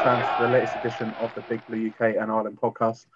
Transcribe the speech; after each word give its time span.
Fans 0.00 0.30
to 0.30 0.36
the 0.36 0.48
latest 0.48 0.76
edition 0.76 1.14
of 1.18 1.34
the 1.34 1.42
Big 1.42 1.66
Blue 1.66 1.88
UK 1.88 2.16
and 2.20 2.30
Ireland 2.30 2.58
podcast. 2.60 3.06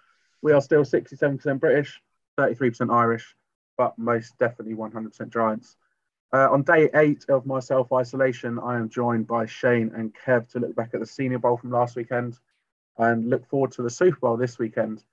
We 0.41 0.53
are 0.53 0.61
still 0.61 0.83
67% 0.83 1.59
British, 1.59 2.01
33% 2.37 2.93
Irish, 2.93 3.35
but 3.77 3.97
most 3.97 4.37
definitely 4.37 4.75
100% 4.75 5.29
Giants. 5.29 5.77
Uh, 6.31 6.47
on 6.51 6.61
day 6.61 6.89
eight 6.93 7.25
of 7.29 7.45
my 7.45 7.59
self 7.59 7.91
isolation, 7.91 8.59
I 8.59 8.75
am 8.75 8.89
joined 8.89 9.27
by 9.27 9.45
Shane 9.45 9.91
and 9.95 10.13
Kev 10.13 10.47
to 10.49 10.59
look 10.59 10.75
back 10.75 10.91
at 10.93 10.99
the 10.99 11.05
Senior 11.05 11.39
Bowl 11.39 11.57
from 11.57 11.71
last 11.71 11.95
weekend 11.95 12.37
and 12.97 13.29
look 13.29 13.47
forward 13.47 13.71
to 13.73 13.81
the 13.81 13.89
Super 13.89 14.19
Bowl 14.19 14.37
this 14.37 14.59
weekend 14.59 15.03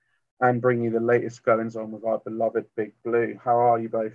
and 0.41 0.61
bring 0.61 0.83
you 0.83 0.91
the 0.91 0.99
latest 0.99 1.43
goings 1.43 1.75
on 1.75 1.91
with 1.91 2.03
our 2.05 2.19
beloved 2.19 2.65
Big 2.75 2.93
Blue. 3.03 3.39
How 3.43 3.57
are 3.57 3.79
you 3.79 3.89
both? 3.89 4.13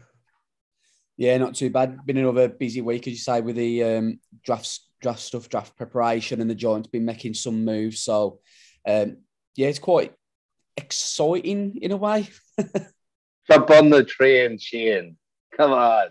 Yeah, 1.17 1.37
not 1.39 1.55
too 1.55 1.71
bad. 1.71 2.07
Been 2.07 2.19
another 2.19 2.49
busy 2.49 2.81
week, 2.81 3.07
as 3.07 3.13
you 3.15 3.19
say, 3.19 3.41
with 3.41 3.57
the 3.57 3.83
um, 3.83 4.21
drafts 4.45 4.87
draft 5.03 5.21
stuff, 5.21 5.49
draft 5.49 5.77
preparation, 5.77 6.41
and 6.41 6.49
the 6.49 6.55
Giants 6.55 6.89
been 6.89 7.05
making 7.05 7.35
some 7.35 7.65
moves. 7.65 8.01
So, 8.01 8.41
um, 8.89 9.19
yeah, 9.57 9.69
it's 9.69 9.79
quite 9.79 10.15
exciting 10.77 11.79
in 11.83 11.93
a 11.93 11.97
way. 11.97 12.29
Jump 13.51 13.71
on 13.71 13.91
the 13.91 14.05
train, 14.05 14.59
Shane. 14.59 15.17
Come 15.57 15.73
on. 15.73 16.09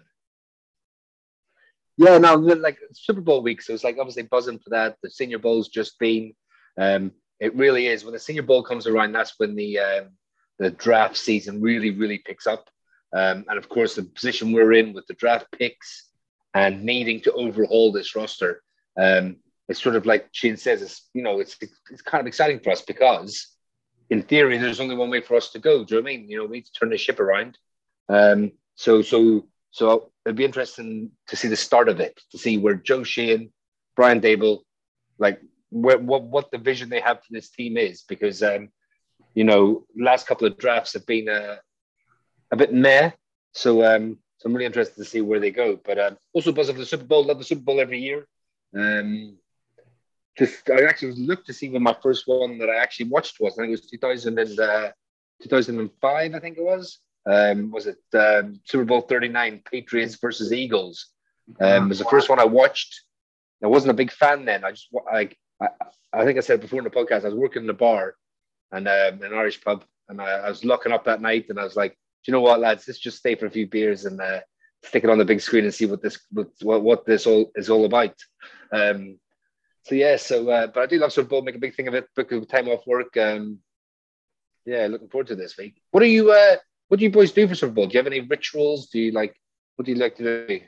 Yeah, 1.98 2.18
no, 2.18 2.36
like 2.36 2.78
Super 2.94 3.22
Bowl 3.22 3.42
week, 3.42 3.62
so 3.62 3.74
it's 3.74 3.84
like 3.84 3.98
obviously 3.98 4.24
buzzing 4.24 4.60
for 4.60 4.72
that. 4.72 4.98
The 5.02 5.10
Senior 5.10 5.40
Bowl's 5.40 5.70
just 5.70 5.98
been. 6.00 6.34
Um, 6.80 7.12
it 7.40 7.56
really 7.56 7.88
is 7.88 8.04
when 8.04 8.14
the 8.14 8.20
Senior 8.20 8.44
Bowl 8.44 8.64
comes 8.64 8.88
around. 8.88 9.12
That's 9.14 9.34
when 9.38 9.56
the 9.56 9.80
um, 9.80 10.10
the 10.60 10.72
draft 10.72 11.18
season 11.18 11.62
really, 11.62 11.92
really 11.92 12.20
picks 12.20 12.48
up. 12.48 12.70
Um, 13.14 13.46
and 13.50 13.58
of 13.58 13.68
course, 13.68 13.96
the 13.96 14.04
position 14.04 14.52
we're 14.52 14.74
in 14.74 14.94
with 14.94 15.06
the 15.08 15.16
draft 15.16 15.48
picks 15.52 16.10
and 16.54 16.84
needing 16.84 17.22
to 17.22 17.34
overhaul 17.34 17.92
this 17.92 18.16
roster 18.16 18.62
um, 19.00 19.38
it's 19.68 19.82
sort 19.82 19.96
of 19.96 20.06
like 20.06 20.28
Shane 20.32 20.58
says, 20.58 20.82
it's 20.82 21.10
you 21.14 21.24
know, 21.24 21.40
it's 21.40 21.58
it's 21.90 22.02
kind 22.02 22.22
of 22.22 22.28
exciting 22.28 22.60
for 22.60 22.72
us 22.72 22.82
because 22.82 23.48
in 24.10 24.24
theory, 24.24 24.58
there's 24.58 24.82
only 24.82 24.96
one 24.96 25.10
way 25.10 25.22
for 25.22 25.36
us 25.36 25.52
to 25.52 25.60
go. 25.60 25.86
Do 25.86 25.96
you 25.96 26.02
know 26.02 26.10
I 26.10 26.12
mean? 26.12 26.30
You 26.30 26.38
know, 26.38 26.46
we 26.46 26.58
need 26.58 26.66
to 26.66 26.74
turn 26.74 26.90
the 26.90 26.98
ship 26.98 27.20
around. 27.20 27.58
Um, 28.10 28.52
so 28.76 29.02
so 29.02 29.48
so 29.72 30.12
it'd 30.26 30.36
be 30.36 30.46
interesting 30.46 31.12
to 31.28 31.36
see 31.36 31.48
the 31.48 31.56
start 31.56 31.88
of 31.88 32.00
it, 32.00 32.20
to 32.32 32.38
see 32.38 32.58
where 32.58 32.76
Joe 32.76 33.04
Schoen, 33.04 33.52
Brian 33.96 34.20
Daboll, 34.20 34.60
like 35.18 35.42
where, 35.70 35.98
what 35.98 36.24
what 36.24 36.52
the 36.52 36.58
vision 36.58 36.90
they 36.90 37.00
have 37.00 37.20
for 37.20 37.32
this 37.32 37.50
team 37.50 37.78
is, 37.78 38.04
because 38.08 38.44
um, 38.44 38.70
you 39.34 39.46
know, 39.46 39.86
last 39.98 40.28
couple 40.28 40.46
of 40.46 40.58
drafts 40.58 40.94
have 40.94 41.06
been 41.06 41.30
uh, 41.30 41.56
a 42.52 42.58
bit 42.58 42.74
meh. 42.74 43.12
So 43.54 43.84
um, 43.84 44.18
so 44.38 44.48
I'm 44.48 44.54
really 44.54 44.66
interested 44.66 44.98
to 44.98 45.06
see 45.06 45.22
where 45.22 45.40
they 45.40 45.52
go. 45.52 45.80
But 45.82 46.00
um, 46.00 46.18
also 46.34 46.52
buzz 46.52 46.68
of 46.68 46.78
the 46.78 46.86
Super 46.86 47.06
Bowl, 47.06 47.24
love 47.24 47.38
the 47.38 47.46
Super 47.46 47.62
Bowl 47.62 47.80
every 47.80 48.00
year. 48.00 48.28
Um, 48.78 49.38
just 50.38 50.70
I 50.70 50.84
actually 50.84 51.14
looked 51.14 51.48
to 51.48 51.54
see 51.54 51.70
when 51.70 51.84
my 51.84 51.96
first 52.02 52.28
one 52.28 52.58
that 52.60 52.70
I 52.70 52.78
actually 52.78 53.10
watched 53.10 53.40
was. 53.40 53.54
I 53.54 53.64
think 53.64 53.70
it 53.70 53.82
was 53.82 53.90
2000 53.90 54.40
and, 54.40 54.60
uh, 54.60 54.92
2005. 55.44 56.34
I 56.34 56.40
think 56.40 56.58
it 56.58 56.64
was. 56.64 57.00
Um, 57.26 57.72
was 57.72 57.88
it 57.88 57.98
um, 58.14 58.60
Super 58.66 58.86
Bowl 58.86 59.02
39 59.02 59.62
Patriots 59.70 60.16
versus 60.16 60.52
Eagles? 60.52 61.08
Um, 61.60 61.90
was 61.90 62.00
the 62.00 62.06
first 62.06 62.30
one 62.30 62.40
I 62.40 62.46
watched. 62.46 63.02
I 63.64 63.68
wasn't 63.68 63.92
a 63.92 63.96
big 63.96 64.12
fan 64.12 64.46
then. 64.46 64.64
I 64.64 64.72
just 64.72 64.88
I, 65.12 65.30
I, 65.62 65.68
I 66.14 66.26
think 66.26 66.38
I 66.38 66.42
said 66.42 66.62
before 66.62 66.80
in 66.80 66.84
the 66.84 66.90
podcast 66.90 67.24
I 67.24 67.30
was 67.30 67.36
working 67.36 67.64
in 67.64 67.70
a 67.70 67.74
bar 67.74 68.16
and 68.72 68.88
um, 68.88 69.22
an 69.22 69.34
Irish 69.34 69.62
pub, 69.62 69.84
and 70.10 70.22
I, 70.22 70.32
I, 70.32 70.50
was 70.50 70.66
locking 70.66 70.92
up 70.92 71.06
that 71.06 71.22
night, 71.22 71.48
and 71.50 71.60
I 71.60 71.64
was 71.64 71.76
like, 71.76 71.92
do 71.92 72.32
you 72.32 72.34
know 72.34 72.42
what, 72.42 72.60
lads? 72.60 72.86
Let's 72.88 73.00
just 73.00 73.18
stay 73.18 73.36
for 73.36 73.46
a 73.46 73.52
few 73.52 73.68
beers 73.68 74.06
and 74.06 74.20
uh, 74.20 74.40
stick 74.84 75.04
it 75.04 75.10
on 75.10 75.18
the 75.18 75.26
big 75.26 75.42
screen 75.42 75.64
and 75.64 75.74
see 75.74 75.86
what 75.86 76.02
this 76.02 76.20
what, 76.32 76.82
what 76.82 77.06
this 77.06 77.28
all 77.28 77.52
is 77.56 77.70
all 77.70 77.86
about. 77.86 78.16
Um, 78.72 79.20
so 79.84 79.96
yeah, 79.96 80.18
so 80.18 80.50
uh, 80.50 80.68
but 80.68 80.84
I 80.84 80.86
do 80.86 81.00
love 81.00 81.30
Bowl, 81.30 81.42
make 81.42 81.56
a 81.56 81.60
big 81.60 81.76
thing 81.76 81.88
of 81.88 81.94
it, 81.94 82.08
book 82.16 82.32
a 82.32 82.46
time 82.46 82.68
off 82.68 82.86
work. 82.86 83.16
Um, 83.18 83.60
yeah, 84.66 84.88
looking 84.88 85.10
forward 85.10 85.28
to 85.28 85.36
this 85.36 85.58
week. 85.58 85.82
What 85.92 86.02
do 86.02 86.08
you 86.08 86.32
uh, 86.32 86.58
what 86.88 87.00
do 87.00 87.04
you 87.04 87.12
boys 87.12 87.32
do 87.32 87.48
for 87.54 87.68
Bowl? 87.68 87.88
Do 87.88 87.94
you 87.94 88.00
have 88.00 88.08
any 88.08 88.22
rituals? 88.22 88.88
Do 88.88 89.00
you 89.00 89.12
like 89.12 89.36
what 89.76 89.86
do 89.86 89.92
you 89.92 89.98
like 89.98 90.16
to 90.18 90.48
do? 90.48 90.62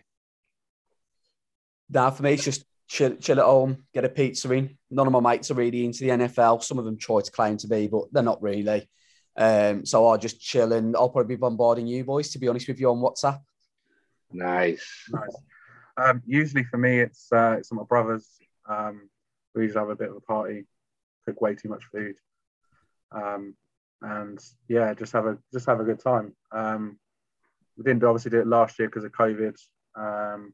Nah, 1.89 2.09
for 2.09 2.23
me, 2.23 2.33
it's 2.33 2.45
just 2.45 2.65
chill, 2.87 3.15
chill 3.17 3.39
at 3.39 3.45
home, 3.45 3.85
get 3.93 4.05
a 4.05 4.09
pizza 4.09 4.51
in. 4.51 4.77
None 4.89 5.07
of 5.07 5.13
my 5.13 5.19
mates 5.19 5.51
are 5.51 5.55
really 5.55 5.85
into 5.85 5.99
the 5.99 6.09
NFL. 6.09 6.63
Some 6.63 6.79
of 6.79 6.85
them 6.85 6.97
try 6.97 7.21
to 7.21 7.31
claim 7.31 7.57
to 7.57 7.67
be, 7.67 7.87
but 7.87 8.05
they're 8.11 8.23
not 8.23 8.41
really. 8.41 8.89
Um, 9.35 9.85
so 9.85 10.07
I'll 10.07 10.17
just 10.17 10.39
chill 10.39 10.73
and 10.73 10.95
I'll 10.95 11.09
probably 11.09 11.35
be 11.35 11.39
bombarding 11.39 11.87
you 11.87 12.03
boys, 12.03 12.29
to 12.29 12.39
be 12.39 12.47
honest 12.47 12.67
with 12.67 12.79
you, 12.79 12.89
on 12.89 12.97
WhatsApp. 12.97 13.39
Nice. 14.33 15.09
Nice. 15.11 15.35
Um, 15.97 16.21
usually 16.25 16.63
for 16.63 16.77
me, 16.77 16.99
it's 16.99 17.31
uh, 17.31 17.55
it's 17.57 17.71
my 17.71 17.83
brothers. 17.83 18.27
Um, 18.67 19.09
we 19.53 19.63
usually 19.63 19.79
have 19.79 19.89
a 19.89 19.95
bit 19.95 20.09
of 20.09 20.15
a 20.15 20.21
party, 20.21 20.65
cook 21.25 21.39
way 21.41 21.55
too 21.55 21.69
much 21.69 21.83
food, 21.91 22.15
um, 23.11 23.55
and 24.01 24.39
yeah, 24.67 24.93
just 24.93 25.13
have 25.13 25.25
a 25.25 25.37
just 25.51 25.67
have 25.67 25.79
a 25.79 25.83
good 25.83 25.99
time. 25.99 26.33
Um, 26.51 26.97
we 27.77 27.83
didn't 27.83 28.03
obviously 28.03 28.31
do 28.31 28.39
it 28.39 28.47
last 28.47 28.79
year 28.79 28.87
because 28.87 29.03
of 29.03 29.11
COVID, 29.11 29.55
um, 29.95 30.53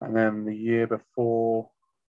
and 0.00 0.16
then 0.16 0.44
the 0.44 0.56
year 0.56 0.86
before. 0.86 1.68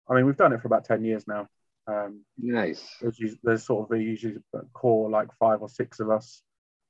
I 0.09 0.15
mean, 0.15 0.27
we've 0.27 0.37
done 0.37 0.53
it 0.53 0.61
for 0.61 0.67
about 0.67 0.85
ten 0.85 1.05
years 1.05 1.27
now. 1.27 1.49
Um, 1.87 2.25
nice. 2.39 2.97
There's, 3.01 3.37
there's 3.43 3.65
sort 3.65 3.91
of 3.91 3.97
a 3.97 4.03
usually 4.03 4.37
core 4.73 5.11
like 5.11 5.29
five 5.39 5.63
or 5.63 5.69
six 5.69 6.01
of 6.01 6.11
us. 6.11 6.43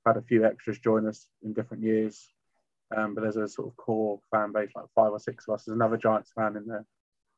Had 0.07 0.17
a 0.17 0.23
few 0.23 0.45
extras 0.45 0.79
join 0.79 1.07
us 1.07 1.27
in 1.43 1.53
different 1.53 1.83
years. 1.83 2.29
Um, 2.97 3.15
but 3.15 3.23
there's 3.23 3.37
a 3.37 3.49
sort 3.49 3.69
of 3.69 3.77
core 3.77 4.21
fan 4.31 4.53
base, 4.53 4.71
like 4.75 4.87
five 4.95 5.13
or 5.13 5.19
six 5.19 5.47
of 5.49 5.55
us. 5.55 5.65
There's 5.65 5.75
another 5.75 5.97
Giants 5.97 6.33
fan 6.35 6.57
in 6.57 6.67
there, 6.67 6.85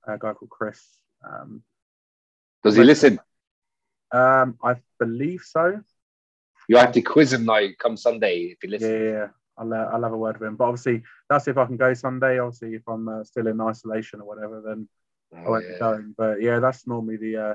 a 0.07 0.19
guy 0.19 0.33
called 0.33 0.51
Chris. 0.51 0.83
Um, 1.27 1.63
Does 2.63 2.77
he 2.77 2.85
listen? 2.85 3.19
Um, 4.13 4.59
I 4.63 4.77
believe 4.99 5.43
so. 5.45 5.81
You 6.69 6.77
have 6.79 6.93
to 6.93 7.03
quiz 7.03 7.33
him 7.33 7.45
now 7.45 7.61
come 7.79 7.97
Sunday 7.97 8.55
if 8.55 8.59
he 8.61 8.69
listens. 8.69 8.91
Yeah, 8.91 9.11
yeah. 9.11 9.27
I'll, 9.59 9.73
uh, 9.73 9.89
I'll 9.93 10.03
have 10.03 10.13
a 10.13 10.17
word 10.17 10.39
with 10.39 10.49
him. 10.49 10.57
But 10.57 10.65
obviously, 10.65 11.03
that's 11.31 11.49
if 11.49 11.57
I 11.57 11.65
can 11.65 11.77
go 11.77 11.95
Sunday. 11.95 12.39
Obviously, 12.39 12.75
if 12.75 12.83
I'm 12.89 13.09
uh, 13.09 13.25
still 13.25 13.47
in 13.47 13.61
isolation 13.61 14.21
or 14.21 14.27
whatever, 14.27 14.63
then 14.67 14.89
oh, 15.35 15.39
I 15.39 15.49
won't 15.49 15.65
yeah. 15.65 15.73
be 15.73 15.79
going. 15.79 16.15
But 16.17 16.43
yeah, 16.43 16.59
that's 16.59 16.87
normally 16.87 17.17
the 17.17 17.37
uh, 17.37 17.55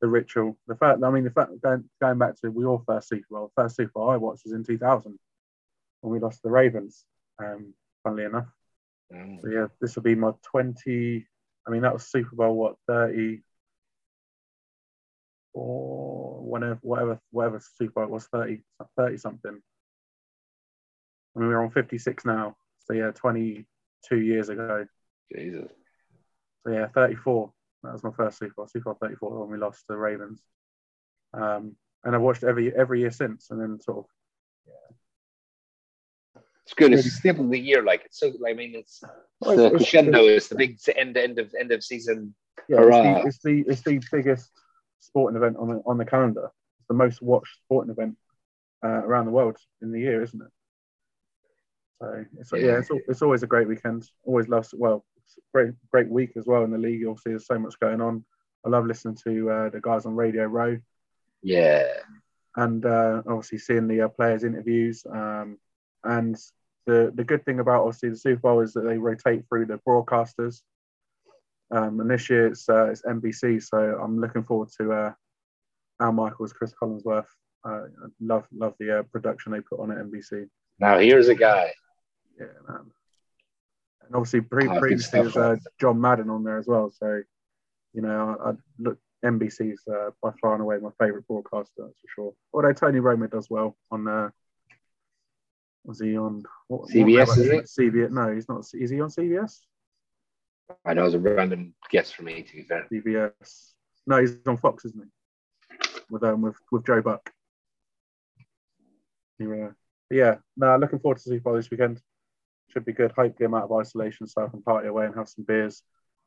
the 0.00 0.08
ritual. 0.08 0.58
The 0.66 0.74
fact, 0.74 1.02
I 1.02 1.10
mean, 1.10 1.24
the 1.24 1.30
fact 1.30 1.50
going, 1.62 1.84
going 2.00 2.18
back 2.18 2.40
to 2.40 2.50
we 2.50 2.64
all 2.64 2.82
first 2.86 3.08
Super 3.08 3.26
Bowl. 3.30 3.52
First 3.56 3.76
Super 3.76 3.92
Bowl 3.94 4.10
I 4.10 4.16
watched 4.16 4.44
was 4.44 4.52
in 4.52 4.64
2000 4.64 5.18
when 6.00 6.12
we 6.12 6.20
lost 6.20 6.42
the 6.42 6.50
Ravens 6.50 7.04
um, 7.38 7.74
funnily 8.02 8.24
enough. 8.24 8.46
Mm. 9.12 9.40
So 9.42 9.48
yeah, 9.48 9.66
this 9.80 9.96
will 9.96 10.02
be 10.02 10.14
my 10.14 10.32
20. 10.42 11.26
I 11.66 11.70
mean, 11.70 11.82
that 11.82 11.92
was 11.92 12.06
Super 12.06 12.34
Bowl, 12.34 12.54
what, 12.54 12.76
30 12.86 13.42
or 15.54 16.42
whatever, 16.42 16.78
whatever, 16.82 17.20
whatever 17.30 17.60
Super 17.76 17.92
Bowl 17.92 18.04
it 18.04 18.10
was, 18.10 18.26
30, 18.26 18.62
30 18.96 19.16
something. 19.18 19.62
I 21.36 21.38
mean, 21.38 21.48
we're 21.48 21.62
on 21.62 21.70
56 21.70 22.24
now. 22.24 22.56
So 22.86 22.94
yeah, 22.94 23.10
22 23.10 24.20
years 24.20 24.48
ago. 24.48 24.86
Jesus. 25.34 25.70
So 26.64 26.72
yeah, 26.72 26.86
34. 26.88 27.52
That 27.82 27.92
was 27.92 28.02
my 28.02 28.10
first 28.10 28.38
Super 28.38 28.54
Bowl, 28.56 28.66
Super 28.66 28.94
Bowl 28.94 28.98
34 29.00 29.40
when 29.40 29.50
we 29.50 29.58
lost 29.58 29.84
the 29.88 29.96
Ravens. 29.96 30.42
Um, 31.32 31.76
and 32.04 32.14
I've 32.14 32.22
watched 32.22 32.44
every 32.44 32.74
every 32.74 33.00
year 33.00 33.10
since, 33.10 33.50
and 33.50 33.60
then 33.60 33.80
sort 33.80 33.98
of 33.98 34.04
it's 34.90 35.07
good. 36.74 36.92
It's 36.92 37.04
the 37.04 37.10
staple 37.10 37.44
of 37.44 37.50
the 37.50 37.58
year. 37.58 37.82
Like 37.82 38.04
it's 38.06 38.18
so. 38.18 38.32
I 38.46 38.52
mean, 38.52 38.74
it's, 38.74 39.02
it's 39.42 39.56
the 39.56 39.70
crescendo. 39.70 40.24
It's 40.24 40.48
the 40.48 40.54
big 40.54 40.78
end 40.96 41.16
end 41.16 41.38
of 41.38 41.54
end 41.58 41.72
of 41.72 41.82
season. 41.82 42.34
Yeah, 42.68 42.80
it's 42.82 42.90
the, 42.90 43.22
it's 43.26 43.38
the, 43.42 43.64
it's 43.66 43.82
the 43.82 44.00
biggest 44.12 44.50
sporting 45.00 45.36
event 45.36 45.56
on 45.58 45.68
the 45.68 45.82
on 45.86 45.98
the 45.98 46.04
calendar. 46.04 46.50
It's 46.78 46.88
the 46.88 46.94
most 46.94 47.22
watched 47.22 47.54
sporting 47.64 47.92
event 47.92 48.16
uh, 48.84 48.88
around 48.88 49.26
the 49.26 49.32
world 49.32 49.56
in 49.82 49.92
the 49.92 50.00
year, 50.00 50.22
isn't 50.22 50.40
it? 50.40 50.48
So 52.00 52.24
it's, 52.38 52.52
yeah, 52.52 52.58
yeah 52.58 52.78
it's, 52.78 52.90
it's 53.08 53.22
always 53.22 53.42
a 53.42 53.46
great 53.46 53.68
weekend. 53.68 54.08
Always 54.24 54.48
loves 54.48 54.74
well, 54.76 55.04
great 55.52 55.72
great 55.90 56.08
week 56.08 56.32
as 56.36 56.46
well 56.46 56.64
in 56.64 56.70
the 56.70 56.78
league. 56.78 57.06
Obviously, 57.06 57.32
there's 57.32 57.46
so 57.46 57.58
much 57.58 57.78
going 57.80 58.00
on. 58.00 58.24
I 58.66 58.68
love 58.68 58.86
listening 58.86 59.16
to 59.24 59.50
uh, 59.50 59.68
the 59.70 59.80
guys 59.80 60.06
on 60.06 60.14
Radio 60.14 60.44
Row. 60.44 60.78
Yeah, 61.42 61.86
and 62.56 62.84
uh, 62.84 63.22
obviously 63.26 63.58
seeing 63.58 63.88
the 63.88 64.02
uh, 64.02 64.08
players' 64.08 64.44
interviews. 64.44 65.04
Um, 65.10 65.58
and 66.04 66.36
the 66.88 67.12
the 67.14 67.22
good 67.22 67.44
thing 67.44 67.60
about 67.60 67.82
obviously 67.84 68.08
the 68.08 68.16
Super 68.16 68.40
Bowl 68.40 68.60
is 68.60 68.72
that 68.72 68.80
they 68.80 68.96
rotate 68.96 69.44
through 69.48 69.66
the 69.66 69.78
broadcasters. 69.86 70.62
Um, 71.70 72.00
and 72.00 72.10
this 72.10 72.30
year 72.30 72.46
it's 72.46 72.66
uh, 72.68 72.86
it's 72.86 73.02
NBC, 73.02 73.62
so 73.62 73.78
I'm 74.02 74.18
looking 74.18 74.42
forward 74.42 74.70
to 74.80 74.92
uh, 74.92 75.12
Al 76.00 76.12
Michaels, 76.12 76.54
Cris 76.54 76.72
Collinsworth. 76.80 77.26
Uh, 77.62 77.82
love 78.20 78.46
love 78.52 78.74
the 78.80 79.00
uh, 79.00 79.02
production 79.02 79.52
they 79.52 79.60
put 79.60 79.80
on 79.80 79.90
at 79.92 79.98
NBC. 79.98 80.48
Now 80.80 80.98
here's 80.98 81.28
a 81.28 81.34
guy. 81.34 81.72
Yeah, 82.40 82.46
man. 82.66 82.90
And 84.06 84.14
obviously 84.14 84.40
pre- 84.40 84.68
oh, 84.68 84.80
previously 84.80 85.20
there's 85.20 85.36
uh, 85.36 85.56
John 85.78 86.00
Madden 86.00 86.30
on 86.30 86.42
there 86.42 86.56
as 86.56 86.66
well. 86.66 86.90
So 86.90 87.20
you 87.92 88.00
know, 88.00 88.38
I, 88.42 88.50
I 88.50 88.52
look 88.78 88.98
NBC's 89.22 89.82
uh, 89.88 90.10
by 90.22 90.30
far 90.40 90.54
and 90.54 90.62
away 90.62 90.78
my 90.78 90.90
favourite 90.98 91.26
broadcaster, 91.26 91.82
that's 91.82 92.00
for 92.00 92.08
sure. 92.14 92.32
Although 92.54 92.72
Tony 92.72 93.00
Romo 93.00 93.30
does 93.30 93.50
well 93.50 93.76
on 93.90 94.08
uh, 94.08 94.30
was 95.88 96.00
he 96.00 96.18
on 96.18 96.44
what, 96.68 96.90
CBS? 96.90 97.28
What, 97.28 97.38
is 97.38 97.46
it? 97.46 97.64
CBS? 97.64 98.10
No, 98.10 98.34
he's 98.34 98.46
not. 98.46 98.66
Is 98.74 98.90
he 98.90 99.00
on 99.00 99.08
CBS? 99.08 99.60
I 100.84 100.92
know 100.92 101.00
it 101.00 101.04
was 101.06 101.14
a 101.14 101.18
random 101.18 101.74
guess 101.90 102.10
for 102.10 102.24
me. 102.24 102.42
To 102.42 102.56
be 102.56 102.62
fair, 102.62 102.86
CBS. 102.92 103.70
No, 104.06 104.20
he's 104.20 104.36
on 104.46 104.58
Fox, 104.58 104.84
isn't 104.84 105.02
he? 105.02 105.88
With 106.10 106.22
um 106.24 106.42
with 106.42 106.56
with 106.70 106.84
Joe 106.84 107.00
Buck. 107.00 107.30
Yeah, 109.38 109.70
yeah. 110.10 110.34
No, 110.58 110.76
looking 110.76 110.98
forward 110.98 111.16
to 111.16 111.22
Super 111.22 111.40
Bowl 111.40 111.54
this 111.54 111.70
weekend. 111.70 112.02
Should 112.68 112.84
be 112.84 112.92
good. 112.92 113.12
Hopefully, 113.12 113.46
I'm 113.46 113.54
out 113.54 113.64
of 113.64 113.72
isolation 113.72 114.26
so 114.26 114.44
I 114.44 114.48
can 114.48 114.60
party 114.60 114.88
away 114.88 115.06
and 115.06 115.14
have 115.14 115.30
some 115.30 115.46
beers. 115.46 115.82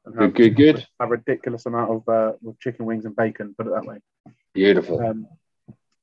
And 0.05 0.19
have, 0.19 0.33
Good, 0.33 0.55
good, 0.55 0.75
good. 0.75 0.87
A 0.99 1.05
ridiculous 1.05 1.67
amount 1.67 1.91
of 1.91 2.09
uh, 2.09 2.33
with 2.41 2.59
chicken 2.59 2.85
wings 2.85 3.05
and 3.05 3.15
bacon. 3.15 3.53
Put 3.55 3.67
it 3.67 3.73
that 3.75 3.85
way. 3.85 3.99
Beautiful. 4.55 5.05
Um, 5.05 5.27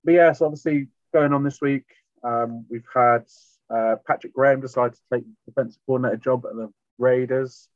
but 0.04 0.14
yeah, 0.14 0.30
so 0.30 0.46
obviously 0.46 0.86
going 1.12 1.32
on 1.32 1.42
this 1.42 1.60
week, 1.60 1.86
um, 2.22 2.66
we've 2.68 2.86
had 2.92 3.24
uh, 3.70 3.96
Patrick 4.06 4.34
Graham 4.34 4.60
decide 4.60 4.94
to 4.94 5.00
take 5.12 5.24
the 5.24 5.52
defensive 5.52 5.80
coordinator 5.86 6.16
job 6.16 6.44
at 6.46 6.54
the 6.54 6.72
Raiders. 6.98 7.68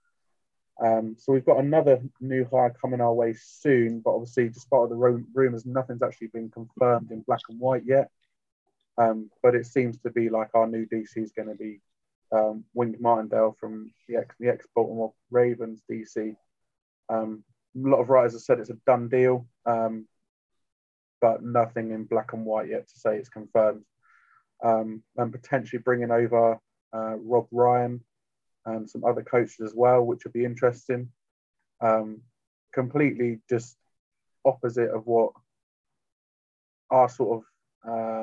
Um, 0.83 1.17
so 1.19 1.33
we've 1.33 1.45
got 1.45 1.59
another 1.63 2.01
new 2.21 2.47
hire 2.51 2.75
coming 2.81 3.01
our 3.01 3.13
way 3.13 3.35
soon, 3.35 4.01
but 4.01 4.15
obviously, 4.15 4.49
despite 4.49 4.89
the 4.89 5.25
rumours, 5.35 5.67
nothing's 5.67 6.03
actually 6.03 6.29
been 6.29 6.51
confirmed 6.51 7.11
in 7.11 7.21
black 7.21 7.41
and 7.49 7.61
white 7.61 7.83
yet. 7.85 8.11
Um, 8.99 9.31
but 9.43 9.55
it 9.55 9.67
seems 9.67 9.99
to 9.99 10.11
be 10.11 10.29
like 10.29 10.51
our 10.55 10.67
new 10.67 10.87
DC 10.87 11.17
is 11.17 11.33
going 11.33 11.49
to 11.49 11.55
be 11.55 11.81
um, 12.33 12.65
Martindale 12.75 13.57
from 13.61 13.93
the 14.09 14.17
ex 14.17 14.35
the 14.41 14.49
ex 14.49 14.67
Baltimore 14.75 15.13
Ravens 15.31 15.83
DC. 15.91 16.35
Um, 17.09 17.45
a 17.77 17.89
lot 17.89 18.01
of 18.01 18.11
writers 18.11 18.33
have 18.33 18.43
said 18.43 18.59
it's 18.59 18.71
a 18.71 18.79
done 18.87 19.09
deal, 19.09 19.47
um, 19.67 20.07
but 21.21 21.43
nothing 21.43 21.91
in 21.93 22.05
black 22.05 22.33
and 22.33 22.45
white 22.45 22.69
yet 22.69 22.89
to 22.89 22.99
say 22.99 23.17
it's 23.17 23.29
confirmed. 23.29 23.85
Um, 24.63 25.03
and 25.17 25.33
potentially 25.33 25.83
bringing 25.83 26.13
over 26.13 26.61
uh, 26.95 27.17
Rob 27.17 27.49
Ryan 27.51 28.01
and 28.65 28.89
some 28.89 29.05
other 29.05 29.23
coaches 29.23 29.61
as 29.61 29.75
well, 29.75 30.03
which 30.03 30.25
would 30.25 30.33
be 30.33 30.45
interesting. 30.45 31.09
Um, 31.81 32.23
completely 32.73 33.41
just 33.49 33.77
opposite 34.45 34.91
of 34.91 35.07
what 35.07 35.33
our 36.91 37.09
sort 37.09 37.43
of 37.43 37.45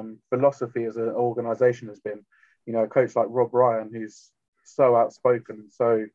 um, 0.02 0.20
philosophy 0.30 0.86
as 0.86 0.98
an 0.98 1.10
organisation 1.10 1.88
has 1.90 2.00
been. 2.00 2.26
You 2.66 2.74
know, 2.74 2.84
a 2.84 2.88
coach 2.88 3.16
like 3.16 3.28
Rob 3.30 3.54
Ryan, 3.54 3.90
who's 3.92 4.32
so 4.64 4.96
outspoken, 4.96 5.70
so 5.72 6.06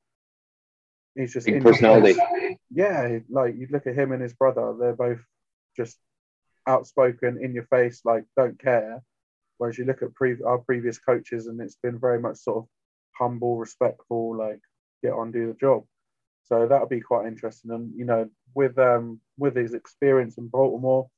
he's 1.14 1.32
just 1.32 1.48
in 1.48 1.62
personality. 1.62 2.18
Yeah, 2.70 3.18
like 3.28 3.56
you 3.56 3.68
look 3.70 3.86
at 3.86 3.98
him 3.98 4.12
and 4.12 4.22
his 4.22 4.34
brother; 4.34 4.74
they're 4.78 4.94
both 4.94 5.20
just 5.76 5.98
outspoken, 6.66 7.42
in 7.42 7.54
your 7.54 7.66
face, 7.66 8.02
like 8.04 8.24
don't 8.36 8.58
care. 8.58 9.02
Whereas 9.58 9.78
you 9.78 9.84
look 9.84 10.02
at 10.02 10.14
pre- 10.14 10.42
our 10.44 10.58
previous 10.58 10.98
coaches, 10.98 11.46
and 11.46 11.60
it's 11.60 11.78
been 11.82 11.98
very 11.98 12.20
much 12.20 12.38
sort 12.38 12.58
of 12.58 12.68
humble, 13.12 13.56
respectful, 13.56 14.36
like 14.36 14.60
get 15.02 15.12
on, 15.12 15.30
do 15.30 15.46
the 15.46 15.54
job. 15.54 15.84
So 16.44 16.66
that'll 16.66 16.88
be 16.88 17.00
quite 17.00 17.26
interesting. 17.26 17.70
And 17.70 17.92
you 17.96 18.04
know, 18.04 18.28
with 18.54 18.78
um 18.78 19.20
with 19.38 19.56
his 19.56 19.74
experience 19.74 20.38
in 20.38 20.48
Baltimore, 20.48 21.08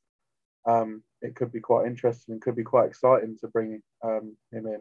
um, 0.66 1.02
it 1.22 1.34
could 1.34 1.52
be 1.52 1.60
quite 1.60 1.86
interesting 1.86 2.34
and 2.34 2.42
could 2.42 2.56
be 2.56 2.64
quite 2.64 2.88
exciting 2.88 3.36
to 3.40 3.48
bring 3.48 3.82
um, 4.04 4.36
him 4.52 4.66
in. 4.66 4.80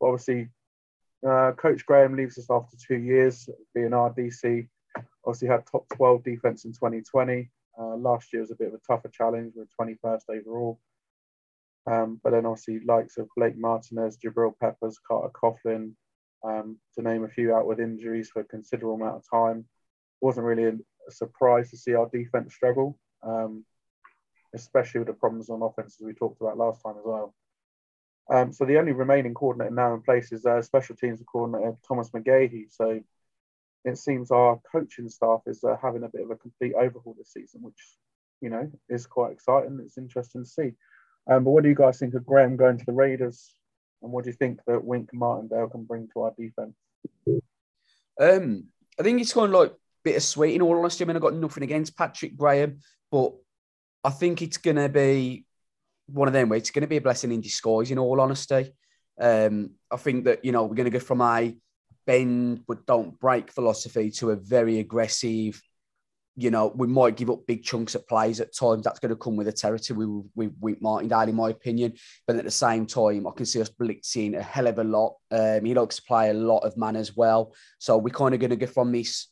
But 0.00 0.06
obviously, 0.08 0.48
uh, 1.26 1.52
Coach 1.52 1.84
Graham 1.86 2.16
leaves 2.16 2.38
us 2.38 2.50
after 2.50 2.76
two 2.76 2.98
years 2.98 3.48
being 3.74 3.90
RDC. 3.90 4.68
Obviously, 5.24 5.48
had 5.48 5.64
top 5.66 5.86
12 5.94 6.22
defense 6.22 6.64
in 6.64 6.72
2020. 6.72 7.50
Uh, 7.78 7.96
last 7.96 8.32
year 8.32 8.40
was 8.40 8.50
a 8.50 8.56
bit 8.56 8.68
of 8.68 8.74
a 8.74 8.80
tougher 8.86 9.08
challenge 9.08 9.54
with 9.56 9.68
21st 9.78 10.22
overall. 10.30 10.78
Um, 11.86 12.20
but 12.22 12.30
then 12.30 12.46
obviously, 12.46 12.80
likes 12.84 13.16
of 13.16 13.28
Blake 13.36 13.56
Martinez, 13.56 14.18
Jabril 14.18 14.54
Peppers, 14.58 14.98
Carter 15.06 15.30
Coughlin, 15.30 15.92
um, 16.42 16.78
to 16.94 17.02
name 17.02 17.24
a 17.24 17.28
few 17.28 17.54
out 17.54 17.66
with 17.66 17.80
injuries 17.80 18.30
for 18.30 18.40
a 18.40 18.44
considerable 18.44 18.96
amount 18.96 19.16
of 19.16 19.30
time. 19.30 19.64
Wasn't 20.20 20.46
really 20.46 20.64
a, 20.64 20.72
surprise 21.08 21.70
to 21.70 21.76
see 21.76 21.94
our 21.94 22.08
defense 22.12 22.52
struggle, 22.52 22.98
um, 23.22 23.64
especially 24.54 24.98
with 24.98 25.06
the 25.06 25.14
problems 25.14 25.48
on 25.48 25.62
offense 25.62 25.96
as 26.00 26.04
we 26.04 26.12
talked 26.12 26.40
about 26.40 26.58
last 26.58 26.82
time 26.82 26.96
as 26.98 27.04
well. 27.04 27.32
Um, 28.28 28.52
so 28.52 28.64
the 28.64 28.78
only 28.78 28.90
remaining 28.90 29.34
coordinator 29.34 29.72
now 29.72 29.94
in 29.94 30.02
place 30.02 30.32
is 30.32 30.44
uh, 30.44 30.60
special 30.62 30.96
teams 30.96 31.22
coordinator 31.30 31.76
Thomas 31.86 32.10
McGaughey. 32.10 32.66
So 32.70 33.00
it 33.84 33.98
seems 33.98 34.32
our 34.32 34.60
coaching 34.70 35.08
staff 35.08 35.42
is 35.46 35.62
uh, 35.62 35.76
having 35.80 36.02
a 36.02 36.08
bit 36.08 36.22
of 36.22 36.30
a 36.32 36.36
complete 36.36 36.74
overhaul 36.74 37.14
this 37.16 37.32
season, 37.32 37.62
which 37.62 37.78
you 38.40 38.50
know 38.50 38.68
is 38.88 39.06
quite 39.06 39.32
exciting. 39.32 39.78
It's 39.80 39.96
interesting 39.96 40.42
to 40.42 40.50
see. 40.50 40.72
Um, 41.28 41.44
but 41.44 41.50
what 41.50 41.62
do 41.62 41.68
you 41.68 41.74
guys 41.74 41.98
think 41.98 42.14
of 42.14 42.24
Graham 42.24 42.56
going 42.56 42.78
to 42.78 42.84
the 42.84 42.92
Raiders? 42.92 43.54
And 44.02 44.12
what 44.12 44.24
do 44.24 44.30
you 44.30 44.36
think 44.36 44.60
that 44.66 44.84
Wink 44.84 45.10
Martindale 45.12 45.68
can 45.68 45.84
bring 45.84 46.08
to 46.12 46.22
our 46.22 46.32
defense? 46.38 46.74
Um, 48.20 48.64
I 48.98 49.02
think 49.02 49.20
it's 49.20 49.32
kind 49.32 49.52
of 49.52 49.60
like 49.60 49.74
bittersweet 50.04 50.54
in 50.54 50.62
all 50.62 50.78
honesty. 50.78 51.04
I 51.04 51.06
mean, 51.06 51.16
I've 51.16 51.22
got 51.22 51.34
nothing 51.34 51.64
against 51.64 51.96
Patrick 51.96 52.36
Graham, 52.36 52.78
but 53.10 53.32
I 54.04 54.10
think 54.10 54.42
it's 54.42 54.58
going 54.58 54.76
to 54.76 54.88
be 54.88 55.44
one 56.06 56.28
of 56.28 56.34
them 56.34 56.48
where 56.48 56.56
it's 56.58 56.70
going 56.70 56.82
to 56.82 56.88
be 56.88 56.98
a 56.98 57.00
blessing 57.00 57.32
in 57.32 57.40
disguise, 57.40 57.90
in 57.90 57.98
all 57.98 58.20
honesty. 58.20 58.72
Um, 59.20 59.72
I 59.90 59.96
think 59.96 60.24
that, 60.26 60.44
you 60.44 60.52
know, 60.52 60.64
we're 60.64 60.76
going 60.76 60.90
to 60.90 60.96
go 60.96 61.00
from 61.00 61.20
a 61.20 61.56
bend 62.06 62.62
but 62.68 62.86
don't 62.86 63.18
break 63.18 63.50
philosophy 63.50 64.10
to 64.12 64.30
a 64.30 64.36
very 64.36 64.78
aggressive, 64.78 65.60
you 66.36 66.50
know, 66.50 66.70
we 66.76 66.86
might 66.86 67.16
give 67.16 67.30
up 67.30 67.46
big 67.46 67.64
chunks 67.64 67.94
of 67.94 68.06
plays 68.06 68.40
at 68.40 68.54
times. 68.54 68.84
That's 68.84 68.98
going 68.98 69.10
to 69.10 69.16
come 69.16 69.36
with 69.36 69.46
the 69.46 69.52
territory 69.52 70.06
with, 70.06 70.26
with, 70.34 70.52
with 70.60 70.82
Martindale, 70.82 71.28
in 71.28 71.34
my 71.34 71.48
opinion. 71.48 71.94
But 72.26 72.36
at 72.36 72.44
the 72.44 72.50
same 72.50 72.86
time, 72.86 73.26
I 73.26 73.30
can 73.30 73.46
see 73.46 73.60
us 73.60 73.70
blitzing 73.70 74.36
a 74.36 74.42
hell 74.42 74.66
of 74.66 74.78
a 74.78 74.84
lot. 74.84 75.16
Um, 75.30 75.64
he 75.64 75.72
likes 75.72 75.96
to 75.96 76.02
play 76.02 76.28
a 76.28 76.34
lot 76.34 76.58
of 76.58 76.76
man 76.76 76.94
as 76.94 77.16
well. 77.16 77.54
So 77.78 77.96
we're 77.96 78.10
kind 78.10 78.34
of 78.34 78.40
going 78.40 78.50
to 78.50 78.56
go 78.56 78.66
from 78.66 78.92
this 78.92 79.28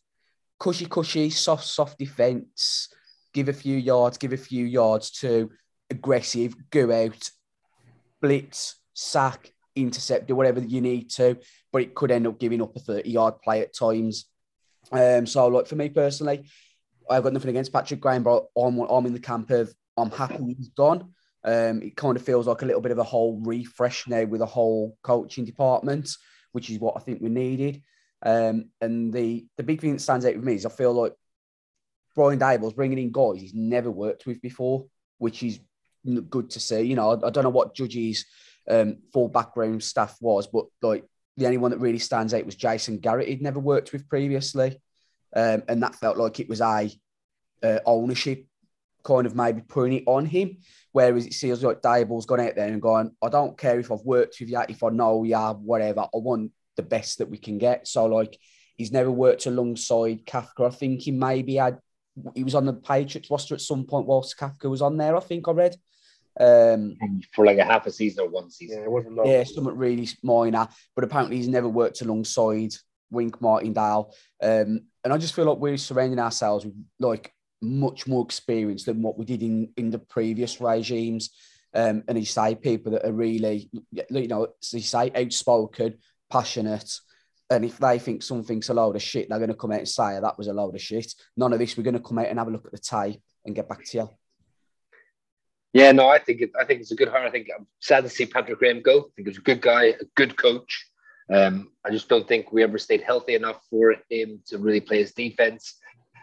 cushy, 0.58 0.86
cushy, 0.86 1.28
soft, 1.28 1.66
soft 1.66 1.98
defense, 1.98 2.88
give 3.34 3.50
a 3.50 3.52
few 3.52 3.76
yards, 3.76 4.16
give 4.16 4.32
a 4.32 4.38
few 4.38 4.64
yards 4.64 5.10
to 5.10 5.50
aggressive, 5.90 6.56
go 6.70 6.90
out, 6.90 7.28
blitz, 8.22 8.76
sack, 8.94 9.52
intercept, 9.76 10.26
do 10.26 10.34
whatever 10.34 10.60
you 10.60 10.80
need 10.80 11.10
to. 11.10 11.36
But 11.70 11.82
it 11.82 11.94
could 11.94 12.10
end 12.10 12.26
up 12.26 12.40
giving 12.40 12.62
up 12.62 12.74
a 12.76 12.80
30 12.80 13.10
yard 13.10 13.42
play 13.42 13.60
at 13.60 13.74
times. 13.74 14.24
Um, 14.92 15.26
so, 15.26 15.48
like 15.48 15.66
for 15.66 15.76
me 15.76 15.88
personally, 15.88 16.44
I've 17.08 17.22
got 17.22 17.32
nothing 17.32 17.50
against 17.50 17.72
Patrick 17.72 18.00
Graham, 18.00 18.22
but 18.22 18.46
I'm, 18.56 18.78
I'm 18.78 19.06
in 19.06 19.12
the 19.12 19.20
camp 19.20 19.50
of 19.50 19.74
I'm 19.96 20.10
happy 20.10 20.54
he's 20.56 20.68
gone. 20.70 21.12
Um, 21.44 21.82
it 21.82 21.96
kind 21.96 22.16
of 22.16 22.22
feels 22.22 22.46
like 22.46 22.62
a 22.62 22.66
little 22.66 22.80
bit 22.80 22.92
of 22.92 22.98
a 22.98 23.04
whole 23.04 23.40
refresh 23.44 24.08
now 24.08 24.24
with 24.24 24.40
a 24.40 24.46
whole 24.46 24.96
coaching 25.02 25.44
department, 25.44 26.10
which 26.52 26.70
is 26.70 26.78
what 26.78 26.94
I 26.96 27.00
think 27.00 27.20
we 27.20 27.28
needed. 27.28 27.82
Um, 28.23 28.70
and 28.80 29.12
the 29.12 29.46
the 29.58 29.62
big 29.62 29.80
thing 29.80 29.92
that 29.92 30.00
stands 30.00 30.25
out 30.25 30.34
with 30.34 30.44
me 30.44 30.54
is 30.54 30.64
I 30.64 30.70
feel 30.70 30.92
like 30.92 31.12
Brian 32.14 32.38
Daboll's 32.38 32.73
bringing 32.73 32.99
in 32.99 33.12
guys 33.12 33.40
he's 33.40 33.54
never 33.54 33.90
worked 33.90 34.25
with 34.25 34.40
before, 34.40 34.87
which 35.18 35.42
is 35.42 35.61
good 36.30 36.50
to 36.50 36.61
see. 36.61 36.82
You 36.82 36.96
know, 36.96 37.11
I, 37.11 37.26
I 37.26 37.30
don't 37.30 37.44
know 37.44 37.50
what 37.50 37.75
Judge's 37.75 38.25
um, 38.68 38.99
full 39.12 39.28
background 39.28 39.82
staff 39.82 40.16
was, 40.20 40.46
but 40.46 40.66
like 40.80 41.04
the 41.37 41.46
only 41.46 41.58
one 41.58 41.73
that 41.73 41.80
really 41.80 41.99
stands 41.99 42.32
out 42.32 42.46
was 42.46 42.54
Jason 42.54 42.99
Garrett. 42.99 43.28
He'd 43.28 43.42
never 43.42 43.61
worked 43.61 43.92
with 43.92 44.08
previously, 44.08 44.80
um, 45.35 45.62
and 45.69 45.83
that 45.83 45.97
felt 45.97 46.17
like 46.17 46.41
it 46.41 46.49
was 46.49 46.61
a 46.61 46.91
uh, 47.62 47.79
ownership 47.87 48.47
kind 49.05 49.26
of 49.26 49.37
maybe 49.37 49.61
putting 49.61 49.99
it 49.99 50.05
on 50.07 50.26
him. 50.26 50.59
Whereas 50.93 51.26
it 51.26 51.35
feels 51.35 51.62
like 51.62 51.83
Daboll's 51.83 52.26
gone 52.26 52.41
out 52.41 52.55
there 52.57 52.69
and 52.69 52.81
gone, 52.81 53.12
I 53.23 53.29
don't 53.29 53.59
care 53.59 53.79
if 53.79 53.93
I've 53.93 54.00
worked 54.00 54.37
with 54.41 54.50
you, 54.50 54.61
if 54.69 54.83
I 54.83 54.88
know 54.91 55.25
you, 55.25 55.37
whatever. 55.37 56.00
I 56.00 56.09
want 56.14 56.53
the 56.76 56.83
best 56.83 57.19
that 57.19 57.31
we 57.31 57.38
can 57.38 57.59
get. 57.59 57.87
So 57.87 58.07
like 58.07 58.38
he's 58.76 58.93
never 58.93 59.11
worked 59.11 59.47
alongside 59.47 60.25
Kafka. 60.25 60.67
I 60.67 60.71
think 60.71 61.03
he 61.03 61.11
maybe 61.11 61.57
had 61.57 61.79
he 62.35 62.45
was 62.45 62.55
on 62.55 62.64
the 62.64 62.73
Patriots 62.73 63.31
roster 63.31 63.55
at 63.55 63.61
some 63.61 63.85
point 63.85 64.07
whilst 64.07 64.38
Kafka 64.38 64.71
was 64.71 64.83
on 64.83 64.97
there. 64.97 65.17
I 65.17 65.21
think 65.21 65.49
I 65.49 65.53
read. 65.53 65.76
Um, 66.38 66.97
for 67.33 67.45
like 67.45 67.59
a 67.59 67.64
half 67.64 67.87
a 67.87 67.93
season 67.93 68.25
or 68.25 68.29
one 68.29 68.50
season. 68.50 68.79
Yeah, 68.79 68.85
it 68.85 68.91
wasn't 68.91 69.14
long. 69.14 69.29
yeah, 69.29 69.45
something 69.45 69.76
really 69.76 70.09
minor, 70.23 70.69
but 70.95 71.05
apparently 71.05 71.37
he's 71.37 71.49
never 71.49 71.69
worked 71.69 72.00
alongside 72.03 72.73
Wink 73.14 73.40
Martindale. 73.40 74.12
Um, 74.42 74.83
and 75.02 75.12
I 75.12 75.18
just 75.18 75.35
feel 75.35 75.47
like 75.47 75.59
we're 75.59 75.76
surrounding 75.76 76.18
ourselves 76.18 76.64
with 76.64 76.75
like 76.99 77.33
much 77.62 78.06
more 78.06 78.25
experience 78.25 78.85
than 78.85 79.02
what 79.02 79.18
we 79.18 79.25
did 79.25 79.42
in, 79.42 79.73
in 79.76 79.90
the 79.90 79.99
previous 79.99 80.61
regimes. 80.61 81.30
Um, 81.75 82.04
and 82.06 82.18
you 82.18 82.25
say 82.25 82.54
people 82.54 82.92
that 82.92 83.06
are 83.06 83.12
really, 83.12 83.71
you 83.90 84.28
know, 84.28 84.49
you 84.73 84.80
say, 84.80 85.11
outspoken, 85.14 85.99
passionate. 86.30 86.99
And 87.50 87.64
if 87.64 87.78
they 87.78 87.99
think 87.99 88.23
something's 88.23 88.68
a 88.68 88.75
load 88.75 88.97
of 88.97 89.02
shit, 89.02 89.28
they're 89.28 89.38
going 89.38 89.49
to 89.49 89.56
come 89.56 89.73
out 89.73 89.80
and 89.80 89.88
say 89.88 90.18
that 90.18 90.38
was 90.38 90.47
a 90.47 90.52
load 90.52 90.75
of 90.75 90.80
shit. 90.80 91.12
None 91.37 91.52
of 91.52 91.59
this. 91.59 91.76
We're 91.76 91.83
going 91.83 91.94
to 91.94 92.00
come 92.00 92.18
out 92.18 92.28
and 92.28 92.38
have 92.38 92.49
a 92.49 92.50
look 92.50 92.66
at 92.66 92.73
the 92.73 92.78
tape 92.78 93.21
and 93.44 93.54
get 93.54 93.68
back 93.68 93.85
to 93.85 93.99
you. 93.99 94.11
Yeah, 95.73 95.90
no, 95.90 96.09
I 96.09 96.21
think 96.21 96.40
it, 96.40 96.50
I 96.59 96.64
think 96.64 96.80
it's 96.80 96.92
a 96.92 96.97
good 96.97 97.09
hire. 97.09 97.26
I 97.26 97.30
think 97.30 97.49
I'm 97.56 97.66
sad 97.80 98.04
to 98.04 98.09
see 98.09 98.26
Patrick 98.26 98.61
Graham 98.61 98.80
go. 98.80 99.00
I 99.00 99.11
think 99.16 99.28
he's 99.28 99.38
a 99.38 99.42
good 99.42 99.61
guy, 99.61 99.87
a 99.87 100.04
good 100.14 100.37
coach. 100.37 100.87
Um, 101.33 101.71
I 101.85 101.90
just 101.90 102.09
don't 102.09 102.28
think 102.28 102.52
we 102.52 102.62
ever 102.62 102.78
stayed 102.78 103.02
healthy 103.02 103.35
enough 103.35 103.61
for 103.71 103.97
him 104.11 104.40
to 104.47 104.59
really 104.59 104.81
play 104.81 104.99
his 104.99 105.12
defense, 105.12 105.76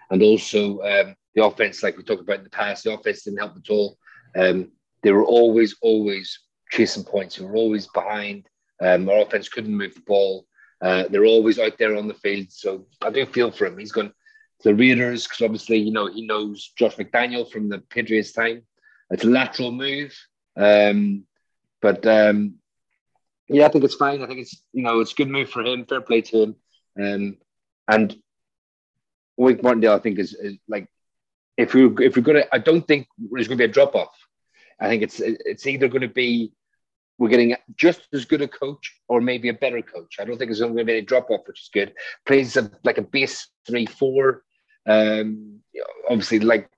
and 0.10 0.22
also 0.22 0.82
um, 0.82 1.16
the 1.36 1.44
offense, 1.44 1.84
like 1.84 1.98
we 1.98 2.04
talked 2.04 2.22
about 2.22 2.40
in 2.40 2.44
the 2.44 2.50
past, 2.50 2.84
the 2.84 2.94
offense 2.94 3.24
didn't 3.24 3.40
help 3.40 3.56
at 3.56 3.70
all. 3.70 3.98
Um, 4.36 4.72
they 5.04 5.12
were 5.12 5.26
always, 5.26 5.76
always 5.82 6.40
chasing 6.70 7.04
points. 7.04 7.40
We 7.40 7.46
were 7.46 7.56
always 7.56 7.88
behind. 7.88 8.48
Um, 8.82 9.10
our 9.10 9.22
offense 9.22 9.50
couldn't 9.50 9.76
move 9.76 9.96
the 9.96 10.02
ball. 10.02 10.46
Uh, 10.82 11.04
they're 11.10 11.26
always 11.26 11.60
out 11.60 11.78
there 11.78 11.96
on 11.96 12.08
the 12.08 12.14
field. 12.16 12.48
So 12.50 12.88
I 13.02 13.12
do 13.12 13.26
feel 13.26 13.52
for 13.52 13.68
him. 13.68 13.78
He's 13.78 13.92
going 13.92 14.10
to 14.10 14.14
the 14.64 14.76
Raiders 14.76 15.26
because 15.26 15.42
obviously 15.42 15.78
you 15.78 15.92
know 15.92 16.08
he 16.08 16.26
knows 16.26 16.72
Josh 16.78 16.96
McDaniel 16.96 17.50
from 17.50 17.70
the 17.70 17.80
Patriots 17.80 18.32
time. 18.32 18.64
It's 19.10 19.24
a 19.24 19.28
lateral 19.28 19.72
move, 19.72 20.16
um, 20.56 21.26
but 21.82 22.06
um, 22.06 22.56
yeah, 23.52 23.66
I 23.66 23.70
think 23.70 23.84
it's 23.84 23.96
fine. 23.96 24.22
I 24.22 24.28
think 24.28 24.40
it's 24.40 24.64
you 24.74 24.84
know 24.84 25.00
it's 25.00 25.12
a 25.12 25.16
good 25.16 25.30
move 25.30 25.50
for 25.50 25.64
him. 25.64 25.86
Fair 25.86 26.02
play 26.02 26.22
to 26.22 26.44
him. 26.44 26.56
Um, 27.00 27.38
and 27.88 28.16
Wink 29.38 29.64
Martindale, 29.64 29.94
I 29.94 30.00
think 30.00 30.20
is, 30.20 30.34
is 30.34 30.58
like 30.68 30.88
if 31.58 31.74
we 31.74 31.86
if 32.06 32.16
we're 32.16 32.22
gonna, 32.22 32.46
I 32.52 32.60
don't 32.60 32.88
think 32.88 33.08
there's 33.18 33.48
to 33.48 33.56
be 33.56 33.64
a 33.64 33.68
drop 33.68 33.96
off. 33.96 34.16
I 34.80 34.88
think 34.88 35.04
it's 35.04 35.20
it's 35.20 35.68
either 35.68 35.88
going 35.88 36.02
to 36.02 36.08
be 36.08 36.54
we're 37.18 37.30
getting 37.30 37.56
just 37.76 38.08
as 38.14 38.26
good 38.26 38.42
a 38.42 38.48
coach 38.48 39.00
or 39.08 39.22
maybe 39.22 39.50
a 39.50 39.54
better 39.54 39.82
coach. 39.82 40.16
I 40.20 40.26
don't 40.26 40.38
think 40.38 40.50
there's 40.50 40.60
going 40.60 40.76
to 40.76 40.84
be 40.84 40.94
any 40.94 41.02
drop 41.02 41.30
off, 41.30 41.42
which 41.48 41.62
is 41.62 41.70
good. 41.72 41.94
Plays 42.26 42.58
a, 42.58 42.72
like 42.84 42.98
a 42.98 43.04
base 43.04 43.48
three 43.68 43.86
four. 43.86 44.44
Um, 44.88 45.60
obviously, 46.10 46.40
like 46.40 46.70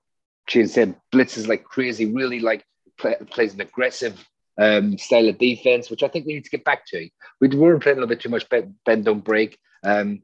she 0.48 0.66
said, 0.66 0.96
blitzes 1.12 1.48
like 1.48 1.64
crazy. 1.64 2.12
Really 2.12 2.40
like 2.40 2.64
play, 2.98 3.14
plays 3.30 3.54
an 3.54 3.62
aggressive 3.62 4.22
um, 4.58 4.98
style 4.98 5.28
of 5.28 5.38
defense, 5.38 5.90
which 5.90 6.02
I 6.02 6.08
think 6.08 6.26
we 6.26 6.34
need 6.34 6.44
to 6.44 6.50
get 6.50 6.64
back 6.64 6.86
to. 6.86 7.08
We 7.40 7.48
were 7.48 7.78
playing 7.78 7.98
a 7.98 8.00
little 8.00 8.14
bit 8.14 8.20
too 8.20 8.28
much 8.28 8.48
bend, 8.48 8.74
bend 8.84 9.04
don't 9.04 9.24
break. 9.24 9.58
Um, 9.82 10.22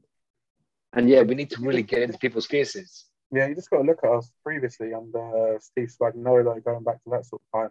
and 0.93 1.09
yeah, 1.09 1.21
we 1.21 1.35
need 1.35 1.51
to 1.51 1.61
really 1.61 1.83
get 1.83 2.01
into 2.01 2.17
people's 2.17 2.47
faces. 2.47 3.05
Yeah, 3.31 3.47
you 3.47 3.55
just 3.55 3.69
got 3.69 3.77
to 3.77 3.83
look 3.83 3.99
at 4.03 4.11
us 4.11 4.29
previously 4.43 4.93
under 4.93 5.55
uh, 5.55 5.59
Steve 5.59 5.89
Spagnuolo, 5.89 6.63
going 6.63 6.83
back 6.83 7.01
to 7.03 7.09
that 7.11 7.25
sort 7.25 7.41
of 7.41 7.59
time. 7.59 7.69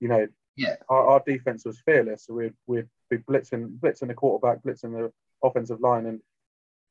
You 0.00 0.08
know, 0.08 0.26
yeah, 0.56 0.76
our, 0.88 1.06
our 1.08 1.22
defense 1.26 1.64
was 1.64 1.80
fearless. 1.84 2.26
So 2.26 2.34
we'd 2.34 2.54
we'd 2.66 2.88
be 3.10 3.18
blitzing, 3.18 3.78
blitzing 3.78 4.08
the 4.08 4.14
quarterback, 4.14 4.62
blitzing 4.62 4.92
the 4.92 5.12
offensive 5.46 5.80
line, 5.80 6.06
and 6.06 6.20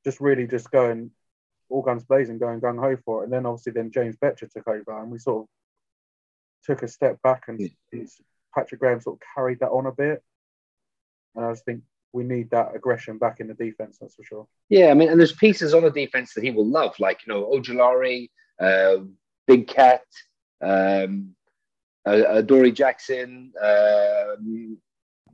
just 0.06 0.22
really 0.22 0.46
just 0.46 0.70
going 0.70 1.12
all 1.70 1.82
guns 1.82 2.04
blazing, 2.04 2.38
going 2.38 2.62
gung 2.62 2.80
ho 2.80 2.98
for 3.04 3.22
it. 3.22 3.26
And 3.26 3.34
then 3.34 3.46
obviously 3.46 3.74
then 3.74 3.92
James 3.92 4.16
Bettcher 4.18 4.50
took 4.52 4.68
over, 4.68 5.02
and 5.02 5.12
we 5.12 5.18
sort 5.18 5.44
of 5.44 5.48
took 6.66 6.84
a 6.84 6.88
step 6.88 7.20
back, 7.24 7.46
and 7.48 7.60
yeah. 7.60 8.04
Patrick 8.54 8.80
Graham 8.80 9.02
sort 9.02 9.18
of 9.18 9.22
carried 9.36 9.60
that 9.60 9.70
on 9.70 9.86
a 9.86 9.92
bit. 9.92 10.24
And 11.36 11.46
I 11.46 11.52
just 11.52 11.66
think 11.66 11.82
we 12.14 12.24
need 12.24 12.50
that 12.52 12.76
aggression 12.76 13.18
back 13.18 13.40
in 13.40 13.48
the 13.48 13.54
defense. 13.54 13.98
That's 14.00 14.16
for 14.16 14.24
sure. 14.24 14.48
Yeah, 14.70 14.90
I 14.90 14.94
mean, 14.94 15.10
and 15.10 15.20
there's 15.20 15.34
pieces 15.34 15.74
on 15.74 15.84
the 15.84 15.92
defense 15.92 16.34
that 16.34 16.44
he 16.44 16.52
will 16.52 16.68
love, 16.68 16.96
like 17.00 17.20
you 17.26 17.34
know 17.34 17.46
Ojulari, 17.46 18.30
uh, 18.60 18.98
Big 19.46 19.68
Cat, 19.68 20.02
um, 20.62 21.36
uh, 22.06 22.10
uh, 22.10 22.42
Dory 22.42 22.72
Jackson, 22.72 23.52
uh, 23.62 24.36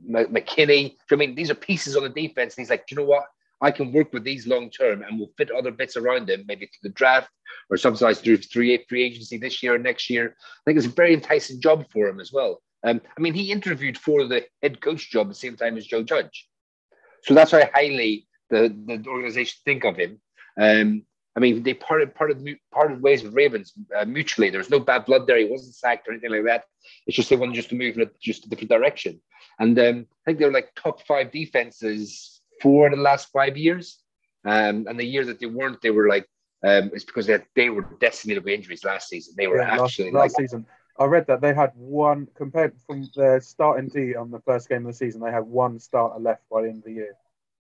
McKinney. 0.08 0.96
I 1.10 1.16
mean, 1.16 1.34
these 1.34 1.50
are 1.50 1.54
pieces 1.54 1.96
on 1.96 2.02
the 2.02 2.08
defense. 2.08 2.56
And 2.56 2.62
he's 2.62 2.70
like, 2.70 2.84
you 2.90 2.96
know 2.96 3.04
what? 3.04 3.24
I 3.60 3.70
can 3.70 3.92
work 3.92 4.12
with 4.12 4.24
these 4.24 4.46
long 4.46 4.68
term, 4.70 5.02
and 5.02 5.18
we'll 5.18 5.30
fit 5.38 5.50
other 5.50 5.70
bits 5.70 5.96
around 5.96 6.26
them, 6.28 6.44
maybe 6.46 6.66
through 6.66 6.90
the 6.90 6.94
draft 6.94 7.30
or 7.70 7.76
sometimes 7.76 8.20
through 8.20 8.38
free 8.38 8.82
agency 8.92 9.38
this 9.38 9.62
year 9.62 9.74
or 9.74 9.78
next 9.78 10.10
year. 10.10 10.36
I 10.38 10.60
think 10.64 10.76
it's 10.76 10.86
a 10.86 10.90
very 10.90 11.14
enticing 11.14 11.60
job 11.60 11.86
for 11.90 12.08
him 12.08 12.20
as 12.20 12.32
well. 12.32 12.60
Um, 12.84 13.00
I 13.16 13.20
mean, 13.20 13.34
he 13.34 13.50
interviewed 13.50 13.98
for 13.98 14.26
the 14.26 14.44
head 14.62 14.80
coach 14.80 15.10
job 15.10 15.26
at 15.26 15.30
the 15.30 15.34
same 15.34 15.56
time 15.56 15.76
as 15.76 15.86
Joe 15.86 16.02
Judge. 16.02 16.48
So 17.22 17.34
that's 17.34 17.52
how 17.52 17.62
highly 17.72 18.26
the, 18.50 18.74
the 18.86 19.02
organization 19.08 19.58
think 19.64 19.84
of 19.84 19.96
him. 19.96 20.20
Um, 20.60 21.04
I 21.36 21.40
mean, 21.40 21.62
they 21.62 21.74
parted 21.74 22.14
parted 22.14 22.46
parted 22.70 23.02
ways 23.02 23.24
with 23.24 23.34
Ravens 23.34 23.72
uh, 23.96 24.04
mutually. 24.04 24.50
There 24.50 24.58
was 24.58 24.70
no 24.70 24.78
bad 24.78 25.06
blood 25.06 25.26
there. 25.26 25.38
He 25.38 25.46
wasn't 25.46 25.74
sacked 25.74 26.06
or 26.06 26.12
anything 26.12 26.30
like 26.30 26.44
that. 26.44 26.64
It's 27.06 27.16
just 27.16 27.28
they 27.30 27.36
wanted 27.36 27.56
just 27.56 27.70
to 27.70 27.74
move 27.74 27.96
in 27.96 28.02
a, 28.02 28.10
just 28.20 28.46
a 28.46 28.48
different 28.48 28.70
direction. 28.70 29.20
And 29.58 29.76
um, 29.78 30.06
I 30.10 30.24
think 30.26 30.38
they 30.38 30.44
were 30.44 30.52
like 30.52 30.74
top 30.76 31.04
five 31.06 31.32
defenses 31.32 32.40
for 32.62 32.88
the 32.88 32.96
last 32.96 33.30
five 33.32 33.56
years. 33.56 33.98
Um, 34.44 34.86
and 34.86 35.00
the 35.00 35.04
year 35.04 35.24
that 35.24 35.40
they 35.40 35.46
weren't, 35.46 35.80
they 35.80 35.90
were 35.90 36.06
like 36.06 36.28
um, 36.64 36.90
it's 36.94 37.04
because 37.04 37.26
they, 37.26 37.32
had, 37.32 37.46
they 37.54 37.68
were 37.68 37.86
decimated 38.00 38.44
by 38.44 38.52
injuries 38.52 38.84
last 38.84 39.08
season. 39.08 39.34
They 39.36 39.46
were 39.46 39.58
yeah, 39.58 39.82
actually 39.82 40.10
last, 40.12 40.14
last 40.14 40.38
like, 40.38 40.44
season. 40.44 40.66
I 40.98 41.06
read 41.06 41.26
that 41.26 41.40
they 41.40 41.52
had 41.52 41.72
one 41.74 42.28
compared 42.34 42.74
from 42.86 43.08
their 43.16 43.40
starting 43.40 43.88
D 43.88 44.14
on 44.14 44.30
the 44.30 44.40
first 44.40 44.68
game 44.68 44.86
of 44.86 44.92
the 44.92 44.96
season. 44.96 45.20
They 45.20 45.32
had 45.32 45.44
one 45.44 45.78
starter 45.80 46.20
left 46.20 46.42
by 46.50 46.62
the 46.62 46.68
end 46.68 46.78
of 46.78 46.84
the 46.84 46.92
year. 46.92 47.16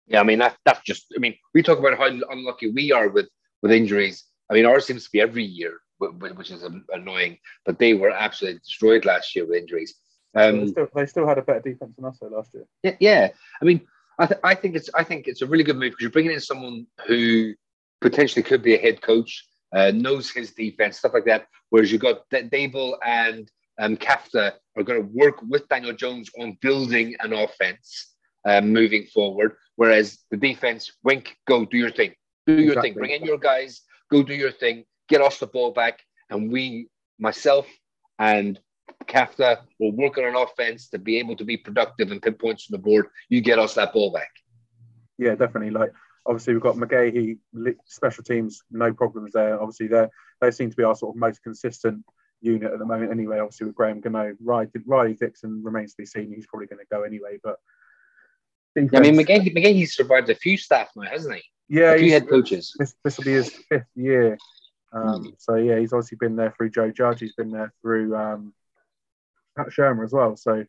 Yeah, 0.08 0.20
I 0.20 0.24
mean 0.24 0.40
that, 0.40 0.58
that's 0.66 0.82
just. 0.82 1.08
I 1.16 1.20
mean, 1.20 1.36
we 1.54 1.64
talk 1.64 1.80
about 1.80 1.98
how 1.98 2.08
unlucky 2.08 2.72
we 2.72 2.92
are 2.92 3.08
with 3.08 3.30
with 3.62 3.72
injuries. 3.72 4.26
I 4.50 4.54
mean, 4.54 4.66
ours 4.66 4.86
seems 4.86 5.06
to 5.06 5.12
be 5.12 5.22
every 5.22 5.46
year, 5.46 5.80
which 6.00 6.52
is 6.52 6.66
annoying. 6.92 7.38
But 7.66 7.80
they 7.80 7.94
were 7.94 8.12
absolutely 8.12 8.60
destroyed 8.60 9.06
last 9.06 9.36
year 9.36 9.46
with 9.46 9.58
injuries. 9.58 9.96
Um, 10.36 10.66
they, 10.66 10.72
still, 10.72 10.88
they, 10.94 11.06
still, 11.06 11.28
had 11.28 11.38
a 11.38 11.42
better 11.42 11.60
defense 11.62 11.96
than 11.96 12.06
us 12.06 12.18
though 12.20 12.28
last 12.28 12.54
year. 12.54 12.66
Yeah, 12.84 12.96
yeah. 13.00 13.30
I 13.62 13.66
mean, 13.66 13.82
I, 14.20 14.26
th- 14.26 14.40
I 14.44 14.56
think 14.56 14.76
it's 14.76 14.90
I 14.94 15.04
think 15.04 15.28
it's 15.28 15.42
a 15.42 15.48
really 15.48 15.64
good 15.64 15.78
move 15.78 15.92
because 15.92 16.02
you're 16.02 16.12
bringing 16.12 16.32
in 16.32 16.42
someone 16.42 16.88
who 17.08 17.54
potentially 18.02 18.44
could 18.44 18.62
be 18.62 18.76
a 18.76 18.80
head 18.80 19.02
coach, 19.02 19.46
uh, 19.76 19.92
knows 19.92 20.30
his 20.30 20.52
defense, 20.52 21.00
stuff 21.00 21.14
like 21.14 21.26
that. 21.26 21.48
Whereas 21.70 21.92
you've 21.92 22.02
got 22.02 22.30
D- 22.30 22.44
Daboll 22.44 22.98
and 23.06 23.50
um, 23.80 23.98
Kafka 23.98 24.54
are 24.78 24.84
going 24.84 25.02
to 25.02 25.10
work 25.14 25.42
with 25.48 25.68
Daniel 25.70 25.94
Jones 25.94 26.30
on 26.40 26.58
building 26.62 27.16
an 27.22 27.34
offense 27.34 28.14
um, 28.46 28.72
moving 28.72 29.06
forward. 29.06 29.56
Whereas 29.76 30.20
the 30.30 30.38
defense, 30.38 30.92
wink, 31.04 31.36
go 31.48 31.66
do 31.66 31.78
your 31.78 31.92
thing, 31.92 32.14
do 32.46 32.54
your 32.54 32.74
exactly. 32.74 32.90
thing, 32.92 33.00
bring 33.00 33.12
in 33.12 33.24
your 33.24 33.38
guys, 33.38 33.82
go 34.12 34.22
do 34.24 34.36
your 34.36 34.52
thing, 34.52 34.84
get 35.10 35.22
us 35.22 35.40
the 35.40 35.48
ball 35.48 35.72
back, 35.72 36.00
and 36.30 36.52
we, 36.52 36.90
myself 37.20 37.68
and 38.20 38.60
Kafka, 39.06 39.62
will 39.80 39.92
work 39.94 40.18
on 40.18 40.26
an 40.26 40.36
offense 40.36 40.90
to 40.90 41.00
be 41.00 41.18
able 41.18 41.36
to 41.36 41.46
be 41.46 41.58
productive 41.58 42.12
and 42.12 42.22
put 42.22 42.40
points 42.40 42.68
on 42.70 42.74
the 42.74 42.84
board. 42.84 43.08
You 43.30 43.42
get 43.42 43.58
us 43.58 43.74
that 43.76 43.94
ball 43.94 44.12
back. 44.12 44.30
Yeah, 45.18 45.36
definitely. 45.36 45.72
Like 45.72 45.94
obviously 46.26 46.54
we've 46.54 46.64
got 46.64 46.76
McGaughey, 46.76 47.38
special 47.86 48.24
teams, 48.24 48.64
no 48.72 48.94
problems 48.94 49.34
there. 49.34 49.60
Obviously 49.60 49.88
they 49.88 50.08
they 50.40 50.52
seem 50.52 50.70
to 50.70 50.76
be 50.76 50.84
our 50.84 50.96
sort 50.96 51.16
of 51.16 51.20
most 51.20 51.44
consistent 51.44 52.04
unit 52.42 52.72
at 52.72 52.80
the 52.80 52.86
moment 52.86 53.12
anyway. 53.12 53.40
Obviously 53.40 53.68
with 53.68 53.76
Graham 53.76 54.02
Gano, 54.02 54.36
Riley, 54.44 54.70
Riley 54.86 55.14
Dixon 55.14 55.64
remains 55.64 55.92
to 55.92 55.98
be 55.98 56.06
seen. 56.06 56.32
He's 56.34 56.48
probably 56.48 56.68
going 56.68 56.80
to 56.80 56.86
go 56.92 57.04
anyway, 57.04 57.38
but 57.44 57.58
defense. 58.76 58.92
I 58.96 59.00
mean, 59.00 59.16
McGaughey, 59.16 59.56
McGaughey's 59.56 59.96
survived 59.96 60.30
a 60.30 60.36
few 60.36 60.58
staff 60.58 60.90
now, 60.96 61.10
hasn't 61.10 61.36
he? 61.36 61.42
Yeah, 61.70 61.94
a 61.94 62.00
few 62.00 62.12
head 62.12 62.28
coaches. 62.28 62.74
This, 62.78 62.96
this 63.04 63.18
will 63.18 63.26
be 63.26 63.34
his 63.34 63.50
fifth 63.70 63.86
year. 63.96 64.38
Um, 64.94 65.24
mm. 65.24 65.34
So 65.38 65.56
yeah, 65.56 65.80
he's 65.80 65.94
obviously 65.94 66.18
been 66.20 66.36
there 66.36 66.54
through 66.56 66.72
Joe 66.72 66.92
Judge. 66.92 67.22
He's 67.22 67.34
been 67.34 67.52
there 67.52 67.74
through 67.82 68.16
um, 68.16 68.54
Pat 69.56 69.68
Shurmur 69.68 70.04
as 70.04 70.12
well. 70.12 70.36
So 70.36 70.66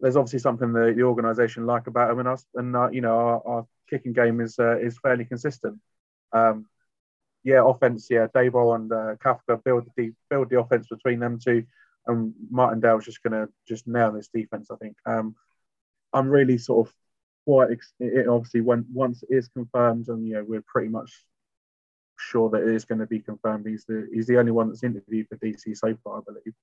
there's 0.00 0.16
obviously 0.16 0.40
something 0.40 0.72
the, 0.72 0.92
the 0.96 1.02
organisation 1.02 1.66
like 1.66 1.86
about 1.86 2.10
him 2.10 2.18
and 2.20 2.28
us, 2.28 2.44
and 2.54 2.74
uh, 2.74 2.90
you 2.90 3.00
know 3.00 3.16
our, 3.16 3.42
our, 3.46 3.66
kicking 3.88 4.12
game 4.12 4.40
is 4.40 4.58
uh, 4.58 4.78
is 4.78 4.98
fairly 4.98 5.24
consistent. 5.24 5.78
Um, 6.32 6.66
yeah, 7.44 7.62
offense. 7.64 8.08
Yeah, 8.10 8.26
Daboll 8.34 8.74
and 8.74 8.92
uh, 8.92 9.14
Kafka 9.24 9.62
build 9.62 9.88
the 9.96 10.12
build 10.28 10.50
the 10.50 10.58
offense 10.58 10.88
between 10.88 11.20
them 11.20 11.38
two, 11.38 11.64
and 12.06 12.34
Martindale's 12.52 13.04
just 13.04 13.22
to 13.22 13.48
just 13.68 13.86
nail 13.86 14.12
this 14.12 14.28
defense. 14.28 14.68
I 14.70 14.76
think. 14.76 14.96
Um, 15.06 15.36
I'm 16.12 16.28
really 16.28 16.58
sort 16.58 16.88
of 16.88 16.94
quite 17.46 17.78
it 18.00 18.26
obviously 18.26 18.60
when 18.60 18.84
once 18.92 19.22
it 19.22 19.34
is 19.34 19.48
confirmed 19.48 20.08
and 20.08 20.26
you 20.26 20.34
know 20.34 20.44
we're 20.46 20.64
pretty 20.66 20.88
much 20.88 21.24
sure 22.18 22.50
that 22.50 22.62
it 22.62 22.74
is 22.74 22.84
going 22.84 22.98
to 22.98 23.06
be 23.06 23.20
confirmed 23.20 23.66
he's 23.66 23.84
the 23.84 24.08
he's 24.12 24.26
the 24.26 24.38
only 24.38 24.50
one 24.50 24.68
that's 24.68 24.82
interviewed 24.82 25.28
for 25.28 25.36
dc 25.36 25.76
so 25.76 25.96
far 26.02 26.18
i 26.18 26.20
believe 26.26 26.54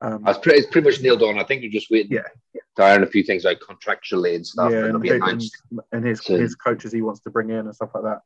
um, 0.00 0.24
it's, 0.26 0.38
pretty, 0.38 0.58
it's 0.58 0.70
pretty 0.70 0.88
much 0.88 1.00
nailed 1.00 1.22
on. 1.22 1.38
I 1.38 1.44
think 1.44 1.62
you're 1.62 1.72
just 1.72 1.90
waiting 1.90 2.12
yeah, 2.12 2.28
yeah. 2.54 2.60
to 2.76 2.82
iron 2.82 3.02
a 3.02 3.06
few 3.06 3.22
things 3.22 3.44
like 3.44 3.60
contractually 3.60 4.34
and 4.34 4.46
stuff 4.46 4.70
yeah, 4.70 4.86
and, 4.86 5.04
and, 5.04 5.50
and, 5.92 6.04
his 6.04 6.24
his 6.26 6.54
coaches 6.54 6.92
he 6.92 7.02
wants 7.02 7.20
to 7.20 7.30
bring 7.30 7.50
in 7.50 7.56
and 7.56 7.74
stuff 7.74 7.90
like 7.94 8.04
that. 8.04 8.20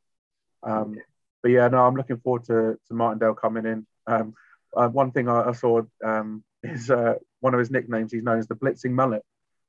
Um, 0.63 0.95
but 1.41 1.49
yeah 1.49 1.67
no 1.69 1.79
i'm 1.79 1.95
looking 1.95 2.17
forward 2.17 2.43
to 2.45 2.77
to 2.87 2.93
martindale 2.93 3.33
coming 3.33 3.65
in. 3.65 3.87
Um, 4.07 4.33
uh, 4.75 4.87
one 4.87 5.11
thing 5.11 5.27
I, 5.27 5.49
I 5.49 5.51
saw 5.53 5.81
um, 6.03 6.43
is 6.63 6.91
uh, 6.91 7.15
one 7.39 7.53
of 7.53 7.59
his 7.59 7.71
nicknames 7.71 8.11
he's 8.11 8.23
known 8.23 8.39
as 8.39 8.47
the 8.47 8.55
blitzing 8.55 8.91
mullet 8.91 9.23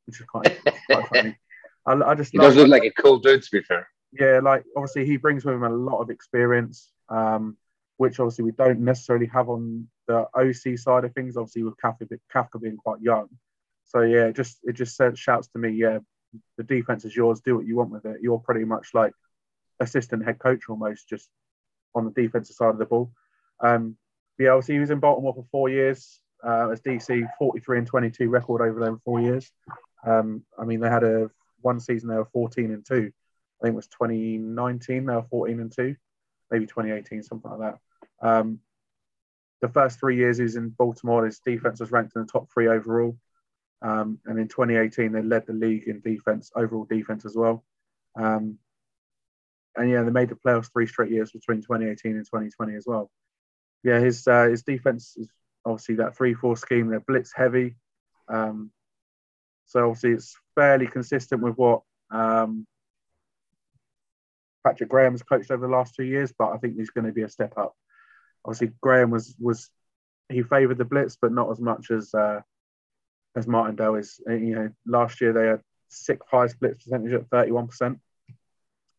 which 0.06 0.20
is 0.20 0.26
quite, 0.26 0.58
quite 0.86 1.08
funny. 1.08 1.36
I, 1.86 1.92
I 1.92 2.14
just 2.14 2.32
he 2.32 2.38
does 2.38 2.56
look 2.56 2.68
like 2.68 2.84
a 2.84 2.90
cool 2.90 3.18
dude, 3.18 3.42
to 3.42 3.48
be 3.50 3.62
fair. 3.62 3.88
Yeah, 4.12 4.40
like 4.42 4.64
obviously 4.76 5.06
he 5.06 5.16
brings 5.16 5.44
with 5.44 5.54
him 5.54 5.64
a 5.64 5.70
lot 5.70 6.00
of 6.00 6.10
experience, 6.10 6.90
um, 7.08 7.56
which 7.96 8.20
obviously 8.20 8.44
we 8.44 8.52
don't 8.52 8.80
necessarily 8.80 9.26
have 9.26 9.48
on 9.48 9.88
the 10.06 10.26
OC 10.34 10.78
side 10.78 11.04
of 11.04 11.12
things. 11.14 11.36
Obviously 11.36 11.62
with 11.62 11.76
Kafka, 11.76 12.60
being 12.60 12.76
quite 12.76 13.00
young, 13.00 13.28
so 13.84 14.00
yeah, 14.00 14.26
it 14.26 14.36
just 14.36 14.58
it 14.64 14.72
just 14.72 14.96
says, 14.96 15.18
shouts 15.18 15.48
to 15.48 15.58
me, 15.58 15.70
yeah, 15.70 15.98
the 16.56 16.64
defense 16.64 17.04
is 17.04 17.14
yours. 17.14 17.40
Do 17.40 17.56
what 17.56 17.66
you 17.66 17.76
want 17.76 17.90
with 17.90 18.06
it. 18.06 18.20
You're 18.22 18.38
pretty 18.38 18.64
much 18.64 18.88
like 18.94 19.12
assistant 19.80 20.24
head 20.24 20.38
coach 20.38 20.62
almost, 20.68 21.08
just 21.08 21.28
on 21.94 22.04
the 22.04 22.10
defensive 22.10 22.56
side 22.56 22.70
of 22.70 22.78
the 22.78 22.86
ball. 22.86 23.12
Um, 23.60 23.96
yeah, 24.38 24.50
obviously 24.50 24.74
he 24.74 24.80
was 24.80 24.90
in 24.90 25.00
Baltimore 25.00 25.34
for 25.34 25.46
four 25.50 25.68
years 25.68 26.20
uh, 26.42 26.70
as 26.70 26.80
DC, 26.80 27.28
43 27.38 27.78
and 27.78 27.86
22 27.86 28.28
record 28.28 28.62
over 28.62 28.80
there 28.80 28.96
four 29.04 29.20
years. 29.20 29.50
Um, 30.04 30.42
I 30.58 30.64
mean, 30.64 30.80
they 30.80 30.88
had 30.88 31.04
a 31.04 31.30
one 31.60 31.78
season 31.78 32.08
they 32.08 32.16
were 32.16 32.28
14 32.32 32.72
and 32.72 32.84
2. 32.84 32.94
I 32.94 32.98
think 32.98 33.74
it 33.74 33.76
was 33.76 33.86
2019 33.88 35.06
they 35.06 35.14
were 35.14 35.22
14 35.22 35.60
and 35.60 35.72
2, 35.72 35.96
maybe 36.50 36.66
2018, 36.66 37.22
something 37.22 37.50
like 37.50 37.60
that. 37.60 38.26
Um, 38.26 38.60
the 39.62 39.68
first 39.68 40.00
three 40.00 40.16
years 40.16 40.36
he 40.36 40.42
was 40.42 40.56
in 40.56 40.70
Baltimore, 40.70 41.24
his 41.24 41.38
defense 41.38 41.80
was 41.80 41.92
ranked 41.92 42.14
in 42.16 42.22
the 42.22 42.28
top 42.28 42.50
three 42.52 42.68
overall. 42.68 43.16
Um, 43.80 44.18
and 44.26 44.38
in 44.38 44.48
2018, 44.48 45.12
they 45.12 45.22
led 45.22 45.46
the 45.46 45.52
league 45.52 45.84
in 45.86 46.00
defense, 46.00 46.50
overall 46.54 46.84
defense 46.84 47.24
as 47.24 47.36
well. 47.36 47.64
Um, 48.16 48.58
and 49.76 49.88
yeah, 49.88 50.02
they 50.02 50.10
made 50.10 50.28
the 50.28 50.34
playoffs 50.34 50.70
three 50.72 50.86
straight 50.86 51.12
years 51.12 51.30
between 51.30 51.62
2018 51.62 52.16
and 52.16 52.24
2020 52.26 52.74
as 52.74 52.84
well. 52.86 53.10
Yeah, 53.84 54.00
his 54.00 54.26
uh, 54.28 54.48
his 54.48 54.62
defense 54.62 55.16
is 55.16 55.28
obviously 55.64 55.96
that 55.96 56.16
three-four 56.16 56.56
scheme. 56.56 56.88
They're 56.88 57.00
blitz 57.00 57.32
heavy, 57.34 57.76
um, 58.28 58.70
so 59.66 59.88
obviously 59.88 60.12
it's 60.12 60.36
fairly 60.54 60.86
consistent 60.86 61.42
with 61.42 61.56
what 61.56 61.82
um, 62.10 62.66
Patrick 64.64 64.90
Graham's 64.90 65.22
coached 65.22 65.50
over 65.50 65.66
the 65.66 65.72
last 65.72 65.94
two 65.96 66.04
years. 66.04 66.32
But 66.38 66.52
I 66.52 66.58
think 66.58 66.76
he's 66.76 66.90
going 66.90 67.06
to 67.06 67.12
be 67.12 67.22
a 67.22 67.28
step 67.28 67.54
up. 67.56 67.74
Obviously, 68.44 68.72
Graham 68.80 69.10
was 69.10 69.34
was 69.38 69.70
he 70.28 70.42
favoured 70.42 70.78
the 70.78 70.84
blitz, 70.84 71.16
but 71.20 71.32
not 71.32 71.50
as 71.50 71.60
much 71.60 71.90
as 71.90 72.12
uh, 72.14 72.40
as 73.36 73.46
Martindale 73.46 73.96
is. 73.96 74.20
You 74.26 74.54
know, 74.54 74.70
last 74.86 75.20
year 75.20 75.32
they 75.32 75.46
had 75.46 75.60
sixth 75.88 76.28
highest 76.30 76.58
blitz 76.58 76.84
percentage 76.84 77.12
at 77.12 77.30
31%. 77.30 77.98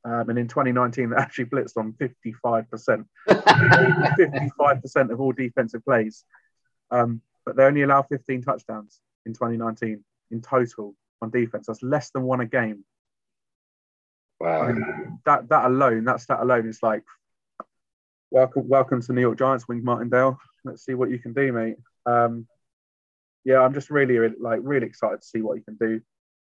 Um, 0.06 0.30
and 0.30 0.38
in 0.38 0.50
2019, 0.50 1.10
they 1.10 1.16
actually 1.16 1.46
blitzed 1.46 1.78
on 1.78 1.94
55%. 1.94 3.06
55% 3.30 5.10
of 5.12 5.22
all 5.22 5.32
defensive 5.32 5.84
plays. 5.86 6.26
Um, 6.92 7.22
but 7.46 7.56
they 7.56 7.64
only 7.64 7.84
allow 7.84 8.02
15 8.04 8.42
touchdowns 8.44 9.00
in 9.26 9.34
2019 9.34 10.04
in 10.32 10.42
total 10.42 10.94
on 11.22 11.30
defense. 11.30 11.68
That's 11.68 11.82
less 11.82 12.10
than 12.12 12.24
one 12.24 12.42
a 12.42 12.46
game. 12.46 12.84
Wow. 14.40 14.64
I 14.64 14.72
mean, 14.74 15.20
that 15.26 15.48
that 15.50 15.66
alone, 15.66 16.04
that 16.06 16.20
stat 16.20 16.40
alone 16.42 16.68
is 16.68 16.84
like 16.84 17.04
welcome 18.34 18.68
welcome 18.68 19.00
to 19.00 19.14
New 19.14 19.22
York 19.22 19.38
Giants, 19.38 19.68
Wink 19.68 19.84
Martindale. 19.84 20.40
Let's 20.66 20.84
see 20.84 20.96
what 20.96 21.12
you 21.12 21.20
can 21.20 21.34
do, 21.34 21.54
mate. 21.54 21.76
Um, 22.08 22.48
yeah, 23.46 23.60
I'm 23.60 23.76
just 23.76 23.92
really, 23.92 24.18
really 24.18 24.36
like 24.40 24.60
really 24.64 24.88
excited 24.88 25.22
to 25.22 25.28
see 25.28 25.42
what 25.42 25.58
he 25.58 25.64
can 25.64 25.76
do. 25.76 26.02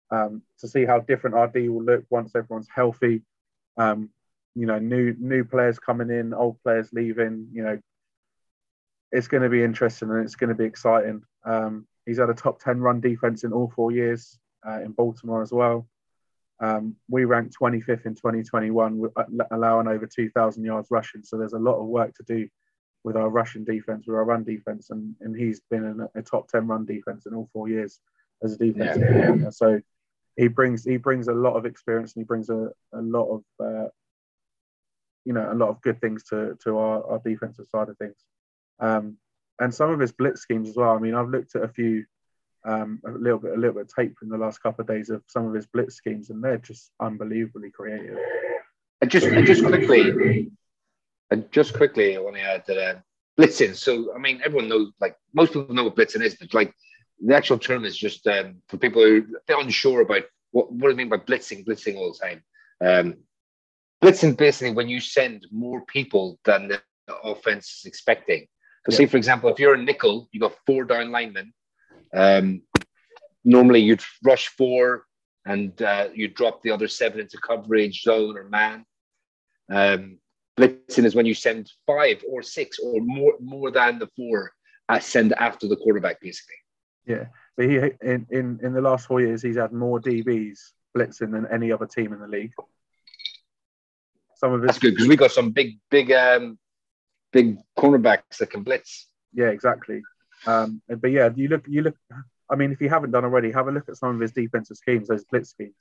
Um, 0.10 0.42
to 0.60 0.68
see 0.68 0.84
how 0.84 1.00
different 1.00 1.36
RD 1.36 1.70
will 1.70 1.84
look 1.84 2.06
once 2.10 2.36
everyone's 2.36 2.68
healthy. 2.74 3.22
Um, 3.77 4.10
you 4.56 4.65
know, 4.65 4.80
new 4.80 5.15
new 5.20 5.44
players 5.46 5.77
coming 5.77 6.10
in, 6.10 6.34
old 6.34 6.60
players 6.63 6.89
leaving. 6.92 7.50
You 7.54 7.63
know, 7.63 7.80
it's 9.12 9.27
going 9.27 9.44
to 9.44 9.50
be 9.50 9.63
interesting 9.63 10.10
and 10.10 10.24
it's 10.24 10.36
going 10.36 10.50
to 10.50 10.56
be 10.56 10.65
exciting. 10.65 11.22
Um, 11.44 11.86
he's 12.08 12.18
had 12.18 12.32
a 12.32 12.34
top 12.34 12.60
ten 12.60 12.80
run 12.80 13.00
defense 13.00 13.44
in 13.44 13.54
all 13.54 13.72
four 13.75 13.92
years 13.92 14.39
uh, 14.68 14.82
in 14.82 14.92
Baltimore 14.92 15.44
as 15.44 15.51
well. 15.51 15.88
Um, 16.60 16.96
we 17.10 17.26
ranked 17.26 17.56
25th 17.60 18.06
in 18.06 18.16
2021, 18.16 19.10
uh, 19.16 19.24
allowing 19.52 19.88
over 19.88 20.08
2,000 20.08 20.64
yards 20.64 20.88
rushing. 20.90 21.24
So 21.24 21.38
there's 21.38 21.54
a 21.54 21.60
lot 21.60 21.80
of 21.80 21.88
work 21.88 22.14
to 22.16 22.24
do 22.24 22.48
with 23.04 23.18
our 23.18 23.30
rushing 23.30 23.66
defense, 23.66 24.06
with 24.08 24.16
our 24.16 24.24
run 24.24 24.44
defense, 24.44 24.90
and, 24.90 25.16
and 25.22 25.36
he's 25.36 25.62
been 25.70 25.84
in 25.84 26.08
a, 26.16 26.22
top 26.22 26.48
10 26.50 26.68
run 26.68 26.86
defense 26.86 27.26
in 27.26 27.36
all 27.36 27.50
four 27.54 27.68
years 27.68 28.00
as 28.44 28.54
a 28.54 28.58
defensive 28.58 29.42
yeah. 29.42 29.50
So 29.50 29.82
he 30.36 30.48
brings 30.48 30.84
he 30.84 30.98
brings 30.98 31.28
a 31.28 31.34
lot 31.34 31.56
of 31.56 31.66
experience 31.66 32.14
and 32.14 32.22
he 32.22 32.26
brings 32.26 32.50
a, 32.50 32.70
a 32.94 33.02
lot 33.02 33.30
of 33.30 33.44
uh, 33.60 33.88
you 35.24 35.34
know 35.34 35.52
a 35.52 35.56
lot 35.56 35.70
of 35.70 35.82
good 35.82 36.00
things 36.02 36.24
to 36.26 36.58
to 36.64 36.78
our, 36.78 37.12
our 37.12 37.22
defensive 37.24 37.68
side 37.68 37.90
of 37.90 37.98
things 37.98 38.16
um, 38.80 39.18
and 39.60 39.74
some 39.74 39.90
of 39.90 40.00
his 40.00 40.12
blitz 40.12 40.42
schemes 40.42 40.70
as 40.70 40.76
well 40.76 40.92
i 40.92 41.00
mean 41.00 41.16
i've 41.16 41.30
looked 41.30 41.56
at 41.56 41.64
a 41.64 41.68
few 41.68 42.06
um, 42.66 43.00
a 43.06 43.12
little 43.12 43.40
bit 43.40 43.54
a 43.54 43.56
little 43.56 43.74
bit 43.74 43.84
of 43.84 43.96
tape 43.96 44.18
from 44.18 44.30
the 44.30 44.38
last 44.38 44.62
couple 44.62 44.82
of 44.82 44.88
days 44.88 45.10
of 45.10 45.22
some 45.28 45.48
of 45.48 45.54
his 45.54 45.66
blitz 45.68 45.96
schemes 45.96 46.30
and 46.30 46.44
they're 46.44 46.58
just 46.58 46.92
unbelievably 47.00 47.72
creative 47.72 48.18
and 49.02 49.12
just 49.12 49.28
and 49.28 49.46
just 49.46 49.64
quickly 49.64 50.52
and 51.32 51.52
just 51.52 51.74
quickly 51.74 52.16
i 52.16 52.20
want 52.20 52.36
to 52.36 52.42
add 52.42 52.64
that 52.68 52.78
uh, 52.78 52.96
blitzing 53.40 53.76
so 53.76 54.14
i 54.16 54.18
mean 54.18 54.42
everyone 54.44 54.68
knows 54.68 54.92
like 55.00 55.16
most 55.34 55.54
people 55.54 55.74
know 55.76 55.84
what 55.84 55.96
blitzing 55.96 56.22
is 56.22 56.36
but 56.36 56.54
like 56.54 56.74
the 57.24 57.36
actual 57.36 57.58
term 57.58 57.86
is 57.86 57.98
just 57.98 58.26
um, 58.28 58.56
for 58.68 58.78
people 58.78 59.02
who 59.02 59.26
are 59.50 59.62
unsure 59.62 60.02
about 60.02 60.24
what, 60.52 60.72
what 60.72 60.88
do 60.88 60.90
you 60.90 60.96
mean 60.96 61.10
by 61.10 61.18
blitzing, 61.18 61.66
blitzing 61.66 61.96
all 61.96 62.14
the 62.14 62.28
time. 62.28 62.44
Um, 62.84 63.18
blitzing 64.04 64.38
basically 64.38 64.74
when 64.74 64.90
you 64.90 65.00
send 65.00 65.46
more 65.52 65.82
people 65.86 66.40
than 66.46 66.68
the 66.68 66.82
offense 67.24 67.80
is 67.80 67.86
expecting. 67.86 68.48
So, 68.86 68.92
yeah. 68.92 68.98
say 68.98 69.06
for 69.08 69.18
example, 69.18 69.50
if 69.50 69.60
you're 69.60 69.74
a 69.74 69.82
nickel, 69.82 70.30
you've 70.32 70.42
got 70.42 70.56
four 70.66 70.86
down 70.86 71.12
linemen. 71.12 71.54
Um, 72.16 72.62
normally, 73.44 73.82
you'd 73.82 74.04
rush 74.24 74.48
four 74.48 75.06
and 75.46 75.80
uh, 75.82 76.10
you 76.14 76.28
drop 76.28 76.62
the 76.62 76.72
other 76.72 76.88
seven 76.88 77.20
into 77.20 77.38
coverage, 77.38 78.01
zone, 78.01 78.38
or 78.38 78.50
man. 78.50 78.86
Um, 79.72 80.20
blitzing 80.58 81.06
is 81.06 81.16
when 81.16 81.25
you 81.25 81.34
send 81.34 81.72
five 81.86 82.24
or 82.30 82.42
six 82.42 82.80
or 82.80 83.01
more 83.01 83.34
more 83.40 83.72
than 83.72 84.00
the 84.00 84.08
four 84.16 84.51
uh, 84.90 85.00
send 85.00 85.34
after 85.34 85.68
the 85.68 85.75
quarterback, 85.75 86.22
basically. 86.22 86.56
Yeah, 87.06 87.25
but 87.58 87.70
he 87.70 87.78
in, 87.78 88.25
in 88.30 88.60
in 88.64 88.74
the 88.74 88.82
last 88.82 89.08
four 89.08 89.22
years 89.22 89.42
he's 89.42 89.58
had 89.58 89.72
more 89.72 90.00
DBs 90.00 90.60
blitzing 90.98 91.32
than 91.32 91.48
any 91.51 91.72
other 91.72 91.86
team 91.86 92.14
in 92.14 92.20
the 92.20 92.28
league. 92.28 92.54
Some 94.38 94.54
of 94.54 94.62
his, 94.62 94.68
that's 94.68 94.80
good 94.80 94.92
because 94.92 95.08
we 95.08 95.16
got 95.16 95.32
some 95.32 95.51
big 95.51 95.78
big 95.90 96.12
um 96.12 96.58
big 97.32 97.58
cornerbacks 97.78 98.38
that 98.40 98.50
can 98.50 98.64
blitz. 98.64 99.08
Yeah, 99.34 99.48
exactly. 99.48 100.01
Um, 100.46 100.81
but 100.88 101.12
yeah, 101.12 101.29
you 101.36 101.48
look 101.48 101.66
you 101.68 101.84
look. 101.84 101.96
I 102.50 102.55
mean, 102.55 102.72
if 102.72 102.81
you 102.81 102.90
haven't 102.90 103.12
done 103.12 103.25
already, 103.25 103.51
have 103.51 103.68
a 103.68 103.72
look 103.72 103.90
at 103.90 103.98
some 103.98 104.16
of 104.16 104.22
his 104.22 104.31
defensive 104.31 104.77
schemes, 104.77 105.08
those 105.08 105.25
blitz 105.25 105.50
schemes, 105.50 105.74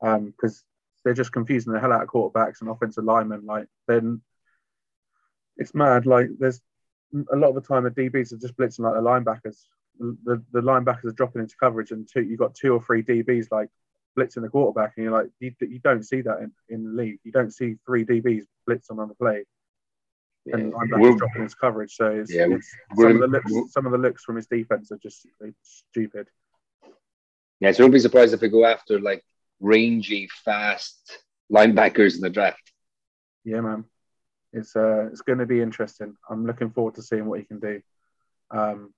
because 0.00 0.54
um, 0.58 0.64
they're 1.04 1.14
just 1.14 1.32
confusing 1.32 1.72
the 1.72 1.80
hell 1.80 1.92
out 1.92 2.02
of 2.02 2.08
quarterbacks 2.08 2.60
and 2.60 2.70
offensive 2.70 3.04
linemen. 3.04 3.44
Like 3.44 3.66
then, 3.86 4.22
it's 5.56 5.74
mad. 5.74 6.06
Like 6.06 6.28
there's 6.38 6.60
a 7.32 7.36
lot 7.36 7.48
of 7.48 7.54
the 7.56 7.60
time 7.60 7.84
the 7.84 7.90
DBs 7.90 8.32
are 8.32 8.38
just 8.38 8.56
blitzing 8.56 8.80
like 8.80 8.94
the 8.94 9.00
linebackers 9.00 9.64
the, 10.00 10.42
the 10.52 10.60
linebackers 10.60 11.04
are 11.04 11.12
dropping 11.12 11.42
into 11.42 11.56
coverage 11.56 11.90
and 11.90 12.08
two, 12.10 12.22
you've 12.22 12.38
got 12.38 12.54
two 12.54 12.72
or 12.72 12.82
three 12.82 13.02
DBs 13.02 13.48
like 13.50 13.68
blitzing 14.18 14.42
the 14.42 14.48
quarterback, 14.48 14.94
and 14.96 15.04
you're 15.04 15.12
like, 15.12 15.30
you, 15.38 15.52
you 15.60 15.78
don't 15.78 16.02
see 16.02 16.22
that 16.22 16.38
in, 16.40 16.52
in 16.68 16.84
the 16.84 17.02
league. 17.02 17.18
You 17.22 17.32
don't 17.32 17.52
see 17.52 17.76
three 17.86 18.04
DBs 18.04 18.44
blitz 18.66 18.90
on 18.90 18.96
the 18.96 19.14
play. 19.14 19.44
And 20.52 20.72
linebackers 20.72 21.18
dropping 21.18 21.42
his 21.42 21.54
coverage. 21.54 21.94
So 21.94 22.06
it's, 22.06 22.32
yeah, 22.32 22.46
it's 22.48 22.74
some, 22.96 23.06
of 23.10 23.20
the 23.20 23.26
looks, 23.26 23.72
some 23.72 23.86
of 23.86 23.92
the 23.92 23.98
looks 23.98 24.24
from 24.24 24.36
his 24.36 24.46
defense 24.46 24.90
are 24.92 24.98
just 24.98 25.26
stupid. 25.62 26.28
Yeah, 27.60 27.72
so 27.72 27.84
don't 27.84 27.90
be 27.90 27.98
surprised 27.98 28.32
if 28.32 28.40
we 28.40 28.48
go 28.48 28.64
after 28.64 28.98
like 28.98 29.22
rangy, 29.60 30.28
fast 30.44 31.18
linebackers 31.52 32.14
in 32.14 32.22
the 32.22 32.30
draft. 32.30 32.72
Yeah, 33.44 33.60
man. 33.60 33.84
It's 34.52 34.74
uh, 34.74 35.08
it's 35.12 35.20
going 35.22 35.38
to 35.38 35.46
be 35.46 35.60
interesting. 35.60 36.16
I'm 36.28 36.46
looking 36.46 36.70
forward 36.70 36.94
to 36.94 37.02
seeing 37.02 37.26
what 37.26 37.38
he 37.38 37.44
can 37.44 37.60
do. 37.60 37.80
Um, 38.50 38.92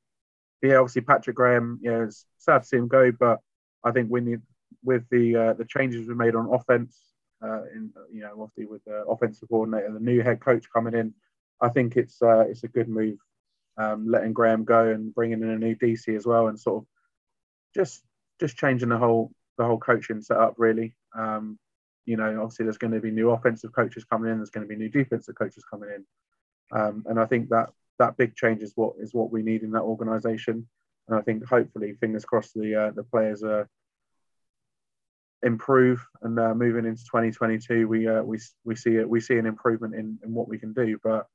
yeah, 0.63 0.77
obviously 0.77 1.03
Patrick 1.03 1.37
Graham, 1.37 1.81
yeah, 1.83 2.05
it's 2.05 2.25
sad 2.39 2.63
to 2.63 2.65
see 2.69 2.77
him 2.77 2.89
go, 2.89 3.13
but 3.13 3.41
I 3.85 3.91
think 3.91 4.11
we 4.11 4.21
need 4.21 4.41
with 4.85 5.05
the 5.11 5.37
uh, 5.37 5.53
the 5.55 5.65
changes 5.65 6.09
we 6.09 6.15
made 6.15 6.35
on 6.35 6.53
offense, 6.53 6.99
uh, 7.43 7.65
in 7.75 7.91
you 8.13 8.21
know, 8.21 8.33
obviously 8.41 8.67
with 8.67 8.85
the 8.85 9.05
offensive 9.05 9.49
coordinator, 9.49 9.93
the 9.93 10.01
new 10.01 10.23
head 10.23 10.41
coach 10.41 10.67
coming 10.73 10.95
in, 10.95 11.13
I 11.63 11.69
think 11.69 11.97
it's 11.97 12.21
uh, 12.21 12.41
it's 12.41 12.65
a 12.65 12.69
good 12.69 12.89
move, 12.89 13.19
um, 13.79 14.07
letting 14.09 14.33
Graham 14.33 14.65
go 14.65 14.89
and 14.89 15.15
bringing 15.15 15.43
in 15.43 15.51
a 15.51 15.59
new 15.59 15.77
DC 15.77 16.15
as 16.17 16.27
well, 16.27 16.49
and 16.49 16.59
sort 16.59 16.83
of 16.83 16.87
just 17.75 18.03
just 18.41 18.57
changing 18.57 18.89
the 18.89 18.99
whole 18.99 19.33
the 19.59 19.65
whole 19.65 19.79
coaching 19.79 20.21
setup 20.21 20.55
really. 20.59 20.95
Um, 21.17 21.59
you 22.05 22.17
know, 22.17 22.43
obviously 22.43 22.65
there's 22.65 22.79
going 22.79 22.95
to 22.95 23.01
be 23.01 23.13
new 23.13 23.31
offensive 23.31 23.73
coaches 23.73 24.05
coming 24.05 24.31
in, 24.31 24.39
there's 24.39 24.51
going 24.51 24.67
to 24.67 24.69
be 24.69 24.77
new 24.77 24.89
defensive 24.89 25.37
coaches 25.37 25.65
coming 25.71 25.91
in, 25.95 26.79
um, 26.79 27.05
and 27.07 27.21
I 27.21 27.27
think 27.27 27.51
that 27.51 27.71
that 27.99 28.17
big 28.17 28.35
change 28.35 28.63
is 28.63 28.73
what 28.75 28.95
is 29.01 29.15
what 29.15 29.31
we 29.31 29.43
need 29.43 29.63
in 29.63 29.71
that 29.73 29.83
organisation. 29.83 30.67
And 31.09 31.19
I 31.19 31.23
think 31.23 31.45
hopefully, 31.45 31.95
fingers 32.01 32.25
crossed, 32.25 32.55
the 32.55 32.75
uh, 32.75 32.91
the 32.91 33.05
players 33.05 33.43
uh, 33.45 33.65
improve 35.43 36.07
and 36.23 36.39
uh, 36.39 36.55
moving 36.55 36.87
into 36.87 37.03
2022, 37.05 37.89
we 37.89 38.09
uh, 38.09 38.23
we 38.23 38.39
we 38.65 38.77
see 38.77 38.97
it 38.97 39.09
we 39.09 39.21
see 39.21 39.37
an 39.37 39.47
improvement 39.47 39.95
in, 39.95 40.19
in 40.25 40.33
what 40.35 40.49
we 40.49 40.59
can 40.59 40.73
do. 40.73 40.99
But 41.03 41.27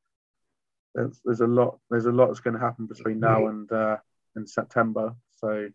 there's, 0.96 1.20
there's 1.24 1.42
a 1.42 1.48
lot 1.48 1.80
there's 1.90 2.06
a 2.06 2.12
lot 2.12 2.28
that's 2.28 2.40
going 2.40 2.56
to 2.56 2.60
happen 2.60 2.88
between 2.88 3.20
now 3.20 3.48
and 3.48 3.72
uh, 3.72 3.98
and 4.36 4.50
September. 4.50 5.16
So 5.36 5.70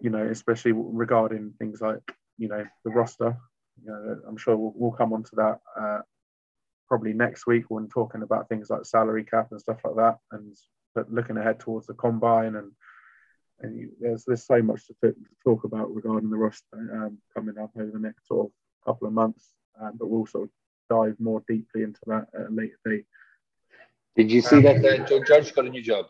you 0.00 0.10
know, 0.10 0.26
especially 0.26 0.72
regarding 0.72 1.54
things 1.58 1.80
like 1.80 2.00
you 2.36 2.48
know 2.48 2.64
the 2.84 2.90
roster. 2.90 3.36
You 3.84 3.90
know, 3.92 4.16
I'm 4.28 4.36
sure 4.36 4.56
we'll, 4.56 4.72
we'll 4.74 4.92
come 4.92 5.12
on 5.12 5.22
to 5.22 5.36
that 5.36 5.60
uh, 5.78 6.00
probably 6.88 7.12
next 7.12 7.46
week 7.46 7.66
when 7.68 7.88
talking 7.88 8.22
about 8.22 8.48
things 8.48 8.70
like 8.70 8.84
salary 8.84 9.24
cap 9.24 9.48
and 9.50 9.60
stuff 9.60 9.80
like 9.84 9.96
that, 9.96 10.18
and 10.32 10.56
but 10.94 11.12
looking 11.12 11.36
ahead 11.36 11.60
towards 11.60 11.86
the 11.86 11.94
combine 11.94 12.56
and 12.56 12.72
and 13.60 13.76
you, 13.76 13.90
there's 14.00 14.24
there's 14.24 14.46
so 14.46 14.62
much 14.62 14.86
to, 14.86 14.94
to, 15.02 15.14
talk 15.44 15.64
about 15.64 15.94
regarding 15.94 16.30
the 16.30 16.36
roster 16.36 16.64
um, 16.72 17.18
coming 17.34 17.58
up 17.58 17.70
over 17.76 17.90
the 17.92 17.98
next 17.98 18.26
sort 18.26 18.46
of 18.46 18.52
couple 18.84 19.06
of 19.06 19.14
months, 19.14 19.50
um, 19.80 19.92
but 19.98 20.08
we'll 20.08 20.26
sort 20.26 20.44
of 20.44 20.50
dive 20.88 21.16
more 21.18 21.42
deeply 21.48 21.82
into 21.82 22.00
that 22.06 22.26
at 22.34 22.46
a 22.46 22.50
later 22.50 22.78
date. 22.84 23.04
Did 24.18 24.32
you 24.32 24.40
see 24.42 24.56
um, 24.56 24.62
that 24.64 24.84
uh, 24.84 25.06
Joe 25.06 25.22
Judge 25.22 25.54
got 25.54 25.66
a 25.66 25.70
new 25.70 25.80
job? 25.80 26.06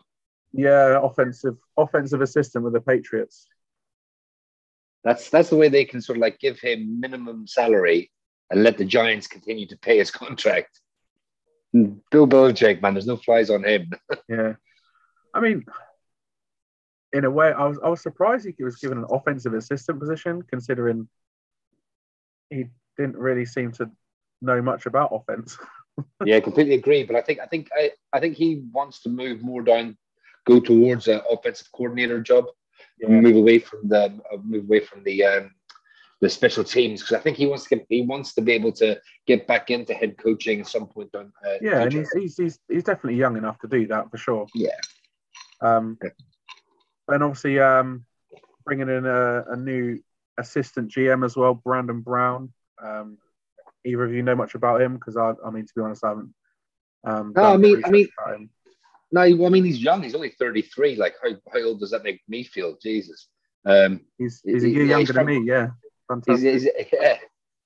Yeah, 0.51 0.99
offensive 0.99 1.57
offensive 1.77 2.21
assistant 2.21 2.63
with 2.65 2.73
the 2.73 2.81
Patriots. 2.81 3.45
That's 5.03 5.29
that's 5.29 5.51
the 5.51 5.55
way 5.55 5.69
they 5.69 5.85
can 5.85 6.01
sort 6.01 6.17
of 6.17 6.21
like 6.21 6.39
give 6.39 6.59
him 6.59 6.99
minimum 6.99 7.45
salary 7.45 8.11
and 8.49 8.63
let 8.63 8.79
the 8.79 8.85
Giants 8.85 9.27
continue 9.27 9.67
to 9.67 9.77
pay 9.77 9.99
his 9.99 10.09
contract. 10.23 10.81
Bill 11.71 12.27
Belichick, 12.27 12.81
man, 12.81 12.95
there's 12.95 13.05
no 13.05 13.15
flies 13.15 13.51
on 13.51 13.63
him. 13.63 13.91
yeah, 14.27 14.53
I 15.35 15.39
mean, 15.39 15.63
in 17.13 17.25
a 17.25 17.29
way, 17.29 17.51
I 17.51 17.67
was 17.67 17.77
I 17.83 17.89
was 17.89 18.01
surprised 18.01 18.47
he 18.57 18.63
was 18.63 18.77
given 18.77 18.97
an 18.97 19.05
offensive 19.11 19.53
assistant 19.53 19.99
position, 19.99 20.41
considering 20.41 21.07
he 22.49 22.65
didn't 22.97 23.17
really 23.17 23.45
seem 23.45 23.71
to 23.73 23.91
know 24.41 24.63
much 24.63 24.87
about 24.87 25.11
offense. 25.13 25.59
yeah, 26.25 26.39
completely 26.39 26.75
agree. 26.75 27.03
But 27.03 27.15
I 27.15 27.21
think 27.21 27.39
I 27.39 27.45
think 27.45 27.69
I, 27.75 27.91
I 28.13 28.19
think 28.19 28.35
he 28.35 28.63
wants 28.71 29.01
to 29.03 29.09
move 29.09 29.41
more 29.41 29.61
down, 29.61 29.97
go 30.45 30.59
towards 30.59 31.07
an 31.07 31.21
offensive 31.29 31.67
coordinator 31.71 32.21
job, 32.21 32.45
yeah. 32.99 33.09
move 33.09 33.35
away 33.35 33.59
from 33.59 33.87
the 33.87 34.05
uh, 34.05 34.37
move 34.43 34.65
away 34.65 34.79
from 34.81 35.03
the 35.03 35.23
um, 35.23 35.51
the 36.21 36.29
special 36.29 36.63
teams 36.63 37.01
because 37.01 37.15
I 37.15 37.21
think 37.21 37.37
he 37.37 37.45
wants 37.45 37.63
to 37.65 37.75
get, 37.75 37.85
he 37.89 38.01
wants 38.01 38.33
to 38.33 38.41
be 38.41 38.51
able 38.53 38.73
to 38.73 38.99
get 39.25 39.47
back 39.47 39.69
into 39.69 39.93
head 39.93 40.17
coaching 40.17 40.59
at 40.59 40.67
some 40.67 40.87
point. 40.87 41.15
On, 41.15 41.31
uh, 41.45 41.57
yeah, 41.61 41.83
and 41.83 41.93
he's, 41.93 42.11
he's, 42.11 42.37
he's 42.37 42.59
he's 42.67 42.83
definitely 42.83 43.19
young 43.19 43.37
enough 43.37 43.59
to 43.59 43.67
do 43.67 43.87
that 43.87 44.11
for 44.11 44.17
sure. 44.17 44.47
Yeah. 44.53 44.69
Um, 45.61 45.97
and 47.07 47.23
obviously, 47.23 47.59
um, 47.59 48.05
bringing 48.65 48.89
in 48.89 49.05
a, 49.05 49.43
a 49.49 49.55
new 49.55 49.99
assistant 50.37 50.91
GM 50.91 51.25
as 51.25 51.35
well, 51.35 51.53
Brandon 51.53 52.01
Brown. 52.01 52.53
Um, 52.81 53.17
either 53.85 54.03
of 54.03 54.13
you 54.13 54.23
know 54.23 54.35
much 54.35 54.55
about 54.55 54.81
him? 54.81 54.95
Because 54.95 55.17
I, 55.17 55.33
I 55.45 55.49
mean, 55.49 55.65
to 55.65 55.73
be 55.75 55.81
honest, 55.81 56.03
I 56.03 56.09
haven't. 56.09 56.33
Um, 57.05 57.33
no, 57.35 57.43
I 57.43 57.57
mean, 57.57 57.81
I 57.85 57.89
mean, 57.89 58.07
no, 59.11 59.21
I 59.21 59.49
mean, 59.49 59.65
he's 59.65 59.81
young. 59.81 60.03
He's 60.03 60.15
only 60.15 60.29
thirty-three. 60.31 60.95
Like, 60.97 61.15
how, 61.23 61.29
how 61.51 61.63
old 61.63 61.79
does 61.79 61.91
that 61.91 62.03
make 62.03 62.21
me 62.27 62.43
feel? 62.43 62.77
Jesus. 62.81 63.27
Um, 63.65 64.01
he's 64.17 64.41
he's 64.43 64.63
a 64.63 64.69
year 64.69 64.85
younger 64.85 65.13
from, 65.13 65.25
than 65.25 65.43
me. 65.43 65.47
Yeah. 65.47 65.69
He's, 66.25 66.41
he's, 66.41 66.67
yeah, 66.91 67.17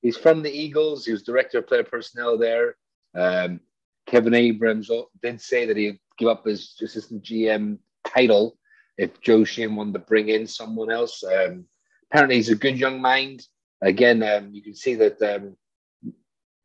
he's 0.02 0.18
from 0.18 0.44
the 0.44 0.52
Eagles. 0.52 1.06
He 1.06 1.12
was 1.12 1.24
director 1.24 1.60
of 1.60 1.68
player 1.68 1.84
personnel 1.84 2.38
there. 2.38 2.76
Um, 3.16 3.62
Kevin 4.06 4.34
Abrams 4.34 4.92
did 5.22 5.40
say 5.40 5.66
that 5.66 5.78
he'd 5.78 6.00
give 6.18 6.28
up 6.28 6.46
his 6.46 6.76
assistant 6.82 7.24
GM 7.24 7.78
title 8.06 8.58
if 8.98 9.22
Joe 9.22 9.44
Schoen 9.44 9.76
wanted 9.76 9.94
to 9.94 10.00
bring 10.00 10.30
in 10.30 10.46
someone 10.46 10.92
else. 10.92 11.24
Um, 11.24 11.66
apparently, 12.12 12.36
he's 12.36 12.50
a 12.50 12.56
good 12.56 12.78
young 12.78 13.02
mind. 13.02 13.48
Again, 13.82 14.22
um, 14.24 14.54
you 14.54 14.62
can 14.62 14.76
see 14.76 14.96
that 14.96 15.22
um, 15.22 15.56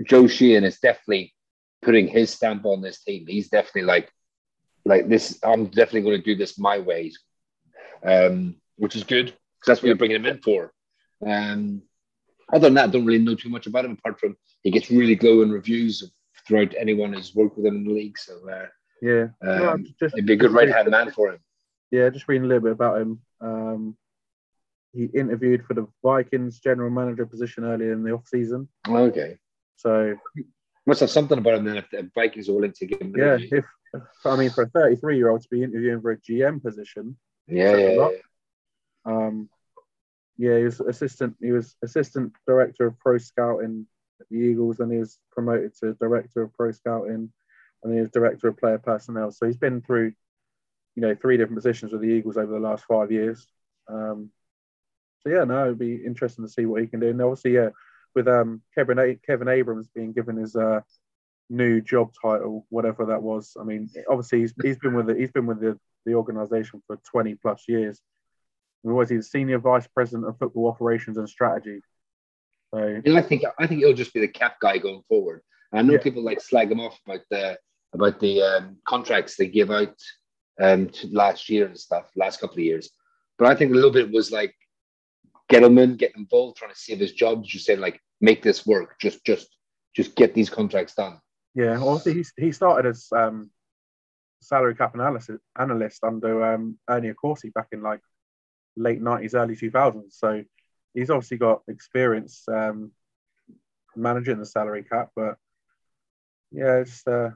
Joe 0.06 0.26
Schoen 0.26 0.64
is 0.64 0.78
definitely 0.78 1.34
putting 1.82 2.08
his 2.08 2.30
stamp 2.30 2.64
on 2.64 2.80
this 2.80 3.02
team. 3.02 3.26
He's 3.26 3.48
definitely 3.48 3.82
like, 3.82 4.10
like 4.84 5.08
this. 5.08 5.38
I'm 5.42 5.66
definitely 5.66 6.02
going 6.02 6.18
to 6.18 6.22
do 6.22 6.36
this 6.36 6.58
my 6.58 6.78
ways, 6.78 7.18
um, 8.04 8.56
which 8.76 8.96
is 8.96 9.04
good 9.04 9.26
because 9.26 9.66
that's 9.66 9.82
what 9.82 9.88
you're 9.88 9.96
bringing 9.96 10.16
him 10.16 10.26
in 10.26 10.38
for. 10.38 10.72
Um, 11.26 11.82
other 12.52 12.66
than 12.66 12.74
that, 12.74 12.88
I 12.88 12.92
don't 12.92 13.04
really 13.04 13.24
know 13.24 13.34
too 13.34 13.48
much 13.48 13.66
about 13.66 13.84
him 13.84 13.92
apart 13.92 14.20
from 14.20 14.36
he 14.62 14.70
gets 14.70 14.90
really 14.90 15.14
glowing 15.14 15.50
reviews 15.50 16.10
throughout 16.46 16.74
anyone 16.78 17.12
who's 17.12 17.34
worked 17.34 17.56
with 17.56 17.66
him 17.66 17.76
in 17.76 17.84
the 17.84 17.92
league. 17.92 18.18
So 18.18 18.48
uh, 18.48 18.66
yeah, 19.02 19.26
um, 19.42 19.60
well, 19.60 19.76
just, 20.00 20.14
he'd 20.14 20.26
be 20.26 20.32
a 20.34 20.36
good 20.36 20.52
right 20.52 20.68
hand 20.68 20.90
man 20.90 21.10
for 21.10 21.30
him. 21.32 21.40
Yeah, 21.90 22.08
just 22.10 22.28
reading 22.28 22.44
a 22.44 22.48
little 22.48 22.62
bit 22.62 22.72
about 22.72 23.00
him. 23.00 23.20
Um, 23.40 23.96
he 24.92 25.04
interviewed 25.04 25.64
for 25.66 25.74
the 25.74 25.86
Vikings 26.02 26.60
general 26.60 26.90
manager 26.90 27.26
position 27.26 27.64
earlier 27.64 27.92
in 27.92 28.02
the 28.02 28.12
off 28.12 28.26
season. 28.26 28.68
Okay. 28.88 29.36
So 29.78 30.16
must 30.86 31.00
have 31.00 31.10
something 31.10 31.38
about 31.38 31.54
him 31.54 31.64
then 31.64 31.76
if 31.76 31.90
the 31.90 32.10
Vikings 32.14 32.48
are 32.48 32.54
willing 32.54 32.72
to 32.72 32.86
give 32.86 33.00
him. 33.00 33.14
Yeah, 33.16 33.38
if, 33.40 33.64
I 34.24 34.36
mean 34.36 34.50
for 34.50 34.64
a 34.64 34.68
33 34.68 35.16
year 35.16 35.30
old 35.30 35.42
to 35.42 35.48
be 35.48 35.62
interviewing 35.62 36.00
for 36.00 36.10
a 36.10 36.18
GM 36.18 36.62
position. 36.62 37.16
Yeah, 37.46 37.76
yeah, 37.76 37.90
yeah. 37.90 38.08
Um, 39.04 39.48
yeah, 40.36 40.58
he 40.58 40.64
was 40.64 40.80
assistant. 40.80 41.36
He 41.40 41.52
was 41.52 41.76
assistant 41.82 42.32
director 42.46 42.86
of 42.86 42.98
pro 42.98 43.18
scouting 43.18 43.86
at 44.20 44.26
the 44.30 44.36
Eagles, 44.36 44.80
and 44.80 44.92
he 44.92 44.98
was 44.98 45.18
promoted 45.30 45.74
to 45.76 45.94
director 45.94 46.42
of 46.42 46.54
pro 46.54 46.72
scouting, 46.72 47.32
and 47.82 47.94
he 47.94 48.00
was 48.00 48.10
director 48.10 48.48
of 48.48 48.56
player 48.56 48.78
personnel. 48.78 49.30
So 49.30 49.46
he's 49.46 49.56
been 49.56 49.80
through, 49.80 50.12
you 50.96 51.02
know, 51.02 51.14
three 51.14 51.36
different 51.36 51.58
positions 51.58 51.92
with 51.92 52.02
the 52.02 52.08
Eagles 52.08 52.36
over 52.36 52.52
the 52.52 52.60
last 52.60 52.84
five 52.84 53.12
years. 53.12 53.46
Um, 53.88 54.30
so 55.20 55.30
yeah, 55.30 55.44
no, 55.44 55.64
it'd 55.64 55.78
be 55.78 55.94
interesting 56.04 56.44
to 56.44 56.50
see 56.50 56.66
what 56.66 56.80
he 56.80 56.86
can 56.86 57.00
do. 57.00 57.08
And 57.08 57.20
obviously, 57.20 57.54
yeah, 57.54 57.70
with 58.14 58.28
um, 58.28 58.62
Kevin 58.74 58.98
A- 58.98 59.16
Kevin 59.26 59.48
Abrams 59.48 59.88
being 59.94 60.12
given 60.12 60.36
his 60.36 60.56
uh, 60.56 60.80
new 61.50 61.80
job 61.80 62.12
title, 62.20 62.66
whatever 62.68 63.06
that 63.06 63.22
was. 63.22 63.56
I 63.58 63.64
mean, 63.64 63.88
obviously 64.08 64.40
he's, 64.40 64.54
he's 64.62 64.78
been 64.78 64.94
with 64.94 65.06
the, 65.06 65.14
he's 65.14 65.30
been 65.30 65.46
with 65.46 65.60
the, 65.60 65.78
the 66.04 66.14
organization 66.14 66.82
for 66.86 66.98
20 67.10 67.34
plus 67.36 67.64
years. 67.68 68.00
He 68.82 68.88
was 68.88 69.10
he 69.10 69.16
the 69.16 69.22
senior 69.22 69.58
vice 69.58 69.86
president 69.88 70.28
of 70.28 70.38
football 70.38 70.68
operations 70.68 71.16
and 71.16 71.28
strategy? 71.28 71.80
So, 72.72 72.78
and 72.78 73.16
I 73.16 73.22
think 73.22 73.44
I 73.58 73.66
think 73.66 73.80
he'll 73.80 73.94
just 73.94 74.14
be 74.14 74.20
the 74.20 74.28
cap 74.28 74.56
guy 74.60 74.78
going 74.78 75.02
forward. 75.08 75.42
I 75.72 75.82
know 75.82 75.94
yeah. 75.94 76.02
people 76.02 76.22
like 76.22 76.40
slag 76.40 76.70
him 76.70 76.80
off 76.80 76.98
about 77.06 77.22
the 77.30 77.58
about 77.94 78.20
the 78.20 78.42
um, 78.42 78.76
contracts 78.86 79.36
they 79.36 79.46
give 79.46 79.70
out 79.70 79.94
um, 80.60 80.90
last 81.10 81.48
year 81.48 81.66
and 81.66 81.78
stuff, 81.78 82.10
last 82.14 82.40
couple 82.40 82.56
of 82.56 82.64
years. 82.64 82.90
But 83.38 83.48
I 83.48 83.54
think 83.54 83.70
a 83.70 83.74
little 83.74 83.90
bit 83.90 84.12
was 84.12 84.30
like 84.30 84.54
get 85.48 85.62
him 85.62 85.78
in, 85.78 85.96
get 85.96 86.16
involved, 86.16 86.56
trying 86.56 86.72
to 86.72 86.78
save 86.78 86.98
his 86.98 87.12
job. 87.12 87.44
Just 87.44 87.66
saying 87.66 87.80
like 87.80 88.00
make 88.20 88.42
this 88.42 88.66
work. 88.66 88.98
Just 89.00 89.24
just 89.24 89.48
just 89.94 90.14
get 90.14 90.34
these 90.34 90.50
contracts 90.50 90.94
done. 90.94 91.20
Yeah, 91.54 91.78
obviously 91.80 92.14
he 92.14 92.24
he 92.36 92.52
started 92.52 92.88
as 92.88 93.08
um, 93.16 93.50
salary 94.40 94.74
cap 94.74 94.94
analysis 94.94 95.40
analyst 95.58 96.04
under 96.04 96.54
um, 96.54 96.78
Ernie 96.88 97.12
Accorsi 97.12 97.52
back 97.52 97.68
in 97.72 97.82
like 97.82 98.00
late 98.76 99.00
nineties, 99.00 99.34
early 99.34 99.56
two 99.56 99.70
thousands. 99.70 100.16
So 100.18 100.44
he's 100.94 101.10
obviously 101.10 101.38
got 101.38 101.62
experience 101.68 102.44
um, 102.48 102.92
managing 103.96 104.38
the 104.38 104.46
salary 104.46 104.84
cap. 104.84 105.10
But 105.16 105.36
yeah, 106.52 106.76
it's 106.76 107.06
uh, 107.06 107.30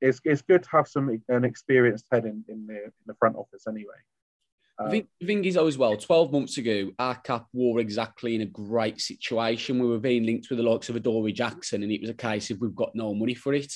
it's 0.00 0.20
it's 0.24 0.42
good 0.42 0.62
to 0.62 0.68
have 0.70 0.88
some 0.88 1.22
an 1.28 1.44
experienced 1.44 2.06
head 2.10 2.24
in 2.24 2.44
in 2.48 2.66
the 2.66 2.84
in 2.84 2.92
the 3.06 3.14
front 3.14 3.36
office 3.36 3.66
anyway. 3.68 3.96
I 4.80 4.90
think 4.90 5.08
the 5.20 5.26
thing 5.26 5.44
is, 5.44 5.54
though, 5.54 5.66
as 5.66 5.76
well, 5.76 5.96
12 5.96 6.32
months 6.32 6.56
ago, 6.56 6.90
our 6.98 7.16
cap 7.16 7.46
were 7.52 7.80
exactly 7.80 8.36
in 8.36 8.42
a 8.42 8.46
great 8.46 9.00
situation. 9.00 9.80
We 9.80 9.88
were 9.88 9.98
being 9.98 10.24
linked 10.24 10.48
with 10.48 10.58
the 10.58 10.68
likes 10.68 10.88
of 10.88 10.96
Adoree 10.96 11.32
Jackson, 11.32 11.82
and 11.82 11.90
it 11.90 12.00
was 12.00 12.10
a 12.10 12.14
case 12.14 12.50
of 12.50 12.60
we've 12.60 12.76
got 12.76 12.94
no 12.94 13.12
money 13.12 13.34
for 13.34 13.54
it, 13.54 13.72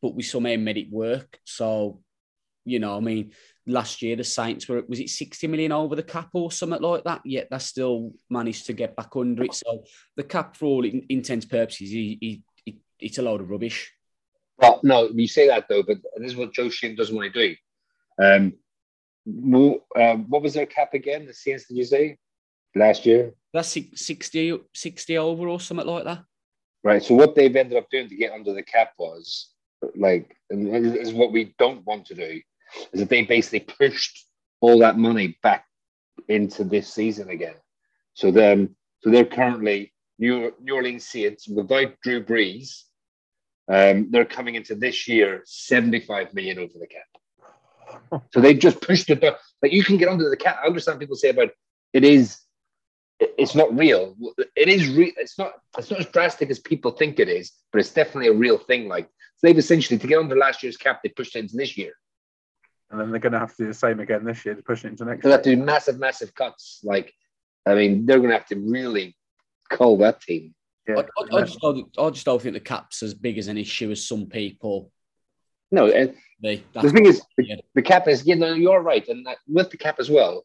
but 0.00 0.14
we 0.14 0.22
somehow 0.22 0.56
made 0.56 0.78
it 0.78 0.90
work. 0.90 1.38
So, 1.44 2.00
you 2.64 2.78
know, 2.78 2.96
I 2.96 3.00
mean, 3.00 3.32
last 3.66 4.00
year 4.00 4.16
the 4.16 4.24
Saints 4.24 4.66
were, 4.66 4.82
was 4.88 5.00
it 5.00 5.10
60 5.10 5.46
million 5.48 5.70
over 5.70 5.94
the 5.94 6.02
cap 6.02 6.30
or 6.32 6.50
something 6.50 6.80
like 6.80 7.04
that? 7.04 7.20
Yet 7.26 7.48
they 7.50 7.58
still 7.58 8.12
managed 8.30 8.66
to 8.66 8.72
get 8.72 8.96
back 8.96 9.14
under 9.14 9.44
it. 9.44 9.54
So 9.54 9.84
the 10.16 10.24
cap, 10.24 10.56
for 10.56 10.64
all 10.64 10.84
intents 10.86 11.44
purposes, 11.44 11.90
he, 11.90 12.42
he, 12.64 12.78
it's 12.98 13.18
a 13.18 13.22
load 13.22 13.42
of 13.42 13.50
rubbish. 13.50 13.92
Well, 14.56 14.80
no, 14.82 15.08
you 15.12 15.28
say 15.28 15.46
that 15.48 15.66
though, 15.68 15.82
but 15.82 15.98
this 16.16 16.32
is 16.32 16.36
what 16.36 16.54
Joe 16.54 16.70
Schoen 16.70 16.96
doesn't 16.96 17.14
want 17.14 17.32
to 17.32 17.48
do. 17.48 17.56
Um, 18.20 18.54
um, 19.28 20.24
what 20.28 20.42
was 20.42 20.54
their 20.54 20.66
cap 20.66 20.94
again? 20.94 21.26
The 21.26 21.34
Saints, 21.34 21.66
did 21.66 21.76
you 21.76 21.84
say 21.84 22.16
last 22.74 23.04
year? 23.06 23.34
That's 23.52 23.68
60, 23.68 24.60
60 24.74 25.18
over 25.18 25.48
or 25.48 25.60
something 25.60 25.86
like 25.86 26.04
that. 26.04 26.22
Right. 26.84 27.02
So 27.02 27.14
what 27.14 27.34
they've 27.34 27.54
ended 27.54 27.78
up 27.78 27.88
doing 27.90 28.08
to 28.08 28.16
get 28.16 28.32
under 28.32 28.52
the 28.52 28.62
cap 28.62 28.92
was 28.98 29.50
like, 29.96 30.36
and 30.50 30.68
is 30.96 31.12
what 31.12 31.32
we 31.32 31.54
don't 31.58 31.84
want 31.86 32.06
to 32.06 32.14
do, 32.14 32.40
is 32.92 33.00
that 33.00 33.08
they 33.08 33.22
basically 33.22 33.60
pushed 33.60 34.26
all 34.60 34.78
that 34.78 34.98
money 34.98 35.38
back 35.42 35.64
into 36.28 36.64
this 36.64 36.92
season 36.92 37.30
again. 37.30 37.54
So 38.14 38.30
then, 38.30 38.74
so 39.00 39.10
they're 39.10 39.24
currently 39.24 39.92
New, 40.18 40.52
New 40.60 40.74
Orleans 40.74 41.06
Saints 41.06 41.48
without 41.48 41.94
Drew 42.02 42.24
Brees. 42.24 42.82
Um, 43.70 44.10
they're 44.10 44.24
coming 44.24 44.54
into 44.54 44.74
this 44.74 45.06
year 45.06 45.42
75 45.44 46.34
million 46.34 46.58
over 46.58 46.72
the 46.78 46.86
cap. 46.86 47.02
So 48.32 48.40
they've 48.40 48.58
just 48.58 48.80
pushed 48.80 49.10
it 49.10 49.20
down. 49.20 49.34
Like 49.62 49.72
you 49.72 49.84
can 49.84 49.98
get 49.98 50.08
under 50.08 50.30
the 50.30 50.36
cap. 50.36 50.60
I 50.62 50.66
understand 50.66 50.98
people 50.98 51.16
say 51.16 51.28
about 51.28 51.50
it 51.92 52.04
is 52.04 52.38
it's 53.20 53.54
not 53.54 53.76
real. 53.76 54.16
It 54.56 54.68
is 54.68 54.88
real. 54.88 55.12
It's 55.16 55.38
not. 55.38 55.52
It's 55.76 55.90
not 55.90 56.00
as 56.00 56.06
drastic 56.06 56.50
as 56.50 56.58
people 56.58 56.92
think 56.92 57.18
it 57.18 57.28
is, 57.28 57.52
but 57.72 57.80
it's 57.80 57.92
definitely 57.92 58.28
a 58.28 58.32
real 58.32 58.56
thing. 58.56 58.88
Like 58.88 59.10
so 59.36 59.46
they've 59.46 59.58
essentially 59.58 59.98
to 59.98 60.06
get 60.06 60.18
under 60.18 60.36
last 60.36 60.62
year's 60.62 60.76
cap, 60.76 61.00
they 61.02 61.10
pushed 61.10 61.36
it 61.36 61.40
into 61.40 61.56
this 61.56 61.76
year, 61.76 61.92
and 62.90 63.00
then 63.00 63.10
they're 63.10 63.20
going 63.20 63.32
to 63.32 63.38
have 63.38 63.54
to 63.56 63.64
do 63.64 63.68
the 63.68 63.74
same 63.74 64.00
again 64.00 64.24
this 64.24 64.44
year 64.44 64.54
to 64.54 64.62
push 64.62 64.84
it 64.84 64.88
into 64.88 65.04
next. 65.04 65.22
They 65.22 65.30
have 65.30 65.42
to 65.42 65.54
do 65.54 65.62
massive, 65.62 65.98
massive 65.98 66.34
cuts. 66.34 66.80
Like, 66.82 67.12
I 67.66 67.74
mean, 67.74 68.06
they're 68.06 68.18
going 68.18 68.30
to 68.30 68.36
have 68.36 68.48
to 68.48 68.56
really 68.56 69.16
cull 69.70 69.98
that 69.98 70.22
team. 70.22 70.54
Yeah. 70.88 70.96
I, 70.96 71.36
I, 71.36 71.38
I, 71.38 71.42
just 71.42 71.60
don't, 71.60 71.86
I 71.98 72.10
just 72.10 72.24
don't 72.24 72.40
think 72.40 72.54
the 72.54 72.60
cap's 72.60 73.02
as 73.02 73.14
big 73.14 73.36
as 73.38 73.48
an 73.48 73.58
issue 73.58 73.90
as 73.90 74.06
some 74.06 74.26
people 74.26 74.90
no, 75.70 75.90
and 75.90 76.14
they, 76.40 76.64
the 76.72 76.90
thing 76.90 77.06
is, 77.06 77.22
the, 77.36 77.60
the, 77.74 77.82
cap 77.82 78.08
is, 78.08 78.26
you 78.26 78.36
know, 78.36 78.54
you're 78.54 78.80
right. 78.80 79.06
And 79.08 79.26
that, 79.26 79.38
with 79.46 79.70
the 79.70 79.76
cap 79.76 79.96
as 79.98 80.08
well, 80.08 80.44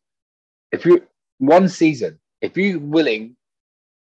if 0.72 0.86
you 0.86 1.04
one 1.38 1.70
season, 1.70 2.20
if 2.42 2.58
you're 2.58 2.80
willing 2.80 3.36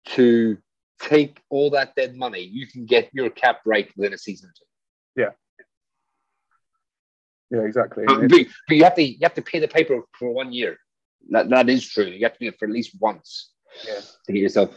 to 0.06 0.58
take 1.00 1.40
all 1.48 1.70
that 1.70 1.94
dead 1.94 2.16
money, 2.16 2.40
you 2.40 2.66
can 2.66 2.84
get 2.84 3.08
your 3.12 3.30
cap 3.30 3.60
right 3.64 3.90
within 3.96 4.12
a 4.12 4.18
season 4.18 4.50
or 4.50 4.52
two. 4.52 5.22
Yeah. 5.22 5.30
Yeah, 7.50 7.64
exactly. 7.66 8.04
But, 8.06 8.28
but, 8.28 8.46
you 8.68 8.84
have 8.84 8.94
to 8.94 9.02
you 9.02 9.18
have 9.22 9.34
to 9.34 9.42
pay 9.42 9.58
the 9.58 9.66
paper 9.66 10.02
for 10.18 10.32
one 10.32 10.52
year. 10.52 10.78
That 11.30 11.48
that 11.50 11.68
is 11.68 11.88
true. 11.88 12.04
You 12.04 12.24
have 12.24 12.34
to 12.34 12.38
do 12.38 12.48
it 12.48 12.58
for 12.58 12.66
at 12.66 12.70
least 12.70 12.94
once. 13.00 13.50
Yeah. 13.86 14.00
To 14.26 14.32
get 14.32 14.40
yourself 14.40 14.76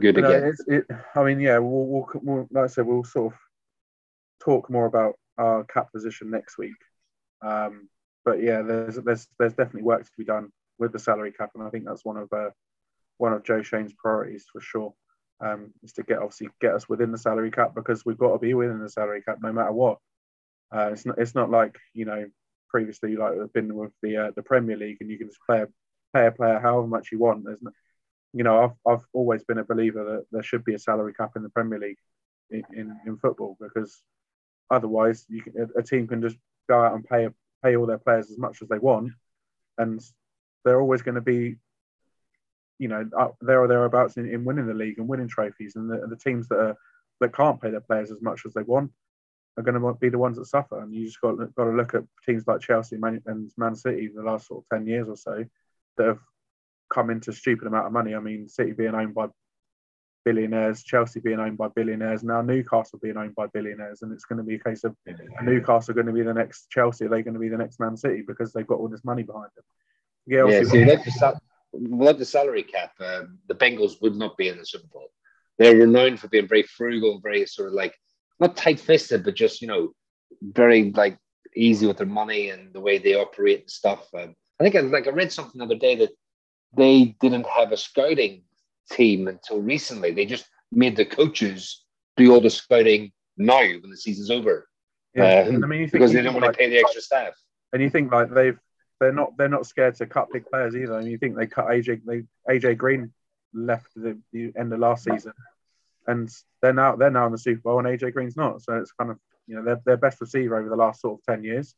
good 0.00 0.16
again. 0.18 0.54
it, 0.66 0.84
I 1.14 1.22
mean, 1.24 1.40
yeah, 1.40 1.58
we'll, 1.58 1.86
we'll, 1.86 2.08
we'll, 2.22 2.48
like 2.50 2.64
I 2.64 2.66
said, 2.66 2.86
we'll 2.86 3.04
sort 3.04 3.32
of 3.32 3.38
talk 4.42 4.70
more 4.70 4.86
about 4.86 5.16
our 5.38 5.64
cap 5.64 5.92
position 5.92 6.30
next 6.30 6.58
week. 6.58 6.76
Um, 7.42 7.88
but 8.24 8.42
yeah, 8.42 8.62
there's 8.62 8.96
there's 8.96 9.28
there's 9.38 9.52
definitely 9.54 9.82
work 9.82 10.04
to 10.04 10.10
be 10.18 10.24
done 10.24 10.50
with 10.78 10.92
the 10.92 10.98
salary 10.98 11.32
cap, 11.32 11.50
and 11.54 11.62
I 11.64 11.70
think 11.70 11.84
that's 11.84 12.04
one 12.04 12.16
of 12.16 12.32
uh, 12.32 12.50
one 13.18 13.32
of 13.32 13.44
Joe 13.44 13.62
Schoen's 13.62 13.92
priorities 13.94 14.46
for 14.52 14.60
sure. 14.60 14.94
um, 15.40 15.72
is 15.82 15.92
to 15.94 16.02
get 16.02 16.18
obviously 16.18 16.48
get 16.60 16.74
us 16.74 16.88
within 16.88 17.12
the 17.12 17.18
salary 17.18 17.50
cap 17.50 17.74
because 17.74 18.04
we've 18.04 18.18
got 18.18 18.32
to 18.32 18.38
be 18.38 18.54
within 18.54 18.80
the 18.80 18.88
salary 18.88 19.22
cap 19.22 19.38
no 19.42 19.52
matter 19.52 19.72
what. 19.72 19.98
Uh, 20.74 20.90
it's 20.92 21.06
not 21.06 21.18
it's 21.18 21.34
not 21.34 21.50
like 21.50 21.76
you 21.94 22.04
know 22.04 22.26
previously 22.68 23.16
like 23.16 23.34
we've 23.38 23.52
been 23.52 23.74
with 23.74 23.92
the 24.02 24.16
uh, 24.16 24.30
the 24.34 24.42
Premier 24.42 24.76
League 24.76 24.98
and 25.00 25.10
you 25.10 25.18
can 25.18 25.28
just 25.28 25.40
play 25.46 25.62
a, 25.62 25.66
pay 26.14 26.26
a 26.26 26.32
player 26.32 26.58
however 26.58 26.86
much 26.86 27.12
you 27.12 27.18
want. 27.18 27.44
There's 27.44 27.62
no, 27.62 27.70
you 28.32 28.44
know 28.44 28.64
I've 28.64 28.92
I've 28.92 29.06
always 29.12 29.44
been 29.44 29.58
a 29.58 29.64
believer 29.64 30.04
that 30.04 30.26
there 30.32 30.42
should 30.42 30.64
be 30.64 30.74
a 30.74 30.78
salary 30.78 31.14
cap 31.14 31.32
in 31.36 31.42
the 31.42 31.50
Premier 31.50 31.78
League 31.78 31.98
in, 32.50 32.62
in, 32.74 32.96
in 33.06 33.16
football 33.18 33.56
because 33.60 34.02
otherwise 34.70 35.24
you 35.28 35.42
can, 35.42 35.68
a 35.76 35.82
team 35.82 36.06
can 36.06 36.22
just 36.22 36.36
go 36.68 36.82
out 36.82 36.94
and 36.94 37.04
pay 37.04 37.28
pay 37.62 37.76
all 37.76 37.86
their 37.86 37.98
players 37.98 38.30
as 38.30 38.38
much 38.38 38.62
as 38.62 38.68
they 38.68 38.78
want. 38.78 39.12
And 39.78 40.00
they're 40.64 40.80
always 40.80 41.02
going 41.02 41.14
to 41.16 41.20
be 41.20 41.56
you 42.78 42.88
know 42.88 43.08
up 43.18 43.36
there 43.40 43.62
or 43.62 43.68
thereabouts 43.68 44.16
in, 44.16 44.28
in 44.28 44.44
winning 44.44 44.66
the 44.66 44.74
league 44.74 44.98
and 44.98 45.08
winning 45.08 45.28
trophies. 45.28 45.76
And 45.76 45.90
the, 45.90 46.06
the 46.06 46.16
teams 46.16 46.48
that 46.48 46.58
are 46.58 46.76
that 47.20 47.34
can't 47.34 47.60
pay 47.60 47.70
their 47.70 47.80
players 47.80 48.10
as 48.10 48.20
much 48.20 48.42
as 48.46 48.54
they 48.54 48.62
want 48.62 48.90
are 49.56 49.62
going 49.62 49.80
to 49.80 49.94
be 49.94 50.10
the 50.10 50.18
ones 50.18 50.36
that 50.36 50.46
suffer. 50.46 50.82
And 50.82 50.94
you 50.94 51.06
just 51.06 51.20
got, 51.20 51.36
got 51.54 51.64
to 51.64 51.70
look 51.70 51.94
at 51.94 52.04
teams 52.26 52.46
like 52.46 52.60
Chelsea 52.60 52.96
and 52.96 53.50
Man 53.56 53.74
City 53.74 54.06
in 54.06 54.14
the 54.14 54.22
last 54.22 54.48
sort 54.48 54.64
of 54.64 54.78
10 54.78 54.86
years 54.86 55.08
or 55.08 55.16
so 55.16 55.44
that 55.96 56.06
have 56.06 56.18
come 56.92 57.10
into 57.10 57.30
a 57.30 57.34
stupid 57.34 57.66
amount 57.66 57.86
of 57.86 57.92
money. 57.92 58.14
I 58.14 58.20
mean 58.20 58.48
City 58.48 58.72
being 58.72 58.94
owned 58.94 59.14
by 59.14 59.28
billionaires, 60.26 60.82
Chelsea 60.82 61.20
being 61.20 61.38
owned 61.38 61.56
by 61.56 61.68
billionaires, 61.68 62.24
now 62.24 62.42
Newcastle 62.42 62.98
being 63.00 63.16
owned 63.16 63.36
by 63.36 63.46
billionaires, 63.46 64.02
and 64.02 64.12
it's 64.12 64.24
going 64.24 64.38
to 64.38 64.42
be 64.42 64.56
a 64.56 64.58
case 64.58 64.82
of 64.82 64.94
Newcastle 65.40 65.94
going 65.94 66.08
to 66.08 66.12
be 66.12 66.22
the 66.22 66.34
next 66.34 66.68
Chelsea, 66.68 67.04
are 67.04 67.08
they 67.08 67.22
going 67.22 67.34
to 67.34 67.40
be 67.40 67.48
the 67.48 67.56
next 67.56 67.78
Man 67.78 67.96
City 67.96 68.22
because 68.26 68.52
they've 68.52 68.66
got 68.66 68.80
all 68.80 68.88
this 68.88 69.04
money 69.04 69.22
behind 69.22 69.50
them. 69.54 69.64
Yeah, 70.26 70.46
yeah 70.48 70.64
see, 70.64 70.84
without 70.84 71.04
the, 71.04 71.38
without 71.72 72.18
the 72.18 72.24
salary 72.24 72.64
cap, 72.64 72.90
um, 73.00 73.38
the 73.46 73.54
Bengals 73.54 74.02
would 74.02 74.16
not 74.16 74.36
be 74.36 74.48
in 74.48 74.58
the 74.58 74.66
Super 74.66 74.88
Bowl. 74.92 75.08
They're 75.58 75.76
renowned 75.76 76.18
for 76.18 76.28
being 76.28 76.48
very 76.48 76.64
frugal 76.64 77.12
and 77.12 77.22
very 77.22 77.46
sort 77.46 77.68
of 77.68 77.74
like 77.74 77.94
not 78.40 78.56
tight-fisted, 78.56 79.24
but 79.24 79.36
just 79.36 79.62
you 79.62 79.68
know 79.68 79.92
very 80.42 80.90
like 80.90 81.18
easy 81.54 81.86
with 81.86 81.98
their 81.98 82.06
money 82.06 82.50
and 82.50 82.72
the 82.72 82.80
way 82.80 82.98
they 82.98 83.14
operate 83.14 83.60
and 83.60 83.70
stuff. 83.70 84.08
Um, 84.12 84.34
I 84.58 84.64
think 84.64 84.74
I, 84.74 84.80
like 84.80 85.06
I 85.06 85.10
read 85.10 85.32
something 85.32 85.60
the 85.60 85.64
other 85.64 85.76
day 85.76 85.94
that 85.96 86.10
they 86.76 87.16
didn't 87.20 87.46
have 87.46 87.70
a 87.70 87.76
scouting 87.76 88.42
team 88.90 89.28
until 89.28 89.60
recently. 89.60 90.12
They 90.12 90.26
just 90.26 90.46
made 90.72 90.96
the 90.96 91.04
coaches 91.04 91.84
do 92.16 92.32
all 92.32 92.40
the 92.40 92.50
scouting 92.50 93.12
now 93.36 93.60
when 93.60 93.90
the 93.90 93.96
season's 93.96 94.30
over. 94.30 94.68
Yeah, 95.14 95.46
um, 95.48 95.64
I 95.64 95.66
mean, 95.66 95.88
because 95.90 96.12
they 96.12 96.22
don't 96.22 96.34
want 96.34 96.44
like, 96.44 96.52
to 96.52 96.58
pay 96.58 96.68
the 96.68 96.78
extra 96.78 97.00
staff. 97.00 97.34
And 97.72 97.82
you 97.82 97.90
think 97.90 98.12
like 98.12 98.30
they've 98.32 98.58
they're 99.00 99.12
not 99.12 99.36
they're 99.36 99.48
not 99.48 99.66
scared 99.66 99.94
to 99.96 100.06
cut 100.06 100.28
big 100.32 100.46
players 100.46 100.76
either. 100.76 100.94
I 100.94 101.00
mean, 101.00 101.10
you 101.10 101.18
think 101.18 101.36
they 101.36 101.46
cut 101.46 101.66
AJ 101.66 102.02
they 102.04 102.22
AJ 102.48 102.78
Green 102.78 103.12
left 103.52 103.88
the, 103.94 104.18
the 104.32 104.52
end 104.58 104.72
of 104.72 104.78
last 104.78 105.04
season, 105.04 105.32
and 106.06 106.30
they're 106.60 106.72
now 106.72 106.96
they're 106.96 107.10
now 107.10 107.26
in 107.26 107.32
the 107.32 107.38
Super 107.38 107.60
Bowl 107.62 107.78
and 107.78 107.88
AJ 107.88 108.12
Green's 108.12 108.36
not. 108.36 108.62
So 108.62 108.76
it's 108.76 108.92
kind 108.92 109.10
of 109.10 109.18
you 109.46 109.56
know 109.56 109.64
their 109.64 109.80
their 109.84 109.96
best 109.96 110.20
receiver 110.20 110.56
over 110.56 110.68
the 110.68 110.76
last 110.76 111.00
sort 111.00 111.18
of 111.18 111.24
ten 111.24 111.44
years. 111.44 111.74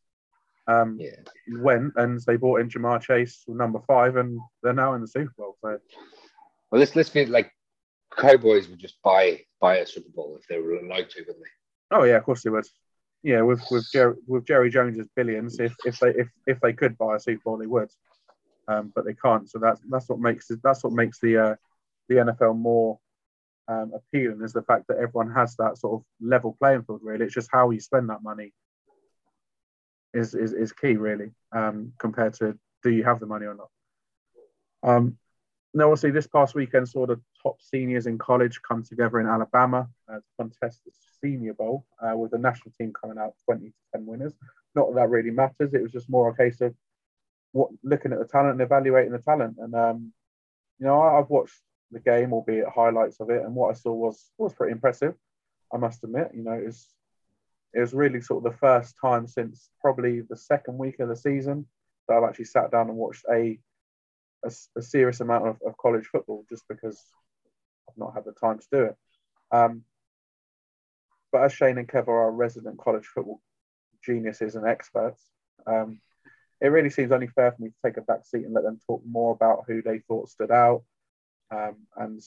Um, 0.66 0.98
yeah. 1.00 1.16
went 1.60 1.94
and 1.96 2.20
they 2.26 2.36
bought 2.36 2.60
in 2.60 2.68
Ja'Marr 2.68 3.00
Chase 3.00 3.42
number 3.48 3.80
five, 3.86 4.16
and 4.16 4.38
they're 4.62 4.74
now 4.74 4.94
in 4.94 5.00
the 5.00 5.08
Super 5.08 5.32
Bowl. 5.36 5.56
So 5.62 5.78
well, 6.70 6.80
let's 6.80 6.94
let's 6.96 7.10
be 7.10 7.26
like 7.26 7.52
Cowboys 8.16 8.68
would 8.68 8.78
just 8.78 9.00
buy 9.02 9.40
buy 9.60 9.76
a 9.78 9.86
Super 9.86 10.10
Bowl 10.14 10.36
if 10.40 10.46
they 10.48 10.58
were 10.58 10.76
allowed 10.76 11.10
to, 11.10 11.20
wouldn't 11.20 11.38
they? 11.38 11.96
Oh 11.96 12.04
yeah, 12.04 12.16
of 12.16 12.24
course 12.24 12.42
they 12.42 12.50
would. 12.50 12.66
Yeah, 13.22 13.42
with 13.42 13.62
with 13.70 13.90
Jerry, 13.92 14.14
with 14.26 14.46
Jerry 14.46 14.70
Jones's 14.70 15.08
billions, 15.16 15.58
if 15.58 15.74
if 15.84 15.98
they 15.98 16.10
if 16.10 16.28
if 16.46 16.60
they 16.60 16.72
could 16.72 16.96
buy 16.98 17.16
a 17.16 17.20
Super 17.20 17.42
Bowl, 17.44 17.58
they 17.58 17.66
would. 17.66 17.90
Um, 18.68 18.92
but 18.94 19.04
they 19.04 19.14
can't. 19.14 19.48
So 19.50 19.58
that's 19.58 19.80
that's 19.88 20.08
what 20.08 20.20
makes 20.20 20.50
that's 20.62 20.84
what 20.84 20.92
makes 20.92 21.18
the 21.20 21.38
uh, 21.38 21.54
the 22.08 22.16
NFL 22.16 22.56
more 22.56 22.98
um, 23.66 23.92
appealing 23.94 24.42
is 24.42 24.52
the 24.52 24.62
fact 24.62 24.88
that 24.88 24.98
everyone 24.98 25.32
has 25.32 25.56
that 25.56 25.78
sort 25.78 26.00
of 26.00 26.06
level 26.20 26.56
playing 26.58 26.82
field. 26.84 27.00
Really, 27.02 27.24
it's 27.24 27.34
just 27.34 27.50
how 27.52 27.70
you 27.70 27.80
spend 27.80 28.10
that 28.10 28.22
money 28.22 28.52
is 30.14 30.34
is, 30.34 30.52
is 30.52 30.72
key, 30.72 30.96
really, 30.96 31.32
um, 31.52 31.92
compared 31.98 32.34
to 32.34 32.58
do 32.82 32.90
you 32.90 33.04
have 33.04 33.20
the 33.20 33.26
money 33.26 33.46
or 33.46 33.54
not. 33.54 33.68
Um, 34.82 35.18
now, 35.74 35.84
obviously, 35.84 36.10
this 36.10 36.26
past 36.26 36.54
weekend 36.54 36.88
saw 36.88 37.06
the 37.06 37.20
top 37.42 37.60
seniors 37.60 38.06
in 38.06 38.16
college 38.16 38.60
come 38.66 38.82
together 38.82 39.20
in 39.20 39.26
Alabama 39.26 39.88
uh, 40.10 40.16
to 40.16 40.22
contest 40.38 40.80
the 40.84 40.92
Senior 41.20 41.54
Bowl 41.54 41.84
uh, 42.00 42.16
with 42.16 42.30
the 42.30 42.38
national 42.38 42.72
team 42.78 42.92
coming 42.98 43.18
out 43.18 43.34
20 43.44 43.66
to 43.66 43.72
10 43.94 44.06
winners. 44.06 44.34
Not 44.74 44.88
that, 44.88 44.94
that 44.96 45.10
really 45.10 45.30
matters. 45.30 45.74
It 45.74 45.82
was 45.82 45.92
just 45.92 46.08
more 46.08 46.30
a 46.30 46.36
case 46.36 46.60
of 46.62 46.74
what 47.52 47.70
looking 47.82 48.12
at 48.12 48.18
the 48.18 48.24
talent 48.24 48.52
and 48.52 48.62
evaluating 48.62 49.12
the 49.12 49.18
talent. 49.18 49.56
And 49.58 49.74
um, 49.74 50.12
you 50.78 50.86
know, 50.86 51.00
I, 51.02 51.16
have 51.16 51.28
watched 51.28 51.60
the 51.90 52.00
game, 52.00 52.32
albeit 52.32 52.68
highlights 52.68 53.20
of 53.20 53.30
it, 53.30 53.42
and 53.42 53.54
what 53.54 53.70
I 53.70 53.74
saw 53.74 53.92
was 53.92 54.30
was 54.38 54.54
pretty 54.54 54.72
impressive. 54.72 55.14
I 55.72 55.76
must 55.76 56.02
admit, 56.02 56.30
you 56.34 56.44
know, 56.44 56.52
it 56.52 56.66
was 56.66 56.86
it 57.74 57.80
was 57.80 57.92
really 57.92 58.22
sort 58.22 58.44
of 58.44 58.52
the 58.52 58.58
first 58.58 58.94
time 59.00 59.26
since 59.26 59.68
probably 59.82 60.22
the 60.22 60.36
second 60.36 60.78
week 60.78 61.00
of 61.00 61.08
the 61.08 61.16
season 61.16 61.66
that 62.06 62.16
I've 62.16 62.28
actually 62.28 62.46
sat 62.46 62.70
down 62.70 62.88
and 62.88 62.96
watched 62.96 63.26
a 63.30 63.58
a, 64.44 64.52
a 64.76 64.82
serious 64.82 65.20
amount 65.20 65.46
of, 65.46 65.56
of, 65.66 65.76
college 65.76 66.06
football 66.06 66.44
just 66.48 66.64
because 66.68 67.02
I've 67.88 67.96
not 67.96 68.14
had 68.14 68.24
the 68.24 68.32
time 68.32 68.58
to 68.58 68.66
do 68.70 68.82
it. 68.84 68.96
Um, 69.50 69.82
but 71.32 71.42
as 71.42 71.52
Shane 71.52 71.78
and 71.78 71.88
Kev 71.88 72.08
are 72.08 72.30
resident 72.30 72.78
college 72.78 73.06
football 73.06 73.40
geniuses 74.04 74.54
and 74.54 74.66
experts, 74.66 75.22
um, 75.66 76.00
it 76.60 76.68
really 76.68 76.90
seems 76.90 77.12
only 77.12 77.26
fair 77.28 77.52
for 77.52 77.62
me 77.62 77.68
to 77.68 77.76
take 77.84 77.96
a 77.96 78.02
back 78.02 78.24
seat 78.24 78.44
and 78.44 78.54
let 78.54 78.64
them 78.64 78.80
talk 78.86 79.02
more 79.06 79.32
about 79.32 79.64
who 79.66 79.82
they 79.82 79.98
thought 79.98 80.28
stood 80.28 80.50
out 80.50 80.82
um, 81.50 81.76
and 81.96 82.20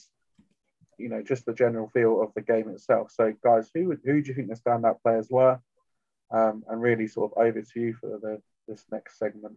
you 0.98 1.08
know 1.08 1.22
just 1.22 1.46
the 1.46 1.54
general 1.54 1.88
feel 1.88 2.22
of 2.22 2.32
the 2.34 2.42
game 2.42 2.68
itself. 2.68 3.10
So, 3.10 3.34
guys, 3.42 3.70
who 3.74 3.96
who 4.04 4.22
do 4.22 4.28
you 4.28 4.34
think 4.34 4.48
the 4.48 4.54
standout 4.54 5.02
players 5.02 5.28
were? 5.30 5.60
Um, 6.30 6.64
and 6.68 6.80
really, 6.80 7.08
sort 7.08 7.32
of 7.32 7.42
over 7.42 7.60
to 7.60 7.80
you 7.80 7.94
for 7.94 8.18
the, 8.22 8.40
this 8.66 8.84
next 8.90 9.18
segment. 9.18 9.56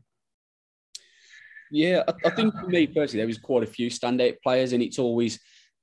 Yeah, 1.71 2.03
I, 2.07 2.27
I, 2.27 2.29
think 2.29 2.53
for 2.53 2.67
me 2.67 2.87
personally, 2.87 3.19
there 3.19 3.27
was 3.27 3.37
quite 3.37 3.63
a 3.63 3.67
few 3.67 3.89
standout 3.89 4.41
players, 4.41 4.73
and 4.73 4.83
it's 4.83 4.99
always 4.99 5.39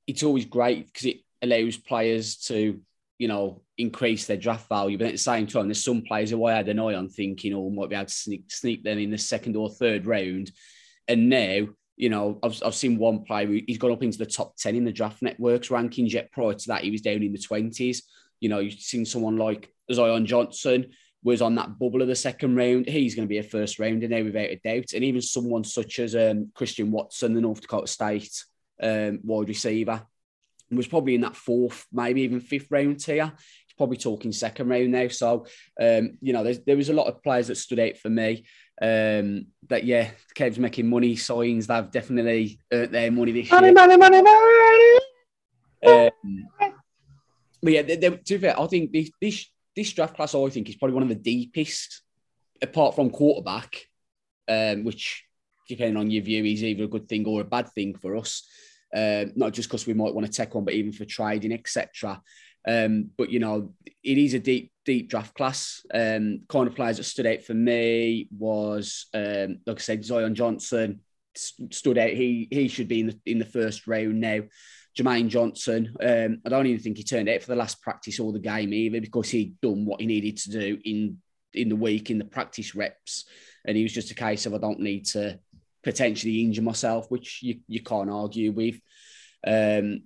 it's 0.07 0.23
always 0.23 0.45
great 0.45 0.87
because 0.87 1.07
it 1.07 1.18
allows 1.42 1.77
players 1.77 2.37
to 2.37 2.81
you 3.18 3.29
know 3.29 3.62
increase 3.79 4.27
their 4.27 4.37
draft 4.37 4.68
value. 4.68 4.99
But 4.99 5.09
at 5.09 5.12
the 5.12 5.18
same 5.18 5.47
time, 5.47 5.68
there's 5.68 5.85
some 5.85 6.03
players 6.03 6.31
who 6.31 6.45
I 6.45 6.55
had 6.55 6.68
an 6.68 6.79
eye 6.79 6.95
on 6.95 7.09
thinking, 7.09 7.55
oh, 7.55 7.71
might 7.71 7.88
be 7.88 7.97
able 7.97 8.07
to 8.07 8.14
sneak 8.14 8.45
sneak 8.51 8.85
them 8.85 8.99
in 8.99 9.11
the 9.11 9.18
second 9.18 9.57
or 9.57 9.68
third 9.68 10.07
round, 10.07 10.51
and 11.09 11.29
now. 11.29 11.68
You 11.95 12.09
know, 12.09 12.40
I've, 12.42 12.61
I've 12.64 12.75
seen 12.75 12.97
one 12.97 13.23
player, 13.23 13.61
he's 13.66 13.79
gone 13.79 13.92
up 13.92 14.03
into 14.03 14.18
the 14.18 14.27
top 14.27 14.57
10 14.57 14.75
in 14.75 14.85
the 14.85 14.90
draft 14.90 15.21
networks 15.23 15.68
rankings, 15.68 16.12
yet 16.12 16.33
prior 16.33 16.55
to 16.55 16.68
that, 16.68 16.83
he 16.83 16.90
was 16.90 17.03
down 17.03 17.23
in 17.23 17.33
the 17.33 17.38
20s. 17.38 17.99
You 18.40 18.49
know, 18.49 18.59
you've 18.59 18.81
seen 18.81 19.05
someone 19.05 19.37
like 19.37 19.73
Zion 19.92 20.27
Johnson, 20.27 20.90
was 21.25 21.41
on 21.41 21.55
that 21.55 21.79
bubble 21.79 22.03
of 22.03 22.09
the 22.09 22.17
second 22.17 22.57
round. 22.57 22.87
He's 22.87 23.15
going 23.15 23.27
to 23.27 23.33
be 23.33 23.39
a 23.39 23.43
first 23.43 23.79
rounder 23.79 24.09
now, 24.09 24.23
without 24.23 24.51
a 24.51 24.61
doubt. 24.63 24.93
And 24.93 25.05
even 25.05 25.23
someone 25.23 25.65
such 25.65 25.99
as 25.99 26.17
um, 26.17 26.51
Christian 26.55 26.91
Watson, 26.91 27.35
the 27.35 27.41
North 27.41 27.61
Dakota 27.61 27.87
State 27.87 28.45
um, 28.83 29.21
wide 29.23 29.49
receiver, 29.49 30.03
was 30.71 30.87
probably 30.89 31.15
in 31.15 31.21
that 31.21 31.37
fourth, 31.37 31.87
maybe 31.93 32.23
even 32.23 32.41
fifth 32.41 32.71
round 32.71 32.99
tier. 32.99 33.27
He's 33.27 33.77
probably 33.77 33.99
talking 33.99 34.33
second 34.33 34.69
round 34.69 34.91
now. 34.91 35.09
So, 35.09 35.47
um, 35.81 36.19
you 36.21 36.33
know, 36.33 36.53
there 36.53 36.77
was 36.77 36.89
a 36.89 36.95
lot 36.95 37.07
of 37.07 37.23
players 37.23 37.49
that 37.49 37.57
stood 37.57 37.79
out 37.79 37.97
for 37.99 38.09
me. 38.09 38.45
Um, 38.81 39.47
that 39.69 39.85
yeah, 39.85 40.11
Kev's 40.35 40.59
making 40.59 40.89
money 40.89 41.15
signs. 41.15 41.67
They've 41.67 41.91
definitely 41.91 42.59
earned 42.73 42.93
their 42.93 43.13
money 43.13 43.33
this 43.33 43.51
money, 43.51 43.67
year. 43.67 43.75
Money, 43.75 43.97
money, 43.97 44.23
money, 44.23 44.99
money. 45.85 46.11
Um, 46.11 46.49
but 47.63 47.73
yeah, 47.73 47.83
they, 47.83 47.97
they, 47.97 48.11
to 48.11 48.19
be 48.35 48.39
fair, 48.39 48.59
I 48.59 48.67
think 48.67 48.93
this, 48.93 49.11
this 49.21 49.47
this 49.75 49.93
draft 49.93 50.17
class, 50.17 50.35
I 50.35 50.49
think, 50.51 50.69
is 50.69 50.77
probably 50.77 50.95
one 50.95 51.03
of 51.03 51.09
the 51.09 51.15
deepest, 51.15 52.03
apart 52.61 52.95
from 52.95 53.11
quarterback, 53.11 53.77
um, 54.49 54.85
which, 54.85 55.25
depending 55.69 55.97
on 55.97 56.11
your 56.11 56.23
view, 56.23 56.45
is 56.45 56.63
either 56.63 56.85
a 56.85 56.89
good 56.89 57.09
thing 57.09 57.27
or 57.27 57.41
a 57.41 57.45
bad 57.45 57.71
thing 57.71 57.95
for 57.95 58.17
us. 58.17 58.47
Um, 58.95 59.33
not 59.37 59.53
just 59.53 59.69
because 59.69 59.87
we 59.87 59.95
might 59.95 60.15
want 60.15 60.27
to 60.27 60.33
take 60.33 60.55
one, 60.55 60.65
but 60.65 60.75
even 60.75 60.93
for 60.93 61.07
trading, 61.07 61.53
etc. 61.53 62.21
Um, 62.67 63.11
but 63.17 63.31
you 63.31 63.39
know, 63.39 63.73
it 63.87 64.19
is 64.19 64.35
a 64.35 64.39
deep, 64.39 64.73
deep 64.85 65.09
draft 65.09 65.35
class. 65.35 65.85
Um, 65.93 66.43
kind 66.49 66.69
of 66.69 66.75
players 66.75 66.99
that 66.99 67.05
stood 67.05 67.27
out 67.27 67.43
for 67.43 67.55
me 67.55 68.29
was, 68.37 69.07
um, 69.15 69.59
like 69.67 69.79
I 69.79 69.81
said, 69.81 70.05
Zion 70.05 70.35
Johnson 70.35 71.01
stood 71.35 71.99
out. 71.99 72.11
He 72.11 72.49
he 72.51 72.69
should 72.69 72.89
be 72.89 73.01
in 73.01 73.07
the 73.07 73.19
in 73.27 73.39
the 73.39 73.45
first 73.45 73.87
round 73.87 74.21
now. 74.21 74.41
Jermaine 74.97 75.29
Johnson. 75.29 75.95
Um, 76.01 76.41
I 76.45 76.49
don't 76.49 76.67
even 76.67 76.83
think 76.83 76.99
he 76.99 77.05
turned 77.05 77.29
out 77.29 77.43
for 77.43 77.49
the 77.49 77.57
last 77.57 77.81
practice 77.81 78.21
or 78.21 78.33
the 78.33 78.39
game 78.39 78.73
either 78.73 79.01
because 79.01 79.31
he'd 79.31 79.61
done 79.61 79.87
what 79.87 80.01
he 80.01 80.07
needed 80.07 80.37
to 80.39 80.51
do 80.51 80.79
in 80.85 81.19
in 81.55 81.69
the 81.69 81.77
week 81.77 82.11
in 82.11 82.19
the 82.19 82.25
practice 82.25 82.75
reps, 82.75 83.27
and 83.65 83.77
he 83.77 83.83
was 83.83 83.93
just 83.93 84.11
a 84.11 84.15
case 84.15 84.47
of 84.47 84.55
I 84.55 84.59
don't 84.59 84.81
need 84.81 85.07
to 85.07 85.39
potentially 85.83 86.43
injure 86.43 86.63
myself, 86.63 87.11
which 87.11 87.43
you, 87.43 87.61
you 87.67 87.83
can't 87.83 88.11
argue 88.11 88.53
with. 88.53 88.77
Um, 89.47 90.05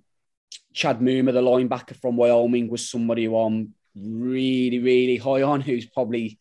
Chad 0.73 0.99
Muma, 0.99 1.31
the 1.33 1.41
linebacker 1.41 1.95
from 1.95 2.17
Wyoming, 2.17 2.69
was 2.69 2.89
somebody 2.89 3.25
who 3.25 3.37
I'm 3.37 3.73
really, 3.95 4.79
really 4.79 5.17
high 5.17 5.41
on, 5.43 5.61
who's 5.61 5.85
probably 5.85 6.39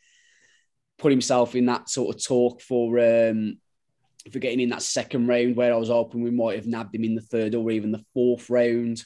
put 0.98 1.12
himself 1.12 1.54
in 1.54 1.66
that 1.66 1.88
sort 1.88 2.14
of 2.14 2.24
talk 2.24 2.60
for 2.60 2.98
um, 2.98 3.58
for 4.32 4.38
getting 4.38 4.60
in 4.60 4.70
that 4.70 4.82
second 4.82 5.26
round 5.26 5.56
where 5.56 5.72
I 5.72 5.76
was 5.76 5.88
hoping 5.88 6.22
we 6.22 6.30
might 6.30 6.56
have 6.56 6.66
nabbed 6.66 6.94
him 6.94 7.04
in 7.04 7.14
the 7.14 7.20
third 7.20 7.54
or 7.54 7.70
even 7.70 7.92
the 7.92 8.04
fourth 8.14 8.50
round. 8.50 9.04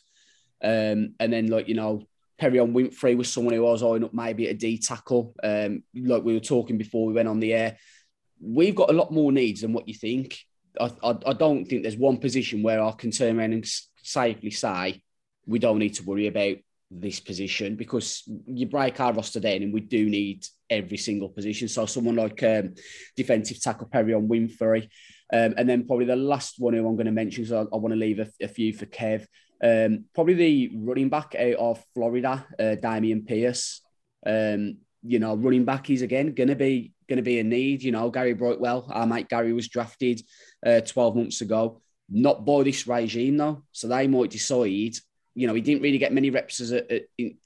Um, 0.62 1.14
and 1.18 1.33
then 1.33 1.48
like 1.48 1.68
you 1.68 1.74
know, 1.74 2.02
Perrion 2.40 2.72
Winfrey 2.72 3.16
was 3.16 3.33
someone 3.33 3.54
who 3.54 3.66
I 3.66 3.70
was 3.70 3.83
eyeing 3.83 4.04
up 4.04 4.14
maybe 4.14 4.46
at 4.46 4.54
a 4.54 4.59
D 4.59 4.78
tackle. 4.78 5.35
Um, 5.42 5.83
like 5.94 6.22
we 6.22 6.35
were 6.35 6.40
talking 6.40 6.78
before 6.78 7.06
we 7.06 7.12
went 7.12 7.28
on 7.28 7.40
the 7.40 7.52
air, 7.52 7.76
we've 8.40 8.74
got 8.74 8.90
a 8.90 8.94
lot 8.94 9.12
more 9.12 9.33
needs 9.33 9.61
than 9.61 9.72
what 9.72 9.88
you 9.88 9.94
think. 9.94 10.38
I, 10.80 10.90
I, 11.02 11.16
I 11.26 11.33
don't 11.33 11.64
think 11.64 11.83
there's 11.83 11.96
one 11.96 12.18
position 12.18 12.62
where 12.62 12.83
I 12.83 12.92
can 12.92 13.11
turn 13.11 13.38
around 13.38 13.52
and 13.52 13.70
safely 14.02 14.50
say 14.50 15.02
we 15.46 15.59
don't 15.59 15.78
need 15.78 15.94
to 15.94 16.04
worry 16.04 16.26
about 16.26 16.56
this 16.90 17.20
position 17.20 17.76
because 17.76 18.24
you 18.46 18.66
break 18.66 18.98
our 18.98 19.12
roster 19.12 19.40
down 19.40 19.62
and 19.62 19.72
we 19.72 19.81
do 19.81 20.09
need 20.09 20.44
every 20.68 20.96
single 20.96 21.29
position. 21.29 21.68
So 21.68 21.87
someone 21.87 22.16
like 22.16 22.42
um, 22.42 22.74
defensive 23.16 23.61
tackle 23.61 23.88
Perrion 23.88 24.29
Winfrey. 24.29 24.88
Um, 25.33 25.55
and 25.57 25.68
then 25.68 25.87
probably 25.87 26.07
the 26.07 26.16
last 26.16 26.57
one 26.59 26.74
who 26.74 26.87
I'm 26.87 26.96
going 26.96 27.07
to 27.07 27.12
mention, 27.12 27.46
so 27.46 27.59
I, 27.59 27.74
I 27.74 27.79
want 27.79 27.92
to 27.92 27.98
leave 27.98 28.18
a, 28.18 28.29
a, 28.42 28.48
few 28.48 28.72
for 28.72 28.87
Kev. 28.87 29.26
Um, 29.62 30.07
probably 30.12 30.35
the 30.35 30.72
running 30.74 31.09
back 31.09 31.37
out 31.37 31.55
of 31.55 31.85
Florida, 31.94 32.44
uh, 32.59 32.76
Dameon 32.83 33.26
Pierce. 33.26 33.81
Um, 34.26 34.79
you 35.03 35.20
know, 35.20 35.37
running 35.37 35.64
back 35.64 35.88
is 35.88 36.03
again 36.03 36.35
going 36.35 36.48
to 36.48 36.57
be 36.57 36.92
going 37.09 37.18
to 37.18 37.22
be 37.22 37.38
a 37.38 37.44
need. 37.44 37.83
You 37.83 37.92
know, 37.92 38.11
Gary 38.11 38.35
Brightwell, 38.35 38.88
our 38.90 39.07
mate 39.07 39.29
Gary 39.29 39.53
was 39.53 39.68
drafted 39.68 40.20
uh, 40.66 40.81
12 40.81 41.16
months 41.16 41.40
ago. 41.42 41.81
Not 42.09 42.44
by 42.44 42.64
this 42.64 42.88
regime 42.88 43.37
though, 43.37 43.62
so 43.70 43.87
they 43.87 44.09
might 44.09 44.31
decide 44.31 44.94
you 45.34 45.46
know, 45.46 45.54
he 45.54 45.60
didn't 45.60 45.82
really 45.82 45.98
get 45.98 46.12
many 46.12 46.30
reps 46.30 46.60
as 46.60 46.72
a 46.72 47.02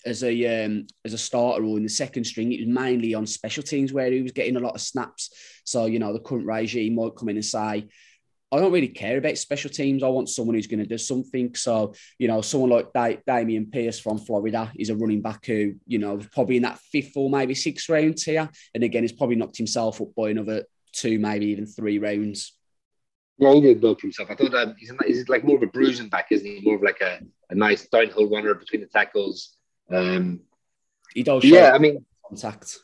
as 0.07 0.25
a 0.25 0.65
um, 0.65 0.87
as 1.05 1.13
a 1.13 1.19
starter 1.19 1.65
or 1.65 1.77
in 1.77 1.83
the 1.83 1.89
second 1.89 2.25
string. 2.25 2.53
It 2.53 2.67
was 2.67 2.75
mainly 2.75 3.15
on 3.15 3.27
special 3.27 3.63
teams 3.63 3.93
where 3.93 4.11
he 4.11 4.23
was 4.23 4.33
getting 4.33 4.57
a 4.57 4.61
lot 4.61 4.75
of 4.75 4.81
snaps. 4.81 5.31
So 5.65 5.87
you 5.87 5.99
know, 5.99 6.13
the 6.13 6.21
current 6.21 6.47
regime 6.47 6.95
might 6.95 7.17
come 7.17 7.29
in 7.29 7.37
and 7.37 7.45
say, 7.45 7.59
"I 8.53 8.59
don't 8.59 8.73
really 8.73 8.89
care 8.89 9.19
about 9.19 9.37
special 9.37 9.71
teams. 9.71 10.03
I 10.03 10.09
want 10.09 10.31
someone 10.31 10.55
who's 10.55 10.67
going 10.67 10.83
to 10.83 10.87
do 10.87 10.97
something." 10.97 11.55
So 11.55 11.95
you 12.19 12.27
know, 12.27 12.41
someone 12.41 12.71
like 12.71 12.93
da- 12.95 13.21
Dameon 13.29 13.71
Pierce 13.71 14.01
from 14.01 14.19
Florida 14.19 14.73
is 14.77 14.89
a 14.89 14.97
running 14.97 15.21
back 15.21 15.45
who 15.45 15.75
you 15.87 15.99
know 15.99 16.19
probably 16.33 16.57
in 16.57 16.63
that 16.63 16.79
fifth 16.79 17.13
or 17.17 17.29
maybe 17.29 17.55
sixth 17.55 17.89
round 17.91 18.17
tier, 18.17 18.49
and 18.75 18.83
again, 18.83 19.03
he's 19.03 19.13
probably 19.13 19.37
knocked 19.37 19.59
himself 19.59 20.01
up 20.01 20.15
by 20.17 20.31
another 20.31 20.65
two, 20.93 21.19
maybe 21.19 21.47
even 21.47 21.67
three 21.67 21.99
rounds. 21.99 22.57
Yeah, 23.39 23.53
he 23.53 23.61
did 23.61 23.81
build 23.81 24.01
for 24.01 24.07
himself. 24.07 24.31
I 24.31 24.37
thought 24.37 24.55
um, 24.55 24.75
he's, 24.79 24.91
a, 24.91 24.97
he's 25.07 25.29
like 25.29 25.45
more 25.45 25.57
of 25.57 25.63
a 25.63 25.67
bruising 25.67 26.09
back, 26.09 26.29
isn't 26.31 26.47
he? 26.47 26.61
More 26.61 26.77
of 26.77 26.83
like 26.83 27.01
a, 27.01 27.21
a 27.51 27.55
nice 27.55 27.87
downhill 27.89 28.31
runner 28.31 28.55
between 28.55 28.81
the 28.81 28.87
tackles. 28.87 29.57
Um, 29.91 30.41
he 31.13 31.23
does. 31.23 31.45
Yeah, 31.45 31.73
I 31.75 31.79
mean, 31.79 32.05
contact. 32.29 32.79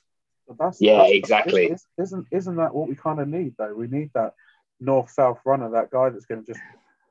That's, 0.59 0.81
yeah, 0.81 0.99
that's, 0.99 1.13
exactly. 1.13 1.77
Isn't 1.99 2.27
isn't 2.33 2.57
that 2.57 2.75
what 2.75 2.89
we 2.89 2.97
kind 2.97 3.21
of 3.21 3.29
need 3.29 3.55
though? 3.57 3.75
We 3.75 3.87
need 3.87 4.11
that 4.15 4.35
north 4.81 5.11
south 5.11 5.39
runner, 5.45 5.71
that 5.71 5.91
guy 5.91 6.09
that's 6.09 6.27
going 6.27 6.45
to 6.45 6.53
just 6.53 6.61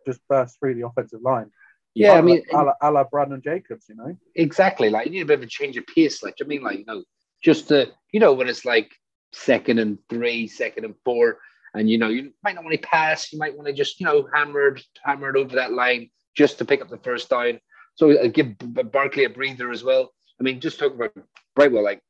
just 0.06 0.20
burst 0.28 0.60
through 0.60 0.76
the 0.76 0.86
offensive 0.86 1.22
line. 1.22 1.52
Yeah, 1.94 2.14
I 2.14 2.22
mean, 2.22 2.44
a 2.52 2.64
la, 2.64 2.74
a 2.82 2.92
la 2.92 3.04
Brandon 3.04 3.42
Jacobs, 3.42 3.86
you 3.90 3.96
know. 3.96 4.18
Exactly. 4.36 4.90
Like 4.90 5.06
you 5.06 5.12
need 5.12 5.22
a 5.22 5.26
bit 5.26 5.40
of 5.40 5.44
a 5.44 5.48
change 5.48 5.78
of 5.78 5.88
pace. 5.88 6.22
Like 6.22 6.36
I 6.42 6.46
mean, 6.46 6.62
like 6.62 6.80
you 6.80 6.86
know, 6.86 7.04
just 7.42 7.70
to 7.70 7.92
you 8.12 8.20
know 8.20 8.34
when 8.34 8.50
it's 8.50 8.66
like 8.66 8.92
second 9.32 9.80
and 9.80 9.98
three, 10.10 10.48
second 10.48 10.86
and 10.86 10.96
four 11.06 11.40
and 11.74 11.90
you 11.90 11.98
know, 11.98 12.08
you 12.08 12.32
might 12.44 12.56
not 12.56 12.64
want 12.64 12.80
to 12.80 12.88
pass, 12.88 13.32
you 13.32 13.40
might 13.40 13.56
want 13.56 13.68
to 13.68 13.74
just, 13.74 14.00
you 14.00 14.06
know, 14.06 14.28
hammer 14.34 14.76
it, 14.76 14.84
hammer 15.04 15.30
it 15.30 15.40
over 15.40 15.56
that 15.56 15.74
line 15.74 16.10
just 16.36 16.58
to 16.58 16.66
pick 16.66 16.82
up 16.82 16.90
the 16.90 16.98
first 16.98 17.30
down. 17.30 17.60
So 17.96 18.12
uh, 18.12 18.28
give 18.28 18.56
Barkley 18.92 19.26
a 19.26 19.30
breather 19.30 19.72
as 19.72 19.84
well. 19.84 20.12
I 20.40 20.44
mean, 20.44 20.60
just 20.60 20.80
talk 20.80 20.94
about 20.94 21.14
Brightwell, 21.56 21.84
like, 21.84 22.02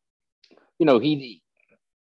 you 0.78 0.86
know, 0.86 1.00
he, 1.00 1.42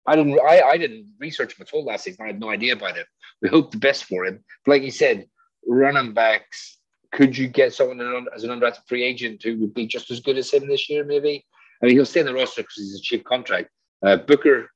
I 0.07 0.15
didn't, 0.15 0.39
I, 0.39 0.61
I 0.61 0.77
didn't 0.77 1.13
research 1.19 1.57
him 1.57 1.61
at 1.67 1.73
all 1.73 1.85
last 1.85 2.03
season. 2.03 2.23
I 2.23 2.27
had 2.27 2.39
no 2.39 2.49
idea 2.49 2.73
about 2.73 2.97
it. 2.97 3.07
We 3.41 3.49
hope 3.49 3.71
the 3.71 3.77
best 3.77 4.05
for 4.05 4.25
him. 4.25 4.43
But 4.65 4.71
like 4.71 4.83
you 4.83 4.91
said, 4.91 5.27
running 5.67 6.13
backs, 6.13 6.77
could 7.11 7.37
you 7.37 7.47
get 7.47 7.73
someone 7.73 8.27
as 8.35 8.43
an 8.43 8.49
undrafted 8.49 8.87
free 8.87 9.03
agent 9.03 9.43
who 9.43 9.57
would 9.59 9.73
be 9.73 9.87
just 9.87 10.11
as 10.11 10.19
good 10.19 10.37
as 10.37 10.51
him 10.51 10.67
this 10.67 10.89
year? 10.89 11.03
Maybe. 11.05 11.45
I 11.81 11.85
mean, 11.85 11.95
he'll 11.95 12.05
stay 12.05 12.21
in 12.21 12.25
the 12.25 12.33
roster 12.33 12.61
because 12.61 12.75
he's 12.77 12.99
a 12.99 13.01
cheap 13.01 13.23
contract. 13.23 13.69
Uh, 14.05 14.17
Booker, 14.17 14.69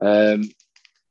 um, 0.00 0.44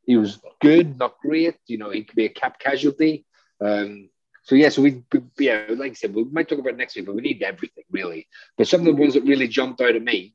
he 0.10 0.18
was 0.18 0.40
good, 0.60 0.98
not 0.98 1.20
great. 1.20 1.58
You 1.68 1.78
know, 1.78 1.92
he 1.92 2.04
could 2.04 2.16
be 2.16 2.26
a 2.26 2.30
cap 2.30 2.58
casualty. 2.58 3.28
Um, 3.62 4.10
so 4.42 4.56
yeah, 4.56 4.70
so 4.70 4.82
we, 4.82 5.04
yeah, 5.38 5.66
like 5.70 5.92
I 5.92 5.94
said, 5.94 6.16
we 6.16 6.24
might 6.24 6.50
talk 6.50 6.58
about 6.58 6.78
next 6.78 6.96
week, 6.96 7.06
but 7.06 7.14
we 7.14 7.22
need 7.22 7.44
everything 7.44 7.84
really. 7.92 8.28
But 8.58 8.68
some 8.68 8.80
of 8.80 8.88
the 8.88 9.00
ones 9.00 9.14
that 9.14 9.22
really 9.22 9.48
jumped 9.48 9.82
out 9.82 9.96
at 9.96 10.02
me, 10.02 10.34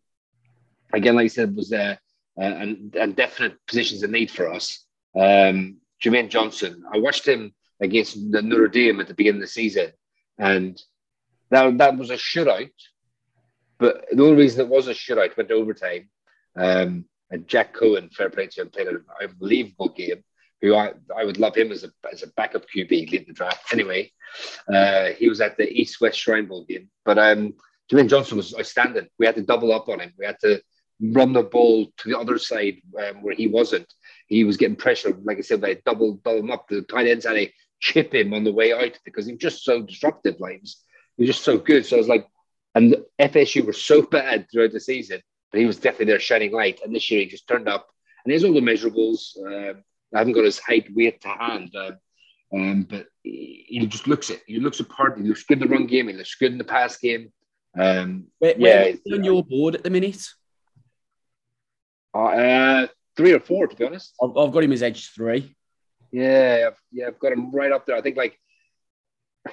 again, 0.93 1.17
like 1.17 1.25
I 1.25 1.27
said, 1.27 1.57
was 1.57 1.73
uh, 1.73 1.97
uh, 2.39 2.41
and, 2.41 2.95
and 2.95 3.17
definite 3.17 3.57
positions 3.67 4.05
of 4.05 4.11
need 4.11 4.31
for 4.31 4.49
us. 4.49 4.87
Um, 5.19 5.79
Jermaine 6.01 6.29
Johnson, 6.31 6.85
I 6.95 6.99
watched 6.99 7.27
him 7.27 7.53
against 7.81 8.15
the 8.31 8.43
Notre 8.43 8.69
Dame 8.69 9.01
at 9.01 9.09
the 9.09 9.15
beginning 9.15 9.43
of 9.43 9.49
the 9.49 9.59
season, 9.61 9.91
and 10.39 10.81
that 11.51 11.79
that 11.79 11.99
was 11.99 12.11
a 12.11 12.15
shutout. 12.15 12.71
But 13.81 14.05
the 14.13 14.23
only 14.23 14.37
reason 14.37 14.61
it 14.61 14.69
was 14.69 14.87
a 14.87 14.95
shutout 14.95 15.37
went 15.37 15.49
to 15.49 15.57
overtime. 15.57 16.09
Um, 16.57 17.07
and 17.35 17.49
Jack 17.49 17.75
Coan, 17.75 18.13
fair 18.15 18.31
play 18.31 18.47
to 18.47 18.63
him, 18.63 18.71
played 18.71 18.87
an 18.87 19.05
unbelievable 19.21 19.89
game. 19.89 20.23
Who 20.63 20.75
I, 20.75 20.93
I 21.15 21.25
would 21.25 21.39
love 21.39 21.57
him 21.57 21.73
as 21.73 21.85
a 21.85 21.91
as 22.11 22.23
a 22.23 22.29
backup 22.29 22.65
QB 22.75 23.11
lead 23.11 23.27
the 23.27 23.35
draft. 23.35 23.73
Anyway, 23.73 24.13
uh, 24.73 25.09
he 25.19 25.29
was 25.29 25.41
at 25.43 25.59
the 25.59 25.69
East 25.71 26.01
West 26.01 26.19
Shrine 26.19 26.47
Bowl 26.47 26.65
game, 26.65 26.89
but 27.05 27.19
um, 27.19 27.55
Jermaine 27.91 28.09
Johnson 28.09 28.39
was 28.39 28.55
outstanding. 28.57 29.09
We 29.19 29.27
had 29.27 29.35
to 29.35 29.43
double 29.43 29.73
up 29.75 29.89
on 29.89 30.01
him. 30.01 30.13
We 30.17 30.25
had 30.25 30.39
to 30.41 30.63
run 31.01 31.33
the 31.33 31.43
ball 31.43 31.87
to 31.99 32.09
the 32.09 32.19
other 32.19 32.39
side 32.39 32.77
um, 32.99 33.23
where 33.23 33.35
he 33.35 33.47
wasn't. 33.47 33.93
He 34.29 34.45
was 34.45 34.57
getting 34.57 34.77
pressure. 34.77 35.15
Like 35.23 35.39
I 35.39 35.43
said, 35.43 35.61
they 35.61 35.83
double 35.85 36.15
double 36.25 36.39
him 36.39 36.51
up. 36.53 36.67
The 36.69 36.83
tight 36.83 37.09
ends 37.09 37.27
had 37.27 37.35
to 37.35 37.51
chip 37.81 38.15
him 38.15 38.33
on 38.33 38.45
the 38.45 38.53
way 38.53 38.73
out 38.73 38.99
because 39.05 39.27
he 39.27 39.33
was 39.33 39.43
just 39.43 39.65
so 39.65 39.83
disruptive. 39.83 40.37
Was, 40.39 40.83
he 41.17 41.25
was 41.25 41.31
just 41.35 41.45
so 41.45 41.59
good. 41.59 41.85
So 41.85 41.97
I 41.97 41.99
was 41.99 42.09
like, 42.09 42.27
and 42.75 42.97
FSU 43.21 43.67
were 43.67 43.75
so 43.75 44.01
bad 44.03 44.47
throughout 44.51 44.73
the 44.73 44.81
season 44.81 45.21
but 45.55 45.61
he 45.61 45.67
was 45.67 45.79
definitely 45.79 46.07
their 46.07 46.19
shining 46.19 46.51
light. 46.51 46.81
And 46.85 46.93
this 46.93 47.09
year 47.13 47.21
he 47.21 47.27
just 47.27 47.47
turned 47.47 47.69
up, 47.69 47.87
and 48.25 48.33
he 48.33 48.33
has 48.33 48.43
all 48.43 48.53
the 48.53 48.61
measurables. 48.61 49.37
Uh, 49.39 49.75
I 50.13 50.19
haven't 50.19 50.33
got 50.33 50.45
his 50.45 50.59
height, 50.59 50.89
weight 50.93 51.21
to 51.21 51.29
hand, 51.29 51.73
uh, 51.77 51.93
um, 52.53 52.83
but 52.91 53.07
he, 53.23 53.65
he, 53.69 53.87
just 53.87 54.09
looks 54.09 54.31
it. 54.31 54.43
He 54.49 54.59
looks 54.59 54.81
apart. 54.81 55.17
He 55.17 55.23
looks 55.23 55.45
good 55.45 55.63
in 55.63 55.69
the 55.69 55.73
run 55.73 55.87
game. 55.87 56.09
He 56.09 56.15
looks 56.15 56.35
good 56.35 56.51
in 56.51 56.59
the 56.59 56.65
pass 56.65 56.97
game. 56.97 57.33
Um, 57.79 58.25
where, 58.41 58.57
yeah, 58.59 58.95
on 59.13 59.23
your 59.23 59.45
board 59.45 59.77
at 59.77 59.85
the 59.85 59.91
minute? 59.91 60.27
Uh, 62.13 62.89
three 63.17 63.33
or 63.33 63.39
four, 63.39 63.69
to 63.69 63.77
be 63.77 63.85
honest. 63.85 64.13
I've, 64.21 64.37
I've 64.37 64.53
got 64.53 64.65
him 64.65 64.73
as 64.73 64.83
edge 64.83 65.13
three. 65.15 65.55
Yeah, 66.11 66.65
I've, 66.67 66.79
yeah, 66.91 67.07
I've 67.07 67.21
got 67.21 67.33
him 67.33 67.53
right 67.53 67.71
up 67.71 67.87
there. 67.87 67.95
I 67.95 68.01
think 68.01 68.17
like 68.17 68.41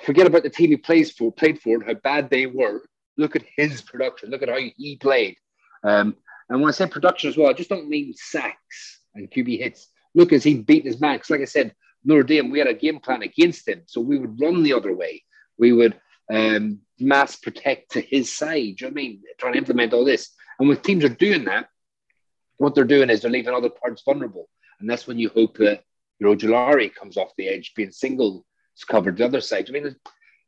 forget 0.04 0.26
about 0.26 0.42
the 0.42 0.50
team 0.50 0.72
he 0.72 0.78
plays 0.78 1.12
for, 1.12 1.32
played 1.32 1.62
for, 1.62 1.76
and 1.76 1.86
how 1.86 1.94
bad 1.94 2.32
they 2.32 2.48
were. 2.48 2.82
Look 3.18 3.36
at 3.36 3.44
his 3.56 3.84
production. 3.84 4.32
Look 4.32 4.42
at 4.42 4.50
how 4.50 4.58
he 4.58 4.96
played. 4.96 5.38
Um, 5.84 6.16
and 6.50 6.62
when 6.62 6.70
I 6.70 6.72
say 6.72 6.88
production 6.88 7.30
as 7.30 7.38
well, 7.38 7.50
I 7.50 7.54
just 7.54 7.70
don't 7.70 7.90
mean 7.90 8.14
sacks 8.16 9.00
and 9.16 9.30
QB 9.30 9.60
hits. 9.60 9.88
Look, 10.14 10.34
as 10.34 10.44
he 10.44 10.56
beat 10.56 10.86
his 10.86 11.00
max, 11.00 11.30
like 11.30 11.42
I 11.42 11.46
said, 11.46 11.74
Notre 12.04 12.24
Dame, 12.24 12.50
we 12.50 12.60
had 12.60 12.68
a 12.68 12.74
game 12.74 13.00
plan 13.00 13.22
against 13.22 13.68
him. 13.68 13.84
So 13.86 14.02
we 14.02 14.18
would 14.18 14.40
run 14.40 14.64
the 14.64 14.74
other 14.74 14.94
way. 14.94 15.24
We 15.58 15.72
would 15.72 16.00
um, 16.32 16.80
mass 17.00 17.36
protect 17.36 17.92
to 17.92 18.02
his 18.02 18.32
side. 18.32 18.78
Do 18.78 18.86
you 18.86 18.88
know 18.88 18.90
I 18.90 18.92
mean? 18.92 19.22
Trying 19.38 19.54
to 19.54 19.60
implement 19.60 19.94
all 19.94 20.06
this. 20.06 20.32
And 20.60 20.68
when 20.68 20.78
teams 20.78 21.04
are 21.04 21.10
doing 21.10 21.46
that, 21.46 21.70
what 22.58 22.76
they're 22.76 22.84
doing 22.84 23.10
is 23.10 23.22
they're 23.22 23.32
leaving 23.32 23.54
other 23.54 23.70
parts 23.70 24.04
vulnerable. 24.04 24.50
And 24.80 24.90
that's 24.90 25.08
when 25.08 25.18
you 25.18 25.30
hope 25.30 25.58
that 25.58 25.84
your 26.20 26.36
Ojulari 26.36 26.94
comes 26.94 27.18
off 27.18 27.36
the 27.38 27.48
edge, 27.48 27.74
being 27.76 27.92
single 27.92 28.46
it's 28.74 28.84
covered 28.84 29.18
the 29.18 29.26
other 29.26 29.42
side. 29.42 29.68
I 29.70 29.72
mean, 29.72 29.96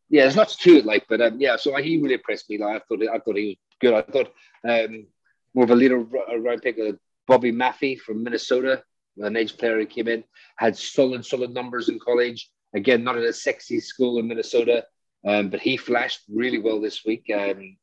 yeah, 0.10 0.24
there's 0.24 0.38
lots 0.38 0.56
to 0.58 0.78
it, 0.78 0.86
like, 0.86 1.06
but 1.10 1.22
um, 1.22 1.40
yeah, 1.40 1.56
so 1.56 1.76
he 1.78 2.02
really 2.02 2.16
impressed 2.16 2.50
me. 2.50 2.58
Like, 2.58 2.82
I 2.82 2.86
thought, 2.86 3.04
I 3.04 3.20
thought 3.20 3.36
he 3.36 3.60
was 3.60 3.78
good. 3.80 3.94
I 3.94 4.02
thought 4.02 4.34
um, 4.68 5.08
more 5.54 5.66
of 5.66 5.72
a 5.72 5.76
leader 5.76 6.00
round 6.00 6.62
pick, 6.62 6.78
uh, 6.80 6.94
Boye 7.28 7.52
Mafe 7.52 8.00
from 8.00 8.24
Minnesota, 8.24 8.84
an 9.18 9.38
edge 9.38 9.58
player 9.58 9.80
who 9.80 9.86
came 9.86 10.08
in, 10.08 10.24
had 10.58 10.78
solid, 10.78 11.26
solid 11.26 11.52
numbers 11.52 11.90
in 11.90 12.00
college. 12.00 12.50
Again, 12.74 13.04
not 13.04 13.18
at 13.18 13.24
a 13.24 13.34
sexy 13.34 13.80
school 13.80 14.20
in 14.20 14.28
Minnesota, 14.28 14.86
um, 15.26 15.50
but 15.50 15.62
he 15.62 15.78
flashed 15.78 16.22
really 16.28 16.58
well 16.58 16.82
this 16.82 17.06
week. 17.06 17.30
Um, 17.34 17.78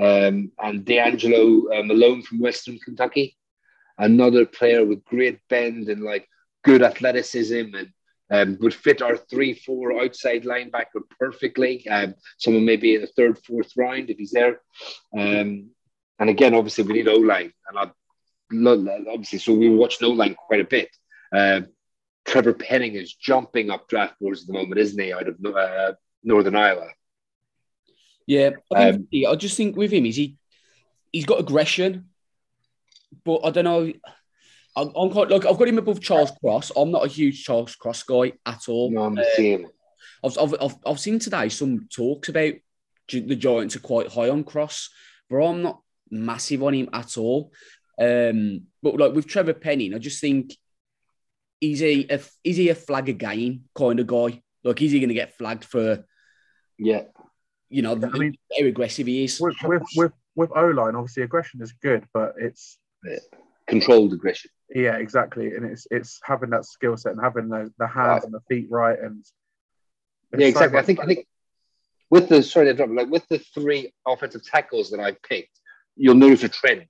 um, 0.00 0.52
and 0.58 0.84
DeAngelo 0.84 1.78
uh, 1.78 1.82
Malone 1.82 2.22
from 2.22 2.40
Western 2.40 2.78
Kentucky, 2.78 3.36
another 3.98 4.46
player 4.46 4.84
with 4.84 5.04
great 5.04 5.40
bend 5.48 5.88
and 5.88 6.02
like 6.02 6.26
good 6.64 6.82
athleticism 6.82 7.74
and 7.74 7.92
um, 8.30 8.58
would 8.60 8.74
fit 8.74 9.02
our 9.02 9.16
three-four 9.16 10.00
outside 10.00 10.44
linebacker 10.44 11.02
perfectly. 11.18 11.86
Um, 11.88 12.14
someone 12.38 12.64
maybe 12.64 12.94
in 12.94 13.00
the 13.00 13.08
third, 13.08 13.38
fourth 13.44 13.72
round 13.76 14.08
if 14.08 14.18
he's 14.18 14.30
there. 14.30 14.60
Um, 15.16 15.70
and 16.20 16.28
again, 16.28 16.54
obviously, 16.54 16.84
we 16.84 16.92
need 16.92 17.08
O 17.08 17.16
line, 17.16 17.52
and 17.68 17.78
I 17.78 17.90
obviously. 19.10 19.38
So 19.38 19.54
we 19.54 19.70
were 19.70 19.76
watching 19.76 20.06
O 20.06 20.10
line 20.10 20.34
quite 20.34 20.60
a 20.60 20.64
bit. 20.64 20.90
Uh, 21.34 21.62
Trevor 22.26 22.52
Penning 22.52 22.94
is 22.94 23.14
jumping 23.14 23.70
up 23.70 23.88
draft 23.88 24.14
boards 24.20 24.42
at 24.42 24.46
the 24.46 24.52
moment, 24.52 24.78
isn't 24.78 25.02
he? 25.02 25.12
Out 25.12 25.28
of 25.28 25.36
uh, 25.44 25.92
Northern 26.22 26.54
Iowa. 26.54 26.88
Yeah, 28.26 28.50
I, 28.72 28.90
um, 28.90 29.08
I 29.28 29.34
just 29.34 29.56
think 29.56 29.76
with 29.76 29.90
him 29.90 30.06
is 30.06 30.16
he 30.16 30.36
he's 31.10 31.24
got 31.24 31.40
aggression, 31.40 32.10
but 33.24 33.40
I 33.42 33.50
don't 33.50 33.64
know. 33.64 33.92
I'm, 34.76 34.92
I'm 34.94 35.10
quite 35.10 35.30
like 35.30 35.46
I've 35.46 35.58
got 35.58 35.68
him 35.68 35.78
above 35.78 36.00
Charles 36.00 36.32
Cross. 36.40 36.70
I'm 36.76 36.90
not 36.90 37.04
a 37.04 37.08
huge 37.08 37.42
Charles 37.42 37.74
Cross 37.74 38.02
guy 38.02 38.32
at 38.44 38.68
all. 38.68 38.90
No, 38.90 39.04
I'm 39.04 39.18
uh, 39.18 39.22
seeing. 39.34 39.66
I've, 40.22 40.38
I've, 40.38 40.54
I've, 40.60 40.76
I've 40.84 41.00
seen 41.00 41.18
today 41.18 41.48
some 41.48 41.88
talks 41.88 42.28
about 42.28 42.52
the 43.08 43.36
Giants 43.36 43.74
are 43.74 43.80
quite 43.80 44.08
high 44.08 44.28
on 44.28 44.44
Cross, 44.44 44.90
but 45.28 45.42
I'm 45.42 45.62
not 45.62 45.80
massive 46.10 46.62
on 46.62 46.74
him 46.74 46.88
at 46.92 47.16
all. 47.16 47.52
Um, 48.00 48.62
but 48.82 48.96
like 48.96 49.14
with 49.14 49.26
Trevor 49.26 49.54
Penning, 49.54 49.94
I 49.94 49.98
just 49.98 50.20
think 50.20 50.56
is 51.60 51.80
he 51.80 52.06
a 52.10 52.20
is 52.42 52.56
he 52.56 52.68
a 52.70 52.74
flag 52.74 53.08
again 53.08 53.64
kind 53.74 54.00
of 54.00 54.06
guy? 54.06 54.42
Like, 54.64 54.82
is 54.82 54.92
he 54.92 55.00
going 55.00 55.08
to 55.08 55.14
get 55.14 55.36
flagged 55.36 55.64
for? 55.64 56.04
Yeah, 56.78 57.02
you 57.68 57.82
know, 57.82 57.92
I 57.92 58.18
mean, 58.18 58.36
how 58.58 58.66
aggressive 58.66 59.06
he 59.06 59.24
is. 59.24 59.40
With 59.40 59.56
with 59.62 59.82
with, 59.96 60.12
with 60.34 60.50
O 60.56 60.66
line, 60.66 60.96
obviously 60.96 61.22
aggression 61.22 61.62
is 61.62 61.72
good, 61.72 62.04
but 62.12 62.34
it's 62.38 62.78
yeah. 63.04 63.18
controlled 63.68 64.12
aggression. 64.12 64.50
Yeah, 64.74 64.96
exactly, 64.96 65.54
and 65.54 65.64
it's 65.64 65.86
it's 65.90 66.20
having 66.24 66.50
that 66.50 66.64
skill 66.64 66.96
set 66.96 67.12
and 67.12 67.20
having 67.20 67.48
the, 67.48 67.72
the 67.78 67.86
hands 67.86 68.24
and 68.24 68.32
the 68.32 68.40
feet 68.48 68.66
right, 68.70 68.98
and 68.98 69.24
yeah, 70.36 70.46
exactly. 70.46 70.76
So 70.76 70.82
I 70.82 70.82
think 70.82 71.00
I 71.00 71.06
think 71.06 71.26
with 72.10 72.28
the 72.28 72.42
sorry 72.42 72.66
to 72.66 72.74
drop, 72.74 72.90
like 72.92 73.08
with 73.10 73.26
the 73.28 73.38
three 73.38 73.92
offensive 74.06 74.44
tackles 74.44 74.90
that 74.90 75.00
I 75.00 75.12
picked, 75.12 75.59
you'll 75.96 76.14
notice 76.14 76.44
a 76.44 76.48
trend, 76.48 76.86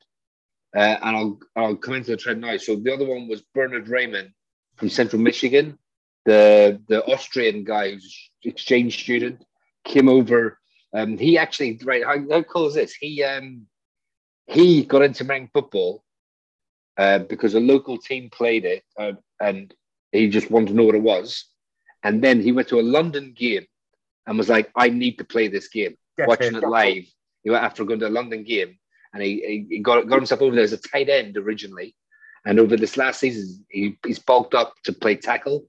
uh, 0.76 0.96
and 1.03 1.16
I'll 1.16 1.38
I'll 1.57 1.76
come 1.76 1.94
into 1.94 2.12
the 2.12 2.16
trend 2.16 2.40
now. 2.40 2.57
So 2.57 2.76
the 2.76 2.92
other 2.92 3.07
one 3.07 3.28
was 3.28 3.42
Bernhard 3.55 3.86
Raimann 3.86 4.32
from 4.76 4.88
Central 4.88 5.22
Michigan, 5.22 5.78
the 6.24 6.80
the 6.88 7.05
Austrian 7.07 7.64
guy 7.64 7.92
who's 7.92 8.30
exchange 8.44 9.03
student, 9.03 9.44
came 9.84 10.09
over. 10.09 10.59
Um, 10.92 11.18
he 11.18 11.38
actually 11.38 11.78
right 11.84 12.05
how, 12.05 12.18
how 12.30 12.42
cool 12.42 12.66
is 12.66 12.74
this? 12.74 12.94
He 12.94 13.22
um 13.22 13.66
he 14.46 14.84
got 14.84 15.03
into 15.03 15.24
American 15.24 15.51
football 15.53 16.05
uh, 16.96 17.20
because 17.20 17.55
a 17.55 17.61
local 17.61 17.98
team 17.98 18.28
played 18.30 18.64
it, 18.64 18.82
uh, 18.98 19.12
and 19.40 19.72
he 20.12 20.28
just 20.28 20.51
wanted 20.51 20.68
to 20.68 20.74
know 20.74 20.84
what 20.84 20.94
it 20.94 21.03
was. 21.03 21.46
And 22.03 22.22
then 22.22 22.40
he 22.40 22.53
went 22.53 22.68
to 22.68 22.80
a 22.80 22.82
London 22.82 23.32
game 23.36 23.66
and 24.26 24.36
was 24.36 24.48
like, 24.48 24.70
"I 24.74 24.88
need 24.88 25.18
to 25.18 25.24
play 25.24 25.48
this 25.48 25.68
game." 25.68 25.96
Watching 26.18 26.57
it, 26.57 26.62
it 26.62 26.68
live, 26.68 27.05
he 27.42 27.51
went 27.51 27.64
after 27.64 27.84
going 27.84 28.01
to 28.01 28.09
a 28.09 28.11
London 28.11 28.44
game, 28.44 28.78
and 29.12 29.22
he, 29.22 29.66
he 29.68 29.78
got 29.78 30.08
got 30.08 30.16
himself 30.16 30.42
over 30.42 30.54
there 30.54 30.64
as 30.64 30.72
a 30.72 30.78
tight 30.78 31.08
end 31.08 31.36
originally, 31.36 31.94
and 32.44 32.58
over 32.58 32.76
this 32.76 32.96
last 32.96 33.20
season, 33.20 33.64
he, 33.68 33.98
he's 34.04 34.18
bulked 34.18 34.54
up 34.54 34.74
to 34.84 34.92
play 34.92 35.16
tackle, 35.16 35.66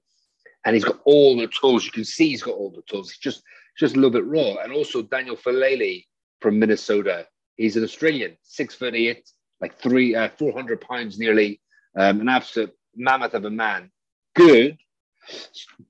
and 0.64 0.74
he's 0.74 0.84
got 0.84 1.00
all 1.04 1.36
the 1.36 1.48
tools. 1.48 1.84
You 1.84 1.92
can 1.92 2.04
see 2.04 2.28
he's 2.28 2.42
got 2.42 2.54
all 2.54 2.70
the 2.70 2.82
tools. 2.82 3.10
He's 3.10 3.18
just 3.18 3.42
just 3.78 3.94
a 3.94 3.98
little 3.98 4.10
bit 4.10 4.26
raw. 4.26 4.62
And 4.62 4.72
also 4.72 5.02
Daniel 5.02 5.36
Faalele 5.36 6.04
from 6.40 6.58
Minnesota. 6.58 7.26
He's 7.56 7.76
an 7.76 7.84
Australian, 7.84 8.36
six 8.42 8.74
foot 8.74 8.94
eight, 8.94 9.28
like 9.60 9.78
three, 9.78 10.14
uh, 10.14 10.28
400 10.36 10.80
pounds 10.80 11.18
nearly, 11.18 11.60
um, 11.96 12.20
an 12.20 12.28
absolute 12.28 12.72
mammoth 12.94 13.34
of 13.34 13.44
a 13.44 13.50
man. 13.50 13.90
Good, 14.34 14.78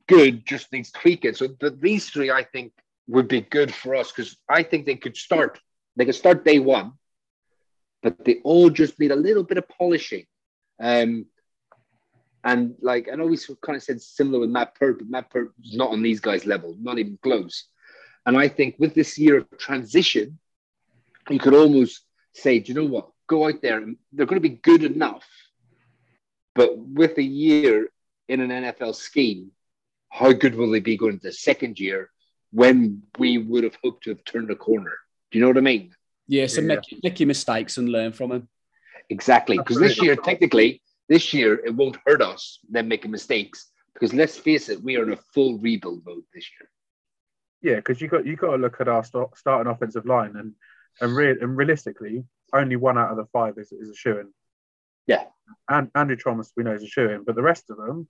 good, 0.07 0.45
just 0.45 0.73
needs 0.73 0.91
tweaking. 0.91 1.35
So 1.35 1.49
the, 1.61 1.71
these 1.71 2.11
three, 2.11 2.31
I 2.31 2.45
think, 2.45 2.73
would 3.09 3.29
be 3.29 3.41
good 3.41 3.73
for 3.75 3.95
us 3.95 4.13
because 4.13 4.37
I 4.49 4.63
think 4.63 4.87
they 4.87 4.97
could 4.97 5.17
start, 5.17 5.61
they 5.97 6.05
could 6.05 6.15
start 6.15 6.45
day 6.45 6.59
one, 6.59 6.93
but 8.03 8.25
they 8.25 8.41
all 8.45 8.71
just 8.71 8.99
need 8.99 9.13
a 9.13 9.17
little 9.17 9.45
bit 9.45 9.59
of 9.59 9.69
polishing. 9.69 10.27
Um, 10.81 11.27
and 12.45 12.75
like 12.81 13.09
I 13.11 13.15
know 13.15 13.27
we 13.27 13.39
kind 13.61 13.77
of 13.77 13.83
said 13.83 14.01
similar 14.01 14.41
with 14.41 14.51
Matt 14.51 14.75
Peart, 14.75 14.99
but 14.99 15.09
Matt 15.09 15.31
Peart 15.31 15.53
is 15.65 15.77
not 15.77 15.91
on 15.91 16.03
these 16.03 16.21
guys' 16.21 16.45
level, 16.45 16.77
not 16.81 16.99
even 16.99 17.19
close. 17.23 17.67
And 18.27 18.37
I 18.37 18.49
think 18.49 18.77
with 18.79 18.95
this 18.95 19.19
year 19.19 19.39
of 19.39 19.59
transition, 19.59 20.39
you 21.31 21.39
could 21.39 21.55
almost 21.55 22.05
say, 22.35 22.59
do 22.59 22.73
you 22.73 22.81
know 22.81 22.89
what? 22.89 23.11
Go 23.29 23.47
out 23.47 23.63
there 23.63 23.79
and 23.79 23.97
they're 24.13 24.27
going 24.27 24.41
to 24.43 24.49
be 24.49 24.57
good 24.57 24.83
enough. 24.83 25.25
But 26.55 26.77
with 26.77 27.17
a 27.19 27.23
year 27.23 27.89
in 28.29 28.41
an 28.41 28.51
NFL 28.51 28.95
scheme, 28.95 29.53
how 30.11 30.33
good 30.33 30.55
will 30.55 30.71
they 30.71 30.81
be 30.81 30.97
going 30.97 31.19
to 31.19 31.23
the 31.23 31.33
second 31.33 31.81
year 31.81 32.11
when 32.53 33.03
we 33.19 33.39
would 33.39 33.65
have 33.65 33.77
hoped 33.83 34.05
to 34.05 34.11
have 34.11 34.25
turned 34.25 34.51
a 34.51 34.57
corner? 34.57 34.93
Do 35.31 35.39
you 35.39 35.43
know 35.43 35.49
what 35.49 35.59
I 35.59 35.63
mean? 35.63 35.95
Yeah, 36.29 36.47
so 36.47 36.61
yeah. 36.61 36.67
Make, 36.69 37.03
make 37.03 37.21
your 37.21 37.27
mistakes 37.27 37.79
and 37.79 37.89
learn 37.89 38.13
from 38.13 38.31
them. 38.31 38.49
Exactly. 39.11 39.59
Because 39.59 39.79
this 39.79 40.01
year, 40.01 40.17
technically, 40.17 40.83
this 41.09 41.35
year 41.35 41.55
it 41.65 41.75
won't 41.75 41.99
hurt 42.07 42.23
us 42.23 42.59
them 42.71 42.89
making 42.89 43.11
mistakes 43.11 43.73
because 43.95 44.15
let's 44.15 44.37
face 44.37 44.69
it, 44.69 44.83
we 44.83 44.97
are 44.97 45.05
in 45.05 45.13
a 45.13 45.19
full 45.35 45.59
rebuild 45.59 46.05
mode 46.05 46.25
this 46.35 46.47
year. 46.59 46.69
Yeah, 47.63 47.77
because 47.77 48.01
you 48.01 48.09
got 48.09 48.27
you 48.27 48.37
got 48.37 48.53
to 48.53 48.57
look 48.57 48.81
at 48.81 48.89
our 48.89 49.05
start, 49.05 49.37
starting 49.37 49.71
offensive 49.71 50.07
line 50.07 50.37
and 50.37 50.55
and, 51.01 51.15
re- 51.15 51.39
and 51.41 51.57
realistically, 51.57 52.25
only 52.53 52.77
one 52.77 52.99
out 52.99 53.11
of 53.11 53.17
the 53.17 53.27
five 53.27 53.57
is, 53.59 53.73
is 53.73 53.91
a 53.91 53.95
shoe 53.95 54.19
in. 54.19 54.33
Yeah, 55.07 55.25
and 55.69 55.91
Andrew 55.95 56.17
Thomas 56.17 56.53
we 56.57 56.65
know 56.65 56.75
is 56.75 56.83
a 56.83 56.89
shoe 56.89 57.09
in, 57.11 57.25
but 57.25 57.35
the 57.37 57.43
rest 57.43 57.71
of 57.71 57.77
them, 57.77 58.09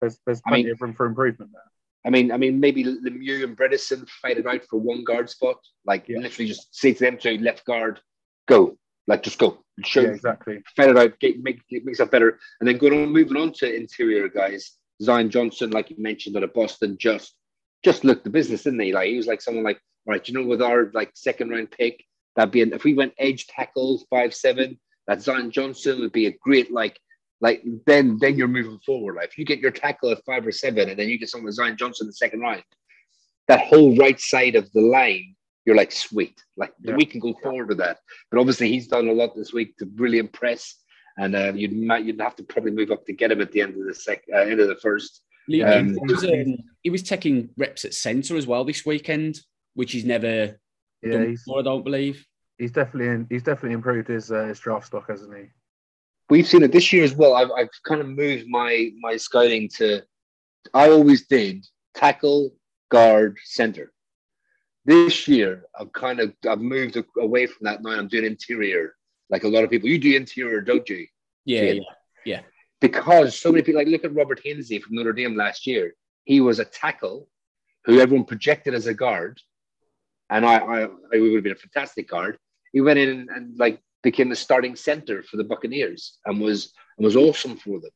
there's 0.00 0.18
there's 0.26 0.40
plenty 0.40 0.62
I 0.62 0.64
mean, 0.64 0.72
of 0.72 0.82
room 0.82 0.94
for 0.94 1.06
improvement 1.06 1.52
there. 1.52 1.62
I 2.06 2.10
mean, 2.10 2.30
I 2.30 2.36
mean, 2.36 2.60
maybe 2.60 2.84
Lemieux 2.84 3.42
and 3.42 3.56
Bredeson 3.56 4.08
fight 4.08 4.38
it 4.38 4.46
out 4.46 4.62
for 4.70 4.78
one 4.78 5.02
guard 5.02 5.28
spot. 5.28 5.56
Like 5.84 6.08
yeah. 6.08 6.18
literally, 6.18 6.48
just 6.48 6.74
say 6.74 6.92
to 6.92 7.00
them 7.00 7.18
to 7.18 7.38
left 7.42 7.64
guard, 7.64 8.00
go. 8.46 8.78
Like 9.08 9.22
just 9.22 9.38
go. 9.38 9.64
Show, 9.84 10.02
yeah, 10.02 10.08
exactly. 10.08 10.62
Fight 10.76 10.90
it 10.90 10.96
out, 10.96 11.18
get, 11.20 11.42
make 11.42 11.60
it 11.68 11.84
make 11.84 11.92
yourself 11.92 12.10
better, 12.10 12.38
and 12.60 12.68
then 12.68 12.78
going 12.78 12.92
on, 12.92 13.12
moving 13.12 13.36
on 13.36 13.52
to 13.54 13.74
interior 13.74 14.28
guys. 14.28 14.72
Zion 15.02 15.30
Johnson, 15.30 15.70
like 15.70 15.90
you 15.90 15.96
mentioned, 15.98 16.36
out 16.36 16.44
of 16.44 16.54
Boston, 16.54 16.96
just 16.98 17.34
just 17.84 18.04
looked 18.04 18.24
the 18.24 18.30
business, 18.30 18.62
didn't 18.62 18.80
he? 18.80 18.92
Like 18.92 19.08
he 19.08 19.16
was 19.16 19.26
like 19.26 19.42
someone 19.42 19.64
like, 19.64 19.80
all 20.06 20.12
right, 20.12 20.26
you 20.26 20.34
know, 20.34 20.46
with 20.46 20.62
our 20.62 20.90
like 20.94 21.10
second 21.14 21.50
round 21.50 21.70
pick, 21.70 22.02
that'd 22.36 22.52
be 22.52 22.62
an, 22.62 22.72
if 22.72 22.84
we 22.84 22.94
went 22.94 23.14
edge 23.18 23.46
tackle 23.48 24.02
five 24.08 24.34
seven, 24.34 24.78
that 25.08 25.22
Zion 25.22 25.50
Johnson 25.50 26.00
would 26.00 26.12
be 26.12 26.26
a 26.26 26.36
great 26.42 26.72
like 26.72 26.98
like 27.40 27.62
then 27.86 28.18
then 28.20 28.36
you're 28.36 28.48
moving 28.48 28.78
forward. 28.84 29.16
Like 29.16 29.28
if 29.28 29.38
you 29.38 29.44
get 29.44 29.60
your 29.60 29.70
tackle 29.70 30.10
at 30.10 30.24
five 30.24 30.46
or 30.46 30.52
seven, 30.52 30.88
and 30.88 30.98
then 30.98 31.08
you 31.08 31.18
get 31.18 31.28
someone 31.28 31.46
like 31.46 31.54
Zion 31.54 31.76
Johnson 31.76 32.04
in 32.04 32.08
the 32.08 32.14
second 32.14 32.40
round, 32.40 32.62
that 33.48 33.66
whole 33.66 33.96
right 33.96 34.18
side 34.18 34.54
of 34.54 34.70
the 34.72 34.80
line, 34.80 35.34
you're 35.64 35.76
like 35.76 35.92
sweet. 35.92 36.42
Like 36.56 36.72
yeah. 36.80 36.94
we 36.94 37.04
can 37.04 37.20
go 37.20 37.34
forward 37.42 37.68
with 37.68 37.78
that. 37.78 37.98
But 38.30 38.40
obviously 38.40 38.68
he's 38.68 38.88
done 38.88 39.08
a 39.08 39.12
lot 39.12 39.36
this 39.36 39.52
week 39.52 39.76
to 39.78 39.90
really 39.96 40.18
impress. 40.18 40.76
And 41.18 41.34
uh, 41.34 41.52
you'd 41.54 41.72
you'd 41.72 42.20
have 42.20 42.36
to 42.36 42.42
probably 42.42 42.72
move 42.72 42.90
up 42.90 43.06
to 43.06 43.12
get 43.12 43.32
him 43.32 43.40
at 43.40 43.50
the 43.50 43.62
end 43.62 43.74
of 43.74 43.86
the 43.86 43.94
sec 43.94 44.22
uh, 44.32 44.38
end 44.38 44.60
of 44.60 44.68
the 44.68 44.76
first. 44.76 45.22
Um, 45.48 45.94
he, 45.94 46.12
was, 46.12 46.24
um, 46.24 46.56
he 46.82 46.90
was 46.90 47.02
taking 47.04 47.50
reps 47.56 47.84
at 47.84 47.94
centre 47.94 48.36
as 48.36 48.46
well 48.46 48.64
this 48.64 48.84
weekend, 48.84 49.38
which 49.74 49.92
he's 49.92 50.04
never 50.04 50.58
yeah, 51.02 51.12
done 51.12 51.26
before, 51.26 51.60
I 51.60 51.62
don't 51.62 51.84
believe. 51.84 52.26
He's 52.58 52.72
definitely 52.72 53.14
in, 53.14 53.26
he's 53.30 53.44
definitely 53.44 53.74
improved 53.74 54.08
his 54.08 54.32
uh, 54.32 54.46
his 54.46 54.58
draft 54.58 54.86
stock, 54.86 55.08
hasn't 55.08 55.34
he? 55.36 55.44
We've 56.28 56.46
seen 56.46 56.62
it 56.62 56.72
this 56.72 56.92
year 56.92 57.04
as 57.04 57.14
well. 57.14 57.34
I've, 57.34 57.50
I've 57.56 57.70
kind 57.84 58.00
of 58.00 58.08
moved 58.08 58.46
my 58.48 58.90
my 59.00 59.16
scouting 59.16 59.68
to. 59.76 60.02
I 60.74 60.90
always 60.90 61.26
did 61.26 61.64
tackle, 61.94 62.54
guard, 62.90 63.38
center. 63.44 63.92
This 64.84 65.28
year, 65.28 65.64
I've 65.78 65.92
kind 65.92 66.20
of 66.20 66.32
I've 66.48 66.60
moved 66.60 66.96
away 67.18 67.46
from 67.46 67.64
that 67.64 67.82
now. 67.82 67.90
I'm 67.90 68.08
doing 68.08 68.24
interior, 68.24 68.94
like 69.30 69.44
a 69.44 69.48
lot 69.48 69.64
of 69.64 69.70
people. 69.70 69.88
You 69.88 69.98
do 69.98 70.16
interior, 70.16 70.60
don't 70.60 70.88
you? 70.88 71.06
Yeah, 71.44 71.62
yeah, 71.62 71.80
yeah 72.24 72.40
because 72.80 73.38
so 73.38 73.50
many 73.50 73.62
people 73.62 73.80
like 73.80 73.88
look 73.88 74.04
at 74.04 74.14
Robert 74.14 74.40
Hainsey 74.44 74.80
from 74.80 74.96
Notre 74.96 75.12
Dame 75.12 75.36
last 75.36 75.66
year. 75.66 75.94
He 76.24 76.40
was 76.40 76.58
a 76.58 76.64
tackle 76.64 77.28
who 77.84 78.00
everyone 78.00 78.26
projected 78.26 78.74
as 78.74 78.86
a 78.86 78.94
guard, 78.94 79.40
and 80.28 80.44
I, 80.44 80.56
I, 80.56 80.82
I 80.84 81.20
would 81.20 81.34
have 81.34 81.44
been 81.44 81.52
a 81.52 81.56
fantastic 81.56 82.08
guard. 82.08 82.38
He 82.72 82.80
went 82.80 82.98
in 82.98 83.08
and, 83.08 83.30
and, 83.30 83.58
like 83.58 83.80
became 84.02 84.28
the 84.28 84.36
starting 84.36 84.76
center 84.76 85.22
for 85.22 85.36
the 85.36 85.44
Buccaneers 85.44 86.18
and 86.24 86.40
was 86.40 86.72
and 86.98 87.04
was 87.04 87.16
awesome 87.16 87.56
for 87.56 87.80
them. 87.80 87.90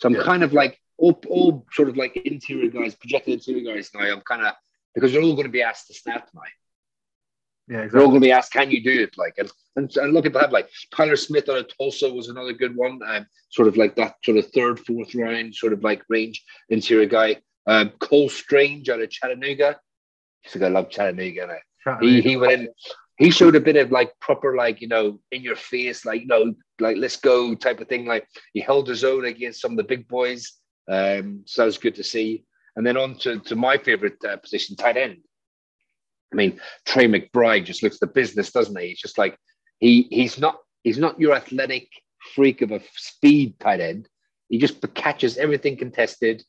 So 0.00 0.08
I'm 0.08 0.14
yeah. 0.14 0.22
kind 0.22 0.42
of 0.42 0.52
like 0.52 0.78
all, 0.96 1.20
all 1.28 1.66
sort 1.72 1.88
of 1.88 1.96
like 1.96 2.16
interior 2.16 2.70
guys, 2.70 2.94
projected 2.94 3.34
interior 3.34 3.74
guys 3.74 3.90
now. 3.94 4.00
I'm 4.00 4.20
kind 4.22 4.44
of 4.44 4.54
because 4.94 5.12
they're 5.12 5.22
all 5.22 5.34
going 5.34 5.46
to 5.46 5.52
be 5.52 5.62
asked 5.62 5.86
to 5.88 5.94
snap 5.94 6.28
now. 6.34 6.42
Yeah, 7.68 7.76
exactly. 7.82 7.90
They're 7.90 8.02
all 8.02 8.08
going 8.08 8.20
to 8.22 8.26
be 8.26 8.32
asked, 8.32 8.52
"Can 8.52 8.70
you 8.70 8.82
do 8.82 9.02
it?" 9.02 9.16
Like, 9.16 9.34
and 9.38 9.50
and, 9.76 9.96
and 9.96 10.12
look 10.12 10.26
at 10.26 10.32
that. 10.32 10.52
Like 10.52 10.68
Tyler 10.94 11.16
Smith 11.16 11.48
out 11.48 11.58
of 11.58 11.76
Tulsa 11.76 12.12
was 12.12 12.28
another 12.28 12.52
good 12.52 12.74
one. 12.74 13.00
Um, 13.06 13.26
sort 13.50 13.68
of 13.68 13.76
like 13.76 13.94
that 13.96 14.16
sort 14.24 14.38
of 14.38 14.50
third, 14.52 14.80
fourth 14.80 15.14
round, 15.14 15.54
sort 15.54 15.72
of 15.72 15.84
like 15.84 16.02
range 16.08 16.44
interior 16.68 17.06
guy. 17.06 17.36
Um, 17.66 17.90
Cole 18.00 18.28
Strange 18.28 18.88
out 18.88 19.00
of 19.00 19.10
Chattanooga. 19.10 19.78
He's 20.42 20.60
I 20.60 20.68
love 20.68 20.90
Chattanooga. 20.90 21.58
Chattanooga. 21.84 22.06
He 22.06 22.20
he 22.22 22.36
went 22.36 22.62
in. 22.62 22.68
He 23.20 23.30
showed 23.30 23.54
a 23.54 23.60
bit 23.60 23.76
of 23.76 23.92
like 23.92 24.18
proper, 24.18 24.56
like 24.56 24.80
you 24.80 24.88
know, 24.88 25.20
in 25.30 25.42
your 25.42 25.54
face, 25.54 26.06
like 26.06 26.22
you 26.22 26.26
know, 26.26 26.54
like 26.80 26.96
let's 26.96 27.16
go 27.16 27.54
type 27.54 27.80
of 27.80 27.88
thing. 27.88 28.06
Like 28.06 28.26
he 28.54 28.60
held 28.60 28.88
his 28.88 29.04
own 29.04 29.26
against 29.26 29.60
some 29.60 29.72
of 29.72 29.76
the 29.76 29.84
big 29.84 30.08
boys. 30.08 30.52
Um, 30.90 31.42
so 31.44 31.62
that 31.62 31.66
was 31.66 31.78
good 31.78 31.94
to 31.96 32.02
see. 32.02 32.44
And 32.76 32.86
then 32.86 32.96
on 32.96 33.16
to, 33.18 33.38
to 33.40 33.56
my 33.56 33.76
favorite 33.76 34.24
uh, 34.24 34.38
position, 34.38 34.74
tight 34.74 34.96
end. 34.96 35.18
I 36.32 36.36
mean, 36.36 36.60
Trey 36.86 37.08
McBride 37.08 37.66
just 37.66 37.82
looks 37.82 37.98
the 37.98 38.06
business, 38.06 38.52
doesn't 38.52 38.80
he? 38.80 38.88
He's 38.88 39.00
just 39.00 39.18
like 39.18 39.36
he 39.80 40.08
he's 40.10 40.38
not 40.38 40.58
he's 40.82 40.98
not 40.98 41.20
your 41.20 41.34
athletic 41.34 41.88
freak 42.34 42.62
of 42.62 42.72
a 42.72 42.80
speed 42.96 43.60
tight 43.60 43.80
end. 43.80 44.08
He 44.48 44.56
just 44.58 44.82
catches 44.94 45.36
everything 45.36 45.76
contested, 45.76 46.42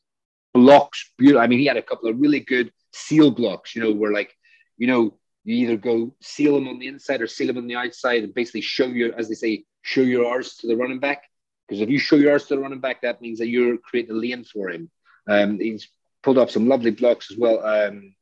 blocks 0.54 1.12
beautiful. 1.18 1.42
I 1.42 1.46
mean, 1.48 1.58
he 1.58 1.66
had 1.66 1.76
a 1.76 1.82
couple 1.82 2.08
of 2.08 2.18
really 2.18 2.40
good 2.40 2.72
seal 2.92 3.30
blocks, 3.30 3.74
you 3.76 3.82
know, 3.82 3.92
where 3.92 4.12
like, 4.12 4.32
you 4.78 4.86
know, 4.86 5.18
you 5.44 5.56
either 5.56 5.76
go 5.76 6.14
seal 6.20 6.54
them 6.54 6.68
on 6.68 6.78
the 6.78 6.86
inside 6.86 7.20
or 7.20 7.26
seal 7.26 7.48
them 7.48 7.58
on 7.58 7.66
the 7.66 7.76
outside 7.76 8.22
and 8.22 8.34
basically 8.34 8.60
show 8.60 8.86
your, 8.86 9.14
as 9.18 9.28
they 9.28 9.34
say, 9.34 9.64
show 9.82 10.02
your 10.02 10.26
arse 10.26 10.56
to 10.58 10.66
the 10.66 10.76
running 10.76 11.00
back. 11.00 11.24
Because 11.66 11.80
if 11.80 11.90
you 11.90 11.98
show 11.98 12.16
your 12.16 12.32
arse 12.32 12.46
to 12.48 12.54
the 12.54 12.60
running 12.60 12.80
back, 12.80 13.02
that 13.02 13.20
means 13.20 13.38
that 13.38 13.48
you're 13.48 13.78
creating 13.78 14.12
a 14.12 14.18
lane 14.18 14.44
for 14.44 14.70
him. 14.70 14.90
Um, 15.28 15.58
he's 15.58 15.88
pulled 16.22 16.38
off 16.38 16.50
some 16.50 16.68
lovely 16.68 16.90
blocks 16.90 17.30
as 17.30 17.36
well. 17.36 17.64
Um, 17.64 18.14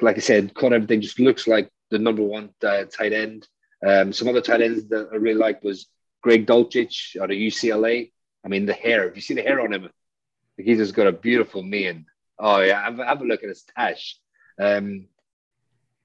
like 0.00 0.16
I 0.16 0.20
said, 0.20 0.54
caught 0.54 0.72
everything. 0.72 1.00
Just 1.00 1.20
looks 1.20 1.46
like 1.46 1.70
the 1.90 1.98
number 1.98 2.22
one 2.22 2.50
uh, 2.64 2.84
tight 2.84 3.12
end. 3.12 3.46
Um, 3.86 4.12
some 4.12 4.28
other 4.28 4.40
tight 4.40 4.62
ends 4.62 4.88
that 4.88 5.08
I 5.12 5.16
really 5.16 5.38
like 5.38 5.62
was 5.62 5.86
Greg 6.22 6.46
Dulcich 6.46 7.20
out 7.20 7.30
of 7.30 7.36
UCLA. 7.36 8.12
I 8.44 8.48
mean, 8.48 8.66
the 8.66 8.72
hair. 8.72 9.08
If 9.08 9.16
you 9.16 9.22
see 9.22 9.34
the 9.34 9.42
hair 9.42 9.60
on 9.60 9.72
him, 9.72 9.88
he's 10.56 10.78
just 10.78 10.94
got 10.94 11.06
a 11.06 11.12
beautiful 11.12 11.62
mane. 11.62 12.06
Oh 12.38 12.60
yeah, 12.60 12.82
have, 12.82 12.98
have 12.98 13.20
a 13.20 13.24
look 13.24 13.42
at 13.42 13.48
his 13.48 13.64
tash. 13.76 14.16
Um, 14.58 15.06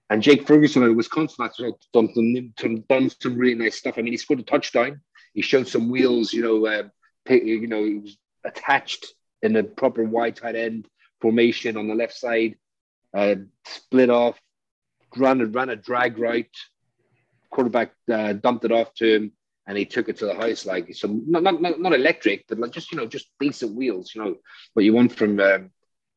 and 0.10 0.22
Jake 0.22 0.48
Ferguson 0.48 0.84
at 0.84 0.96
Wisconsin 0.96 1.46
has 1.46 1.58
done, 1.94 2.54
done, 2.58 2.84
done 2.88 3.10
some 3.10 3.38
really 3.38 3.56
nice 3.56 3.76
stuff. 3.76 3.96
I 3.98 4.02
mean, 4.02 4.14
he 4.14 4.18
scored 4.18 4.40
a 4.40 4.44
touchdown. 4.44 5.02
He 5.34 5.42
showed 5.42 5.68
some 5.68 5.90
wheels. 5.90 6.32
You 6.32 6.44
know, 6.44 6.66
uh, 6.68 6.84
you 7.30 7.68
know, 7.68 7.84
he 7.84 7.96
was 7.96 8.18
attached 8.44 9.06
in 9.42 9.56
a 9.56 9.64
proper 9.64 10.04
wide 10.04 10.36
tight 10.36 10.56
end 10.56 10.88
formation 11.22 11.76
on 11.76 11.88
the 11.88 11.96
left 11.96 12.14
side. 12.14 12.56
Uh, 13.16 13.36
split 13.66 14.10
off, 14.10 14.40
ran, 15.18 15.52
ran 15.52 15.70
a 15.70 15.76
drag 15.76 16.20
right. 16.20 16.50
Quarterback 17.50 17.94
uh, 18.12 18.34
dumped 18.34 18.66
it 18.66 18.72
off 18.72 18.94
to 18.96 19.16
him 19.16 19.32
and 19.68 19.78
he 19.78 19.86
took 19.86 20.10
it 20.10 20.18
to 20.18 20.26
the 20.26 20.36
house 20.36 20.66
like 20.66 20.94
some 20.94 21.24
not 21.28 21.44
not, 21.44 21.80
not 21.80 21.94
electric, 21.94 22.46
but 22.48 22.60
like 22.60 22.72
just 22.72 22.92
you 22.92 22.98
know 22.98 23.08
just 23.08 23.28
decent 23.40 23.76
wheels. 23.76 24.14
You 24.14 24.24
know 24.24 24.36
what 24.74 24.86
you 24.86 24.94
want 24.94 25.14
from 25.14 25.40
um, 25.40 25.72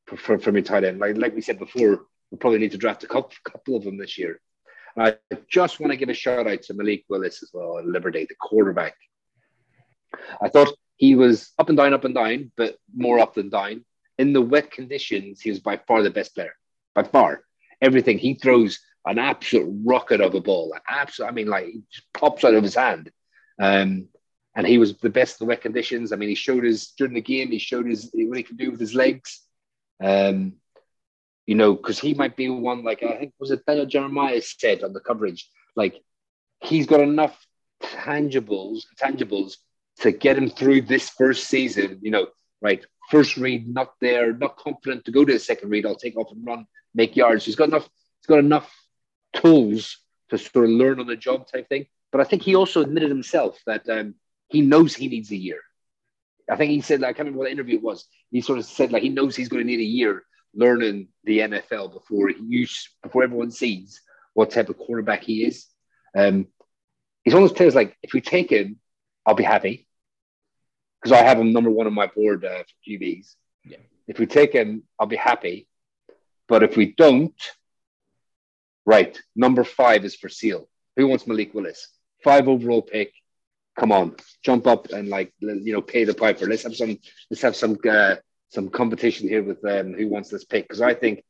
from, 0.04 0.40
from 0.40 0.54
your 0.56 0.64
tight 0.64 0.84
end. 0.84 0.98
Like 0.98 1.16
like 1.16 1.34
we 1.34 1.40
said 1.40 1.58
before, 1.58 2.02
we 2.30 2.38
probably 2.38 2.58
need 2.58 2.72
to 2.72 2.78
draft 2.78 3.04
a 3.04 3.06
couple, 3.06 3.76
of 3.76 3.84
them 3.84 3.98
this 3.98 4.18
year. 4.18 4.40
And 4.96 5.06
I 5.08 5.38
just 5.50 5.80
want 5.80 5.92
to 5.92 5.96
give 5.96 6.08
a 6.08 6.14
shout 6.14 6.46
out 6.46 6.62
to 6.62 6.74
Malik 6.74 7.04
Willis 7.08 7.42
as 7.42 7.50
well 7.52 7.78
at 7.78 7.86
Liberty, 7.86 8.26
the 8.28 8.34
quarterback. 8.40 8.94
I 10.40 10.48
thought 10.48 10.74
he 10.96 11.14
was 11.14 11.52
up 11.58 11.68
and 11.68 11.78
down, 11.78 11.94
up 11.94 12.04
and 12.04 12.14
down, 12.14 12.52
but 12.56 12.76
more 12.94 13.18
up 13.18 13.34
than 13.34 13.50
down. 13.50 13.84
In 14.18 14.32
the 14.32 14.42
wet 14.42 14.70
conditions, 14.70 15.40
he 15.40 15.50
was 15.50 15.60
by 15.60 15.76
far 15.76 16.02
the 16.02 16.10
best 16.10 16.34
player. 16.34 16.54
By 16.94 17.04
far, 17.04 17.42
everything 17.80 18.18
he 18.18 18.34
throws 18.34 18.80
an 19.06 19.18
absolute 19.18 19.82
rocket 19.84 20.20
of 20.20 20.34
a 20.34 20.40
ball. 20.40 20.74
Absolute, 20.88 21.28
I 21.28 21.30
mean, 21.30 21.46
like 21.46 21.66
it 21.66 21.82
just 21.90 22.12
pops 22.12 22.44
out 22.44 22.54
of 22.54 22.62
his 22.62 22.74
hand. 22.74 23.10
Um, 23.60 24.08
and 24.54 24.66
he 24.66 24.78
was 24.78 24.96
the 24.96 25.10
best 25.10 25.40
in 25.40 25.46
the 25.46 25.48
wet 25.48 25.62
conditions. 25.62 26.12
I 26.12 26.16
mean, 26.16 26.28
he 26.28 26.34
showed 26.34 26.64
his 26.64 26.88
during 26.98 27.14
the 27.14 27.20
game. 27.20 27.50
He 27.50 27.58
showed 27.58 27.86
his 27.86 28.10
what 28.12 28.36
he 28.36 28.42
could 28.42 28.58
do 28.58 28.72
with 28.72 28.80
his 28.80 28.94
legs. 28.94 29.40
Um, 30.02 30.54
you 31.48 31.54
know, 31.54 31.74
because 31.74 31.98
he 31.98 32.12
might 32.12 32.36
be 32.36 32.50
one 32.50 32.84
like 32.84 33.02
I 33.02 33.16
think 33.16 33.32
was 33.40 33.50
it 33.50 33.64
Daniel 33.64 33.86
Jeremiah 33.86 34.42
said 34.42 34.84
on 34.84 34.92
the 34.92 35.00
coverage, 35.00 35.48
like 35.74 35.98
he's 36.62 36.86
got 36.86 37.00
enough 37.00 37.34
tangibles, 37.82 38.82
tangibles 39.00 39.56
to 40.00 40.12
get 40.12 40.36
him 40.36 40.50
through 40.50 40.82
this 40.82 41.08
first 41.08 41.48
season. 41.48 42.00
You 42.02 42.10
know, 42.10 42.26
right? 42.60 42.84
First 43.10 43.38
read 43.38 43.66
not 43.66 43.94
there, 43.98 44.34
not 44.34 44.58
confident 44.58 45.06
to 45.06 45.10
go 45.10 45.24
to 45.24 45.32
the 45.32 45.38
second 45.38 45.70
read. 45.70 45.86
I'll 45.86 45.96
take 45.96 46.18
off 46.18 46.30
and 46.32 46.44
run, 46.44 46.66
make 46.94 47.16
yards. 47.16 47.46
He's 47.46 47.56
got 47.56 47.68
enough. 47.68 47.88
He's 48.20 48.26
got 48.26 48.40
enough 48.40 48.70
tools 49.32 49.96
to 50.28 50.36
sort 50.36 50.66
of 50.66 50.72
learn 50.72 51.00
on 51.00 51.06
the 51.06 51.16
job 51.16 51.50
type 51.50 51.70
thing. 51.70 51.86
But 52.12 52.20
I 52.20 52.24
think 52.24 52.42
he 52.42 52.56
also 52.56 52.82
admitted 52.82 53.08
himself 53.08 53.58
that 53.64 53.88
um, 53.88 54.16
he 54.48 54.60
knows 54.60 54.94
he 54.94 55.08
needs 55.08 55.30
a 55.30 55.36
year. 55.36 55.60
I 56.50 56.56
think 56.56 56.72
he 56.72 56.82
said, 56.82 57.00
like, 57.00 57.08
I 57.08 57.12
can't 57.12 57.20
remember 57.20 57.38
what 57.38 57.44
the 57.46 57.52
interview 57.52 57.76
it 57.76 57.82
was. 57.82 58.06
He 58.30 58.42
sort 58.42 58.58
of 58.58 58.66
said, 58.66 58.92
like, 58.92 59.02
he 59.02 59.08
knows 59.08 59.34
he's 59.34 59.48
going 59.48 59.62
to 59.62 59.66
need 59.66 59.80
a 59.80 59.82
year 59.82 60.24
learning 60.54 61.08
the 61.24 61.40
NFL 61.40 61.92
before 61.92 62.30
you 62.30 62.66
before 63.02 63.22
everyone 63.22 63.50
sees 63.50 64.00
what 64.34 64.50
type 64.50 64.68
of 64.68 64.78
quarterback 64.78 65.22
he 65.22 65.44
is. 65.44 65.66
Um, 66.16 66.46
he's 67.22 67.34
one 67.34 67.42
of 67.42 67.48
those 67.48 67.56
players 67.56 67.74
like, 67.74 67.96
if 68.02 68.12
we 68.12 68.20
take 68.20 68.50
him, 68.50 68.78
I'll 69.26 69.34
be 69.34 69.44
happy 69.44 69.86
because 71.00 71.12
I 71.16 71.22
have 71.22 71.38
him 71.38 71.52
number 71.52 71.70
one 71.70 71.86
on 71.86 71.94
my 71.94 72.06
board 72.06 72.44
uh, 72.44 72.62
for 72.62 72.90
QBs. 72.90 73.34
Yeah. 73.64 73.78
If 74.06 74.18
we 74.18 74.26
take 74.26 74.52
him, 74.52 74.84
I'll 74.98 75.06
be 75.06 75.16
happy. 75.16 75.68
But 76.48 76.62
if 76.62 76.76
we 76.76 76.86
don't, 76.86 77.34
right, 78.86 79.20
number 79.36 79.64
five 79.64 80.04
is 80.04 80.14
for 80.14 80.28
Seal. 80.28 80.68
Who 80.96 81.06
wants 81.08 81.26
Malik 81.26 81.52
Willis? 81.52 81.88
five 82.22 82.48
overall 82.48 82.82
pick. 82.82 83.12
Come 83.78 83.92
on, 83.92 84.16
jump 84.42 84.66
up 84.66 84.90
and 84.90 85.08
like 85.08 85.32
you 85.38 85.72
know 85.72 85.82
pay 85.82 86.04
the 86.04 86.14
piper. 86.14 86.46
Let's 86.46 86.64
have 86.64 86.74
some 86.74 86.98
let's 87.30 87.42
have 87.42 87.54
some 87.54 87.78
uh, 87.88 88.16
some 88.50 88.68
competition 88.70 89.28
here 89.28 89.42
with 89.42 89.64
um, 89.64 89.94
who 89.94 90.08
wants 90.08 90.30
this 90.30 90.44
pick 90.44 90.64
because 90.64 90.80
I 90.80 90.94
think 90.94 91.22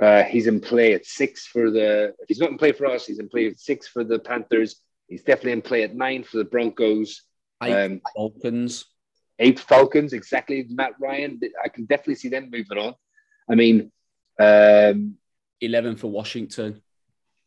uh, 0.00 0.22
he's 0.24 0.46
in 0.46 0.60
play 0.60 0.94
at 0.94 1.04
six 1.04 1.46
for 1.46 1.70
the. 1.70 2.14
If 2.20 2.28
he's 2.28 2.40
not 2.40 2.50
in 2.50 2.58
play 2.58 2.72
for 2.72 2.86
us, 2.86 3.06
he's 3.06 3.18
in 3.18 3.28
play 3.28 3.46
at 3.46 3.58
six 3.58 3.88
for 3.88 4.04
the 4.04 4.18
Panthers. 4.18 4.76
He's 5.08 5.22
definitely 5.22 5.52
in 5.52 5.62
play 5.62 5.82
at 5.82 5.94
nine 5.94 6.22
for 6.22 6.38
the 6.38 6.44
Broncos. 6.44 7.22
Eight 7.62 7.72
um, 7.72 8.00
Falcons. 8.14 8.84
Eight 9.40 9.58
Falcons, 9.58 10.12
exactly. 10.12 10.66
Matt 10.68 10.92
Ryan. 11.00 11.40
I 11.64 11.68
can 11.68 11.84
definitely 11.86 12.16
see 12.16 12.28
them 12.28 12.50
moving 12.50 12.78
on. 12.78 12.94
I 13.50 13.54
mean, 13.54 13.90
um, 14.38 15.14
eleven 15.60 15.96
for 15.96 16.08
Washington. 16.08 16.82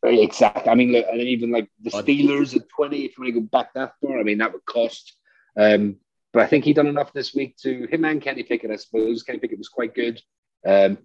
Exactly. 0.04 0.70
I 0.70 0.74
mean, 0.74 0.92
look, 0.92 1.06
and 1.10 1.20
even 1.20 1.52
like 1.52 1.68
the 1.80 1.90
Steelers 1.90 2.56
at 2.56 2.68
20, 2.68 3.04
if 3.04 3.16
you 3.16 3.22
want 3.22 3.34
to 3.34 3.40
go 3.40 3.46
back 3.46 3.72
that 3.74 3.92
far, 4.00 4.18
I 4.18 4.24
mean, 4.24 4.38
that 4.38 4.52
would 4.52 4.64
cost. 4.66 5.16
Um, 5.56 5.96
but 6.32 6.42
I 6.42 6.46
think 6.46 6.64
he 6.64 6.72
done 6.72 6.86
enough 6.86 7.12
this 7.12 7.34
week 7.34 7.56
to 7.58 7.86
him 7.86 8.04
and 8.04 8.22
Kenny 8.22 8.42
Pickett, 8.42 8.70
I 8.70 8.76
suppose. 8.76 9.22
Kenny 9.22 9.38
Pickett 9.38 9.58
was 9.58 9.68
quite 9.68 9.94
good. 9.94 10.20
Um, 10.66 10.98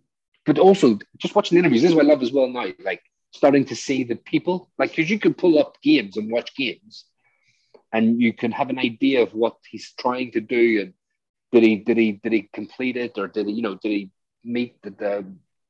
but 0.45 0.59
also 0.59 0.97
just 1.17 1.35
watching 1.35 1.55
the 1.55 1.59
interviews, 1.59 1.81
this 1.81 1.91
is 1.91 1.95
what 1.95 2.05
I 2.05 2.09
love 2.09 2.23
as 2.23 2.31
well 2.31 2.47
now, 2.47 2.67
like 2.83 3.01
starting 3.31 3.65
to 3.65 3.75
see 3.75 4.03
the 4.03 4.15
people, 4.15 4.69
like, 4.77 4.91
because 4.95 5.09
you 5.09 5.19
can 5.19 5.33
pull 5.33 5.59
up 5.59 5.81
games 5.81 6.15
and 6.17 6.31
watch 6.31 6.55
games 6.55 7.05
and 7.91 8.21
you 8.21 8.33
can 8.33 8.51
have 8.51 8.69
an 8.69 8.79
idea 8.79 9.21
of 9.23 9.33
what 9.33 9.57
he's 9.69 9.93
trying 9.99 10.31
to 10.31 10.41
do 10.41 10.81
and 10.81 10.93
did 11.51 11.63
he 11.63 11.77
did 11.77 11.97
he 11.97 12.11
did 12.11 12.33
he 12.33 12.49
complete 12.51 12.97
it 12.97 13.17
or 13.17 13.27
did 13.29 13.47
he 13.47 13.53
you 13.53 13.61
know 13.61 13.75
did 13.75 13.89
he 13.89 14.11
meet 14.43 14.81
the, 14.81 14.89
the 14.89 15.25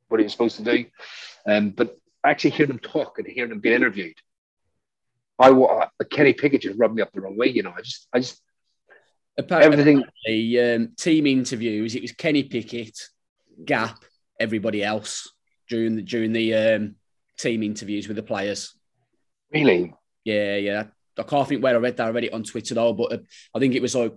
what 0.08 0.20
he 0.20 0.24
was 0.24 0.32
supposed 0.32 0.58
to 0.58 0.64
do 0.64 0.86
um, 1.46 1.70
but 1.70 1.96
actually 2.24 2.52
hear 2.52 2.66
them 2.66 2.80
talk 2.80 3.20
and 3.20 3.28
hear 3.28 3.48
them 3.48 3.60
be 3.60 3.74
interviewed, 3.74 4.16
I 5.40 5.50
uh, 5.50 5.88
Kenny 6.12 6.34
Pickett 6.34 6.62
just 6.62 6.78
rubbed 6.78 6.96
me 6.96 7.02
up 7.02 7.12
the 7.14 7.22
wrong 7.22 7.38
way. 7.38 7.48
You 7.48 7.64
know, 7.64 7.74
I 7.76 7.82
just, 7.82 8.08
I 8.14 8.20
just 8.20 8.42
apparently, 9.38 10.04
everything. 10.28 10.84
Um, 10.84 10.94
team 10.98 11.28
interviews. 11.28 11.96
It 11.96 12.02
was 12.02 12.12
Kenny 12.12 12.44
Pickett, 12.44 12.98
Gap, 13.64 14.04
everybody 14.40 14.84
else 14.84 15.32
during 15.70 15.96
the 15.96 16.02
during 16.02 16.34
the 16.34 16.54
um, 16.54 16.96
team 17.38 17.64
interviews 17.64 18.08
with 18.08 18.18
the 18.18 18.24
players. 18.24 18.74
Really? 19.52 19.94
Yeah, 20.24 20.56
yeah. 20.56 20.84
I 21.18 21.24
can't 21.24 21.48
think 21.48 21.64
where 21.64 21.76
I 21.76 21.80
read 21.80 21.98
that. 21.98 22.08
I 22.08 22.12
read 22.12 22.26
it 22.26 22.34
on 22.34 22.44
Twitter 22.44 22.76
though, 22.76 22.94
but 22.94 23.14
uh, 23.14 23.18
I 23.56 23.60
think 23.60 23.74
it 23.74 23.82
was 23.82 23.96
like 23.96 24.14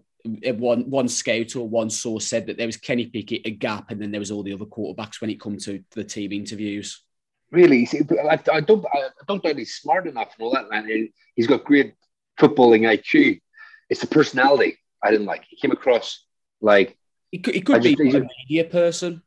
uh, 0.47 0.55
one 0.55 0.91
one 0.91 1.09
scout 1.09 1.57
or 1.57 1.69
one 1.69 1.91
source 1.91 2.27
said 2.27 2.47
that 2.47 2.57
there 2.57 2.67
was 2.67 2.77
Kenny 2.77 3.07
Pickett, 3.07 3.47
a 3.47 3.51
gap, 3.51 3.91
and 3.91 4.01
then 4.01 4.11
there 4.11 4.21
was 4.21 4.31
all 4.31 4.43
the 4.43 4.53
other 4.53 4.67
quarterbacks 4.67 5.21
when 5.21 5.31
it 5.31 5.41
come 5.41 5.57
to 5.59 5.83
the 5.93 6.05
team 6.05 6.33
interviews 6.33 7.03
really. 7.51 7.89
I, 8.29 8.39
I 8.53 8.61
don't 8.61 8.85
I 8.93 9.09
don't 9.27 9.43
doubt 9.43 9.57
he's 9.57 9.75
smart 9.75 10.07
enough 10.07 10.35
and 10.39 10.45
all 10.45 10.53
that. 10.53 10.71
man. 10.71 11.09
he's 11.35 11.47
got 11.47 11.65
great 11.65 11.95
footballing 12.39 12.83
IQ. 12.83 13.41
It's 13.89 14.01
the 14.01 14.07
personality 14.07 14.79
I 15.03 15.11
didn't 15.11 15.27
like. 15.27 15.45
He 15.49 15.57
came 15.57 15.73
across 15.73 16.25
like 16.61 16.97
he 17.31 17.39
could, 17.39 17.55
he 17.55 17.61
could 17.61 17.83
be 17.83 17.95
just, 17.95 18.17
a 18.17 18.29
media 18.49 18.65
person. 18.65 19.23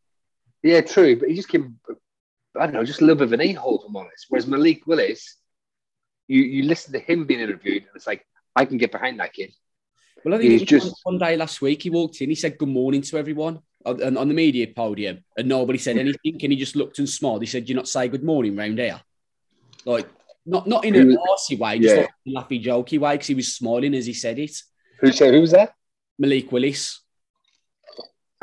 Yeah, 0.62 0.82
true. 0.82 1.20
But 1.20 1.30
he 1.30 1.36
just 1.36 1.50
came. 1.50 1.80
I 2.60 2.66
don't 2.66 2.74
know, 2.74 2.84
just 2.84 3.02
a 3.02 3.06
little 3.06 3.18
bit 3.18 3.26
of 3.26 3.34
an 3.34 3.42
a-hole, 3.42 3.80
if 3.80 3.90
I'm 3.90 3.96
honest. 3.96 4.28
Whereas 4.30 4.46
Malik 4.46 4.86
Willis, 4.86 5.38
you 6.28 6.42
you 6.42 6.64
listen 6.64 6.94
to 6.94 7.00
him 7.00 7.26
being 7.26 7.40
interviewed, 7.40 7.84
and 7.84 7.92
it's 7.96 8.08
like 8.08 8.26
I 8.56 8.66
can 8.66 8.78
get 8.78 8.92
behind 8.92 9.20
that 9.20 9.34
kid. 9.34 9.54
Well, 10.24 10.36
I 10.36 10.38
think 10.38 10.52
he's 10.52 10.62
just 10.62 10.96
one 11.04 11.18
day 11.18 11.36
last 11.36 11.62
week 11.62 11.82
he 11.82 11.90
walked 11.90 12.22
in, 12.22 12.30
he 12.30 12.36
said 12.36 12.58
good 12.58 12.70
morning 12.70 13.02
to 13.02 13.18
everyone 13.18 13.60
on, 13.86 14.18
on 14.18 14.28
the 14.28 14.34
media 14.34 14.68
podium, 14.68 15.24
and 15.38 15.50
nobody 15.50 15.78
said 15.78 15.98
anything. 15.98 16.40
and 16.42 16.52
he 16.52 16.56
just 16.56 16.76
looked 16.76 17.00
and 17.00 17.10
smiled. 17.10 17.42
He 17.42 17.48
said, 17.48 17.68
you 17.68 17.76
not 17.76 17.90
say 17.90 18.08
good 18.08 18.24
morning 18.24 18.56
round 18.56 18.80
here?" 18.80 19.02
Like 19.86 20.08
not 20.46 20.68
not 20.68 20.86
in 20.86 20.96
a 20.96 21.04
nasty 21.04 21.56
way, 21.56 21.80
just 21.80 21.96
yeah. 21.96 22.02
like 22.02 22.50
a 22.50 22.54
laughy, 22.54 22.64
jokey 22.64 23.00
way, 23.00 23.16
because 23.16 23.28
he 23.28 23.36
was 23.36 23.54
smiling 23.54 23.94
as 23.94 24.06
he 24.06 24.14
said 24.14 24.40
it. 24.40 24.56
Who 25.00 25.12
said 25.12 25.34
who 25.34 25.42
was 25.42 25.52
that? 25.52 25.74
Malik 26.18 26.52
Willis. 26.52 27.02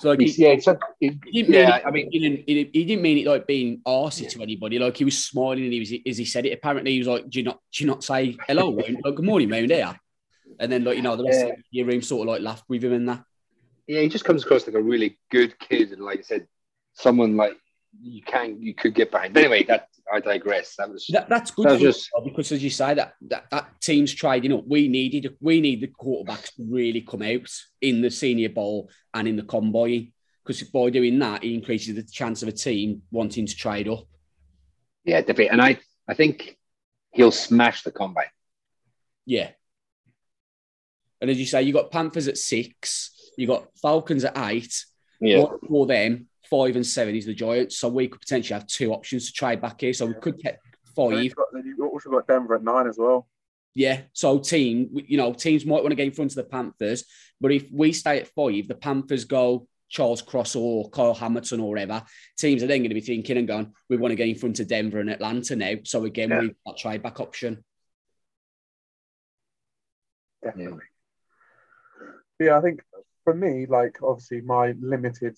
So 0.00 0.10
like 0.10 0.20
he, 0.20 0.30
yeah, 0.30 0.48
it's 0.48 0.66
he, 0.98 1.18
he 1.26 1.42
didn't 1.42 1.54
yeah, 1.54 1.80
I 1.84 1.90
mean, 1.90 2.10
he 2.10 2.18
didn't, 2.18 2.72
he 2.72 2.84
didn't 2.84 3.02
mean 3.02 3.18
it 3.18 3.26
like 3.26 3.46
being 3.46 3.82
arsy 3.86 4.22
yeah. 4.22 4.28
to 4.30 4.42
anybody. 4.42 4.78
Like 4.78 4.96
he 4.96 5.04
was 5.04 5.22
smiling 5.22 5.64
and 5.64 5.72
he 5.72 5.80
was 5.80 5.92
as 6.06 6.16
he 6.16 6.24
said 6.24 6.46
it. 6.46 6.52
Apparently, 6.52 6.92
he 6.92 6.98
was 6.98 7.08
like, 7.08 7.28
"Do 7.28 7.38
you 7.38 7.44
not, 7.44 7.60
do 7.70 7.84
you 7.84 7.90
not 7.90 8.02
say 8.02 8.36
hello, 8.46 8.70
like, 8.70 9.02
good 9.02 9.24
morning, 9.24 9.50
round 9.50 9.70
here?" 9.70 9.94
And 10.58 10.72
then, 10.72 10.84
like 10.84 10.96
you 10.96 11.02
know, 11.02 11.16
the 11.16 11.24
rest 11.24 11.40
yeah. 11.40 11.52
of 11.52 11.58
the 11.70 11.82
room 11.82 12.00
sort 12.00 12.26
of 12.26 12.32
like 12.32 12.40
laughed 12.40 12.64
with 12.68 12.82
him 12.82 12.94
and 12.94 13.08
that 13.10 13.24
yeah, 13.90 14.02
he 14.02 14.08
just 14.08 14.24
comes 14.24 14.44
across 14.44 14.68
like 14.68 14.76
a 14.76 14.82
really 14.82 15.18
good 15.32 15.58
kid, 15.58 15.90
and 15.90 16.02
like 16.02 16.20
I 16.20 16.22
said, 16.22 16.46
someone 16.94 17.36
like 17.36 17.56
you 18.00 18.22
can 18.22 18.62
you 18.62 18.72
could 18.72 18.94
get 18.94 19.10
behind. 19.10 19.34
But 19.34 19.42
anyway, 19.42 19.64
that 19.64 19.88
I 20.12 20.20
digress. 20.20 20.74
That 20.76 20.90
was 20.90 21.06
that, 21.10 21.28
that's 21.28 21.50
good 21.50 21.68
that 21.68 21.80
just, 21.80 22.10
because 22.24 22.52
as 22.52 22.62
you 22.62 22.70
say 22.70 22.94
that, 22.94 23.14
that 23.28 23.44
that 23.50 23.80
team's 23.80 24.12
trading 24.12 24.52
up. 24.52 24.64
We 24.66 24.88
needed 24.88 25.36
we 25.40 25.60
need 25.60 25.80
the 25.80 25.88
quarterbacks 25.88 26.54
to 26.56 26.66
really 26.68 27.02
come 27.02 27.22
out 27.22 27.50
in 27.80 28.02
the 28.02 28.10
senior 28.10 28.48
bowl 28.48 28.90
and 29.14 29.28
in 29.28 29.36
the 29.36 29.42
combine 29.42 30.12
because 30.44 30.62
by 30.64 30.90
doing 30.90 31.18
that, 31.20 31.44
it 31.44 31.52
increases 31.52 31.94
the 31.94 32.02
chance 32.02 32.42
of 32.42 32.48
a 32.48 32.52
team 32.52 33.02
wanting 33.10 33.46
to 33.46 33.54
trade 33.54 33.88
up. 33.88 34.06
Yeah, 35.04 35.20
definitely, 35.20 35.50
and 35.50 35.62
I 35.62 35.78
I 36.08 36.14
think 36.14 36.58
he'll 37.12 37.30
smash 37.30 37.82
the 37.82 37.92
combine. 37.92 38.24
Yeah, 39.26 39.50
and 41.20 41.30
as 41.30 41.38
you 41.38 41.46
say, 41.46 41.62
you 41.62 41.72
got 41.72 41.90
Panthers 41.90 42.28
at 42.28 42.38
six. 42.38 43.12
You 43.36 43.46
got 43.46 43.68
Falcons 43.80 44.24
at 44.24 44.36
eight. 44.50 44.84
Yeah. 45.20 45.44
For 45.68 45.86
them, 45.86 46.29
five 46.50 46.76
and 46.76 46.86
seven 46.86 47.14
is 47.14 47.26
the 47.26 47.34
Giants. 47.34 47.78
So 47.78 47.88
we 47.88 48.08
could 48.08 48.20
potentially 48.20 48.58
have 48.58 48.66
two 48.66 48.92
options 48.92 49.26
to 49.26 49.32
trade 49.32 49.62
back 49.62 49.80
here. 49.80 49.94
So 49.94 50.06
we 50.06 50.14
could 50.14 50.36
get 50.38 50.58
five. 50.96 51.12
Then 51.12 51.24
you've, 51.24 51.36
got, 51.36 51.46
then 51.52 51.64
you've 51.64 51.80
also 51.80 52.10
got 52.10 52.26
Denver 52.26 52.56
at 52.56 52.64
nine 52.64 52.86
as 52.88 52.98
well. 52.98 53.28
Yeah. 53.74 54.02
So 54.12 54.38
team, 54.38 54.90
you 54.92 55.16
know, 55.16 55.32
teams 55.32 55.64
might 55.64 55.82
want 55.82 55.90
to 55.90 55.96
get 55.96 56.06
in 56.06 56.12
front 56.12 56.32
of 56.32 56.36
the 56.36 56.44
Panthers, 56.44 57.04
but 57.40 57.52
if 57.52 57.70
we 57.72 57.92
stay 57.92 58.18
at 58.18 58.28
five, 58.28 58.66
the 58.66 58.74
Panthers 58.74 59.24
go 59.24 59.68
Charles 59.88 60.22
Cross 60.22 60.56
or 60.56 60.90
Kyle 60.90 61.14
Hamilton 61.14 61.60
or 61.60 61.70
whatever, 61.70 62.02
teams 62.38 62.62
are 62.62 62.66
then 62.66 62.80
going 62.80 62.90
to 62.90 62.94
be 62.94 63.00
thinking 63.00 63.36
and 63.36 63.48
going, 63.48 63.72
we 63.88 63.96
want 63.96 64.12
to 64.12 64.16
get 64.16 64.28
in 64.28 64.36
front 64.36 64.60
of 64.60 64.68
Denver 64.68 65.00
and 65.00 65.10
Atlanta 65.10 65.56
now. 65.56 65.74
So 65.84 66.04
again, 66.04 66.30
Yeah. 66.30 66.40
we've 66.40 66.54
got 66.66 66.76
trade 66.76 67.02
back 67.02 67.20
option. 67.20 67.64
Definitely. 70.42 70.84
Yeah. 72.38 72.56
I 72.56 72.60
think 72.60 72.82
for 73.24 73.34
me, 73.34 73.66
like 73.66 73.98
obviously 74.02 74.40
my 74.40 74.74
limited 74.80 75.36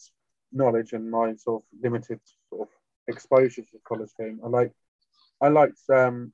knowledge 0.52 0.92
and 0.92 1.10
my 1.10 1.34
sort 1.34 1.62
of 1.62 1.82
limited 1.82 2.20
sort 2.48 2.62
of 2.62 2.68
exposure 3.08 3.62
to 3.62 3.72
the 3.72 3.80
college 3.86 4.10
game, 4.18 4.40
I 4.44 4.48
like 4.48 4.72
I 5.40 5.48
liked 5.48 5.80
um 5.92 6.32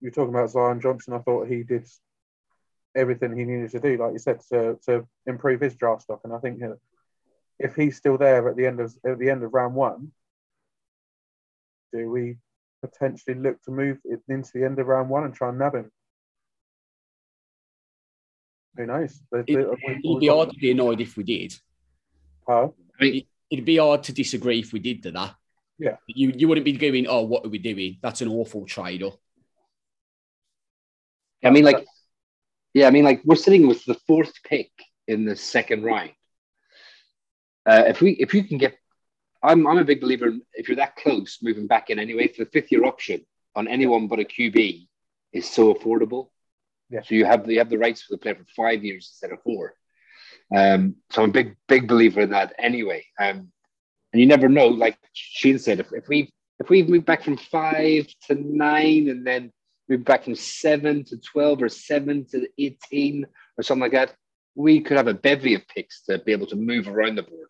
you 0.00 0.08
were 0.08 0.14
talking 0.14 0.34
about 0.34 0.50
Zion 0.50 0.80
Johnson. 0.80 1.14
I 1.14 1.18
thought 1.18 1.48
he 1.48 1.62
did 1.62 1.88
everything 2.94 3.36
he 3.36 3.44
needed 3.44 3.70
to 3.70 3.80
do, 3.80 3.96
like 3.96 4.12
you 4.12 4.18
said, 4.18 4.40
to 4.52 4.78
to 4.86 5.06
improve 5.26 5.60
his 5.60 5.74
draft 5.74 6.02
stock. 6.02 6.20
And 6.24 6.32
I 6.32 6.38
think 6.38 6.60
if 7.58 7.74
he's 7.74 7.96
still 7.96 8.18
there 8.18 8.48
at 8.48 8.56
the 8.56 8.66
end 8.66 8.80
of 8.80 8.94
at 9.06 9.18
the 9.18 9.30
end 9.30 9.42
of 9.42 9.54
round 9.54 9.74
one, 9.74 10.12
do 11.92 12.10
we 12.10 12.36
potentially 12.82 13.36
look 13.36 13.62
to 13.62 13.70
move 13.70 13.98
it 14.04 14.20
into 14.28 14.50
the 14.54 14.64
end 14.64 14.78
of 14.78 14.86
round 14.86 15.08
one 15.08 15.24
and 15.24 15.34
try 15.34 15.48
and 15.48 15.58
nab 15.58 15.74
him? 15.74 15.90
Who 18.76 18.86
knows? 18.86 19.20
It, 19.32 19.48
it'd 19.48 20.20
be 20.20 20.26
hard 20.26 20.50
to 20.50 20.58
be 20.58 20.72
annoyed 20.72 21.00
if 21.00 21.16
we 21.16 21.22
did. 21.22 21.54
Huh? 22.46 22.68
I 23.00 23.04
mean, 23.04 23.26
It'd 23.50 23.64
be 23.64 23.76
hard 23.76 24.02
to 24.04 24.12
disagree 24.12 24.58
if 24.58 24.72
we 24.72 24.80
did 24.80 25.02
do 25.02 25.12
that. 25.12 25.36
Yeah. 25.78 25.96
You 26.08 26.32
you 26.34 26.48
wouldn't 26.48 26.64
be 26.64 26.72
going, 26.72 27.06
oh, 27.06 27.22
what 27.22 27.44
are 27.44 27.48
we 27.48 27.58
doing? 27.58 27.98
That's 28.02 28.20
an 28.20 28.28
awful 28.28 28.66
trade. 28.66 29.02
Or 29.02 29.14
I 31.44 31.50
mean, 31.50 31.64
like, 31.64 31.84
yeah, 32.72 32.88
I 32.88 32.90
mean, 32.90 33.04
like, 33.04 33.20
we're 33.24 33.36
sitting 33.36 33.68
with 33.68 33.84
the 33.84 33.94
fourth 34.06 34.32
pick 34.42 34.70
in 35.06 35.24
the 35.24 35.36
second 35.36 35.84
round. 35.84 36.10
Uh, 37.66 37.84
if 37.86 38.00
we, 38.00 38.12
if 38.12 38.34
you 38.34 38.42
can 38.42 38.58
get, 38.58 38.76
I'm, 39.42 39.66
I'm 39.66 39.78
a 39.78 39.84
big 39.84 40.00
believer. 40.00 40.26
In, 40.26 40.42
if 40.54 40.68
you're 40.68 40.76
that 40.78 40.96
close, 40.96 41.38
moving 41.42 41.66
back 41.66 41.90
in 41.90 41.98
anyway, 41.98 42.28
for 42.28 42.44
the 42.44 42.50
fifth 42.50 42.72
year 42.72 42.84
option 42.84 43.24
on 43.54 43.68
anyone 43.68 44.08
but 44.08 44.20
a 44.20 44.24
QB 44.24 44.88
is 45.32 45.48
so 45.48 45.72
affordable. 45.72 46.30
Yeah. 46.90 47.02
So 47.02 47.14
you 47.14 47.24
have 47.24 47.48
you 47.48 47.58
have 47.58 47.70
the 47.70 47.78
rights 47.78 48.02
for 48.02 48.14
the 48.14 48.18
player 48.18 48.34
for 48.34 48.46
five 48.56 48.84
years 48.84 49.10
instead 49.12 49.32
of 49.32 49.42
four. 49.42 49.74
Um, 50.54 50.96
so 51.10 51.22
I'm 51.22 51.30
a 51.30 51.32
big 51.32 51.56
big 51.68 51.88
believer 51.88 52.20
in 52.20 52.30
that 52.30 52.54
anyway. 52.58 53.04
Um, 53.18 53.50
and 54.12 54.20
you 54.20 54.26
never 54.26 54.48
know, 54.48 54.68
like 54.68 54.96
Shane 55.12 55.58
said, 55.58 55.80
if, 55.80 55.92
if 55.92 56.08
we 56.08 56.30
if 56.60 56.68
we 56.70 56.82
move 56.84 57.04
back 57.04 57.22
from 57.24 57.36
five 57.36 58.06
to 58.28 58.34
nine 58.34 59.08
and 59.08 59.26
then 59.26 59.52
move 59.88 60.04
back 60.04 60.24
from 60.24 60.36
seven 60.36 61.04
to 61.04 61.16
twelve 61.18 61.62
or 61.62 61.68
seven 61.68 62.24
to 62.26 62.48
eighteen 62.58 63.26
or 63.58 63.62
something 63.62 63.82
like 63.82 63.92
that, 63.92 64.14
we 64.54 64.80
could 64.80 64.96
have 64.96 65.08
a 65.08 65.14
bevy 65.14 65.54
of 65.54 65.66
picks 65.68 66.04
to 66.04 66.18
be 66.18 66.32
able 66.32 66.46
to 66.46 66.56
move 66.56 66.88
around 66.88 67.16
the 67.16 67.22
board. 67.22 67.48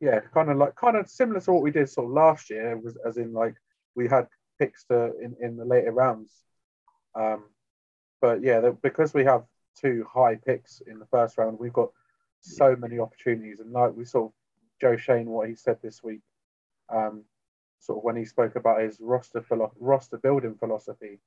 yeah, 0.00 0.20
kind 0.34 0.50
of 0.50 0.56
like 0.56 0.74
kind 0.76 0.96
of 0.96 1.08
similar 1.08 1.40
to 1.40 1.52
what 1.52 1.62
we 1.62 1.70
did 1.70 1.88
sort 1.88 2.06
of 2.06 2.12
last 2.12 2.50
year, 2.50 2.76
was 2.76 2.96
as 3.06 3.16
in 3.16 3.32
like 3.32 3.54
we 3.94 4.08
had 4.08 4.26
picks 4.58 4.84
to 4.84 5.12
in, 5.22 5.36
in 5.40 5.56
the 5.56 5.64
later 5.64 5.92
rounds. 5.92 6.32
Um, 7.14 7.44
but 8.20 8.42
yeah, 8.42 8.70
because 8.82 9.14
we 9.14 9.24
have 9.24 9.44
two 9.80 10.06
high 10.12 10.36
picks 10.36 10.82
in 10.86 10.98
the 10.98 11.06
first 11.06 11.38
round, 11.38 11.58
we've 11.58 11.72
got 11.72 11.90
so 12.40 12.76
many 12.76 12.98
opportunities. 12.98 13.60
And 13.60 13.72
like 13.72 13.94
we 13.94 14.04
saw 14.04 14.30
Joe 14.80 14.96
Schoen, 14.96 15.26
what 15.26 15.48
he 15.48 15.54
said 15.54 15.78
this 15.82 16.02
week, 16.02 16.20
um, 16.88 17.24
sort 17.80 17.98
of 17.98 18.04
when 18.04 18.16
he 18.16 18.24
spoke 18.24 18.56
about 18.56 18.80
his 18.80 18.98
roster 19.00 19.42
philo- 19.42 19.74
roster 19.78 20.18
building 20.18 20.54
philosophy, 20.58 21.18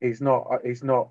he's 0.00 0.20
not 0.20 0.46
he's 0.64 0.82
not 0.82 1.08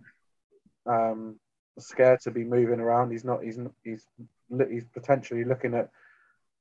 um, 0.86 1.40
scared 1.80 2.22
to 2.22 2.32
be 2.32 2.44
moving 2.44 2.80
around. 2.80 3.12
He's 3.12 3.26
not 3.26 3.44
he's 3.44 3.60
he's 3.84 4.06
he's 4.70 4.86
potentially 4.94 5.44
looking 5.44 5.74
at 5.74 5.90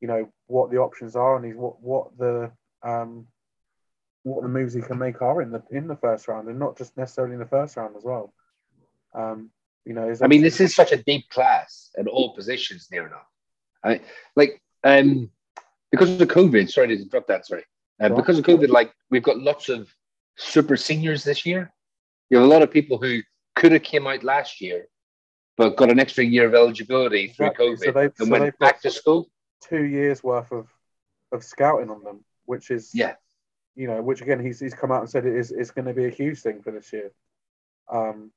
you 0.00 0.08
know 0.08 0.28
what 0.46 0.70
the 0.70 0.78
options 0.78 1.14
are 1.16 1.36
and 1.36 1.44
he's 1.44 1.54
what 1.54 1.80
what 1.80 2.16
the 2.18 2.50
um 2.82 3.26
what 4.24 4.42
the 4.42 4.48
moves 4.48 4.74
he 4.74 4.80
can 4.80 4.98
make 4.98 5.20
are 5.22 5.42
in 5.42 5.50
the 5.50 5.62
in 5.70 5.86
the 5.86 5.96
first 5.96 6.28
round 6.28 6.48
and 6.48 6.58
not 6.58 6.76
just 6.76 6.96
necessarily 6.96 7.34
in 7.34 7.40
the 7.40 7.46
first 7.46 7.76
round 7.76 7.96
as 7.96 8.04
well. 8.04 8.32
Um, 9.14 9.50
you 9.84 9.94
know, 9.94 10.14
I 10.22 10.26
mean, 10.28 10.42
this 10.42 10.60
is 10.60 10.74
such 10.74 10.92
a 10.92 10.96
deep 10.96 11.28
class 11.30 11.90
at 11.98 12.06
all 12.06 12.34
positions 12.34 12.88
near 12.90 13.06
enough. 13.06 13.26
I 13.84 14.00
like 14.36 14.60
um 14.84 15.30
because 15.90 16.20
of 16.20 16.28
COVID. 16.28 16.70
Sorry 16.70 16.88
to 16.88 17.02
interrupt 17.02 17.28
that. 17.28 17.46
Sorry, 17.46 17.64
uh, 18.00 18.08
because 18.10 18.38
of 18.38 18.44
COVID, 18.44 18.68
like 18.68 18.92
we've 19.10 19.22
got 19.22 19.38
lots 19.38 19.68
of 19.68 19.92
super 20.36 20.76
seniors 20.76 21.24
this 21.24 21.44
year. 21.44 21.72
You 22.30 22.38
have 22.38 22.46
a 22.46 22.50
lot 22.50 22.62
of 22.62 22.70
people 22.70 22.98
who 22.98 23.20
could 23.56 23.72
have 23.72 23.82
came 23.82 24.06
out 24.06 24.22
last 24.24 24.60
year, 24.60 24.86
but 25.56 25.76
got 25.76 25.90
an 25.90 25.98
extra 26.00 26.24
year 26.24 26.46
of 26.46 26.54
eligibility 26.54 27.28
through 27.28 27.50
COVID 27.50 27.78
So 27.84 27.92
they've- 27.92 28.12
and 28.18 28.26
so 28.28 28.30
went 28.30 28.58
back 28.58 28.80
to 28.82 28.90
school. 28.90 29.28
two 29.60 29.84
years 29.84 30.22
worth 30.22 30.50
of 30.52 30.68
of 31.32 31.42
scouting 31.42 31.90
on 31.90 32.04
them, 32.04 32.24
which 32.44 32.70
is 32.70 32.94
Yeah, 32.94 33.14
you 33.74 33.86
know, 33.88 34.00
which 34.02 34.20
again 34.22 34.38
he's 34.44 34.60
he's 34.60 34.74
come 34.74 34.92
out 34.92 35.00
and 35.00 35.10
said 35.10 35.26
it 35.26 35.34
is 35.34 35.50
it's 35.50 35.70
going 35.72 35.86
to 35.86 35.94
be 35.94 36.04
a 36.06 36.10
huge 36.10 36.40
thing 36.40 36.62
for 36.62 36.70
this 36.70 36.92
year. 36.92 37.10
Um, 37.90 38.32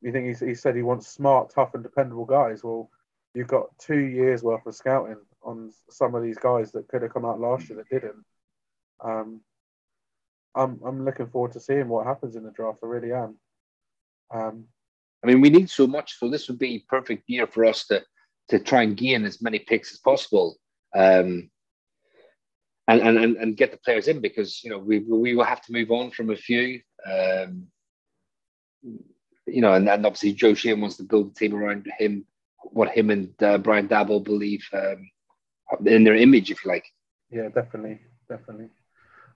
you 0.00 0.12
think 0.12 0.26
he's, 0.26 0.40
he 0.40 0.54
said 0.54 0.76
he 0.76 0.82
wants 0.82 1.08
smart, 1.08 1.50
tough, 1.50 1.74
and 1.74 1.82
dependable 1.82 2.24
guys. 2.24 2.62
Well, 2.62 2.90
you've 3.34 3.48
got 3.48 3.76
two 3.78 3.98
years 3.98 4.42
worth 4.42 4.66
of 4.66 4.74
scouting 4.74 5.16
on 5.42 5.72
some 5.90 6.14
of 6.14 6.22
these 6.22 6.38
guys 6.38 6.72
that 6.72 6.88
could 6.88 7.02
have 7.02 7.12
come 7.12 7.24
out 7.24 7.40
last 7.40 7.68
year 7.68 7.78
that 7.78 7.88
didn't. 7.88 8.24
Um, 9.02 9.40
I'm 10.54 10.80
I'm 10.84 11.04
looking 11.04 11.28
forward 11.28 11.52
to 11.52 11.60
seeing 11.60 11.88
what 11.88 12.06
happens 12.06 12.36
in 12.36 12.42
the 12.44 12.50
draft. 12.50 12.80
I 12.82 12.86
really 12.86 13.12
am. 13.12 13.38
Um, 14.32 14.64
I 15.22 15.26
mean, 15.26 15.40
we 15.40 15.50
need 15.50 15.70
so 15.70 15.86
much, 15.86 16.18
so 16.18 16.28
this 16.28 16.48
would 16.48 16.58
be 16.58 16.84
perfect 16.88 17.24
year 17.26 17.46
for 17.46 17.64
us 17.64 17.86
to 17.86 18.02
to 18.48 18.58
try 18.58 18.82
and 18.82 18.96
gain 18.96 19.24
as 19.24 19.42
many 19.42 19.58
picks 19.58 19.92
as 19.92 19.98
possible, 19.98 20.56
um, 20.96 21.50
and, 22.88 23.00
and 23.00 23.18
and 23.18 23.36
and 23.36 23.56
get 23.56 23.70
the 23.70 23.78
players 23.78 24.08
in 24.08 24.20
because 24.20 24.62
you 24.64 24.70
know 24.70 24.78
we 24.78 25.00
we 25.00 25.34
will 25.34 25.44
have 25.44 25.62
to 25.62 25.72
move 25.72 25.90
on 25.90 26.10
from 26.10 26.30
a 26.30 26.36
few, 26.36 26.80
um, 27.06 27.66
you 29.52 29.60
know, 29.60 29.74
and, 29.74 29.88
and 29.88 30.06
obviously 30.06 30.32
Joe 30.32 30.54
Schoen 30.54 30.80
wants 30.80 30.96
to 30.96 31.02
build 31.02 31.34
the 31.34 31.38
team 31.38 31.54
around 31.54 31.90
him, 31.98 32.24
what 32.62 32.90
him 32.90 33.10
and 33.10 33.42
uh, 33.42 33.58
Brian 33.58 33.88
Daboll 33.88 34.22
believe 34.22 34.66
um, 34.72 35.10
in 35.84 36.04
their 36.04 36.16
image, 36.16 36.50
if 36.50 36.64
you 36.64 36.70
like. 36.70 36.86
Yeah, 37.30 37.48
definitely, 37.48 38.00
definitely. 38.28 38.68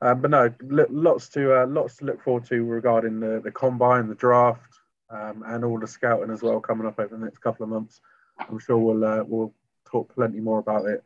Um, 0.01 0.21
but 0.21 0.31
no, 0.31 0.53
lots 0.61 1.29
to 1.31 1.63
uh, 1.63 1.67
lots 1.67 1.97
to 1.99 2.07
look 2.07 2.23
forward 2.25 2.45
to 2.47 2.65
regarding 2.65 3.21
the 3.21 3.41
the 3.43 3.53
combine, 3.53 4.09
the 4.09 4.17
draft, 4.17 4.75
um, 5.11 5.45
and 5.47 5.65
all 5.65 5.79
the 5.79 5.87
scouting 5.87 6.31
as 6.31 6.43
well 6.43 6.61
coming 6.61 6.87
up 6.87 6.99
over 6.99 7.17
the 7.17 7.25
next 7.25 7.39
couple 7.39 7.63
of 7.65 7.71
months. 7.71 8.01
I'm 8.39 8.59
sure 8.59 8.79
we'll 8.79 9.05
uh, 9.05 9.23
we'll 9.25 9.55
talk 9.85 10.13
plenty 10.15 10.41
more 10.41 10.59
about 10.59 10.87
it 10.87 11.05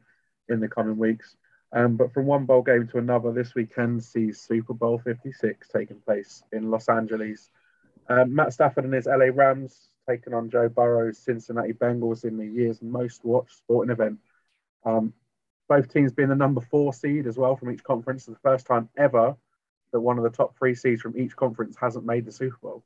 in 0.48 0.60
the 0.60 0.68
coming 0.68 0.96
weeks. 0.96 1.36
Um, 1.72 1.96
but 1.96 2.14
from 2.14 2.26
one 2.26 2.46
bowl 2.46 2.62
game 2.62 2.88
to 2.88 2.98
another, 2.98 3.32
this 3.32 3.54
weekend 3.54 4.02
sees 4.02 4.40
Super 4.40 4.72
Bowl 4.72 4.98
56 4.98 5.68
taking 5.68 6.00
place 6.00 6.42
in 6.52 6.70
Los 6.70 6.88
Angeles. 6.88 7.50
Um, 8.08 8.34
Matt 8.34 8.52
Stafford 8.52 8.84
and 8.84 8.94
his 8.94 9.06
LA 9.06 9.30
Rams 9.32 9.88
taking 10.08 10.34
on 10.34 10.50
Joe 10.50 10.68
Burrow's 10.68 11.18
Cincinnati 11.18 11.72
Bengals 11.72 12.24
in 12.24 12.36
the 12.36 12.46
year's 12.46 12.80
most 12.80 13.24
watched 13.24 13.56
sporting 13.56 13.90
event. 13.92 14.18
Um, 14.84 15.12
both 15.68 15.92
teams 15.92 16.12
being 16.12 16.28
the 16.28 16.36
number 16.36 16.60
four 16.60 16.92
seed 16.92 17.26
as 17.26 17.36
well 17.36 17.56
from 17.56 17.72
each 17.72 17.82
conference. 17.82 18.28
It's 18.28 18.36
the 18.36 18.48
first 18.48 18.66
time 18.66 18.88
ever 18.96 19.36
that 19.92 20.00
one 20.00 20.18
of 20.18 20.24
the 20.24 20.30
top 20.30 20.56
three 20.56 20.74
seeds 20.74 21.02
from 21.02 21.18
each 21.18 21.34
conference 21.34 21.76
hasn't 21.80 22.06
made 22.06 22.24
the 22.24 22.32
Super 22.32 22.56
Bowl. 22.62 22.84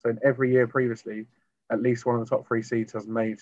So 0.00 0.10
in 0.10 0.18
every 0.24 0.52
year 0.52 0.66
previously, 0.66 1.26
at 1.70 1.82
least 1.82 2.06
one 2.06 2.18
of 2.18 2.26
the 2.26 2.34
top 2.34 2.46
three 2.46 2.62
seeds 2.62 2.92
has 2.92 3.06
made 3.06 3.40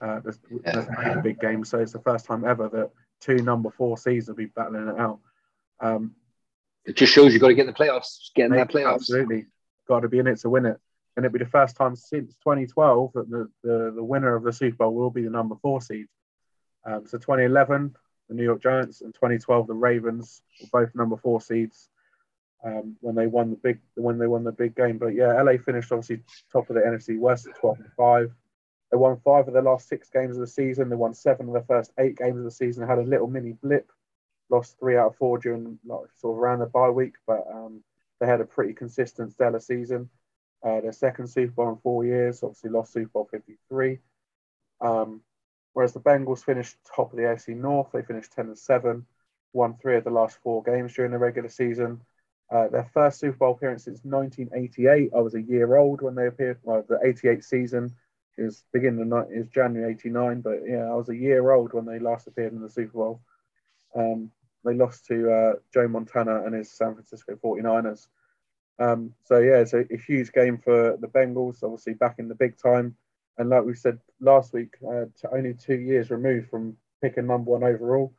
uh, 0.00 0.20
made 0.54 0.64
a 0.64 1.20
big 1.22 1.40
game. 1.40 1.64
So 1.64 1.78
it's 1.78 1.92
the 1.92 1.98
first 2.00 2.24
time 2.24 2.44
ever 2.44 2.68
that 2.70 2.90
two 3.20 3.36
number 3.36 3.70
four 3.70 3.98
seeds 3.98 4.28
will 4.28 4.34
be 4.34 4.46
battling 4.46 4.88
it 4.88 4.98
out. 4.98 5.18
Um, 5.80 6.14
It 6.84 6.96
just 6.96 7.12
shows 7.12 7.32
you've 7.32 7.42
got 7.42 7.48
to 7.48 7.54
get 7.54 7.66
in 7.66 7.66
the 7.66 7.72
playoffs, 7.72 8.32
get 8.34 8.46
in 8.46 8.52
that 8.52 8.70
playoffs. 8.70 8.94
Absolutely, 8.94 9.46
got 9.90 10.00
to 10.00 10.08
be 10.08 10.20
in 10.20 10.28
it 10.28 10.38
to 10.38 10.48
win 10.48 10.66
it. 10.66 10.78
And 11.16 11.26
it'll 11.26 11.32
be 11.32 11.44
the 11.44 11.50
first 11.50 11.76
time 11.76 11.96
since 11.96 12.36
2012 12.44 13.12
that 13.14 13.28
the, 13.28 13.50
the, 13.64 13.92
the 13.96 14.04
winner 14.04 14.36
of 14.36 14.44
the 14.44 14.52
Super 14.52 14.76
Bowl 14.76 14.94
will 14.94 15.10
be 15.10 15.24
the 15.24 15.30
number 15.30 15.56
four 15.60 15.80
seed. 15.82 16.06
Um, 16.86 17.06
so 17.06 17.18
2011, 17.18 17.94
the 18.28 18.34
New 18.34 18.44
York 18.44 18.62
Giants, 18.62 19.00
and 19.02 19.12
2012, 19.12 19.66
the 19.66 19.74
Ravens 19.74 20.42
were 20.60 20.84
both 20.84 20.94
number 20.94 21.16
four 21.16 21.40
seeds 21.40 21.88
um, 22.64 22.96
when 23.00 23.16
they 23.16 23.26
won 23.26 23.50
the 23.50 23.56
big 23.56 23.80
when 23.96 24.18
they 24.18 24.28
won 24.28 24.44
the 24.44 24.52
big 24.52 24.76
game. 24.76 24.98
But 24.98 25.14
yeah, 25.14 25.42
LA 25.42 25.54
finished 25.64 25.90
obviously 25.90 26.20
top 26.52 26.70
of 26.70 26.76
the 26.76 26.82
NFC 26.82 27.18
West 27.18 27.48
at 27.48 27.56
12 27.56 27.78
and 27.80 27.92
five. 27.96 28.32
They 28.90 28.96
won 28.96 29.20
five 29.24 29.48
of 29.48 29.54
their 29.54 29.62
last 29.62 29.88
six 29.88 30.08
games 30.10 30.36
of 30.36 30.40
the 30.40 30.46
season. 30.46 30.88
They 30.88 30.96
won 30.96 31.14
seven 31.14 31.48
of 31.48 31.54
the 31.54 31.66
first 31.66 31.92
eight 31.98 32.16
games 32.16 32.38
of 32.38 32.44
the 32.44 32.50
season. 32.50 32.86
Had 32.86 32.98
a 32.98 33.02
little 33.02 33.26
mini 33.26 33.52
blip, 33.52 33.90
lost 34.48 34.78
three 34.78 34.96
out 34.96 35.08
of 35.08 35.16
four 35.16 35.38
during 35.38 35.78
like, 35.84 36.08
sort 36.16 36.36
of 36.36 36.42
around 36.42 36.60
the 36.60 36.66
bye 36.66 36.90
week, 36.90 37.14
but 37.26 37.44
um, 37.52 37.82
they 38.20 38.26
had 38.26 38.40
a 38.40 38.44
pretty 38.44 38.74
consistent 38.74 39.32
stellar 39.32 39.60
season. 39.60 40.10
Uh, 40.62 40.80
their 40.80 40.92
second 40.92 41.26
Super 41.28 41.52
Bowl 41.52 41.70
in 41.70 41.76
four 41.78 42.04
years, 42.04 42.42
obviously 42.42 42.70
lost 42.70 42.92
Super 42.92 43.10
Bowl 43.10 43.28
53. 43.30 43.98
Um, 44.80 45.22
Whereas 45.72 45.92
the 45.92 46.00
Bengals 46.00 46.44
finished 46.44 46.76
top 46.84 47.12
of 47.12 47.16
the 47.16 47.24
AFC 47.24 47.56
North, 47.56 47.92
they 47.92 48.02
finished 48.02 48.32
10 48.32 48.46
and 48.46 48.58
7, 48.58 49.06
won 49.52 49.76
three 49.80 49.96
of 49.96 50.04
the 50.04 50.10
last 50.10 50.38
four 50.42 50.62
games 50.62 50.94
during 50.94 51.12
the 51.12 51.18
regular 51.18 51.48
season. 51.48 52.00
Uh, 52.50 52.68
their 52.68 52.90
first 52.92 53.20
Super 53.20 53.36
Bowl 53.36 53.52
appearance 53.52 53.84
since 53.84 54.00
1988. 54.02 55.12
I 55.14 55.20
was 55.20 55.34
a 55.34 55.42
year 55.42 55.76
old 55.76 56.02
when 56.02 56.16
they 56.16 56.26
appeared. 56.26 56.58
Well, 56.64 56.84
the 56.88 56.98
88 57.02 57.44
season 57.44 57.94
is 58.36 58.64
beginning 58.72 59.12
of 59.12 59.30
is 59.30 59.48
January 59.48 59.92
89, 59.92 60.40
but 60.40 60.58
yeah, 60.66 60.90
I 60.90 60.94
was 60.94 61.08
a 61.08 61.16
year 61.16 61.52
old 61.52 61.72
when 61.72 61.84
they 61.84 62.00
last 62.00 62.26
appeared 62.26 62.52
in 62.52 62.60
the 62.60 62.68
Super 62.68 62.98
Bowl. 62.98 63.20
Um, 63.94 64.32
they 64.64 64.74
lost 64.74 65.06
to 65.06 65.30
uh, 65.32 65.52
Joe 65.72 65.88
Montana 65.88 66.44
and 66.44 66.54
his 66.54 66.70
San 66.70 66.94
Francisco 66.94 67.38
49ers. 67.42 68.08
Um, 68.78 69.14
so 69.24 69.38
yeah, 69.38 69.58
it's 69.58 69.74
a, 69.74 69.84
a, 69.92 69.96
huge 69.98 70.32
game 70.32 70.56
for 70.56 70.96
the 70.98 71.06
Bengals, 71.06 71.62
obviously 71.62 71.92
back 71.92 72.16
in 72.18 72.28
the 72.28 72.34
big 72.34 72.56
time. 72.56 72.96
And 73.36 73.50
like 73.50 73.64
we 73.64 73.74
said 73.74 73.98
last 74.20 74.54
week, 74.54 74.74
uh, 74.86 75.04
only 75.30 75.54
two 75.54 75.78
years 75.78 76.10
removed 76.10 76.48
from 76.48 76.76
picking 77.02 77.26
number 77.26 77.50
one 77.50 77.62
overall. 77.62 78.14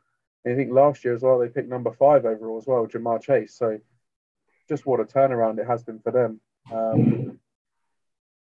And 0.45 0.53
I 0.53 0.57
think 0.57 0.71
last 0.71 1.03
year 1.03 1.15
as 1.15 1.23
well, 1.23 1.39
they 1.39 1.47
picked 1.47 1.69
number 1.69 1.91
five 1.91 2.25
overall 2.25 2.57
as 2.57 2.67
well, 2.67 2.85
Ja'Marr 2.85 3.21
Chase. 3.21 3.55
So 3.55 3.79
just 4.69 4.85
what 4.85 4.99
a 4.99 5.03
turnaround 5.03 5.59
it 5.59 5.67
has 5.67 5.83
been 5.83 5.99
for 5.99 6.11
them. 6.11 6.39
Um, 6.71 7.39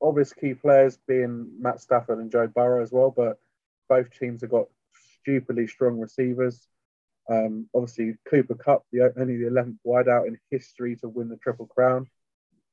obvious 0.01 0.33
key 0.33 0.53
players 0.53 0.97
being 1.07 1.51
Matt 1.59 1.81
Stafford 1.81 2.19
and 2.19 2.31
Joe 2.31 2.47
Burrow 2.47 2.81
as 2.81 2.91
well, 2.91 3.13
but 3.15 3.39
both 3.87 4.09
teams 4.17 4.41
have 4.41 4.51
got 4.51 4.67
stupidly 5.21 5.67
strong 5.67 5.99
receivers. 5.99 6.67
Um, 7.29 7.67
obviously, 7.75 8.15
Cooper 8.27 8.55
Kupp, 8.55 8.83
the 8.91 9.13
only 9.17 9.37
the 9.37 9.49
11th 9.49 9.77
wideout 9.85 10.27
in 10.27 10.37
history 10.49 10.95
to 10.97 11.07
win 11.07 11.29
the 11.29 11.37
Triple 11.37 11.67
Crown. 11.67 12.07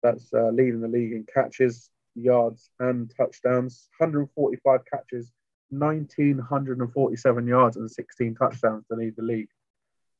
That's 0.02 0.32
uh, 0.32 0.48
leading 0.48 0.80
the 0.80 0.88
league 0.88 1.12
in 1.12 1.26
catches, 1.32 1.90
yards, 2.14 2.70
and 2.80 3.12
touchdowns. 3.16 3.88
145 3.98 4.80
catches, 4.90 5.30
1,947 5.70 7.46
yards, 7.46 7.76
and 7.76 7.90
16 7.90 8.34
touchdowns 8.34 8.84
to 8.86 8.96
lead 8.96 9.14
the 9.16 9.22
league. 9.22 9.48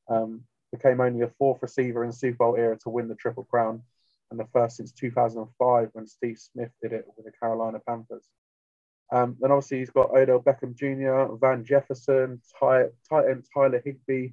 Um, 0.08 0.42
became 0.70 1.00
only 1.00 1.20
the 1.20 1.32
fourth 1.38 1.62
receiver 1.62 2.04
in 2.04 2.12
Super 2.12 2.36
Bowl 2.36 2.56
era 2.56 2.76
to 2.82 2.90
win 2.90 3.08
the 3.08 3.14
Triple 3.14 3.44
Crown, 3.44 3.82
and 4.30 4.38
the 4.38 4.48
first 4.52 4.76
since 4.76 4.92
2005 4.92 5.90
when 5.92 6.06
Steve 6.06 6.38
Smith 6.38 6.70
did 6.82 6.92
it 6.92 7.06
with 7.16 7.24
the 7.24 7.32
Carolina 7.32 7.80
Panthers. 7.86 8.28
Um, 9.12 9.36
then 9.40 9.52
obviously 9.52 9.78
he's 9.78 9.90
got 9.90 10.10
Odell 10.10 10.42
Beckham 10.42 10.74
Jr., 10.74 11.36
Van 11.36 11.64
Jefferson, 11.64 12.40
tight, 12.58 12.90
end 13.12 13.44
Tyler 13.54 13.80
Higbee 13.84 14.32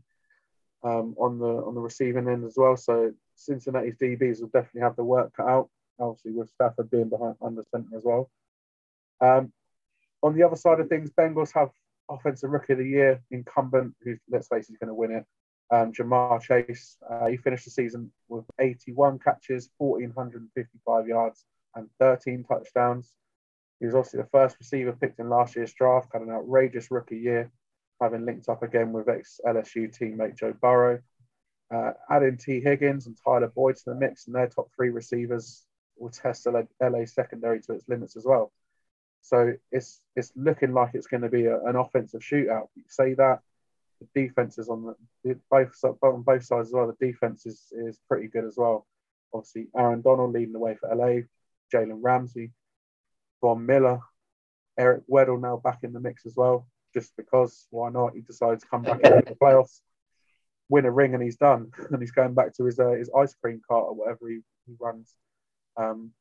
um, 0.84 1.16
on 1.20 1.38
the 1.40 1.46
on 1.46 1.76
the 1.76 1.82
receiving 1.82 2.28
end 2.28 2.44
as 2.44 2.56
well. 2.58 2.76
So 2.76 3.14
Cincinnati's 3.36 3.98
DBs 3.98 4.42
will 4.42 4.48
definitely 4.48 4.82
have 4.82 4.96
the 4.96 5.04
work 5.04 5.34
cut 5.36 5.48
out. 5.48 5.70
Obviously 6.00 6.32
with 6.32 6.50
Stafford 6.50 6.90
being 6.90 7.10
behind 7.10 7.36
under 7.42 7.64
center 7.72 7.96
as 7.96 8.04
well. 8.04 8.32
Um, 9.22 9.54
on 10.24 10.36
the 10.36 10.44
other 10.44 10.56
side 10.56 10.80
of 10.80 10.90
things, 10.90 11.12
Bengals 11.12 11.54
have 11.54 11.70
offensive 12.10 12.50
rookie 12.50 12.74
of 12.74 12.80
the 12.80 12.88
year 12.88 13.22
incumbent, 13.32 13.94
who 14.04 14.18
let's 14.30 14.48
face 14.48 14.70
it, 14.70 14.74
is 14.74 14.78
going 14.78 14.88
to 14.88 14.94
win 14.94 15.12
it. 15.12 15.26
Um, 15.72 15.92
Ja'Marr 15.92 16.42
Chase. 16.42 16.98
Uh, 17.08 17.28
he 17.28 17.38
finished 17.38 17.66
the 17.66 17.72
season 17.72 18.12
with 18.28 18.46
81 18.60 19.20
catches, 19.20 19.70
1,455 19.78 21.08
yards, 21.08 21.46
and 21.76 21.90
13 22.00 22.44
touchdowns. 22.44 23.14
He 23.84 23.88
was 23.88 23.96
also 23.96 24.16
the 24.16 24.30
first 24.32 24.56
receiver 24.60 24.94
picked 24.94 25.20
in 25.20 25.28
last 25.28 25.58
year's 25.58 25.74
draft, 25.74 26.14
had 26.14 26.22
an 26.22 26.32
outrageous 26.32 26.90
rookie 26.90 27.18
year, 27.18 27.52
having 28.00 28.26
linked 28.26 28.48
up 28.48 28.64
again 28.64 28.94
with 28.94 29.10
ex 29.10 29.42
LSU 29.46 29.94
teammate 29.94 30.38
Joe 30.38 30.54
Burrow. 30.54 31.02
Uh, 31.70 31.92
adding 32.10 32.38
Tee 32.38 32.62
Higgins 32.62 33.08
and 33.08 33.18
Tyler 33.22 33.52
Boyd 33.54 33.76
to 33.76 33.84
the 33.88 33.96
mix, 33.96 34.26
and 34.26 34.36
their 34.38 34.48
top 34.48 34.70
three 34.74 34.90
receivers 34.90 35.66
will 35.98 36.12
test 36.12 36.46
the 36.46 36.66
LA 36.82 37.04
secondary 37.04 37.60
to 37.60 37.74
its 37.74 37.90
limits 37.90 38.16
as 38.16 38.24
well. 38.24 38.54
So 39.20 39.52
it's 39.70 40.00
it's 40.16 40.32
looking 40.38 40.74
like 40.74 40.92
it's 40.94 41.08
going 41.08 41.24
to 41.24 41.30
be 41.30 41.48
a, 41.48 41.62
an 41.66 41.76
offensive 41.76 42.22
shootout. 42.22 42.70
You 42.76 42.84
say 42.88 43.16
that 43.16 43.42
the 44.00 44.08
defense 44.16 44.58
is 44.58 44.70
on 44.70 44.96
the 45.26 45.38
both 45.52 45.78
on 46.02 46.22
both 46.22 46.46
sides 46.46 46.70
as 46.70 46.74
well. 46.74 46.88
The 46.88 47.06
defense 47.06 47.46
is 47.46 47.62
is 47.74 48.00
pretty 48.08 48.30
good 48.30 48.46
as 48.46 48.56
well. 48.56 48.88
Obviously, 49.34 49.68
Aaron 49.76 50.02
Donald 50.02 50.32
leading 50.32 50.54
the 50.54 50.60
way 50.60 50.76
for 50.76 50.88
LA, 50.96 51.24
Jalen 51.74 52.00
Ramsey, 52.02 52.54
Von 53.44 53.66
Miller, 53.66 54.00
Eric 54.80 55.04
Weddle 55.12 55.40
now 55.40 55.58
back 55.58 55.80
in 55.84 55.92
the 55.92 56.00
mix 56.00 56.26
as 56.26 56.34
well, 56.38 56.66
just 56.94 57.12
because 57.18 57.68
why 57.72 57.90
not? 57.90 58.14
He 58.16 58.22
decides 58.22 58.64
to 58.64 58.70
come 58.70 58.84
back 58.84 59.02
into 59.02 59.22
the 59.28 59.36
playoffs, 59.36 59.82
win 60.70 60.86
a 60.86 60.92
ring, 60.92 61.14
and 61.14 61.22
he's 61.22 61.36
done. 61.36 61.72
And 61.92 62.02
he's 62.02 62.12
going 62.12 62.34
back 62.34 62.56
to 62.56 62.64
his 62.64 62.80
uh, 62.80 62.92
his 62.92 63.12
ice 63.16 63.36
cream 63.36 63.62
cart 63.68 63.86
or 63.90 63.96
whatever 63.96 64.30
he, 64.30 64.40
he 64.66 64.74
runs. 64.80 65.14
Um, 65.76 66.12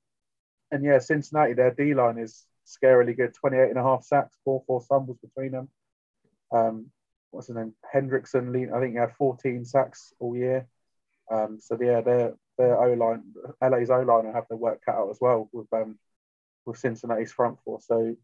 and 0.72 0.84
yeah, 0.84 0.98
Cincinnati, 0.98 1.52
their 1.52 1.70
D 1.70 1.94
line 1.94 2.18
is 2.18 2.44
scarily 2.66 3.16
good 3.16 3.34
28 3.34 3.68
and 3.70 3.78
a 3.78 3.82
half 3.82 4.02
sacks, 4.02 4.36
four 4.44 4.64
forced 4.66 4.88
fumbles 4.88 5.18
between 5.18 5.52
them. 5.52 5.68
Um, 6.50 6.86
what's 7.30 7.46
his 7.46 7.56
name? 7.56 7.74
Hendrickson, 7.94 8.74
I 8.74 8.80
think 8.80 8.94
he 8.94 8.98
had 8.98 9.14
14 9.16 9.64
sacks 9.64 10.12
all 10.18 10.36
year. 10.36 10.66
Um, 11.30 11.60
so 11.60 11.78
yeah, 11.80 12.00
their 12.00 12.34
their 12.58 12.82
O 12.82 12.94
line, 12.94 13.22
LA's 13.62 13.90
O 13.90 14.00
line 14.00 14.32
have 14.32 14.48
to 14.48 14.56
work 14.56 14.80
cut 14.84 14.96
out 14.96 15.10
as 15.10 15.18
well 15.20 15.48
with 15.52 15.72
um, 15.72 15.98
with 16.66 16.78
Cincinnati's 16.78 17.32
front 17.32 17.58
four. 17.64 17.80
So, 17.80 18.16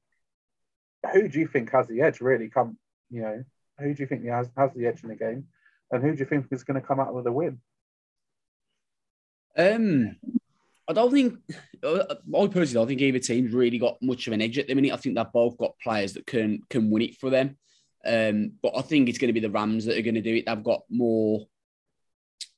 who 1.12 1.28
do 1.28 1.40
you 1.40 1.46
think 1.46 1.70
has 1.70 1.86
the 1.86 2.00
edge? 2.02 2.20
Really, 2.20 2.48
come 2.48 2.78
you 3.10 3.22
know, 3.22 3.44
who 3.78 3.94
do 3.94 4.02
you 4.02 4.06
think 4.06 4.24
has 4.26 4.50
has 4.56 4.70
the 4.74 4.86
edge 4.86 5.02
in 5.02 5.08
the 5.08 5.16
game, 5.16 5.46
and 5.90 6.02
who 6.02 6.12
do 6.12 6.18
you 6.18 6.26
think 6.26 6.46
is 6.50 6.64
going 6.64 6.80
to 6.80 6.86
come 6.86 7.00
out 7.00 7.14
with 7.14 7.26
a 7.26 7.32
win? 7.32 7.60
Um, 9.56 10.16
I 10.88 10.92
don't 10.92 11.12
think 11.12 11.38
I 11.84 12.16
personally 12.30 12.72
don't 12.72 12.86
think 12.86 13.00
either 13.00 13.18
team's 13.18 13.52
really 13.52 13.78
got 13.78 14.00
much 14.00 14.26
of 14.26 14.32
an 14.32 14.42
edge 14.42 14.58
at 14.58 14.68
the 14.68 14.74
minute. 14.74 14.92
I 14.92 14.96
think 14.96 15.16
they've 15.16 15.32
both 15.32 15.58
got 15.58 15.78
players 15.82 16.14
that 16.14 16.26
can 16.26 16.62
can 16.70 16.90
win 16.90 17.02
it 17.02 17.16
for 17.16 17.30
them. 17.30 17.56
Um, 18.06 18.52
but 18.62 18.72
I 18.76 18.82
think 18.82 19.08
it's 19.08 19.18
going 19.18 19.28
to 19.28 19.38
be 19.38 19.40
the 19.40 19.50
Rams 19.50 19.84
that 19.84 19.98
are 19.98 20.02
going 20.02 20.14
to 20.14 20.22
do 20.22 20.36
it. 20.36 20.46
They've 20.46 20.62
got 20.62 20.82
more 20.88 21.46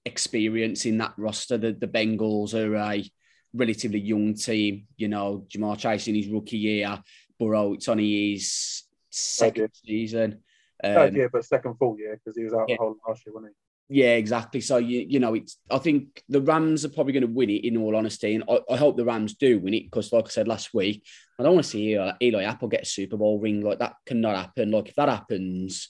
experience 0.05 0.87
in 0.87 0.99
that 0.99 1.15
roster. 1.17 1.59
The 1.59 1.73
the 1.73 1.89
Bengals 1.89 2.55
are 2.55 2.77
a 2.77 3.11
relatively 3.55 4.01
young 4.01 4.35
team. 4.35 4.87
You 4.97 5.09
know, 5.09 5.47
Ja'Marr 5.49 5.79
Chase 5.79 6.09
in 6.09 6.15
his 6.15 6.29
rookie 6.29 6.59
year, 6.59 7.03
Burrow, 7.39 7.75
it's 7.75 7.89
only 7.89 8.35
his 8.35 8.85
second 9.11 9.71
season. 9.85 10.43
Um, 10.83 11.15
year, 11.15 11.29
but 11.29 11.45
second 11.45 11.77
full 11.79 11.99
year 11.99 12.19
because 12.19 12.37
he 12.37 12.45
was 12.45 12.55
out 12.55 12.69
yeah. 12.69 12.77
the 12.77 12.83
whole 12.83 12.97
last 13.07 13.27
year, 13.27 13.35
wasn't 13.35 13.53
he? 13.53 13.57
Yeah, 13.93 14.15
exactly. 14.15 14.61
So 14.61 14.77
you 14.77 15.05
you 15.09 15.19
know, 15.19 15.35
it's 15.35 15.59
I 15.69 15.79
think 15.79 16.23
the 16.29 16.41
Rams 16.41 16.85
are 16.85 16.91
probably 16.91 17.13
going 17.13 17.27
to 17.27 17.35
win 17.35 17.51
it 17.51 17.65
in 17.65 17.77
all 17.77 17.97
honesty, 17.97 18.37
and 18.37 18.45
I, 18.49 18.61
I 18.71 18.77
hope 18.77 18.97
the 18.97 19.05
Rams 19.05 19.35
do 19.35 19.59
win 19.59 19.75
it 19.75 19.85
because, 19.85 20.13
like 20.13 20.27
I 20.27 20.31
said 20.31 20.47
last 20.47 20.73
week, 20.73 21.05
I 21.39 21.43
don't 21.43 21.55
want 21.55 21.65
to 21.65 21.71
see 21.71 21.95
Eli, 21.95 22.13
Eli 22.23 22.45
Apple 22.45 22.69
get 22.69 22.83
a 22.83 22.87
Super 22.87 23.17
Bowl 23.17 23.41
ring 23.41 23.63
like 23.63 23.81
that. 23.81 23.97
Cannot 24.07 24.37
happen. 24.37 24.71
Like 24.71 24.89
if 24.89 24.95
that 24.95 25.09
happens, 25.09 25.89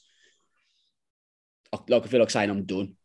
like 1.88 2.04
I 2.04 2.06
feel 2.06 2.20
like 2.20 2.30
saying 2.30 2.48
I'm 2.48 2.64
done. 2.64 2.96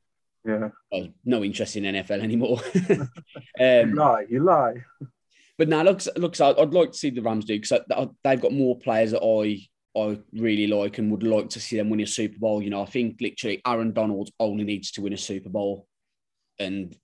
Yeah. 0.46 0.70
Oh, 0.94 1.08
no 1.24 1.44
interest 1.44 1.76
in 1.76 1.84
NFL 1.84 2.22
anymore. 2.22 2.60
um, 2.90 3.90
you 3.90 3.96
lie, 3.96 4.26
you 4.30 4.44
lie. 4.44 4.84
But 5.58 5.70
now, 5.70 5.84
looks 5.84 6.08
looks. 6.18 6.42
I'd 6.42 6.74
like 6.74 6.92
to 6.92 6.98
see 6.98 7.10
the 7.10 7.22
Rams 7.22 7.46
do 7.46 7.60
because 7.60 7.80
they've 8.24 8.42
got 8.42 8.52
more 8.52 8.78
players 8.78 9.12
that 9.12 9.24
I 9.24 9.68
I 9.98 10.20
really 10.34 10.68
like 10.68 10.98
and 10.98 11.10
would 11.12 11.24
like 11.24 11.50
to 11.52 11.60
see 11.60 11.78
them 11.78 11.90
win 11.90 12.02
a 12.02 12.08
Super 12.08 12.38
Bowl. 12.38 12.62
You 12.62 12.70
know, 12.70 12.82
I 12.82 12.86
think 12.86 13.22
literally 13.22 13.62
Aaron 13.66 13.94
Donald 13.94 14.30
only 14.40 14.66
needs 14.66 14.92
to 14.92 15.02
win 15.02 15.14
a 15.14 15.18
Super 15.18 15.50
Bowl, 15.50 15.88
and 16.60 16.96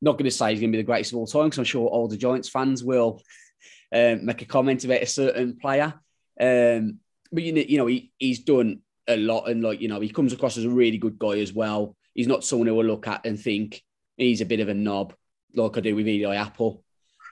not 0.00 0.12
going 0.12 0.24
to 0.24 0.30
say 0.30 0.50
he's 0.50 0.60
going 0.60 0.72
to 0.72 0.76
be 0.76 0.82
the 0.82 0.86
greatest 0.86 1.12
of 1.12 1.18
all 1.18 1.26
time 1.26 1.44
because 1.44 1.58
I'm 1.58 1.64
sure 1.64 1.86
all 1.86 2.08
the 2.08 2.16
Giants 2.16 2.48
fans 2.48 2.82
will 2.82 3.22
um, 3.94 4.24
make 4.24 4.42
a 4.42 4.46
comment 4.46 4.84
about 4.84 5.02
a 5.02 5.06
certain 5.06 5.58
player. 5.58 5.94
Um, 6.40 6.98
but 7.30 7.42
you 7.42 7.52
know, 7.52 7.60
you 7.60 7.78
know, 7.78 7.86
he, 7.86 8.10
he's 8.18 8.40
done 8.40 8.80
a 9.06 9.18
lot, 9.18 9.50
and 9.50 9.62
like 9.62 9.82
you 9.82 9.88
know, 9.88 10.00
he 10.00 10.08
comes 10.08 10.32
across 10.32 10.56
as 10.56 10.64
a 10.64 10.70
really 10.70 10.96
good 10.96 11.18
guy 11.18 11.38
as 11.38 11.52
well 11.52 11.96
he's 12.14 12.26
not 12.26 12.44
someone 12.44 12.68
who 12.68 12.74
will 12.74 12.84
look 12.84 13.06
at 13.06 13.26
and 13.26 13.38
think 13.38 13.82
he's 14.16 14.40
a 14.40 14.46
bit 14.46 14.60
of 14.60 14.68
a 14.68 14.74
knob, 14.74 15.14
like 15.54 15.76
I 15.76 15.80
do 15.80 15.96
with 15.96 16.08
Eli 16.08 16.36
Apple. 16.36 16.84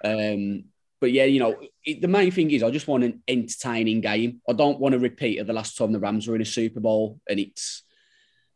Um, 0.04 0.64
but 1.00 1.12
yeah, 1.12 1.24
you 1.24 1.40
know, 1.40 1.56
it, 1.84 2.02
the 2.02 2.08
main 2.08 2.30
thing 2.30 2.50
is 2.50 2.62
I 2.62 2.70
just 2.70 2.88
want 2.88 3.04
an 3.04 3.22
entertaining 3.26 4.00
game. 4.00 4.40
I 4.48 4.52
don't 4.52 4.78
want 4.78 4.92
to 4.92 4.98
repeat 4.98 5.38
of 5.38 5.46
the 5.46 5.52
last 5.52 5.76
time 5.76 5.92
the 5.92 6.00
Rams 6.00 6.28
were 6.28 6.36
in 6.36 6.42
a 6.42 6.46
Super 6.46 6.80
Bowl 6.80 7.20
and 7.28 7.40
it's 7.40 7.82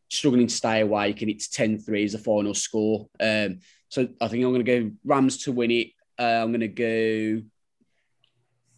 struggling 0.09 0.47
to 0.47 0.53
stay 0.53 0.81
awake 0.81 1.21
and 1.21 1.31
it's 1.31 1.47
10-3 1.47 2.03
is 2.03 2.11
the 2.11 2.19
final 2.19 2.53
score. 2.53 3.07
Um, 3.19 3.59
so 3.89 4.07
I 4.21 4.27
think 4.27 4.43
I'm 4.43 4.53
going 4.53 4.65
to 4.65 4.79
go 4.81 4.91
Rams 5.03 5.37
to 5.43 5.51
win 5.51 5.71
it. 5.71 5.87
Uh, 6.19 6.43
I'm 6.43 6.51
going 6.51 6.61
to 6.61 6.67
go 6.67 7.43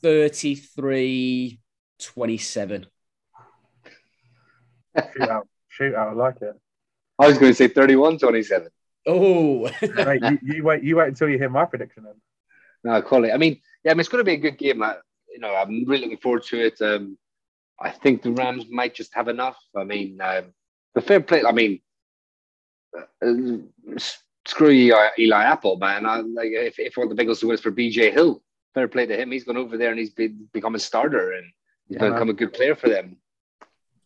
33 0.01 1.59
27. 1.99 2.85
Shootout. 4.97 5.43
Shootout. 5.77 5.97
I 5.97 6.13
like 6.13 6.41
it. 6.41 6.55
I 7.19 7.27
was 7.27 7.37
going 7.37 7.51
to 7.51 7.55
say 7.55 7.67
31 7.67 8.19
27. 8.19 8.69
Oh, 9.07 9.69
right, 9.95 10.21
you, 10.21 10.39
you, 10.43 10.63
wait. 10.63 10.83
You 10.83 10.97
wait 10.97 11.07
until 11.07 11.29
you 11.29 11.37
hear 11.37 11.49
my 11.49 11.65
prediction. 11.65 12.03
Then. 12.03 12.15
No, 12.83 13.01
call 13.01 13.23
it. 13.25 13.31
I 13.31 13.37
mean, 13.37 13.59
yeah, 13.83 13.91
I 13.91 13.93
mean, 13.93 14.01
it's 14.01 14.09
going 14.09 14.19
to 14.19 14.25
be 14.25 14.33
a 14.33 14.37
good 14.37 14.57
game. 14.57 14.83
I, 14.83 14.97
you 15.33 15.39
know, 15.39 15.55
I'm 15.55 15.85
really 15.85 16.01
looking 16.03 16.17
forward 16.17 16.43
to 16.43 16.59
it. 16.67 16.81
Um, 16.81 17.17
I 17.79 17.89
think 17.89 18.21
the 18.21 18.31
Rams 18.31 18.65
might 18.69 18.93
just 18.93 19.13
have 19.13 19.27
enough. 19.27 19.57
I 19.75 19.83
mean, 19.83 20.19
um, 20.21 20.45
the 20.93 21.01
fair 21.01 21.21
play. 21.21 21.43
I 21.43 21.51
mean, 21.51 21.79
uh, 23.21 23.63
screw 24.45 24.69
Eli, 24.69 25.09
Eli 25.19 25.43
Apple, 25.43 25.77
man. 25.77 26.05
I, 26.05 26.17
like 26.17 26.49
if 26.51 26.79
if 26.79 26.97
one 26.97 27.09
of 27.09 27.15
the 27.15 27.23
Bengals 27.23 27.39
to 27.41 27.47
win 27.47 27.57
for 27.57 27.71
BJ 27.71 28.11
Hill, 28.11 28.41
fair 28.73 28.87
play 28.87 29.05
to 29.05 29.15
him. 29.19 29.31
He's 29.31 29.43
gone 29.43 29.57
over 29.57 29.77
there 29.77 29.91
and 29.91 29.99
he's 29.99 30.13
been, 30.13 30.47
become 30.53 30.75
a 30.75 30.79
starter, 30.79 31.31
and 31.33 31.45
He's 31.87 31.95
Yeah, 31.95 31.99
going 31.99 32.11
to 32.11 32.19
man. 32.19 32.27
become 32.27 32.29
a 32.29 32.37
good 32.37 32.53
player 32.53 32.75
for 32.75 32.89
them. 32.89 33.17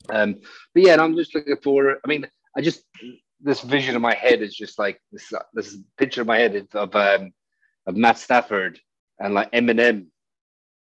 Um, 0.09 0.35
but 0.73 0.83
yeah, 0.83 0.93
and 0.93 1.01
I'm 1.01 1.15
just 1.15 1.33
looking 1.33 1.57
for. 1.57 1.97
I 2.03 2.07
mean, 2.07 2.27
I 2.55 2.61
just 2.61 2.83
this 3.39 3.61
vision 3.61 3.95
in 3.95 4.01
my 4.01 4.13
head 4.13 4.41
is 4.41 4.55
just 4.55 4.77
like 4.77 5.01
this. 5.11 5.31
This 5.53 5.77
picture 5.97 6.21
in 6.21 6.27
my 6.27 6.37
head 6.37 6.67
of 6.73 6.95
um, 6.95 7.31
of 7.87 7.95
Matt 7.95 8.17
Stafford 8.17 8.79
and 9.19 9.33
like 9.33 9.51
Eminem 9.51 10.07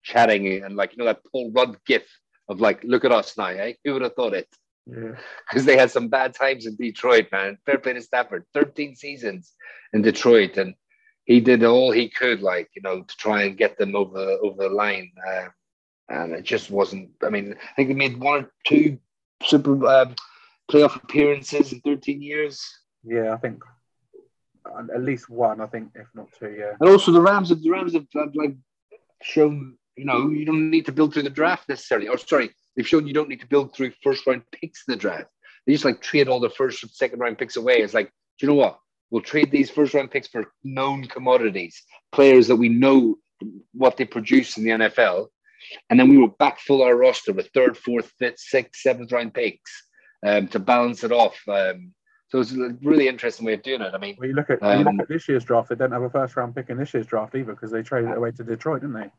chatting 0.03 0.63
and 0.63 0.77
like 0.77 0.93
you 0.93 0.99
know 0.99 1.07
that 1.07 1.23
Paul 1.33 1.51
Rudd 1.53 1.77
gif 1.87 2.07
of 2.49 2.61
like, 2.61 2.83
look 2.85 3.05
at 3.05 3.13
us 3.13 3.37
now, 3.37 3.47
eh? 3.47 3.73
Who 3.85 3.95
would 3.95 4.03
have 4.03 4.15
thought 4.15 4.35
it? 4.35 4.49
Yeah. 4.87 5.17
because 5.49 5.65
they 5.65 5.77
had 5.77 5.91
some 5.91 6.09
bad 6.09 6.35
times 6.35 6.67
in 6.67 6.77
Detroit, 6.77 7.29
man. 7.33 7.59
Fair 7.67 7.79
play 7.79 7.95
to 7.95 8.03
Stafford, 8.03 8.45
13 8.55 8.95
seasons 8.95 9.53
in 9.93 10.03
Detroit, 10.03 10.57
and 10.57 10.75
he 11.25 11.41
did 11.41 11.65
all 11.65 11.91
he 11.91 12.09
could, 12.09 12.41
like 12.41 12.71
you 12.75 12.83
know, 12.83 13.03
to 13.03 13.17
try 13.17 13.43
and 13.43 13.57
get 13.57 13.79
them 13.79 13.97
over 13.97 14.19
over 14.19 14.69
the 14.69 14.75
line. 14.75 15.11
Um, 15.29 15.49
and 16.09 16.33
it 16.35 16.45
just 16.45 16.71
wasn't. 16.71 17.11
I 17.25 17.31
mean, 17.31 17.55
I 17.55 17.75
think 17.75 17.89
they 17.89 17.95
made 17.95 18.21
one 18.21 18.45
or 18.45 18.53
two 18.65 18.99
super 19.43 19.85
um, 19.87 20.15
playoff 20.71 20.97
appearances 20.97 21.73
in 21.73 21.81
13 21.81 22.23
years, 22.23 22.61
Yeah, 23.05 23.33
I 23.33 23.37
think 23.37 23.63
uh, 24.67 24.83
at 24.95 25.03
least 25.03 25.29
one, 25.29 25.61
I 25.61 25.67
think, 25.67 25.91
if 25.95 26.09
not 26.15 26.29
two, 26.39 26.55
yeah. 26.59 26.73
and 26.81 26.89
also 26.89 27.13
the 27.13 27.21
Rams 27.21 27.51
have 27.51 27.63
the 27.63 27.71
Rams 27.71 27.95
have, 27.95 28.07
have 28.15 28.35
like 28.35 28.57
shown. 29.23 29.77
You 29.97 30.05
know, 30.05 30.29
you 30.29 30.45
don't 30.45 30.71
need 30.71 30.85
to 30.87 30.93
build 30.93 31.15
through 31.15 31.23
the 31.23 31.31
draft 31.31 31.71
necessarily. 31.71 32.09
Or 32.09 32.19
sorry, 32.19 32.51
they've 32.77 32.87
shown 32.87 33.07
you 33.07 33.15
don't 33.15 33.31
need 33.31 33.41
to 33.41 33.47
build 33.47 33.75
through 33.75 33.93
first 34.03 34.27
round 34.27 34.43
picks 34.53 34.85
in 34.87 34.93
the 34.93 34.99
draft. 34.99 35.31
They 35.67 35.73
just 35.73 35.87
like 35.87 36.03
trade 36.03 36.29
all 36.29 36.39
the 36.39 36.51
first 36.51 36.83
and 36.83 36.93
second 36.93 37.21
round 37.21 37.39
picks 37.39 37.57
away. 37.57 37.77
It's 37.77 37.95
like, 37.95 38.07
do 38.39 38.47
you 38.47 38.49
know 38.49 38.59
what? 38.59 38.79
We'll 39.11 39.23
trade 39.23 39.51
these 39.51 39.71
first 39.71 39.95
round 39.95 40.11
picks 40.11 40.29
for 40.29 40.53
known 40.65 41.05
commodities, 41.05 41.83
players 42.13 42.49
that 42.49 42.57
we 42.57 42.69
know 42.69 43.17
what 43.73 43.97
they 43.97 44.05
produce 44.05 44.59
in 44.59 44.65
the 44.65 44.71
NFL. 44.71 45.29
And 45.89 45.99
then 45.99 46.09
we 46.09 46.19
will 46.19 46.31
backfill 46.31 46.85
our 46.85 46.95
roster 46.95 47.33
with 47.33 47.49
third, 47.55 47.79
fourth, 47.79 48.13
fifth, 48.19 48.39
sixth, 48.39 48.83
seventh 48.83 49.13
round 49.13 49.33
picks 49.33 49.86
um, 50.27 50.49
to 50.49 50.59
balance 50.59 51.05
it 51.05 51.13
off. 51.13 51.41
Um, 51.49 51.93
so 52.29 52.41
it's 52.41 52.53
a 52.53 52.77
really 52.83 53.07
interesting 53.07 53.47
way 53.47 53.55
of 53.55 53.63
doing 53.63 53.81
it. 53.81 53.95
I 53.95 53.99
mean, 53.99 54.17
Well, 54.19 54.29
you 54.29 54.35
look 54.35 54.51
at 54.51 54.61
you 54.61 54.69
Um, 54.69 54.85
look 54.85 55.03
at 55.03 55.09
this 55.09 55.29
year's 55.29 55.45
draft. 55.45 55.69
They 55.69 55.77
don't 55.77 55.93
have 55.93 56.03
a 56.03 56.11
first 56.11 56.37
round 56.37 56.55
pick 56.57 56.71
in 56.71 56.77
this 56.77 56.93
year's 56.93 57.07
draft 57.07 57.35
either 57.35 57.53
because 57.53 57.71
they 57.71 57.83
traded 57.83 58.11
it 58.11 58.17
away 58.17 58.33
to 58.33 58.45
Detroit, 58.45 58.81
didn't 58.81 58.97
they? 59.01 59.11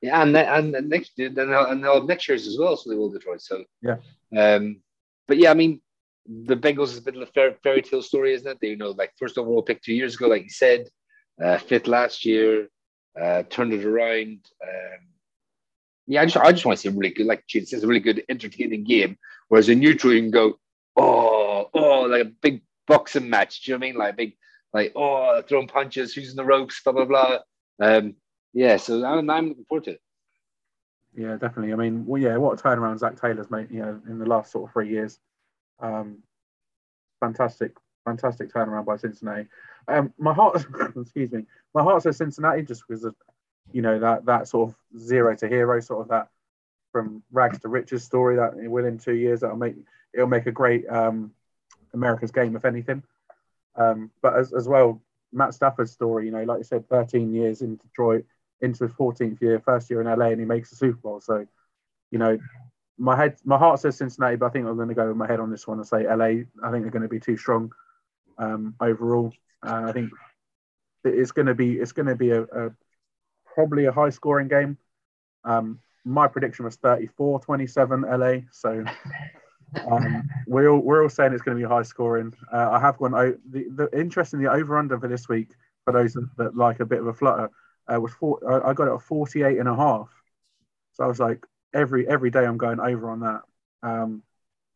Yeah, 0.00 0.22
and 0.22 0.36
and 0.36 0.74
and 0.74 0.88
next 0.88 1.18
and 1.18 1.36
they'll, 1.36 1.66
and 1.66 1.82
they'll 1.82 1.94
have 2.00 2.04
next 2.08 2.28
year's 2.28 2.46
as 2.46 2.58
well, 2.58 2.76
so 2.76 2.90
they 2.90 2.96
will 2.96 3.10
Detroit. 3.10 3.42
So 3.42 3.64
Yeah. 3.82 3.96
um, 4.36 4.80
but 5.28 5.38
yeah, 5.38 5.50
I 5.50 5.54
mean, 5.54 5.80
the 6.26 6.56
Bengals 6.56 6.92
is 6.92 6.98
a 6.98 7.02
bit 7.02 7.16
of 7.16 7.22
a 7.22 7.26
fairy, 7.26 7.54
fairy 7.62 7.82
tale 7.82 8.02
story, 8.02 8.32
isn't 8.34 8.50
it? 8.50 8.58
They 8.60 8.68
you 8.68 8.76
know 8.76 8.90
like 8.90 9.12
first 9.18 9.38
overall 9.38 9.62
pick 9.62 9.82
two 9.82 9.94
years 9.94 10.14
ago, 10.14 10.28
like 10.28 10.42
you 10.44 10.50
said, 10.50 10.88
uh, 11.42 11.58
fifth 11.58 11.86
last 11.86 12.24
year, 12.24 12.68
uh, 13.20 13.42
turned 13.44 13.72
it 13.74 13.84
around. 13.84 14.40
Um, 14.62 15.00
yeah, 16.06 16.22
I 16.22 16.24
just 16.26 16.36
I 16.36 16.52
just 16.52 16.66
want 16.66 16.78
to 16.78 16.82
see 16.82 16.94
really 16.94 17.10
good, 17.10 17.26
like 17.26 17.44
says, 17.48 17.82
a 17.82 17.86
really 17.86 18.00
good, 18.00 18.24
entertaining 18.28 18.84
game. 18.84 19.16
Whereas 19.48 19.68
a 19.68 19.74
neutral, 19.74 20.12
you 20.12 20.20
can 20.20 20.30
go, 20.30 20.58
oh, 20.96 21.70
oh, 21.72 22.02
like 22.02 22.22
a 22.22 22.30
big 22.42 22.62
boxing 22.86 23.30
match. 23.30 23.62
Do 23.62 23.72
you 23.72 23.78
know 23.78 23.80
what 23.80 23.86
I 23.86 23.90
mean? 23.90 23.98
Like 23.98 24.16
big, 24.16 24.36
like 24.72 24.92
oh, 24.96 25.42
throwing 25.48 25.68
punches, 25.68 26.16
using 26.16 26.36
the 26.36 26.44
ropes, 26.44 26.80
blah 26.82 26.92
blah 26.92 27.04
blah. 27.06 27.38
Um, 27.80 28.16
yeah, 28.52 28.76
so 28.76 29.04
I'm, 29.04 29.28
I'm 29.30 29.48
looking 29.48 29.64
forward 29.64 29.84
to 29.84 29.90
it. 29.92 30.00
Yeah, 31.16 31.36
definitely. 31.36 31.72
I 31.72 31.76
mean, 31.76 32.06
well, 32.06 32.20
yeah, 32.20 32.36
what 32.36 32.58
a 32.58 32.62
turnaround 32.62 32.98
Zac 32.98 33.20
Taylor's 33.20 33.50
made, 33.50 33.70
you 33.70 33.80
know, 33.80 34.00
in 34.08 34.18
the 34.18 34.26
last 34.26 34.52
sort 34.52 34.68
of 34.68 34.72
three 34.72 34.90
years. 34.90 35.18
Um, 35.80 36.22
fantastic, 37.20 37.72
fantastic 38.04 38.52
turnaround 38.52 38.84
by 38.84 38.96
Cincinnati. 38.96 39.48
Um, 39.86 40.12
my 40.18 40.34
heart, 40.34 40.66
excuse 40.96 41.30
me, 41.30 41.46
my 41.72 41.82
heart 41.82 42.02
says 42.02 42.16
Cincinnati 42.16 42.62
just 42.62 42.82
because 42.86 43.04
you 43.72 43.82
know, 43.82 43.98
that 43.98 44.26
that 44.26 44.48
sort 44.48 44.70
of 44.70 45.00
zero 45.00 45.34
to 45.36 45.48
hero, 45.48 45.80
sort 45.80 46.02
of 46.02 46.08
that 46.08 46.28
from 46.92 47.22
rags 47.32 47.58
to 47.60 47.68
riches 47.68 48.04
story 48.04 48.36
that 48.36 48.54
within 48.70 48.98
two 48.98 49.14
years 49.14 49.40
that'll 49.40 49.56
make 49.56 49.74
it'll 50.12 50.28
make 50.28 50.46
a 50.46 50.52
great 50.52 50.88
um, 50.88 51.32
America's 51.92 52.30
game 52.30 52.56
if 52.56 52.64
anything. 52.64 53.02
Um, 53.76 54.10
but 54.22 54.36
as 54.36 54.52
as 54.52 54.68
well, 54.68 55.02
Matt 55.32 55.54
Stafford's 55.54 55.90
story, 55.90 56.26
you 56.26 56.30
know, 56.30 56.44
like 56.44 56.58
you 56.58 56.64
said, 56.64 56.88
13 56.88 57.34
years 57.34 57.62
in 57.62 57.76
Detroit, 57.76 58.24
into 58.60 58.84
his 58.84 58.92
14th 58.92 59.40
year, 59.40 59.60
first 59.60 59.90
year 59.90 60.00
in 60.00 60.06
LA, 60.06 60.26
and 60.26 60.40
he 60.40 60.46
makes 60.46 60.70
the 60.70 60.76
Super 60.76 60.98
Bowl. 60.98 61.20
So, 61.20 61.46
you 62.10 62.18
know, 62.18 62.38
my 62.96 63.16
head, 63.16 63.36
my 63.44 63.58
heart 63.58 63.80
says 63.80 63.96
Cincinnati, 63.96 64.36
but 64.36 64.46
I 64.46 64.50
think 64.50 64.66
I'm 64.66 64.76
going 64.76 64.88
to 64.88 64.94
go 64.94 65.08
with 65.08 65.16
my 65.16 65.26
head 65.26 65.40
on 65.40 65.50
this 65.50 65.66
one 65.66 65.78
and 65.78 65.86
say 65.86 66.06
LA. 66.06 66.24
I 66.62 66.70
think 66.70 66.82
they're 66.82 66.90
going 66.90 67.02
to 67.02 67.08
be 67.08 67.20
too 67.20 67.36
strong 67.36 67.72
um, 68.38 68.74
overall. 68.80 69.32
Uh, 69.66 69.86
I 69.86 69.92
think 69.92 70.10
it's 71.04 71.32
going 71.32 71.46
to 71.46 71.54
be 71.54 71.74
it's 71.74 71.92
going 71.92 72.06
to 72.06 72.14
be 72.14 72.30
a, 72.30 72.42
a 72.42 72.70
probably 73.54 73.86
a 73.86 73.92
high 73.92 74.10
scoring 74.10 74.48
game. 74.48 74.76
Um, 75.44 75.78
my 76.04 76.26
prediction 76.28 76.64
was 76.64 76.76
34-27 76.78 78.02
LA. 78.18 78.46
So 78.50 78.84
um, 79.90 80.28
we're 80.46 80.68
all 80.68 80.80
we're 80.80 81.02
all 81.02 81.08
saying 81.08 81.32
it's 81.32 81.42
going 81.42 81.56
to 81.56 81.62
be 81.62 81.68
high 81.68 81.82
scoring. 81.82 82.32
Uh, 82.52 82.70
I 82.72 82.80
have 82.80 82.98
gone. 82.98 83.14
o- 83.14 83.38
The, 83.50 83.66
the 83.70 83.98
interesting 83.98 84.40
the 84.40 84.50
over 84.50 84.78
under 84.78 84.98
for 84.98 85.08
this 85.08 85.28
week 85.28 85.50
for 85.84 85.92
those 85.92 86.14
that, 86.14 86.28
that 86.38 86.56
like 86.56 86.80
a 86.80 86.86
bit 86.86 87.00
of 87.00 87.06
a 87.06 87.14
flutter 87.14 87.50
uh, 87.92 88.00
was 88.00 88.12
four. 88.12 88.38
I, 88.66 88.70
I 88.70 88.74
got 88.74 88.88
it 88.88 88.94
at 88.94 89.02
48 89.02 89.58
and 89.58 89.68
a 89.68 89.76
half. 89.76 90.08
So 90.94 91.04
I 91.04 91.06
was 91.06 91.20
like, 91.20 91.44
every 91.72 92.06
every 92.08 92.30
day 92.30 92.44
I'm 92.44 92.58
going 92.58 92.80
over 92.80 93.10
on 93.10 93.20
that. 93.20 93.42
Um, 93.82 94.22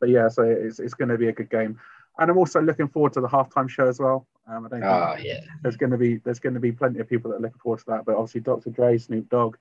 but 0.00 0.08
yeah, 0.10 0.28
so 0.28 0.42
it's 0.42 0.78
it's 0.78 0.94
going 0.94 1.08
to 1.08 1.18
be 1.18 1.28
a 1.28 1.32
good 1.32 1.50
game, 1.50 1.78
and 2.18 2.30
I'm 2.30 2.38
also 2.38 2.60
looking 2.60 2.88
forward 2.88 3.12
to 3.14 3.20
the 3.20 3.28
halftime 3.28 3.68
show 3.68 3.88
as 3.88 3.98
well. 3.98 4.26
Um, 4.49 4.66
I 4.66 4.68
don't 4.68 4.80
think 4.80 4.84
Oh 4.84 5.16
yeah, 5.20 5.40
there's 5.62 5.76
going 5.76 5.90
to 5.90 5.99
be 5.99 6.16
there's 6.16 6.38
going 6.40 6.55
to 6.55 6.61
be 6.61 6.72
plenty 6.72 7.01
of 7.01 7.09
people 7.09 7.30
that 7.30 7.36
are 7.36 7.40
looking 7.40 7.59
forward 7.59 7.80
to 7.80 7.84
that. 7.88 8.05
But 8.05 8.16
obviously, 8.16 8.40
Dr. 8.40 8.70
Dre, 8.70 8.96
Snoop 8.96 9.28
Dogg, 9.28 9.57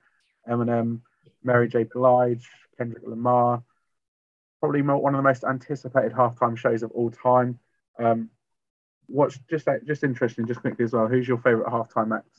Eminem, 0.49 1.01
Mary 1.43 1.67
J. 1.67 1.83
Blige, 1.83 2.47
Kendrick 2.77 3.03
Lamar, 3.05 3.63
probably 4.59 4.81
one 4.81 5.13
of 5.13 5.19
the 5.19 5.23
most 5.23 5.43
anticipated 5.43 6.13
halftime 6.13 6.57
shows 6.57 6.83
of 6.83 6.91
all 6.91 7.11
time. 7.11 7.59
Um, 7.99 8.29
what's 9.07 9.39
just 9.49 9.67
just 9.85 10.03
interesting, 10.03 10.47
just 10.47 10.61
quickly 10.61 10.85
as 10.85 10.93
well. 10.93 11.07
Who's 11.07 11.27
your 11.27 11.37
favorite 11.39 11.67
halftime 11.67 12.15
act 12.15 12.29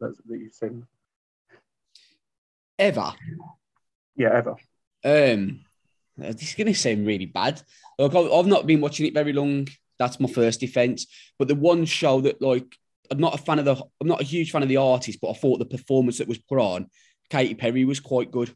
that's, 0.00 0.18
that 0.26 0.38
you've 0.38 0.54
seen? 0.54 0.86
Ever. 2.78 3.12
Yeah, 4.16 4.30
ever. 4.32 4.56
Um, 5.04 5.60
this 6.16 6.42
is 6.42 6.54
going 6.54 6.66
to 6.66 6.74
sound 6.74 7.06
really 7.06 7.26
bad. 7.26 7.60
I've 7.98 8.16
I've 8.16 8.46
not 8.46 8.66
been 8.66 8.80
watching 8.80 9.06
it 9.06 9.14
very 9.14 9.34
long. 9.34 9.68
That's 10.00 10.18
my 10.18 10.28
first 10.28 10.58
defense. 10.58 11.06
But 11.38 11.46
the 11.46 11.54
one 11.54 11.84
show 11.84 12.20
that 12.22 12.42
like 12.42 12.76
I'm 13.10 13.18
not 13.18 13.34
a 13.34 13.38
fan 13.38 13.58
of 13.60 13.66
the 13.66 13.76
I'm 14.00 14.08
not 14.08 14.20
a 14.22 14.24
huge 14.24 14.50
fan 14.50 14.62
of 14.64 14.68
the 14.68 14.78
artist, 14.78 15.20
but 15.20 15.30
I 15.30 15.34
thought 15.34 15.58
the 15.60 15.64
performance 15.66 16.18
that 16.18 16.26
was 16.26 16.38
put 16.38 16.58
on, 16.58 16.88
Katy 17.28 17.54
Perry 17.54 17.84
was 17.84 18.00
quite 18.00 18.32
good. 18.32 18.52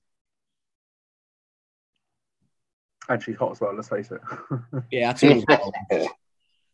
And 3.08 3.22
she's 3.22 3.36
hot 3.36 3.52
as 3.52 3.60
well. 3.60 3.74
Let's 3.74 3.88
face 3.88 4.10
it. 4.10 4.20
Yeah, 4.90 5.12
that's 5.12 5.22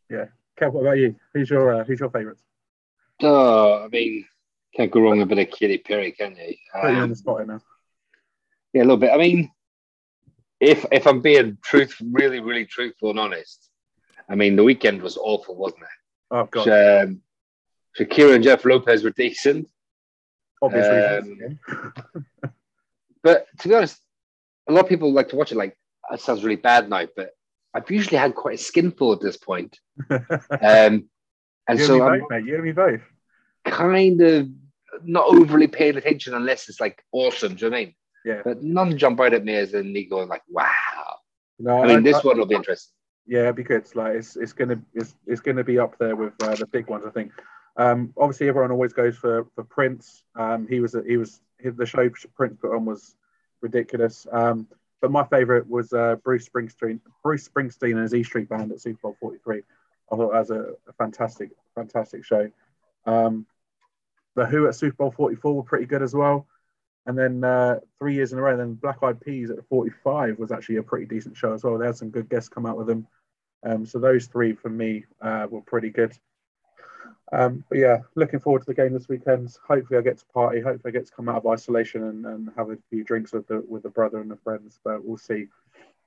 Yeah, 0.08 0.24
Kev, 0.60 0.72
what 0.72 0.82
about 0.82 0.98
you? 0.98 1.16
Who's 1.34 1.50
your 1.50 1.74
uh, 1.80 1.84
who's 1.84 2.00
your 2.00 2.10
favourite? 2.10 2.38
Oh, 3.22 3.84
I 3.84 3.88
mean, 3.88 4.24
can't 4.76 4.90
go 4.90 5.00
wrong 5.00 5.18
with 5.18 5.30
a 5.30 5.34
bit 5.34 5.48
of 5.48 5.56
Katy 5.56 5.78
Perry, 5.78 6.12
can 6.12 6.36
you? 6.36 6.54
Put 6.80 6.90
you 6.90 6.96
on 6.96 7.02
Um, 7.02 7.10
the 7.10 7.16
spot 7.16 7.46
now. 7.46 7.60
yeah, 8.72 8.82
a 8.82 8.84
little 8.84 8.96
bit. 8.96 9.10
I 9.12 9.16
mean, 9.18 9.50
if 10.60 10.84
if 10.92 11.06
I'm 11.06 11.20
being 11.20 11.58
truth, 11.64 11.96
really, 12.12 12.40
really 12.40 12.66
truthful 12.66 13.10
and 13.10 13.18
honest, 13.20 13.69
I 14.30 14.36
mean, 14.36 14.56
the 14.56 14.62
Weeknd 14.62 15.02
was 15.02 15.16
awful, 15.16 15.56
wasn't 15.56 15.82
it? 15.82 15.88
Oh 16.30 16.44
God, 16.44 16.68
Um, 16.68 17.22
Shakira 17.98 18.36
and 18.36 18.44
Jeff 18.44 18.64
Lopez 18.64 19.02
were 19.02 19.10
decent, 19.10 19.68
obvious 20.62 21.24
um, 21.24 21.58
but 23.22 23.46
to 23.58 23.68
be 23.68 23.74
honest, 23.74 23.98
a 24.68 24.72
lot 24.72 24.84
of 24.84 24.88
people 24.88 25.12
like 25.12 25.28
to 25.30 25.36
watch 25.36 25.50
it. 25.50 25.56
Like, 25.58 25.76
that 26.08 26.20
sounds 26.20 26.44
really 26.44 26.56
bad 26.56 26.88
now, 26.88 27.06
but 27.16 27.30
I've 27.74 27.90
usually 27.90 28.18
had 28.18 28.36
quite 28.36 28.54
a 28.54 28.62
skinful 28.62 29.12
at 29.12 29.20
this 29.20 29.36
point. 29.36 29.78
Um, 30.10 31.08
and 31.68 31.78
you 31.78 31.84
so 31.84 31.94
and 31.94 32.02
me 32.02 32.08
I'm 32.08 32.20
both, 32.20 32.30
mate. 32.30 32.44
You 32.44 32.54
and 32.56 32.64
me 32.64 32.72
both. 32.72 33.00
kind 33.64 34.20
of 34.20 34.48
not 35.04 35.26
overly 35.26 35.66
paying 35.66 35.96
attention 35.96 36.34
unless 36.34 36.68
it's 36.68 36.80
like 36.80 37.02
awesome. 37.12 37.54
Do 37.54 37.66
you 37.66 37.70
know 37.70 37.76
what 37.76 37.80
I 37.80 37.84
mean? 37.84 37.94
Yeah. 38.24 38.42
But 38.44 38.62
none 38.62 38.98
jump 38.98 39.20
out 39.20 39.34
at 39.34 39.44
me 39.44 39.54
as 39.54 39.74
in 39.74 39.92
me 39.92 40.04
going 40.04 40.28
like, 40.28 40.42
wow. 40.48 40.70
No, 41.58 41.82
I 41.82 41.86
mean, 41.86 42.02
this 42.02 42.24
one 42.24 42.38
will 42.38 42.46
be 42.46 42.56
interesting. 42.56 42.94
Yeah, 43.30 43.42
it'd 43.42 43.54
be 43.54 43.62
good. 43.62 43.86
Like 43.94 44.16
it's 44.16 44.34
it's 44.34 44.52
gonna 44.52 44.82
it's, 44.92 45.14
it's 45.24 45.40
gonna 45.40 45.62
be 45.62 45.78
up 45.78 45.96
there 45.98 46.16
with 46.16 46.32
uh, 46.42 46.56
the 46.56 46.66
big 46.66 46.88
ones, 46.88 47.04
I 47.06 47.10
think. 47.10 47.30
Um, 47.76 48.12
obviously, 48.18 48.48
everyone 48.48 48.72
always 48.72 48.92
goes 48.92 49.16
for 49.16 49.46
for 49.54 49.62
Prince. 49.62 50.24
Um, 50.34 50.66
he 50.68 50.80
was 50.80 50.96
he 51.06 51.16
was 51.16 51.40
the 51.62 51.86
show 51.86 52.10
Prince 52.34 52.56
put 52.60 52.74
on 52.74 52.84
was 52.84 53.14
ridiculous. 53.60 54.26
Um, 54.32 54.66
but 55.00 55.12
my 55.12 55.22
favourite 55.22 55.68
was 55.68 55.92
uh, 55.92 56.16
Bruce 56.24 56.48
Springsteen. 56.48 56.98
Bruce 57.22 57.48
Springsteen 57.48 57.92
and 57.92 58.02
his 58.02 58.14
E 58.14 58.24
Street 58.24 58.48
Band 58.48 58.72
at 58.72 58.80
Super 58.80 58.98
Bowl 59.00 59.16
Forty 59.20 59.38
Three. 59.44 59.62
I 60.10 60.16
thought 60.16 60.32
that 60.32 60.40
was 60.40 60.50
a, 60.50 60.72
a 60.88 60.92
fantastic 60.98 61.50
fantastic 61.76 62.24
show. 62.24 62.50
Um, 63.06 63.46
the 64.34 64.44
Who 64.44 64.66
at 64.66 64.74
Super 64.74 64.96
Bowl 64.96 65.12
Forty 65.12 65.36
Four 65.36 65.54
were 65.54 65.62
pretty 65.62 65.86
good 65.86 66.02
as 66.02 66.16
well. 66.16 66.48
And 67.06 67.16
then 67.16 67.44
uh, 67.44 67.78
three 67.96 68.14
years 68.14 68.32
in 68.32 68.40
a 68.40 68.42
row, 68.42 68.56
then 68.56 68.74
Black 68.74 68.98
Eyed 69.02 69.20
Peas 69.20 69.50
at 69.50 69.66
45 69.68 70.38
was 70.38 70.52
actually 70.52 70.76
a 70.76 70.82
pretty 70.82 71.06
decent 71.06 71.34
show 71.34 71.54
as 71.54 71.64
well. 71.64 71.78
They 71.78 71.86
had 71.86 71.96
some 71.96 72.10
good 72.10 72.28
guests 72.28 72.50
come 72.50 72.66
out 72.66 72.76
with 72.76 72.86
them. 72.86 73.06
Um, 73.62 73.86
so 73.86 73.98
those 73.98 74.26
three 74.26 74.54
for 74.54 74.70
me 74.70 75.04
uh, 75.20 75.46
were 75.50 75.60
pretty 75.60 75.90
good. 75.90 76.16
Um, 77.32 77.64
but 77.68 77.78
yeah, 77.78 77.98
looking 78.16 78.40
forward 78.40 78.60
to 78.60 78.66
the 78.66 78.74
game 78.74 78.92
this 78.92 79.08
weekend. 79.08 79.54
Hopefully, 79.66 79.98
I 79.98 80.02
get 80.02 80.18
to 80.18 80.24
party. 80.26 80.60
Hopefully, 80.60 80.90
I 80.90 80.98
get 80.98 81.06
to 81.06 81.12
come 81.12 81.28
out 81.28 81.36
of 81.36 81.46
isolation 81.46 82.02
and, 82.04 82.26
and 82.26 82.50
have 82.56 82.70
a 82.70 82.78
few 82.90 83.04
drinks 83.04 83.32
with 83.32 83.46
the 83.46 83.64
with 83.68 83.82
the 83.84 83.90
brother 83.90 84.20
and 84.20 84.30
the 84.30 84.36
friends. 84.36 84.80
But 84.84 85.04
we'll 85.04 85.16
see. 85.16 85.46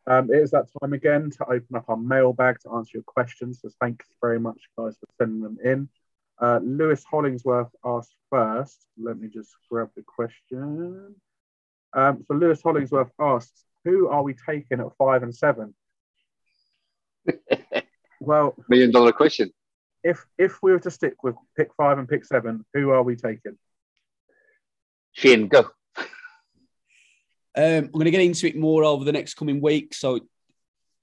Um, 0.06 0.30
it 0.32 0.38
is 0.38 0.52
that 0.52 0.68
time 0.82 0.92
again 0.92 1.30
to 1.32 1.46
open 1.46 1.78
up 1.78 1.86
our 1.88 1.96
mailbag 1.96 2.60
to 2.60 2.74
answer 2.74 2.92
your 2.96 3.04
questions. 3.04 3.62
So 3.62 3.70
thanks 3.80 4.06
very 4.22 4.40
much, 4.40 4.60
guys, 4.78 4.98
for 4.98 5.08
sending 5.18 5.42
them 5.42 5.58
in. 5.64 5.88
Uh, 6.42 6.60
Lewis 6.62 7.06
Hollingsworth 7.10 7.74
asked 7.86 8.16
first. 8.30 8.86
Let 9.02 9.18
me 9.18 9.30
just 9.30 9.52
grab 9.72 9.92
the 9.96 10.04
question. 10.04 11.16
Um, 11.94 12.26
so 12.28 12.34
Lewis 12.34 12.62
Hollingsworth 12.62 13.12
asks, 13.18 13.64
"Who 13.86 14.10
are 14.10 14.24
we 14.24 14.34
taking 14.34 14.82
at 14.82 14.98
five 14.98 15.24
and 15.24 15.34
seven? 15.34 15.74
well, 18.20 18.56
million 18.70 18.92
dollar 18.92 19.12
question 19.12 19.52
if 20.04 20.26
if 20.38 20.62
we 20.62 20.72
were 20.72 20.80
to 20.80 20.92
stick 20.92 21.24
with 21.24 21.36
pick 21.56 21.70
five 21.76 21.98
and 21.98 22.08
pick 22.08 22.26
seven, 22.26 22.66
who 22.74 22.90
are 22.92 23.04
we 23.04 23.16
taking? 23.16 23.58
Shane, 25.14 25.48
go. 25.48 25.70
Um, 27.56 27.86
I'm 27.86 27.92
going 27.92 28.06
to 28.06 28.12
get 28.12 28.22
into 28.22 28.48
it 28.48 28.58
more 28.58 28.84
over 28.84 29.06
the 29.06 29.12
next 29.12 29.36
coming 29.36 29.62
week. 29.62 29.94
So 29.94 30.20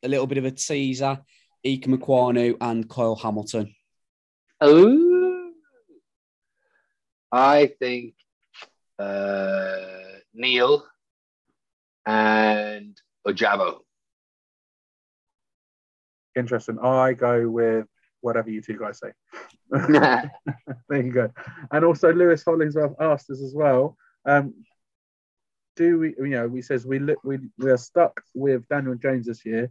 a 0.02 0.08
little 0.08 0.26
bit 0.26 0.38
of 0.38 0.44
a 0.44 0.50
teaser: 0.50 1.20
Ikem 1.64 1.96
Ekwonu 1.98 2.56
and 2.60 2.88
Kyle 2.88 3.16
Hamilton. 3.16 3.74
Oh, 4.60 5.52
I 7.32 7.72
think 7.78 8.14
uh, 8.98 9.76
Neal 10.34 10.84
and 12.04 13.00
Ojabo. 13.26 13.80
Interesting. 16.36 16.78
I 16.78 17.12
go 17.12 17.48
with 17.48 17.86
whatever 18.20 18.50
you 18.50 18.60
two 18.62 18.78
guys 18.78 19.00
say. 19.00 19.12
there 19.70 20.30
you 20.90 21.12
go. 21.12 21.30
And 21.70 21.84
also 21.84 22.12
Lewis 22.12 22.44
Hollingsworth 22.44 22.94
asked 23.00 23.30
us 23.30 23.42
as 23.42 23.54
well. 23.54 23.96
Um, 24.24 24.54
do 25.76 25.98
we 25.98 26.14
you 26.18 26.28
know 26.28 26.48
we 26.48 26.62
says 26.62 26.84
we 26.84 26.98
look 26.98 27.18
we 27.24 27.38
we 27.56 27.70
are 27.70 27.78
stuck 27.78 28.20
with 28.34 28.68
Daniel 28.68 28.96
Jones 28.96 29.26
this 29.26 29.44
year. 29.46 29.70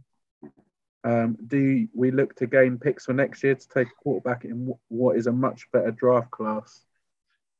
Um, 1.02 1.38
do 1.46 1.88
we 1.94 2.10
look 2.10 2.34
to 2.36 2.46
gain 2.46 2.78
picks 2.78 3.06
for 3.06 3.14
next 3.14 3.42
year 3.42 3.54
to 3.54 3.68
take 3.68 3.88
a 3.88 4.02
quarterback 4.02 4.44
in 4.44 4.74
what 4.88 5.16
is 5.16 5.26
a 5.26 5.32
much 5.32 5.70
better 5.72 5.90
draft 5.90 6.30
class? 6.30 6.84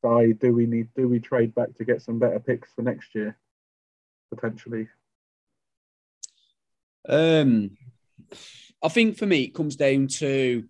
By 0.02 0.32
do 0.32 0.52
we 0.52 0.66
need 0.66 0.88
do 0.94 1.08
we 1.08 1.20
trade 1.20 1.54
back 1.54 1.74
to 1.76 1.84
get 1.84 2.02
some 2.02 2.18
better 2.18 2.40
picks 2.40 2.72
for 2.72 2.82
next 2.82 3.14
year 3.14 3.38
potentially? 4.34 4.88
Um, 7.08 7.76
I 8.82 8.88
think 8.88 9.16
for 9.16 9.26
me 9.26 9.42
it 9.42 9.54
comes 9.54 9.76
down 9.76 10.08
to 10.08 10.64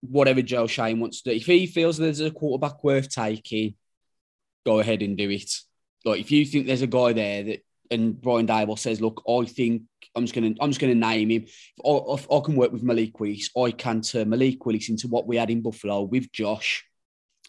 whatever 0.00 0.42
Joe 0.42 0.66
Schoen 0.66 1.00
wants 1.00 1.22
to 1.22 1.30
do. 1.30 1.36
If 1.36 1.46
he 1.46 1.66
feels 1.66 1.98
there's 1.98 2.20
a 2.20 2.30
quarterback 2.30 2.82
worth 2.82 3.10
taking, 3.10 3.74
go 4.64 4.80
ahead 4.80 5.02
and 5.02 5.16
do 5.16 5.30
it. 5.30 5.50
Like 6.04 6.20
if 6.20 6.30
you 6.30 6.44
think 6.46 6.66
there's 6.66 6.82
a 6.82 6.86
guy 6.86 7.12
there 7.12 7.42
that 7.44 7.60
and 7.90 8.20
Brian 8.20 8.46
Daboll 8.46 8.78
says, 8.78 9.00
look, 9.00 9.22
I 9.28 9.44
think 9.44 9.82
I'm 10.14 10.24
just 10.24 10.34
gonna 10.34 10.54
I'm 10.60 10.70
just 10.70 10.80
gonna 10.80 10.94
name 10.94 11.30
him. 11.30 11.44
If 11.44 11.84
I, 11.84 12.14
if 12.14 12.30
I 12.30 12.40
can 12.40 12.56
work 12.56 12.72
with 12.72 12.82
Malik 12.82 13.18
Willis, 13.18 13.50
I 13.56 13.72
can 13.72 14.00
turn 14.00 14.30
Malik 14.30 14.64
Willis 14.64 14.88
into 14.88 15.08
what 15.08 15.26
we 15.26 15.36
had 15.36 15.50
in 15.50 15.62
Buffalo 15.62 16.02
with 16.02 16.32
Josh, 16.32 16.84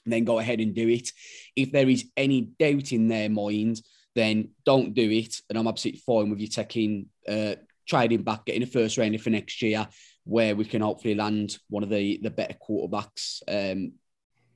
and 0.03 0.11
then 0.11 0.25
go 0.25 0.39
ahead 0.39 0.59
and 0.59 0.73
do 0.73 0.87
it. 0.89 1.11
If 1.55 1.71
there 1.71 1.87
is 1.87 2.05
any 2.17 2.41
doubt 2.41 2.91
in 2.91 3.07
their 3.07 3.29
mind, 3.29 3.81
then 4.15 4.49
don't 4.65 4.93
do 4.93 5.09
it. 5.09 5.41
And 5.49 5.57
I'm 5.57 5.67
absolutely 5.67 6.01
fine 6.05 6.29
with 6.29 6.39
you 6.39 6.47
taking 6.47 7.07
uh 7.27 7.55
trading 7.91 8.23
back, 8.23 8.45
getting 8.45 8.63
a 8.63 8.67
first 8.67 8.97
rounder 8.97 9.19
for 9.19 9.29
next 9.29 9.61
year, 9.61 9.87
where 10.23 10.55
we 10.55 10.65
can 10.65 10.81
hopefully 10.81 11.15
land 11.15 11.57
one 11.69 11.83
of 11.83 11.89
the 11.89 12.19
the 12.23 12.31
better 12.31 12.55
quarterbacks. 12.67 13.41
Um, 13.47 13.93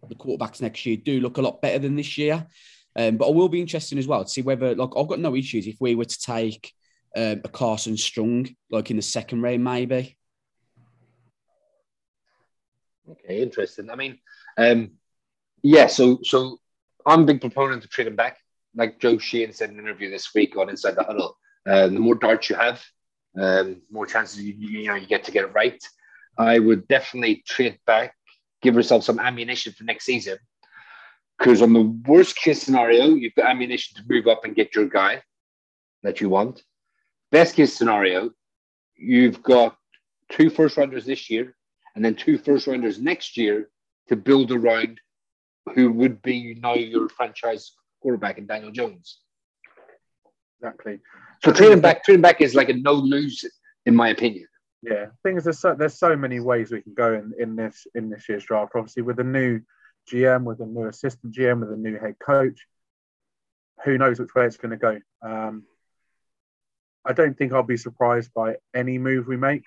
the 0.08 0.16
quarterbacks 0.16 0.62
next 0.62 0.86
year 0.86 0.98
do 0.98 1.20
look 1.20 1.38
a 1.38 1.42
lot 1.42 1.62
better 1.62 1.80
than 1.80 1.96
this 1.96 2.18
year. 2.18 2.48
Um, 2.96 3.18
but 3.18 3.28
I 3.28 3.32
will 3.32 3.50
be 3.50 3.60
interested 3.60 3.98
as 3.98 4.08
well 4.08 4.24
to 4.24 4.30
see 4.30 4.42
whether, 4.42 4.74
like, 4.74 4.92
I've 4.96 5.08
got 5.08 5.20
no 5.20 5.36
issues 5.36 5.68
if 5.68 5.76
we 5.82 5.96
were 5.96 6.06
to 6.06 6.22
take 6.22 6.72
um, 7.16 7.42
a 7.44 7.50
Carson 7.50 7.98
Strong, 7.98 8.56
like 8.70 8.90
in 8.90 8.96
the 8.96 9.02
second 9.02 9.42
round, 9.42 9.64
maybe. 9.64 10.18
Okay, 13.10 13.42
interesting. 13.42 13.90
I 13.90 13.96
mean, 13.96 14.20
um, 14.58 14.92
yeah. 15.62 15.88
So, 15.88 16.20
so 16.24 16.60
I'm 17.06 17.24
a 17.24 17.26
big 17.26 17.42
proponent 17.42 17.84
of 17.84 17.90
trading 17.90 18.16
back. 18.16 18.38
Like 18.76 19.00
Joe 19.00 19.18
Sheehan 19.18 19.54
said 19.54 19.72
in 19.72 19.80
an 19.80 19.86
interview 19.86 20.10
this 20.10 20.34
week 20.34 20.56
on 20.58 20.70
Inside 20.70 20.96
the 20.96 21.04
Huddle, 21.04 21.38
uh, 21.66 21.88
the 21.88 22.00
more 22.00 22.16
darts 22.16 22.50
you 22.50 22.56
have, 22.56 22.84
um, 23.40 23.82
more 23.92 24.06
chances 24.06 24.42
you, 24.42 24.54
you 24.58 24.88
know 24.88 24.96
you 24.96 25.08
get 25.08 25.24
to 25.26 25.32
get 25.32 25.46
it 25.46 25.54
right. 25.54 25.82
I 26.38 26.60
would 26.60 26.88
definitely 26.88 27.44
trade 27.48 27.80
back, 27.86 28.14
give 28.62 28.76
yourself 28.76 29.04
some 29.04 29.20
ammunition 29.20 29.74
for 29.74 29.84
next 29.84 30.06
season. 30.06 30.38
Because 31.38 31.62
on 31.62 31.74
the 31.74 31.82
worst 32.08 32.36
case 32.36 32.62
scenario, 32.62 33.08
you've 33.08 33.36
got 33.36 33.50
ammunition 33.50 33.98
to 33.98 34.04
move 34.08 34.28
up 34.28 34.46
and 34.46 34.56
get 34.56 34.74
your 34.74 34.86
guy 34.86 35.22
that 36.04 36.22
you 36.22 36.30
want. 36.30 36.64
Best 37.32 37.56
case 37.56 37.74
scenario, 37.74 38.32
you've 38.96 39.42
got 39.44 39.76
two 40.30 40.50
first 40.50 40.78
rounders 40.78 41.06
this 41.06 41.30
year 41.30 41.56
and 41.96 42.04
then 42.04 42.16
two 42.16 42.38
first 42.38 42.68
rounders 42.68 43.00
next 43.00 43.38
year 43.38 43.70
to 44.08 44.16
build 44.16 44.52
around 44.52 45.00
who 45.74 45.92
would 45.92 46.22
be 46.22 46.58
now 46.62 46.76
your 46.76 47.10
franchise 47.10 47.74
quarterback 48.02 48.38
in 48.38 48.46
Daniel 48.46 48.72
Jones. 48.72 49.20
Exactly. 50.60 51.00
So 51.44 51.52
trading 51.52 51.82
back, 51.82 52.04
trading 52.04 52.22
back 52.22 52.42
is 52.42 52.56
like 52.56 52.70
a 52.70 52.74
no 52.74 52.94
lose, 52.94 53.46
in 53.86 53.96
my 53.96 54.10
opinion. 54.10 54.48
Yeah, 54.82 55.08
things 55.24 55.44
there's 55.44 55.60
so 55.60 55.74
there's 55.74 55.98
so 55.98 56.16
many 56.16 56.40
ways 56.40 56.72
we 56.72 56.82
can 56.82 56.94
go 56.94 57.14
in, 57.14 57.34
in 57.40 57.56
this 57.56 57.88
in 57.96 58.10
this 58.10 58.30
year's 58.30 58.44
draft. 58.44 58.74
Obviously, 58.76 59.02
with 59.02 59.20
a 59.20 59.24
new 59.24 59.62
GM, 60.12 60.44
with 60.44 60.60
a 60.60 60.66
new 60.66 60.88
assistant 60.88 61.34
GM, 61.34 61.62
with 61.62 61.72
a 61.72 61.78
new 61.78 61.98
head 61.98 62.16
coach, 62.20 62.68
who 63.84 63.98
knows 63.98 64.20
which 64.20 64.36
way 64.36 64.46
it's 64.46 64.58
going 64.58 64.72
to 64.72 64.78
go. 64.78 65.00
Um, 65.28 65.64
I 67.04 67.14
don't 67.14 67.38
think 67.38 67.54
I'll 67.54 67.64
be 67.64 67.78
surprised 67.78 68.34
by 68.34 68.56
any 68.74 68.98
move 68.98 69.28
we 69.28 69.38
make. 69.38 69.64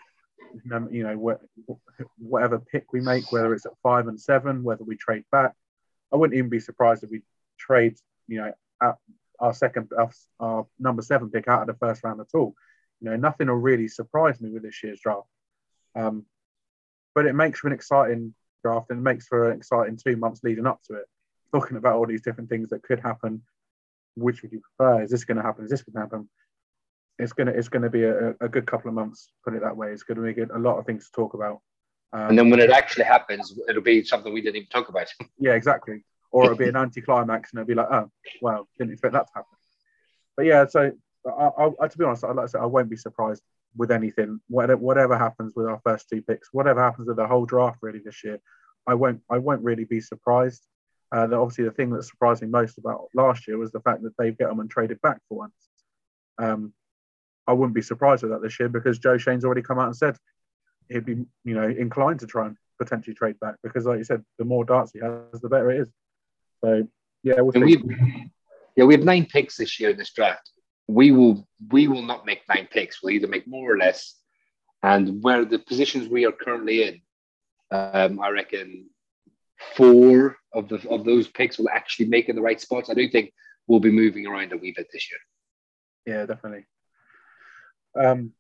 You 0.65 1.03
know, 1.03 1.39
whatever 2.17 2.59
pick 2.59 2.93
we 2.93 3.01
make, 3.01 3.31
whether 3.33 3.53
it's 3.53 3.67
at 3.67 3.73
five 3.83 4.09
and 4.09 4.21
seven, 4.21 4.63
whether 4.63 4.85
we 4.85 4.97
trade 4.97 5.25
back. 5.31 5.53
I 6.13 6.17
wouldn't 6.17 6.39
even 6.39 6.49
be 6.49 6.61
surprised 6.61 7.05
if 7.05 7.11
we 7.11 7.23
trade, 7.59 7.97
you 8.29 8.39
know, 8.39 8.53
at 8.83 8.97
our 9.41 9.55
second, 9.55 9.91
our, 9.97 10.11
our 10.41 10.67
number 10.79 11.03
seven 11.03 11.31
pick 11.31 11.49
out 11.49 11.63
of 11.63 11.67
the 11.67 11.75
first 11.75 12.03
round 12.05 12.21
at 12.21 12.27
all. 12.35 12.55
You 13.01 13.11
know, 13.11 13.17
nothing 13.17 13.49
will 13.49 13.55
really 13.55 13.89
surprise 13.89 14.41
me 14.41 14.51
with 14.51 14.63
this 14.63 14.83
year's 14.83 15.01
draft. 15.01 15.29
Um, 15.95 16.25
but 17.15 17.27
it 17.27 17.35
makes 17.35 17.61
for 17.61 17.69
an 17.69 17.73
exciting 17.73 18.35
draft 18.63 18.91
and 18.91 18.99
it 18.99 19.03
makes 19.03 19.27
for 19.27 19.51
an 19.51 19.57
exciting 19.57 19.97
two 19.97 20.17
months 20.17 20.41
leading 20.43 20.67
up 20.67 20.83
to 20.85 20.95
it. 20.95 21.05
Talking 21.53 21.77
about 21.77 21.97
all 21.97 22.07
these 22.07 22.23
different 22.23 22.51
things 22.51 22.71
that 22.71 22.83
could 22.83 23.01
happen. 23.01 23.43
Which 24.17 24.43
would 24.43 24.53
you 24.53 24.61
prefer? 24.61 25.03
Is 25.03 25.11
this 25.11 25.25
going 25.25 25.37
to 25.37 25.43
happen? 25.43 25.65
Is 25.65 25.71
this 25.71 25.83
going 25.83 25.95
to 25.95 26.01
happen? 26.01 26.29
It's 27.21 27.33
gonna 27.33 27.51
it's 27.51 27.69
gonna 27.69 27.91
be 27.91 28.05
a, 28.05 28.31
a 28.41 28.49
good 28.49 28.65
couple 28.67 28.89
of 28.89 28.95
months. 28.95 29.33
Put 29.45 29.55
it 29.55 29.63
that 29.63 29.77
way. 29.77 29.91
It's 29.91 30.05
going 30.05 30.19
to 30.19 30.33
be 30.33 30.41
a 30.41 30.59
lot 30.59 30.79
of 30.79 30.87
things 30.87 31.07
to 31.07 31.13
talk 31.13 31.35
about. 31.35 31.61
Um, 32.13 32.29
and 32.29 32.39
then 32.39 32.51
when 32.51 32.61
it 32.61 32.71
actually 32.71 33.07
happens, 33.07 33.59
it'll 33.69 33.83
be 33.83 34.05
something 34.05 34.33
we 34.33 34.41
didn't 34.41 34.57
even 34.57 34.69
talk 34.69 34.89
about. 34.89 35.09
yeah, 35.39 35.55
exactly 35.55 36.05
or 36.31 36.45
it'll 36.45 36.57
be 36.57 36.69
an 36.69 36.77
anticlimax 36.77 37.53
and 37.53 37.61
it'll 37.61 37.69
be 37.69 37.75
like, 37.75 37.89
oh, 37.91 38.11
well, 38.43 38.69
didn't 38.79 38.93
expect 38.93 39.15
that 39.15 39.27
to 39.27 39.33
happen. 39.35 39.57
But 40.37 40.47
yeah, 40.47 40.67
so 40.67 40.93
I, 41.27 41.71
I, 41.81 41.89
to 41.89 41.99
be 41.99 42.05
honest, 42.05 42.23
like 42.23 42.39
I 42.39 42.47
said, 42.47 42.61
I 42.61 42.67
won't 42.67 42.91
be 42.91 42.97
surprised 42.97 43.43
with 43.77 43.91
anything. 43.91 44.41
Whatever, 44.49 44.81
whatever 44.81 45.19
happens 45.19 45.55
with 45.57 45.67
our 45.67 45.81
first 45.85 46.09
two 46.09 46.23
picks, 46.23 46.49
whatever 46.53 46.83
happens 46.83 47.09
with 47.09 47.17
the 47.17 47.27
whole 47.27 47.47
draft 47.47 47.79
really 47.83 48.01
this 48.05 48.23
year, 48.25 48.39
I 48.87 48.95
won't, 48.95 49.21
I 49.31 49.39
won't 49.39 49.63
really 49.63 49.85
be 49.85 50.01
surprised. 50.01 50.65
Uh, 51.11 51.29
obviously, 51.33 51.65
the 51.65 51.71
thing 51.71 51.91
that 51.91 52.03
surprised 52.05 52.43
me 52.43 52.49
most 52.49 52.79
about 52.79 53.09
last 53.15 53.49
year 53.49 53.59
was 53.59 53.73
the 53.73 53.81
fact 53.81 54.03
that 54.03 54.17
Dave 54.19 54.37
Gettleman 54.37 54.69
traded 54.69 55.01
back 55.01 55.19
for 55.29 55.39
once. 55.39 55.55
Um, 56.39 56.73
I 57.47 57.53
wouldn't 57.55 57.75
be 57.75 57.83
surprised 57.83 58.23
with 58.23 58.33
that 58.33 58.43
this 58.43 58.61
year 58.61 58.69
because 58.69 58.99
Joe 58.99 59.17
Schoen's 59.17 59.45
already 59.45 59.63
come 59.63 59.79
out 59.79 59.87
and 59.87 59.97
said 59.97 60.17
he'd 60.91 61.07
be, 61.07 61.25
you 61.45 61.55
know, 61.55 61.67
inclined 61.69 62.21
to 62.21 62.27
try 62.27 62.47
and 62.47 62.57
potentially 62.79 63.15
trade 63.15 63.41
back 63.41 63.57
because, 63.63 63.87
like 63.87 63.99
you 63.99 64.05
said, 64.05 64.23
the 64.39 64.45
more 64.45 64.65
darts 64.65 64.93
he 64.93 65.01
has, 65.01 65.41
the 65.41 65.49
better 65.49 65.71
it 65.71 65.81
is. 65.81 65.91
So 66.65 66.89
yeah, 67.23 67.41
we'll 67.41 67.65
we 67.65 68.31
yeah 68.77 68.85
we 68.85 68.95
have 68.95 69.05
nine 69.05 69.27
picks 69.27 69.57
this 69.57 69.79
year 69.79 69.91
in 69.91 69.97
this 69.97 70.13
draft. 70.13 70.51
We 70.87 71.11
will 71.13 71.47
we 71.71 71.89
will 71.89 72.03
not 72.03 72.27
make 72.27 72.43
nine 72.49 72.69
picks. 72.71 73.03
We'll 73.03 73.15
either 73.15 73.29
make 73.29 73.47
more 73.47 73.73
or 73.73 73.79
less. 73.79 74.15
And 74.83 75.23
where 75.23 75.45
the 75.45 75.59
positions 75.59 76.09
we 76.09 76.25
are 76.25 76.33
currently 76.33 76.85
in, 76.85 77.01
um, 77.73 78.21
I 78.21 78.31
reckon 78.31 78.89
four 79.77 80.37
of 80.53 80.69
the 80.69 80.89
of 80.89 81.05
those 81.05 81.29
picks 81.29 81.59
will 81.59 81.69
actually 81.69 82.07
make 82.07 82.29
in 82.29 82.37
the 82.37 82.43
right 82.43 82.61
spots. 82.61 82.91
I 82.91 82.95
do 82.95 83.09
think 83.09 83.33
we'll 83.67 83.81
be 83.81 83.91
moving 83.91 84.27
around 84.27 84.53
a 84.53 84.57
wee 84.57 84.75
bit 84.77 84.89
this 84.93 85.09
year. 85.11 86.17
Yeah, 86.17 86.27
definitely. 86.27 86.67
Um, 88.01 88.33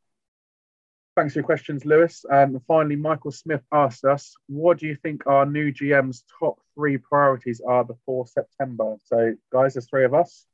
Thanks 1.18 1.32
for 1.32 1.40
your 1.40 1.46
questions, 1.46 1.84
Lewis. 1.84 2.24
And 2.30 2.60
finally, 2.68 2.94
Michael 2.94 3.32
Smith 3.32 3.64
asked 3.72 4.04
us, 4.04 4.36
what 4.46 4.78
do 4.78 4.86
you 4.86 4.94
think 4.94 5.26
our 5.26 5.44
new 5.44 5.72
GM's 5.72 6.22
top 6.38 6.60
three 6.78 6.96
priorities 6.96 7.60
are 7.66 7.84
before 7.84 8.26
September? 8.26 8.94
So, 9.04 9.34
guys, 9.52 9.74
there's 9.74 9.88
three 9.88 10.04
of 10.04 10.14
us. 10.14 10.46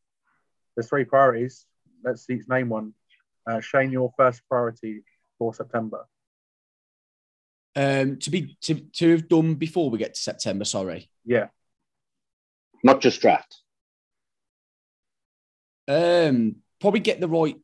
There's 0.74 0.88
three 0.88 1.04
priorities. 1.04 1.66
Let's 2.02 2.28
each 2.30 2.48
name 2.48 2.70
one. 2.70 2.94
Uh, 3.46 3.60
Shane, 3.60 3.92
your 3.92 4.10
first 4.16 4.40
priority 4.48 5.02
for 5.38 5.52
September. 5.52 6.06
Um, 7.76 8.18
to 8.20 8.30
be 8.30 8.56
to, 8.62 8.74
to 8.74 9.10
have 9.10 9.28
done 9.28 9.56
before 9.56 9.90
we 9.90 9.98
get 9.98 10.14
to 10.14 10.20
September. 10.20 10.64
Sorry. 10.64 11.10
Yeah. 11.26 11.48
Not 12.82 13.00
just 13.00 13.20
draft. 13.20 13.56
Um, 15.86 16.56
probably 16.80 17.00
get 17.00 17.20
the 17.20 17.28
right 17.28 17.56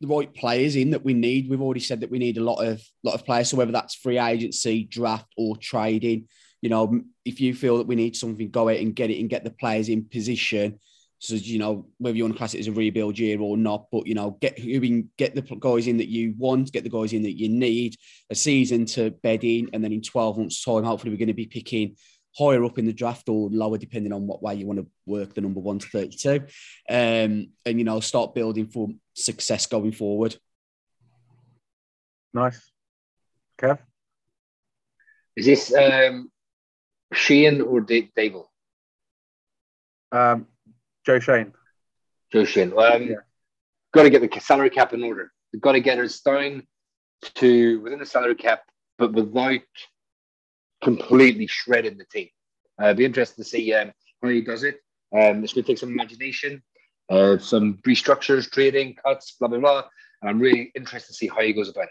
the 0.00 0.06
right 0.06 0.32
players 0.32 0.76
in 0.76 0.90
that 0.90 1.04
we 1.04 1.14
need. 1.14 1.48
We've 1.48 1.62
already 1.62 1.80
said 1.80 2.00
that 2.00 2.10
we 2.10 2.18
need 2.18 2.36
a 2.36 2.44
lot 2.44 2.62
of 2.62 2.82
lot 3.02 3.14
of 3.14 3.24
players. 3.24 3.50
So 3.50 3.56
whether 3.56 3.72
that's 3.72 3.94
free 3.94 4.18
agency, 4.18 4.84
draft, 4.84 5.32
or 5.36 5.56
trading, 5.56 6.28
you 6.64 6.70
know, 6.70 6.98
if 7.26 7.42
you 7.42 7.54
feel 7.54 7.76
that 7.76 7.86
we 7.86 7.94
need 7.94 8.16
something, 8.16 8.48
go 8.48 8.70
out 8.70 8.78
and 8.78 8.96
get 8.96 9.10
it 9.10 9.20
and 9.20 9.28
get 9.28 9.44
the 9.44 9.50
players 9.50 9.90
in 9.90 10.06
position. 10.06 10.78
So 11.18 11.34
you 11.34 11.58
know 11.58 11.88
whether 11.98 12.16
you 12.16 12.24
want 12.24 12.36
to 12.36 12.38
class 12.38 12.54
it 12.54 12.60
as 12.60 12.68
a 12.68 12.72
rebuild 12.72 13.18
year 13.18 13.38
or 13.38 13.58
not, 13.58 13.88
but 13.92 14.06
you 14.06 14.14
know 14.14 14.38
get 14.40 14.58
who 14.58 14.80
can 14.80 15.10
get 15.18 15.34
the 15.34 15.42
guys 15.42 15.86
in 15.88 15.98
that 15.98 16.08
you 16.08 16.32
want, 16.38 16.72
get 16.72 16.82
the 16.82 16.88
guys 16.88 17.12
in 17.12 17.22
that 17.24 17.38
you 17.38 17.50
need. 17.50 17.96
A 18.30 18.34
season 18.34 18.86
to 18.86 19.10
bed 19.10 19.44
in, 19.44 19.68
and 19.74 19.84
then 19.84 19.92
in 19.92 20.00
twelve 20.00 20.38
months' 20.38 20.64
time, 20.64 20.84
hopefully 20.84 21.12
we're 21.12 21.18
going 21.18 21.26
to 21.28 21.34
be 21.34 21.44
picking 21.44 21.96
higher 22.34 22.64
up 22.64 22.78
in 22.78 22.86
the 22.86 22.94
draft 22.94 23.28
or 23.28 23.50
lower, 23.50 23.76
depending 23.76 24.14
on 24.14 24.26
what 24.26 24.42
way 24.42 24.54
you 24.54 24.66
want 24.66 24.78
to 24.78 24.86
work 25.04 25.34
the 25.34 25.42
number 25.42 25.60
one 25.60 25.78
to 25.78 25.86
32. 25.86 26.40
Um, 26.88 27.52
and, 27.64 27.78
you 27.78 27.84
know, 27.84 28.00
start 28.00 28.34
building 28.34 28.66
for 28.66 28.88
success 29.12 29.66
going 29.66 29.92
forward. 29.92 30.36
Nice. 32.32 32.60
Kev? 33.56 33.78
Is 35.36 35.46
this 35.46 35.72
um, 35.72 36.28
Sheehan 37.14 37.60
or 37.60 37.80
D-? 37.80 38.10
Um, 40.12 40.46
Joe 41.04 41.18
Schoen. 41.18 41.52
Joe 42.32 42.44
Schoen. 42.44 42.72
Um, 42.76 43.02
Yeah. 43.08 43.16
Got 43.92 44.04
to 44.04 44.10
get 44.10 44.28
the 44.28 44.40
salary 44.40 44.70
cap 44.70 44.92
in 44.92 45.02
order. 45.04 45.32
We've 45.52 45.62
got 45.62 45.72
to 45.72 45.80
get 45.80 45.98
us 45.98 46.20
down 46.20 46.66
to 47.36 47.80
within 47.80 48.00
the 48.00 48.06
salary 48.06 48.34
cap, 48.34 48.62
but 48.98 49.12
without 49.12 49.60
completely 50.82 51.46
shredding 51.46 51.96
the 51.96 52.04
team. 52.04 52.28
Uh, 52.80 52.92
be 52.92 53.04
interested 53.04 53.36
to 53.36 53.48
see 53.48 53.72
um, 53.72 53.92
how 54.20 54.28
he 54.28 54.40
does 54.40 54.64
it. 54.64 54.80
Um, 55.12 55.44
it's 55.44 55.52
going 55.52 55.64
to 55.64 55.68
take 55.68 55.78
some 55.78 55.90
imagination, 55.90 56.60
uh, 57.08 57.38
some 57.38 57.78
restructures, 57.86 58.50
trading, 58.50 58.96
cuts, 58.96 59.36
blah, 59.38 59.46
blah, 59.46 59.60
blah. 59.60 59.84
And 60.20 60.30
I'm 60.30 60.40
really 60.40 60.72
interested 60.74 61.12
to 61.12 61.14
see 61.14 61.28
how 61.28 61.42
he 61.42 61.52
goes 61.52 61.68
about 61.68 61.84
it. 61.84 61.90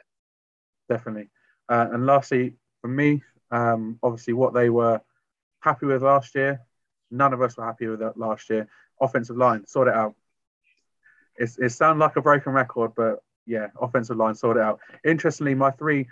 definitely. 0.89 1.29
Uh, 1.69 1.87
and 1.93 2.05
lastly, 2.05 2.55
for 2.81 2.89
me, 2.89 3.21
um, 3.51 3.97
obviously 4.03 4.33
what 4.33 4.53
they 4.53 4.69
were 4.69 4.99
happy 5.63 5.85
with 5.85 6.03
last 6.03 6.35
year, 6.35 6.61
none 7.09 7.33
of 7.33 7.41
us 7.41 7.57
were 7.57 7.65
happy 7.65 7.87
with 7.87 7.99
that 7.99 8.17
last 8.17 8.49
year. 8.49 8.67
Offensive 9.01 9.37
line, 9.37 9.65
sort 9.65 9.87
it 9.87 9.93
out. 9.93 10.15
It's, 11.35 11.57
it 11.57 11.69
sounds 11.69 11.99
like 11.99 12.15
a 12.15 12.21
broken 12.21 12.53
record, 12.53 12.91
but 12.95 13.23
yeah, 13.45 13.67
offensive 13.81 14.17
line, 14.17 14.35
sort 14.35 14.57
it 14.57 14.63
out. 14.63 14.79
Interestingly, 15.03 15.55
my 15.55 15.71
three 15.71 16.07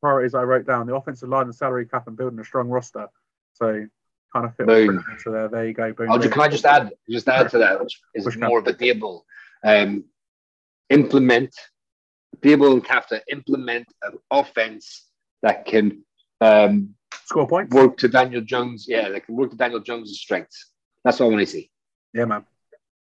priorities 0.00 0.34
I 0.34 0.42
wrote 0.42 0.66
down: 0.66 0.86
the 0.86 0.94
offensive 0.94 1.28
line, 1.28 1.46
the 1.46 1.52
salary 1.52 1.86
cap, 1.86 2.08
and 2.08 2.16
building 2.16 2.38
a 2.38 2.44
strong 2.44 2.68
roster. 2.68 3.08
So 3.54 3.86
kind 4.32 4.46
of 4.46 4.56
fit 4.56 4.66
Boom. 4.66 5.04
into 5.10 5.30
there. 5.30 5.48
There 5.48 5.66
you 5.66 5.74
go. 5.74 5.92
Boom. 5.92 6.10
I'll 6.10 6.18
boom. 6.18 6.30
can 6.30 6.40
I 6.42 6.48
just 6.48 6.64
add, 6.64 6.92
just 7.08 7.28
add 7.28 7.50
to 7.50 7.58
that, 7.58 7.80
which 7.80 8.00
is 8.14 8.36
more 8.36 8.58
of 8.58 8.66
a 8.66 8.72
table. 8.72 9.24
Um, 9.62 10.04
implement, 10.90 11.54
be 12.40 12.52
able 12.52 12.80
to 12.80 12.88
have 12.88 13.06
to 13.08 13.22
implement 13.30 13.86
an 14.02 14.18
offense 14.30 15.06
that 15.42 15.64
can 15.64 16.04
um, 16.40 16.94
Score 17.24 17.48
points. 17.48 17.74
work 17.74 17.96
to 17.98 18.08
Daniel 18.08 18.42
Jones. 18.42 18.86
Yeah, 18.88 19.08
that 19.08 19.26
can 19.26 19.36
work 19.36 19.50
to 19.50 19.56
Daniel 19.56 19.80
Jones' 19.80 20.18
strengths. 20.18 20.70
That's 21.04 21.20
all 21.20 21.28
I 21.28 21.34
want 21.34 21.46
to 21.46 21.52
see. 21.52 21.70
Yeah, 22.12 22.24
man. 22.24 22.44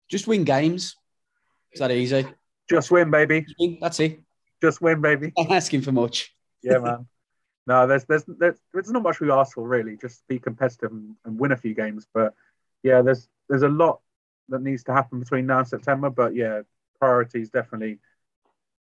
Just 0.09 0.27
win 0.27 0.43
games. 0.43 0.95
Is 1.71 1.79
that 1.79 1.91
easy? 1.91 2.27
Just 2.69 2.91
win, 2.91 3.11
baby. 3.11 3.45
That's 3.81 3.99
it. 3.99 4.19
Just 4.61 4.81
win, 4.81 5.01
baby. 5.01 5.31
Not 5.37 5.51
asking 5.51 5.81
for 5.81 5.91
much. 5.91 6.33
Yeah, 6.61 6.79
man. 6.79 7.07
No, 7.65 7.87
there's, 7.87 8.03
there's 8.05 8.23
there's 8.27 8.57
there's 8.73 8.91
not 8.91 9.03
much 9.03 9.19
we 9.19 9.31
ask 9.31 9.53
for 9.53 9.67
really. 9.67 9.97
Just 9.97 10.27
be 10.27 10.37
competitive 10.37 10.91
and, 10.91 11.15
and 11.25 11.39
win 11.39 11.53
a 11.53 11.57
few 11.57 11.73
games. 11.73 12.05
But 12.13 12.33
yeah, 12.83 13.01
there's 13.01 13.27
there's 13.47 13.63
a 13.63 13.69
lot 13.69 14.01
that 14.49 14.61
needs 14.61 14.83
to 14.83 14.93
happen 14.93 15.19
between 15.19 15.45
now 15.45 15.59
and 15.59 15.67
September. 15.67 16.09
But 16.09 16.35
yeah, 16.35 16.61
priorities 16.99 17.49
definitely 17.49 17.99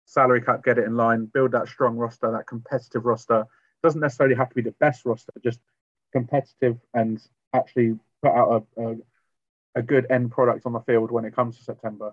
salary 0.06 0.42
cap, 0.42 0.64
get 0.64 0.78
it 0.78 0.84
in 0.84 0.96
line, 0.96 1.26
build 1.26 1.52
that 1.52 1.68
strong 1.68 1.96
roster, 1.96 2.30
that 2.32 2.46
competitive 2.46 3.04
roster. 3.04 3.46
Doesn't 3.84 4.00
necessarily 4.00 4.34
have 4.34 4.48
to 4.48 4.54
be 4.56 4.62
the 4.62 4.74
best 4.80 5.04
roster, 5.04 5.32
just 5.44 5.60
competitive 6.12 6.78
and 6.92 7.20
actually 7.52 7.98
put 8.22 8.32
out 8.32 8.66
a, 8.76 8.82
a, 8.82 8.96
a 9.76 9.82
good 9.82 10.06
end 10.10 10.32
product 10.32 10.66
on 10.66 10.72
the 10.72 10.80
field 10.80 11.12
when 11.12 11.24
it 11.24 11.36
comes 11.36 11.58
to 11.58 11.64
September. 11.64 12.12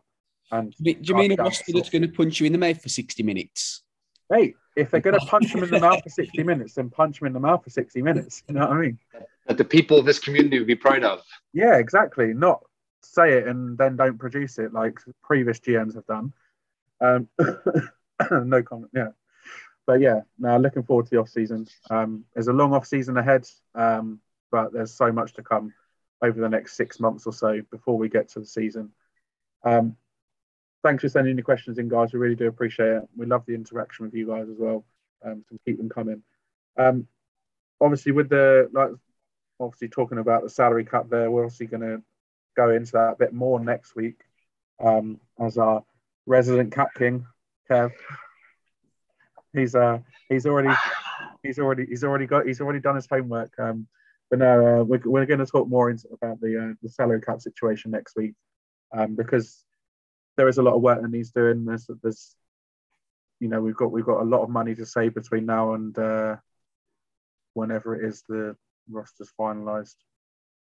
And 0.52 0.76
Do 0.82 0.96
you 1.02 1.16
mean 1.16 1.32
a 1.32 1.42
roster 1.42 1.72
that's 1.74 1.90
going 1.90 2.04
to 2.04 2.08
punch 2.10 2.40
you 2.40 2.46
in 2.46 2.52
the 2.52 2.58
mouth 2.60 2.82
for 2.82 2.90
60 2.90 3.24
minutes? 3.24 3.84
hey, 4.32 4.56
if 4.76 4.92
they're 4.92 5.02
going 5.02 5.20
to 5.20 5.26
punch 5.26 5.52
them 5.52 5.64
in 5.64 5.70
the 5.70 5.80
mouth 5.80 6.02
for 6.04 6.10
60 6.10 6.44
minutes, 6.44 6.76
then 6.76 6.90
punch 6.90 7.20
them 7.20 7.28
in 7.28 7.34
the 7.34 7.40
mouth 7.40 7.64
for 7.64 7.70
60 7.70 8.02
minutes. 8.02 8.44
You 8.48 8.56
know 8.56 8.62
what 8.62 8.78
I 8.78 8.82
mean? 8.82 9.00
That 9.48 9.58
the 9.58 9.66
people 9.66 9.98
of 9.98 10.06
this 10.06 10.20
community 10.20 10.58
would 10.58 10.68
be 10.68 10.76
proud 10.76 11.04
of. 11.04 11.22
Yeah, 11.54 11.78
exactly. 11.78 12.34
Not 12.34 12.64
say 13.04 13.34
it 13.34 13.48
and 13.48 13.78
then 13.78 13.96
don't 13.96 14.18
produce 14.18 14.58
it 14.60 14.74
like 14.74 15.00
previous 15.24 15.60
GMs 15.60 15.96
have 15.96 16.06
done. 16.06 16.34
Um, 17.02 17.28
no 18.32 18.64
comment. 18.64 18.92
Yeah, 18.94 19.10
but 19.92 20.00
yeah, 20.00 20.22
now 20.40 20.56
looking 20.58 20.84
forward 20.84 21.06
to 21.06 21.10
the 21.10 21.18
off 21.18 21.28
season. 21.28 21.68
Um, 21.90 22.24
there's 22.34 22.48
a 22.48 22.54
long 22.54 22.74
off 22.74 22.88
season 22.88 23.18
ahead, 23.18 23.46
um, 23.76 24.22
but 24.50 24.72
there's 24.72 24.94
so 24.94 25.12
much 25.12 25.34
to 25.34 25.44
come 25.44 25.74
over 26.22 26.40
the 26.40 26.48
next 26.48 26.78
six 26.78 27.02
months 27.02 27.28
or 27.28 27.34
so 27.34 27.60
before 27.72 27.98
we 27.98 28.08
get 28.08 28.30
to 28.30 28.40
the 28.40 28.46
season. 28.46 28.92
Um, 29.66 29.98
thanks 30.82 31.02
for 31.02 31.10
sending 31.10 31.36
your 31.36 31.44
questions 31.44 31.78
in, 31.78 31.90
guys. 31.90 32.14
We 32.14 32.20
really 32.20 32.38
do 32.38 32.48
appreciate 32.48 32.88
it. 32.88 33.04
We 33.18 33.26
love 33.26 33.46
the 33.46 33.54
interaction 33.54 34.06
with 34.06 34.14
you 34.14 34.28
guys 34.28 34.48
as 34.48 34.56
well. 34.58 34.86
Um, 35.26 35.44
so 35.50 35.58
keep 35.66 35.78
them 35.78 35.90
coming. 35.90 36.24
Um, 36.78 37.06
obviously, 37.82 38.14
with 38.14 38.30
the 38.30 38.70
like, 38.72 38.92
obviously 39.60 39.90
talking 39.90 40.20
about 40.20 40.44
the 40.44 40.50
salary 40.50 40.86
cap 40.86 41.08
there, 41.10 41.30
we're 41.30 41.44
obviously 41.44 41.66
going 41.66 41.82
to 41.82 42.02
go 42.56 42.70
into 42.70 42.94
that 42.94 43.12
a 43.12 43.18
bit 43.20 43.34
more 43.34 43.60
next 43.60 43.94
week 43.98 44.22
um, 44.80 45.20
as 45.38 45.58
our 45.58 45.84
resident 46.26 46.72
cap 46.74 46.94
king, 46.98 47.26
Kev. 47.70 47.92
He's 49.54 49.76
uh 49.76 50.00
he's 50.30 50.46
already 50.46 50.74
he's 51.44 51.60
already 51.60 51.86
he's 51.86 52.04
already 52.04 52.26
got 52.26 52.46
he's 52.46 52.62
already 52.62 52.80
done 52.80 52.96
his 52.96 53.08
homework. 53.08 53.52
Um, 53.60 53.88
but 54.30 54.40
no, 54.40 54.82
uh, 54.82 54.84
we're, 54.84 55.02
we're 55.04 55.26
going 55.26 55.42
to 55.42 55.46
talk 55.46 55.68
more 55.68 55.90
into, 55.90 56.08
about 56.14 56.40
the 56.40 56.58
uh, 56.58 56.74
the 56.82 56.90
salary 56.90 57.22
cap 57.22 57.42
situation 57.42 57.92
next 57.92 58.16
week 58.16 58.34
um, 58.94 59.16
because 59.16 59.64
there 60.38 60.48
is 60.48 60.58
a 60.58 60.64
lot 60.64 60.76
of 60.76 60.82
work 60.82 61.02
that 61.02 61.12
needs 61.12 61.32
doing. 61.32 61.66
There's 61.66 61.90
there's 62.02 62.36
you 63.40 63.50
know 63.50 63.62
we've 63.62 63.76
got 63.76 63.92
we've 63.92 64.06
got 64.06 64.22
a 64.22 64.26
lot 64.26 64.44
of 64.44 64.50
money 64.50 64.76
to 64.76 64.86
save 64.86 65.14
between 65.16 65.46
now 65.46 65.74
and 65.74 65.98
uh, 65.98 66.38
whenever 67.54 67.96
it 67.96 68.08
is 68.08 68.24
the 68.28 68.56
roster's 68.90 69.32
finalised, 69.40 69.96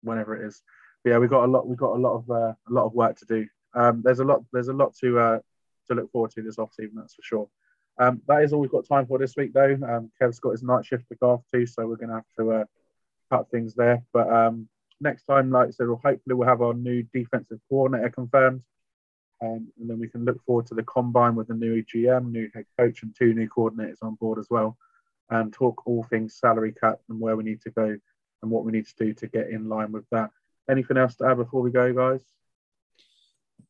whenever 0.03 0.35
it 0.35 0.47
is. 0.47 0.61
But 1.03 1.11
yeah, 1.11 1.17
we've 1.17 1.29
got 1.29 1.45
a 1.45 1.51
lot 1.51 1.67
we've 1.67 1.77
got 1.77 1.95
a 1.95 2.01
lot 2.01 2.15
of 2.15 2.29
uh, 2.29 2.53
a 2.53 2.71
lot 2.71 2.85
of 2.85 2.93
work 2.93 3.17
to 3.17 3.25
do. 3.25 3.47
Um, 3.73 4.01
there's 4.03 4.19
a 4.19 4.25
lot 4.25 4.43
there's 4.53 4.69
a 4.69 4.73
lot 4.73 4.95
to 5.01 5.19
uh, 5.19 5.39
to 5.87 5.95
look 5.95 6.11
forward 6.11 6.31
to 6.31 6.41
this 6.41 6.59
off 6.59 6.73
season, 6.73 6.95
that's 6.95 7.15
for 7.15 7.23
sure. 7.23 7.49
Um, 7.99 8.21
that 8.27 8.43
is 8.43 8.53
all 8.53 8.61
we've 8.61 8.71
got 8.71 8.87
time 8.87 9.05
for 9.05 9.19
this 9.19 9.35
week, 9.35 9.53
though. 9.53 9.77
Um, 9.87 10.09
Kev's 10.19 10.39
got 10.39 10.51
his 10.51 10.63
night 10.63 10.85
shift 10.85 11.09
to 11.09 11.15
go 11.15 11.31
off 11.31 11.43
to, 11.53 11.65
so 11.65 11.85
we're 11.85 11.97
going 11.97 12.09
to 12.09 12.15
have 12.15 12.23
to 12.37 12.51
uh, 12.51 12.65
cut 13.29 13.51
things 13.51 13.75
there. 13.75 14.01
But 14.13 14.31
um, 14.31 14.69
next 15.01 15.23
time, 15.23 15.51
like 15.51 15.67
I 15.67 15.71
said, 15.71 15.87
we'll 15.87 15.97
hopefully 15.97 16.35
we'll 16.35 16.47
have 16.47 16.61
our 16.61 16.73
new 16.73 17.03
defensive 17.13 17.59
coordinator 17.69 18.09
confirmed, 18.09 18.63
um, 19.41 19.67
and 19.79 19.89
then 19.89 19.99
we 19.99 20.07
can 20.07 20.23
look 20.23 20.41
forward 20.45 20.67
to 20.67 20.75
the 20.75 20.83
combine 20.83 21.35
with 21.35 21.49
the 21.49 21.53
new 21.53 21.83
GM, 21.83 22.31
new 22.31 22.49
head 22.53 22.65
coach, 22.77 23.03
and 23.03 23.13
two 23.13 23.33
new 23.33 23.49
coordinators 23.49 24.01
on 24.01 24.15
board 24.15 24.39
as 24.39 24.47
well, 24.49 24.77
and 25.29 25.51
talk 25.51 25.85
all 25.85 26.03
things 26.03 26.35
salary 26.35 26.73
cap 26.73 26.99
and 27.09 27.19
where 27.19 27.35
we 27.35 27.43
need 27.43 27.61
to 27.61 27.69
go 27.69 27.97
and 28.41 28.51
what 28.51 28.63
we 28.63 28.71
need 28.71 28.87
to 28.87 28.95
do 28.97 29.13
to 29.13 29.27
get 29.27 29.49
in 29.49 29.67
line 29.67 29.91
with 29.91 30.05
that. 30.11 30.29
Anything 30.69 30.97
else 30.97 31.15
to 31.15 31.25
add 31.25 31.37
before 31.37 31.61
we 31.61 31.71
go, 31.71 31.93
guys? 31.93 32.23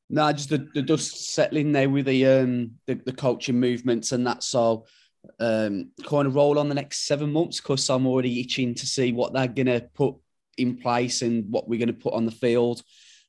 No, 0.09 0.31
just 0.31 0.49
the, 0.49 0.67
the 0.73 0.81
dust 0.81 1.33
settling 1.33 1.71
there 1.71 1.89
with 1.89 2.05
the 2.05 2.25
um 2.25 2.71
the, 2.87 2.95
the 2.95 3.13
coaching 3.13 3.59
movements 3.59 4.11
and 4.11 4.25
that. 4.25 4.43
So 4.43 4.85
um 5.39 5.91
kind 6.05 6.27
of 6.27 6.35
roll 6.35 6.57
on 6.57 6.69
the 6.69 6.75
next 6.75 7.05
seven 7.05 7.31
months 7.31 7.59
because 7.61 7.87
I'm 7.89 8.07
already 8.07 8.39
itching 8.39 8.73
to 8.75 8.85
see 8.87 9.11
what 9.11 9.33
they're 9.33 9.47
gonna 9.47 9.81
put 9.93 10.15
in 10.57 10.77
place 10.77 11.21
and 11.21 11.45
what 11.51 11.67
we're 11.67 11.79
gonna 11.79 11.93
put 11.93 12.13
on 12.13 12.25
the 12.25 12.31
field. 12.31 12.81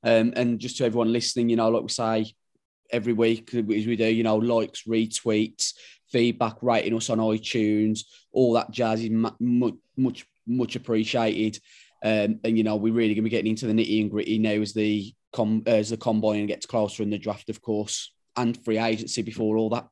Um 0.02 0.32
and 0.36 0.58
just 0.58 0.78
to 0.78 0.84
everyone 0.84 1.12
listening, 1.12 1.50
you 1.50 1.56
know, 1.56 1.68
like 1.68 1.82
we 1.82 1.88
say 1.88 2.32
every 2.90 3.12
week 3.12 3.54
as 3.54 3.64
we 3.64 3.96
do, 3.96 4.06
you 4.06 4.22
know, 4.22 4.36
likes, 4.36 4.84
retweets, 4.84 5.74
feedback, 6.10 6.56
rating 6.62 6.96
us 6.96 7.10
on 7.10 7.18
iTunes, 7.18 8.00
all 8.32 8.54
that 8.54 8.70
jazz 8.70 9.02
is 9.02 9.10
mu- 9.10 9.30
mu- 9.38 9.78
much 9.96 10.26
much 10.46 10.76
appreciated. 10.76 11.60
Um, 12.02 12.40
and 12.42 12.56
you 12.56 12.64
know, 12.64 12.76
we're 12.76 12.94
really 12.94 13.14
gonna 13.14 13.24
be 13.24 13.30
getting 13.30 13.50
into 13.50 13.66
the 13.66 13.74
nitty 13.74 14.00
and 14.00 14.10
gritty 14.10 14.38
now 14.38 14.52
as 14.52 14.72
the 14.72 15.12
com- 15.32 15.62
as 15.66 15.90
the 15.90 15.96
combine 15.96 16.46
gets 16.46 16.66
closer 16.66 17.02
in 17.02 17.10
the 17.10 17.18
draft, 17.18 17.48
of 17.50 17.60
course, 17.62 18.12
and 18.36 18.62
free 18.64 18.78
agency 18.78 19.22
before 19.22 19.56
all 19.56 19.70
that. 19.70 19.88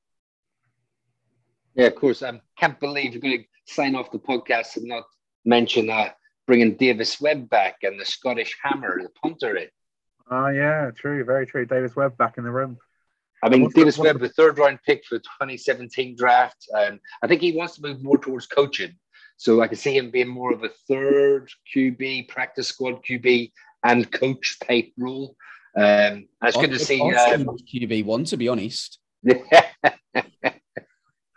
Yeah, 1.74 1.86
of 1.86 1.94
course. 1.94 2.23
I 2.23 2.40
can't 2.59 2.78
believe 2.81 3.12
you're 3.12 3.20
going 3.23 3.39
to 3.43 3.73
sign 3.73 3.94
off 3.94 4.10
the 4.10 4.19
podcast 4.19 4.77
and 4.77 4.86
not 4.86 5.05
mention 5.44 5.90
uh, 5.90 6.10
bringing 6.47 6.74
Davis 6.77 7.20
Webb 7.20 7.48
back 7.48 7.77
and 7.82 8.01
the 8.01 8.05
Scottish 8.05 8.56
Hammer, 8.62 9.01
the 9.02 9.10
punter. 9.23 9.56
In. 9.56 9.69
Oh 10.31 10.48
yeah, 10.48 10.90
true, 10.97 11.24
very 11.24 11.47
true. 11.47 11.65
Davis 11.66 11.94
Webb 11.97 12.16
back 12.19 12.36
in 12.39 12.44
the 12.44 12.51
room. 12.51 12.78
I 13.43 13.48
mean, 13.48 13.62
What's 13.62 13.74
the- 13.74 13.81
Davis 13.82 13.98
what's 13.98 14.12
Webb, 14.15 14.20
the 14.20 14.28
third 14.31 14.59
round 14.59 14.81
pick 14.85 15.05
for 15.05 15.16
the 15.16 15.20
2017 15.20 16.16
draft. 16.16 16.66
Um, 16.77 16.98
I 17.23 17.28
think 17.28 17.40
he 17.40 17.52
wants 17.52 17.77
to 17.77 17.82
move 17.82 18.02
more 18.02 18.19
towards 18.19 18.47
coaching. 18.47 18.97
So 19.36 19.60
I 19.62 19.69
can 19.69 19.77
see 19.77 19.97
him 19.97 20.10
being 20.10 20.27
more 20.27 20.52
of 20.52 20.65
a 20.65 20.69
third 20.89 21.48
QB, 21.73 22.27
practice 22.27 22.66
squad 22.66 23.05
QB, 23.05 23.52
and 23.85 24.11
coach 24.11 24.59
type 24.67 24.93
role. 24.97 25.37
Um, 25.77 26.29
it's 26.43 26.57
good 26.57 26.71
to 26.71 26.79
see. 26.79 27.01
Um, 27.01 27.45
QB 27.73 28.05
one, 28.05 28.25
to 28.25 28.37
be 28.37 28.49
honest. 28.49 28.99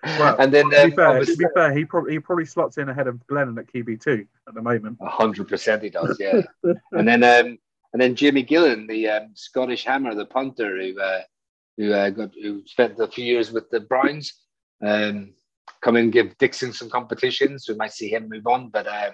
Well, 0.03 0.35
and 0.39 0.51
then 0.51 0.65
to 0.65 0.69
be, 0.69 0.77
um, 0.77 0.91
fair, 0.93 1.23
to 1.23 1.35
be 1.35 1.45
fair, 1.53 1.77
he 1.77 1.85
probably 1.85 2.13
he 2.13 2.19
probably 2.19 2.45
slots 2.45 2.77
in 2.77 2.89
ahead 2.89 3.07
of 3.07 3.15
Glennon 3.27 3.59
at 3.59 3.71
QB 3.71 4.01
two 4.01 4.25
at 4.47 4.55
the 4.55 4.61
moment. 4.61 4.97
hundred 4.99 5.47
percent, 5.47 5.83
he 5.83 5.89
does. 5.89 6.17
Yeah, 6.19 6.41
and 6.91 7.07
then 7.07 7.23
um, 7.23 7.59
and 7.93 8.01
then 8.01 8.15
Jimmy 8.15 8.43
Gillan, 8.43 8.87
the 8.87 9.09
um, 9.09 9.31
Scottish 9.35 9.85
Hammer, 9.85 10.15
the 10.15 10.25
punter 10.25 10.75
who 10.77 10.99
uh, 10.99 11.21
who 11.77 11.93
uh, 11.93 12.09
got 12.09 12.31
who 12.33 12.63
spent 12.65 12.99
a 12.99 13.07
few 13.07 13.25
years 13.25 13.51
with 13.51 13.69
the 13.69 13.81
Browns, 13.81 14.33
um, 14.83 15.33
come 15.81 15.97
in 15.97 16.09
give 16.09 16.35
Dixon 16.39 16.73
some 16.73 16.89
competitions. 16.89 17.67
We 17.69 17.75
might 17.75 17.93
see 17.93 18.09
him 18.09 18.27
move 18.27 18.47
on, 18.47 18.69
but 18.69 18.87
uh, 18.87 19.11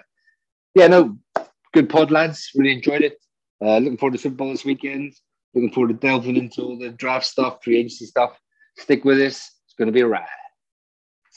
yeah, 0.74 0.86
no, 0.86 1.18
good 1.72 1.88
pod, 1.88 2.10
lads. 2.10 2.50
Really 2.54 2.72
enjoyed 2.72 3.02
it. 3.02 3.18
Uh, 3.60 3.78
looking 3.78 3.96
forward 3.96 4.16
to 4.16 4.22
football 4.22 4.50
this 4.50 4.64
weekend. 4.64 5.14
Looking 5.54 5.72
forward 5.72 5.88
to 5.88 5.94
delving 5.94 6.36
into 6.36 6.62
all 6.62 6.78
the 6.78 6.90
draft 6.90 7.26
stuff, 7.26 7.58
free 7.64 7.78
agency 7.78 8.06
stuff. 8.06 8.38
Stick 8.76 9.04
with 9.04 9.18
us. 9.18 9.50
It's 9.64 9.74
going 9.74 9.86
to 9.86 9.92
be 9.92 10.00
a 10.00 10.06
ride 10.06 10.28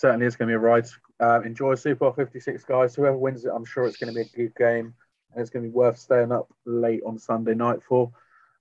certainly 0.02 0.26
it's 0.26 0.36
going 0.36 0.49
to 0.49 0.52
be 0.52 0.56
a 0.56 0.60
ride. 0.60 0.88
Uh, 1.20 1.41
enjoy 1.44 1.76
Super 1.76 1.99
Bowl 1.99 2.12
56, 2.12 2.66
guys. 2.66 2.95
Whoever 2.95 3.16
wins 3.16 3.45
it, 3.45 3.52
I'm 3.56 3.64
sure 3.64 3.86
it's 3.86 3.98
going 3.98 4.14
to 4.14 4.20
be 4.20 4.28
a 4.28 4.36
good 4.36 4.56
game 4.56 4.94
and 5.32 5.41
it's 5.41 5.52
going 5.52 5.64
to 5.64 5.70
be 5.70 5.74
worth 5.74 5.98
staying 5.98 6.32
up 6.32 6.52
late 6.66 7.02
on 7.06 7.20
Sunday 7.20 7.53
night 7.53 7.82
for. 7.88 8.12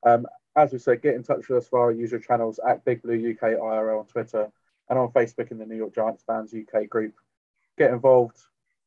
Um, 0.06 0.26
as 0.56 0.72
we 0.72 0.78
said, 0.78 1.02
get 1.02 1.14
in 1.14 1.22
touch 1.22 1.48
with 1.48 1.64
us 1.64 1.68
via 1.70 1.80
our 1.80 1.92
usual 1.92 2.20
channels 2.20 2.60
at 2.66 2.84
Big 2.84 3.02
Blue 3.02 3.14
UK 3.14 3.58
IRL 3.58 4.00
on 4.00 4.06
Twitter 4.06 4.50
and 4.88 4.98
on 4.98 5.08
Facebook 5.12 5.50
in 5.50 5.58
the 5.58 5.64
New 5.64 5.76
York 5.76 5.94
Giants 5.94 6.22
fans 6.26 6.54
UK 6.54 6.88
group. 6.88 7.14
Get 7.78 7.92
involved, 7.92 8.36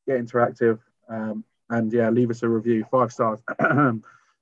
get 0.08 0.24
interactive, 0.24 0.80
um, 1.10 1.44
and 1.70 1.92
yeah, 1.92 2.10
leave 2.10 2.30
us 2.30 2.44
a 2.44 2.50
review. 2.50 2.86
Five 2.92 3.12
stars. 3.12 3.40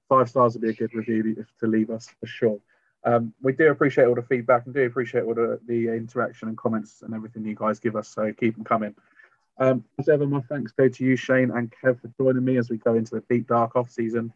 Five 0.10 0.30
stars 0.30 0.54
would 0.54 0.62
be 0.62 0.70
a 0.70 0.74
good 0.74 0.94
review 0.94 1.46
to 1.60 1.68
leave 1.68 1.90
us 1.90 2.10
for 2.20 2.28
sure. 2.28 2.60
Um, 3.04 3.34
we 3.42 3.54
do 3.54 3.72
appreciate 3.72 4.06
all 4.06 4.16
the 4.16 4.22
feedback 4.22 4.66
and 4.66 4.74
do 4.74 4.86
appreciate 4.86 5.24
all 5.24 5.34
the, 5.34 5.60
the 5.68 5.88
interaction 5.88 6.50
and 6.50 6.58
comments 6.58 7.02
and 7.02 7.14
everything 7.14 7.46
you 7.46 7.56
guys 7.56 7.80
give 7.80 7.96
us. 7.96 8.10
So 8.10 8.32
keep 8.34 8.56
them 8.56 8.66
coming. 8.66 8.94
Um, 9.58 9.86
as 10.00 10.10
ever, 10.10 10.26
my 10.26 10.42
thanks 10.42 10.72
go 10.72 10.90
to 10.90 11.04
you, 11.04 11.16
Shane 11.16 11.52
and 11.52 11.72
Kev, 11.72 12.02
for 12.02 12.12
joining 12.20 12.44
me 12.44 12.58
as 12.58 12.70
we 12.70 12.78
go 12.78 12.96
into 12.96 13.16
the 13.16 13.24
deep 13.30 13.48
dark 13.48 13.76
off 13.76 13.90
season, 13.90 14.34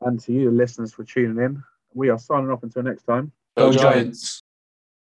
and 0.00 0.20
to 0.20 0.32
you, 0.32 0.50
listeners, 0.50 0.92
for 0.92 1.04
tuning 1.04 1.42
in. 1.42 1.62
We 1.94 2.08
are 2.10 2.18
signing 2.18 2.50
off 2.50 2.62
until 2.62 2.82
next 2.82 3.04
time. 3.04 3.32
Go 3.56 3.72
Giants. 3.72 4.42